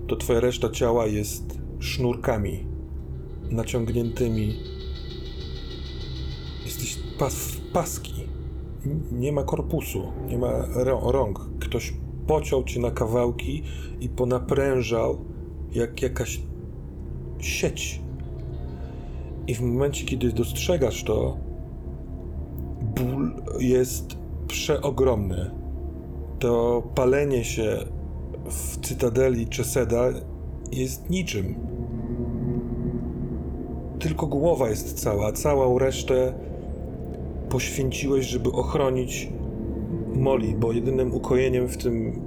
to 0.07 0.15
twoja 0.15 0.39
reszta 0.39 0.69
ciała 0.69 1.07
jest 1.07 1.59
sznurkami 1.79 2.65
naciągniętymi. 3.51 4.59
Jesteś 6.65 6.99
pas, 7.19 7.57
paski. 7.73 8.13
Nie 9.11 9.31
ma 9.31 9.43
korpusu, 9.43 10.11
nie 10.27 10.37
ma 10.37 10.67
rą- 10.67 11.11
rąk. 11.11 11.39
Ktoś 11.59 11.93
pociął 12.27 12.63
cię 12.63 12.79
na 12.79 12.91
kawałki 12.91 13.63
i 13.99 14.09
ponaprężał 14.09 15.25
jak 15.71 16.01
jakaś 16.01 16.41
sieć. 17.39 18.01
I 19.47 19.55
w 19.55 19.61
momencie, 19.61 20.05
kiedy 20.05 20.31
dostrzegasz 20.31 21.03
to, 21.03 21.37
ból 22.95 23.33
jest 23.59 24.05
przeogromny. 24.47 25.51
To 26.39 26.83
palenie 26.95 27.43
się 27.43 27.77
w 28.49 28.87
cytadeli 28.87 29.47
Czeseda 29.47 30.03
jest 30.71 31.09
niczym. 31.09 31.55
Tylko 33.99 34.27
głowa 34.27 34.69
jest 34.69 34.99
cała, 34.99 35.31
całą 35.31 35.79
resztę 35.79 36.33
poświęciłeś, 37.49 38.25
żeby 38.25 38.51
ochronić 38.51 39.29
Moli, 40.15 40.55
bo 40.55 40.71
jedynym 40.71 41.13
ukojeniem 41.13 41.67
w 41.67 41.77
tym 41.77 42.21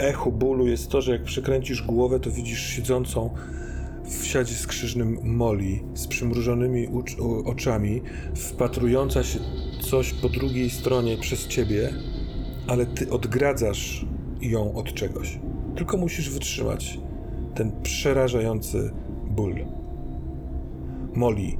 echu 0.00 0.32
bólu 0.32 0.66
jest 0.66 0.88
to, 0.88 1.00
że 1.00 1.12
jak 1.12 1.22
przekręcisz 1.22 1.82
głowę, 1.82 2.20
to 2.20 2.30
widzisz 2.30 2.60
siedzącą 2.60 3.30
w 4.08 4.26
siadzie 4.26 4.54
skrzyżnym 4.54 5.18
Moli 5.22 5.84
z 5.94 6.06
przymrużonymi 6.06 6.88
oczami, 7.44 8.02
wpatrująca 8.34 9.22
się 9.22 9.38
coś 9.80 10.12
po 10.12 10.28
drugiej 10.28 10.70
stronie 10.70 11.16
przez 11.16 11.46
ciebie, 11.46 11.90
ale 12.66 12.86
ty 12.86 13.10
odgradzasz 13.10 14.06
ją 14.40 14.74
od 14.74 14.94
czegoś. 14.94 15.38
Tylko 15.76 15.96
musisz 15.96 16.30
wytrzymać 16.30 17.00
ten 17.54 17.82
przerażający 17.82 18.90
ból. 19.30 19.54
Moli, 21.14 21.58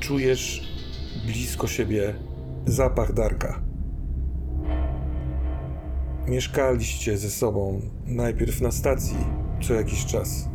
czujesz 0.00 0.74
blisko 1.26 1.66
siebie 1.66 2.14
zapach 2.66 3.12
Darka. 3.12 3.73
Mieszkaliście 6.28 7.18
ze 7.18 7.30
sobą 7.30 7.80
najpierw 8.06 8.60
na 8.60 8.70
stacji 8.70 9.16
co 9.62 9.74
jakiś 9.74 10.04
czas. 10.04 10.48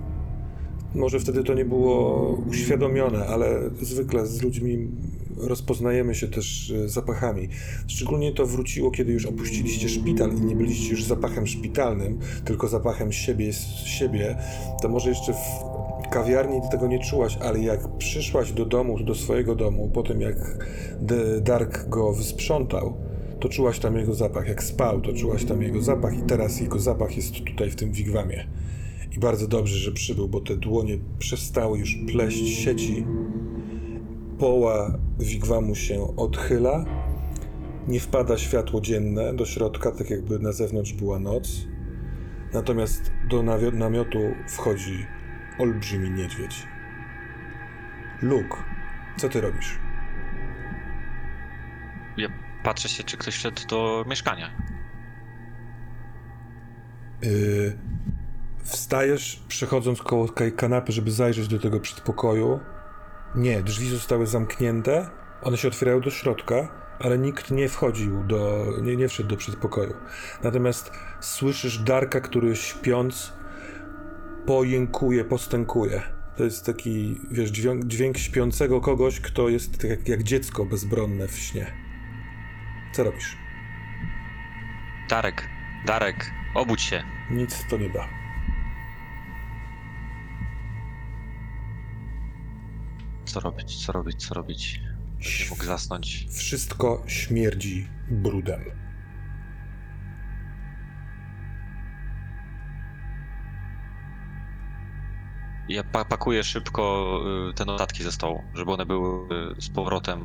Może 0.96 1.20
wtedy 1.20 1.44
to 1.44 1.54
nie 1.54 1.66
było 1.66 2.30
uświadomione, 2.50 3.26
ale 3.26 3.70
zwykle 3.82 4.26
z 4.26 4.42
ludźmi 4.42 4.88
rozpoznajemy 5.38 6.16
się 6.16 6.28
też 6.28 6.72
e, 6.72 6.90
zapachami. 6.90 7.50
Szczególnie 7.88 8.34
to 8.34 8.46
wróciło, 8.46 8.92
kiedy 8.92 9.14
już 9.14 9.26
opuściliście 9.26 9.90
szpital 9.90 10.34
i 10.34 10.42
nie 10.42 10.56
byliście 10.56 10.92
już 10.92 11.04
zapachem 11.04 11.48
szpitalnym, 11.48 12.20
tylko 12.46 12.68
zapachem 12.68 13.12
siebie 13.12 13.54
z 13.54 13.84
siebie. 13.86 14.38
To 14.82 14.90
może 14.90 15.10
jeszcze 15.10 15.34
w 15.34 16.10
kawiarni 16.12 16.62
tego 16.72 16.88
nie 16.88 17.00
czułaś, 17.00 17.38
ale 17.38 17.60
jak 17.60 17.98
przyszłaś 17.98 18.52
do 18.52 18.66
domu, 18.66 19.04
do 19.04 19.16
swojego 19.16 19.56
domu, 19.56 19.90
po 19.94 20.04
tym 20.04 20.22
jak 20.22 20.68
Dark 21.42 21.90
go 21.90 22.14
wysprzątał, 22.14 23.09
to 23.40 23.50
czułaś 23.50 23.80
tam 23.80 23.98
jego 23.98 24.14
zapach. 24.14 24.48
Jak 24.48 24.64
spał, 24.64 25.02
to 25.02 25.14
czułaś 25.14 25.46
tam 25.46 25.62
jego 25.62 25.82
zapach 25.82 26.18
i 26.18 26.22
teraz 26.22 26.62
jego 26.62 26.80
zapach 26.80 27.18
jest 27.18 27.34
tutaj 27.44 27.70
w 27.70 27.76
tym 27.76 27.92
wigwamie. 27.92 28.48
I 29.16 29.20
bardzo 29.20 29.48
dobrze, 29.48 29.76
że 29.78 29.92
przybył, 29.92 30.28
bo 30.28 30.42
te 30.42 30.58
dłonie 30.58 30.98
przestały 31.20 31.80
już 31.80 31.98
pleść 32.12 32.64
sieci. 32.64 33.06
Poła 34.38 34.98
wigwamu 35.20 35.76
się 35.76 36.16
odchyla. 36.16 36.86
Nie 37.88 38.00
wpada 38.00 38.38
światło 38.38 38.82
dzienne 38.82 39.34
do 39.34 39.46
środka, 39.46 39.92
tak 39.92 40.10
jakby 40.10 40.40
na 40.40 40.52
zewnątrz 40.52 40.94
była 40.94 41.20
noc. 41.20 41.68
Natomiast 42.54 43.12
do 43.30 43.44
namiotu 43.74 44.20
wchodzi 44.48 45.06
olbrzymi 45.60 46.12
niedźwiedź. 46.12 46.68
Luke, 48.22 48.58
co 49.18 49.30
ty 49.30 49.42
robisz? 49.42 49.80
Ja 52.18 52.49
patrzę 52.70 52.90
się, 52.90 53.04
czy 53.04 53.18
ktoś 53.18 53.36
wszedł 53.36 53.68
do 53.68 54.06
mieszkania. 54.08 54.50
Yy, 57.22 57.78
wstajesz, 58.64 59.44
przechodząc 59.48 60.02
koło 60.02 60.30
kanapy, 60.56 60.92
żeby 60.92 61.12
zajrzeć 61.12 61.48
do 61.48 61.60
tego 61.60 61.80
przedpokoju. 61.80 62.60
Nie, 63.36 63.64
drzwi 63.64 63.90
zostały 63.90 64.28
zamknięte. 64.28 65.10
One 65.42 65.58
się 65.58 65.68
otwierają 65.68 66.02
do 66.02 66.10
środka, 66.10 66.68
ale 67.00 67.18
nikt 67.18 67.52
nie 67.52 67.70
wchodził 67.70 68.24
do. 68.24 68.66
nie, 68.82 68.96
nie 68.96 69.08
wszedł 69.08 69.30
do 69.30 69.38
przedpokoju. 69.38 69.94
Natomiast 70.44 70.92
słyszysz 71.20 71.78
Darka, 71.78 72.22
który 72.22 72.56
śpiąc 72.56 73.34
pojękuje, 74.46 75.26
postękuje. 75.26 76.02
To 76.38 76.44
jest 76.44 76.66
taki, 76.66 77.22
wiesz, 77.32 77.50
dźwięk, 77.50 77.86
dźwięk 77.86 78.18
śpiącego 78.18 78.82
kogoś, 78.82 79.20
kto 79.20 79.50
jest 79.50 79.78
tak 79.78 79.90
jak, 79.90 80.08
jak 80.08 80.24
dziecko 80.24 80.66
bezbronne 80.66 81.28
w 81.28 81.38
śnie. 81.38 81.89
Co 82.92 83.04
robisz? 83.04 83.38
Darek, 85.10 85.50
Darek, 85.86 86.32
obudź 86.56 86.82
się. 86.82 87.04
Nic 87.32 87.66
to 87.68 87.78
nie 87.78 87.90
da. 87.90 88.08
Co 93.26 93.40
robić, 93.40 93.86
co 93.86 93.92
robić, 93.92 94.28
co 94.28 94.34
robić? 94.34 94.80
Nie 95.20 95.50
mógł 95.50 95.64
zasnąć. 95.64 96.28
Wszystko 96.32 97.04
śmierdzi 97.08 97.88
brudem. 98.12 98.64
Ja 105.70 105.84
pa 105.84 106.06
pakuję 106.06 106.44
szybko 106.44 106.84
y, 107.50 107.54
te 107.54 107.66
notatki 107.66 108.04
ze 108.04 108.12
stołu, 108.12 108.44
żeby 108.54 108.72
one 108.72 108.86
były 108.86 109.28
y, 109.58 109.62
z 109.62 109.70
powrotem 109.70 110.20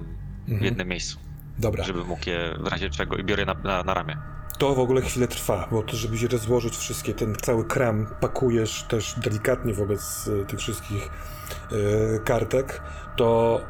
w 0.47 0.49
Mhm. 0.49 0.65
jednym 0.65 0.89
miejscu. 0.89 1.19
Dobra, 1.59 1.85
Żeby 1.85 2.05
mógł 2.05 2.31
je 2.31 2.57
w 2.61 2.67
razie 2.67 2.91
czego 2.91 3.17
i 3.17 3.25
biorę 3.25 3.43
je 3.43 3.47
na, 3.47 3.55
na, 3.55 3.83
na 3.83 3.95
ramię. 3.95 4.19
to 4.59 4.75
w 4.75 4.79
ogóle 4.79 5.03
chwilę 5.03 5.29
trwa, 5.29 5.69
bo 5.71 5.83
to, 5.83 5.97
żeby 5.97 6.19
się 6.19 6.29
rozłożyć 6.29 6.77
wszystkie, 6.77 7.15
ten 7.15 7.35
cały 7.43 7.65
kram 7.65 8.07
pakujesz 8.21 8.83
też 8.83 9.15
delikatnie 9.19 9.75
wobec 9.75 10.31
e, 10.43 10.45
tych 10.47 10.59
wszystkich 10.59 11.09
e, 11.73 12.19
kartek, 12.19 12.83
to 13.17 13.61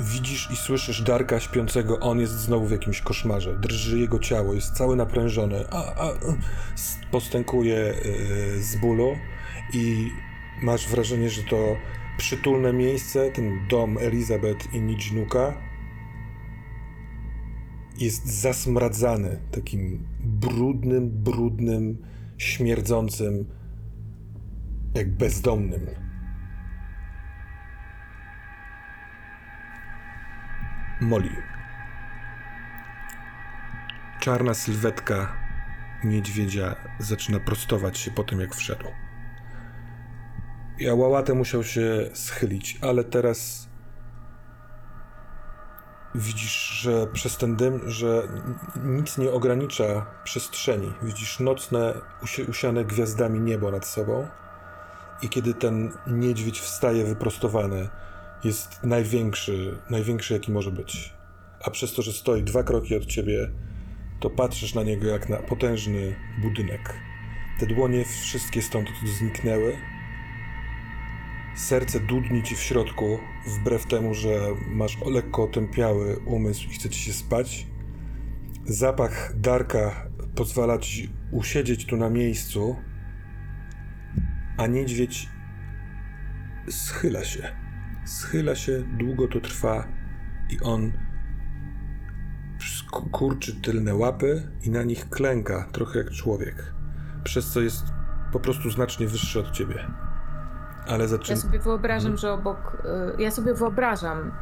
widzisz 0.00 0.50
i 0.50 0.56
słyszysz 0.56 1.02
Darka 1.02 1.40
śpiącego, 1.40 2.00
on 2.00 2.20
jest 2.20 2.32
znowu 2.32 2.66
w 2.66 2.70
jakimś 2.70 3.00
koszmarze, 3.00 3.54
drży 3.54 3.98
jego 3.98 4.18
ciało, 4.18 4.54
jest 4.54 4.72
cały 4.76 4.96
naprężony, 4.96 5.64
a, 5.70 5.76
a, 5.76 6.08
postękuje 7.10 7.76
e, 7.76 7.94
z 8.62 8.76
bólu. 8.76 9.16
I 9.72 10.10
masz 10.62 10.88
wrażenie, 10.88 11.30
że 11.30 11.42
to 11.42 11.76
przytulne 12.18 12.72
miejsce, 12.72 13.30
ten 13.30 13.68
dom 13.68 13.98
Elizabeth 13.98 14.74
i 14.74 14.80
Nidżnuka 14.80 15.54
jest 17.98 18.40
zasmradzany 18.40 19.40
takim 19.50 20.06
brudnym, 20.20 21.10
brudnym, 21.10 21.98
śmierdzącym, 22.38 23.44
jak 24.94 25.10
bezdomnym. 25.10 25.86
Moli. 31.00 31.30
Czarna 34.20 34.54
sylwetka 34.54 35.36
niedźwiedzia 36.04 36.76
zaczyna 36.98 37.40
prostować 37.40 37.98
się 37.98 38.10
po 38.10 38.24
tym, 38.24 38.40
jak 38.40 38.54
wszedł. 38.54 38.86
Ja 40.78 40.94
łałatę 40.94 41.34
musiał 41.34 41.64
się 41.64 42.10
schylić, 42.14 42.78
ale 42.80 43.04
teraz 43.04 43.68
widzisz, 46.14 46.68
że 46.68 47.06
przez 47.06 47.36
ten 47.36 47.56
dym, 47.56 47.90
że 47.90 48.28
nic 48.84 49.18
nie 49.18 49.30
ogranicza 49.30 50.06
przestrzeni. 50.24 50.92
Widzisz 51.02 51.40
nocne, 51.40 51.94
usi- 52.22 52.50
usiane 52.50 52.84
gwiazdami 52.84 53.40
niebo 53.40 53.70
nad 53.70 53.86
sobą. 53.86 54.28
I 55.22 55.28
kiedy 55.28 55.54
ten 55.54 55.92
niedźwiedź 56.06 56.60
wstaje 56.60 57.04
wyprostowany, 57.04 57.88
jest 58.44 58.82
największy, 58.82 59.78
największy 59.90 60.34
jaki 60.34 60.52
może 60.52 60.70
być. 60.70 61.14
A 61.64 61.70
przez 61.70 61.94
to, 61.94 62.02
że 62.02 62.12
stoi 62.12 62.42
dwa 62.42 62.62
kroki 62.62 62.96
od 62.96 63.06
ciebie, 63.06 63.50
to 64.20 64.30
patrzysz 64.30 64.74
na 64.74 64.82
niego 64.82 65.06
jak 65.06 65.28
na 65.28 65.36
potężny 65.36 66.16
budynek. 66.42 66.94
Te 67.60 67.66
dłonie 67.66 68.04
wszystkie 68.04 68.62
stąd 68.62 68.88
zniknęły. 69.18 69.76
Serce 71.54 72.00
dudni 72.00 72.42
ci 72.42 72.56
w 72.56 72.60
środku, 72.60 73.18
wbrew 73.46 73.86
temu, 73.86 74.14
że 74.14 74.40
masz 74.68 74.98
lekko 75.06 75.44
otępiały 75.44 76.16
umysł 76.26 76.68
i 76.68 76.74
chce 76.74 76.90
ci 76.90 77.00
się 77.00 77.12
spać. 77.12 77.66
Zapach 78.64 79.32
Darka 79.36 80.08
pozwala 80.34 80.78
ci 80.78 81.10
usiedzieć 81.32 81.86
tu 81.86 81.96
na 81.96 82.10
miejscu, 82.10 82.76
a 84.56 84.66
niedźwiedź 84.66 85.28
schyla 86.70 87.24
się. 87.24 87.52
Schyla 88.06 88.54
się, 88.54 88.82
długo 88.98 89.28
to 89.28 89.40
trwa 89.40 89.88
i 90.50 90.60
on 90.60 90.92
kurczy 93.12 93.60
tylne 93.60 93.94
łapy 93.94 94.48
i 94.62 94.70
na 94.70 94.82
nich 94.82 95.08
klęka, 95.08 95.68
trochę 95.72 95.98
jak 95.98 96.10
człowiek, 96.10 96.74
przez 97.24 97.52
co 97.52 97.60
jest 97.60 97.84
po 98.32 98.40
prostu 98.40 98.70
znacznie 98.70 99.06
wyższy 99.08 99.40
od 99.40 99.50
ciebie. 99.50 100.03
Ale 100.88 101.04
Ja 101.04 101.36
sobie 101.36 101.58
wyobrażam, 101.58 102.16
że 102.16 102.32
obok. 102.32 102.72
y, 103.18 103.22
Ja 103.22 103.30
sobie 103.30 103.54
wyobrażam 103.54 104.32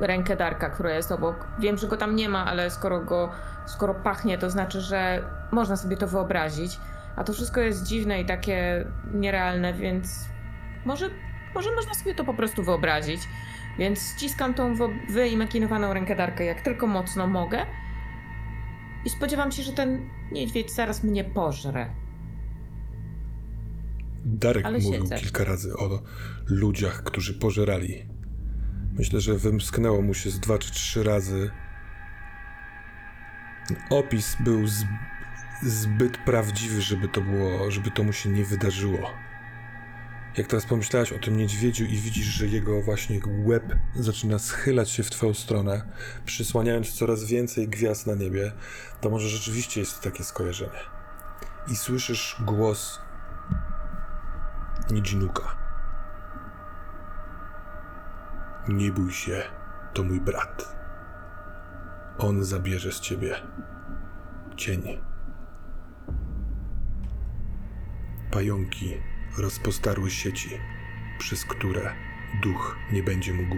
rękę 0.00 0.36
Darka, 0.36 0.70
która 0.70 0.90
jest 0.90 1.12
obok. 1.12 1.46
Wiem, 1.58 1.78
że 1.78 1.86
go 1.88 1.96
tam 1.96 2.16
nie 2.16 2.28
ma, 2.28 2.44
ale 2.46 2.70
skoro 2.70 3.00
go. 3.00 3.30
Skoro 3.66 3.94
pachnie, 3.94 4.38
to 4.38 4.50
znaczy, 4.50 4.80
że 4.80 5.22
można 5.52 5.76
sobie 5.76 5.96
to 5.96 6.06
wyobrazić. 6.06 6.80
A 7.16 7.24
to 7.24 7.32
wszystko 7.32 7.60
jest 7.60 7.86
dziwne 7.86 8.20
i 8.20 8.26
takie 8.26 8.84
nierealne, 9.14 9.74
więc 9.74 10.28
może, 10.84 11.10
może 11.54 11.70
można 11.74 11.94
sobie 11.94 12.14
to 12.14 12.24
po 12.24 12.34
prostu 12.34 12.62
wyobrazić. 12.62 13.20
Więc 13.78 14.00
ściskam 14.16 14.54
tą 14.54 14.74
wyimaginowaną 15.10 15.92
rękę 15.94 16.16
Darka 16.16 16.44
jak 16.44 16.60
tylko 16.60 16.86
mocno 16.86 17.26
mogę. 17.26 17.66
I 19.04 19.10
spodziewam 19.10 19.52
się, 19.52 19.62
że 19.62 19.72
ten 19.72 20.10
niedźwiedź 20.32 20.74
zaraz 20.74 21.04
mnie 21.04 21.24
pożre. 21.24 21.86
Darek 24.24 24.66
Ale 24.66 24.78
mówił 24.78 25.02
siedzę. 25.02 25.18
kilka 25.18 25.44
razy 25.44 25.76
o 25.76 26.02
ludziach, 26.46 27.02
którzy 27.02 27.34
pożerali. 27.34 28.06
Myślę, 28.92 29.20
że 29.20 29.38
wymsknęło 29.38 30.02
mu 30.02 30.14
się 30.14 30.30
z 30.30 30.40
dwa 30.40 30.58
czy 30.58 30.72
trzy 30.72 31.02
razy. 31.02 31.50
Opis 33.90 34.36
był 34.40 34.66
z, 34.66 34.84
zbyt 35.62 36.18
prawdziwy, 36.18 36.82
żeby 36.82 37.08
to 37.08 37.20
było, 37.20 37.70
żeby 37.70 37.90
to 37.90 38.04
mu 38.04 38.12
się 38.12 38.30
nie 38.30 38.44
wydarzyło. 38.44 39.10
Jak 40.36 40.46
teraz 40.46 40.66
pomyślałeś 40.66 41.12
o 41.12 41.18
tym 41.18 41.36
niedźwiedziu 41.36 41.84
i 41.84 41.96
widzisz, 41.96 42.26
że 42.26 42.46
jego 42.46 42.82
właśnie 42.82 43.20
łeb 43.44 43.64
zaczyna 43.94 44.38
schylać 44.38 44.90
się 44.90 45.02
w 45.02 45.10
twoją 45.10 45.34
stronę, 45.34 45.82
przysłaniając 46.24 46.92
coraz 46.92 47.24
więcej 47.24 47.68
gwiazd 47.68 48.06
na 48.06 48.14
niebie, 48.14 48.52
to 49.00 49.10
może 49.10 49.28
rzeczywiście 49.28 49.80
jest 49.80 50.00
takie 50.00 50.24
skojarzenie. 50.24 50.80
I 51.68 51.76
słyszysz 51.76 52.36
głos 52.46 52.98
Nijinuka. 54.90 55.56
Nie 58.68 58.92
bój 58.92 59.12
się, 59.12 59.42
to 59.94 60.04
mój 60.04 60.20
brat. 60.20 60.76
On 62.18 62.44
zabierze 62.44 62.92
z 62.92 63.00
ciebie 63.00 63.36
cień. 64.56 65.00
Pająki 68.30 68.94
rozpostarły 69.38 70.10
sieci, 70.10 70.50
przez 71.18 71.44
które 71.44 71.94
duch 72.42 72.76
nie 72.92 73.02
będzie 73.02 73.32
mógł 73.32 73.56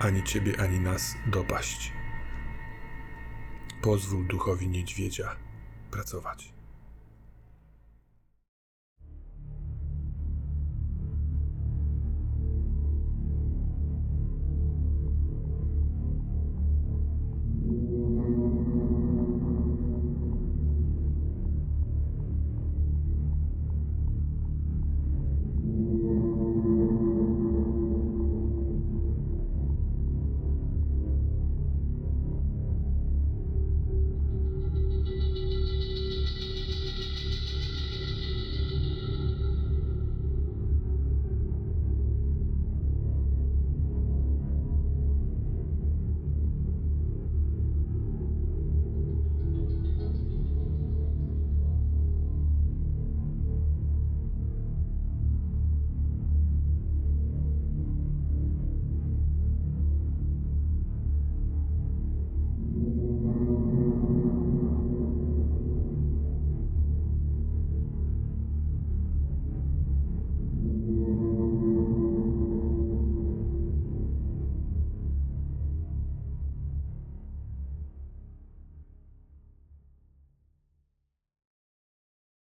ani 0.00 0.22
ciebie, 0.22 0.60
ani 0.60 0.80
nas 0.80 1.14
dopaść. 1.26 1.92
Pozwól 3.82 4.26
duchowi 4.26 4.68
niedźwiedzia 4.68 5.36
pracować. 5.90 6.53